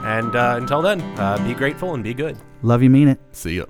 And 0.08 0.36
uh, 0.38 0.56
until 0.56 0.82
then, 0.82 1.02
uh, 1.20 1.38
be 1.46 1.54
grateful 1.54 1.94
and 1.94 2.02
be 2.02 2.14
good. 2.14 2.38
Love 2.62 2.82
you, 2.82 2.90
mean 2.90 3.10
it. 3.10 3.20
See 3.34 3.58
ya. 3.58 3.66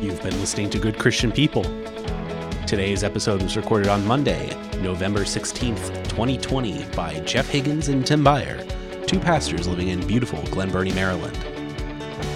You've 0.00 0.22
been 0.22 0.40
listening 0.40 0.70
to 0.70 0.78
Good 0.78 0.98
Christian 0.98 1.30
People. 1.30 1.62
Today's 2.66 3.04
episode 3.04 3.42
was 3.42 3.54
recorded 3.54 3.88
on 3.88 4.06
Monday, 4.06 4.48
November 4.80 5.24
16th, 5.24 5.92
2020, 6.08 6.86
by 6.96 7.20
Jeff 7.20 7.46
Higgins 7.46 7.88
and 7.88 8.06
Tim 8.06 8.24
Byer, 8.24 8.66
two 9.06 9.20
pastors 9.20 9.68
living 9.68 9.88
in 9.88 10.06
beautiful 10.06 10.40
Glen 10.44 10.70
Burnie, 10.70 10.94
Maryland. 10.94 11.36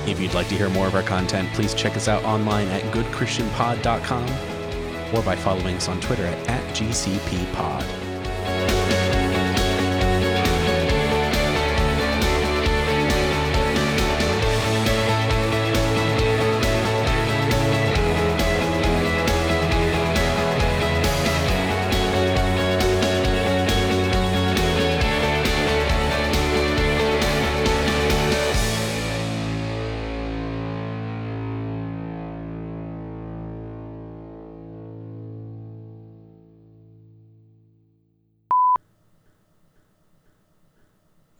If 0.07 0.21
you'd 0.21 0.35
like 0.35 0.49
to 0.49 0.57
hear 0.57 0.69
more 0.69 0.89
of 0.89 0.95
our 0.95 1.03
content, 1.03 1.49
please 1.55 1.73
check 1.73 1.97
us 1.97 2.09
out 2.09 2.23
online 2.25 2.69
at 2.69 2.83
goodchristianpod.com 2.93 5.17
or 5.17 5.23
by 5.23 5.37
following 5.37 5.77
us 5.77 5.89
on 5.89 6.03
Twitter 6.03 6.27
at, 6.27 6.51
at 6.51 6.75
GCPPod. 6.75 8.08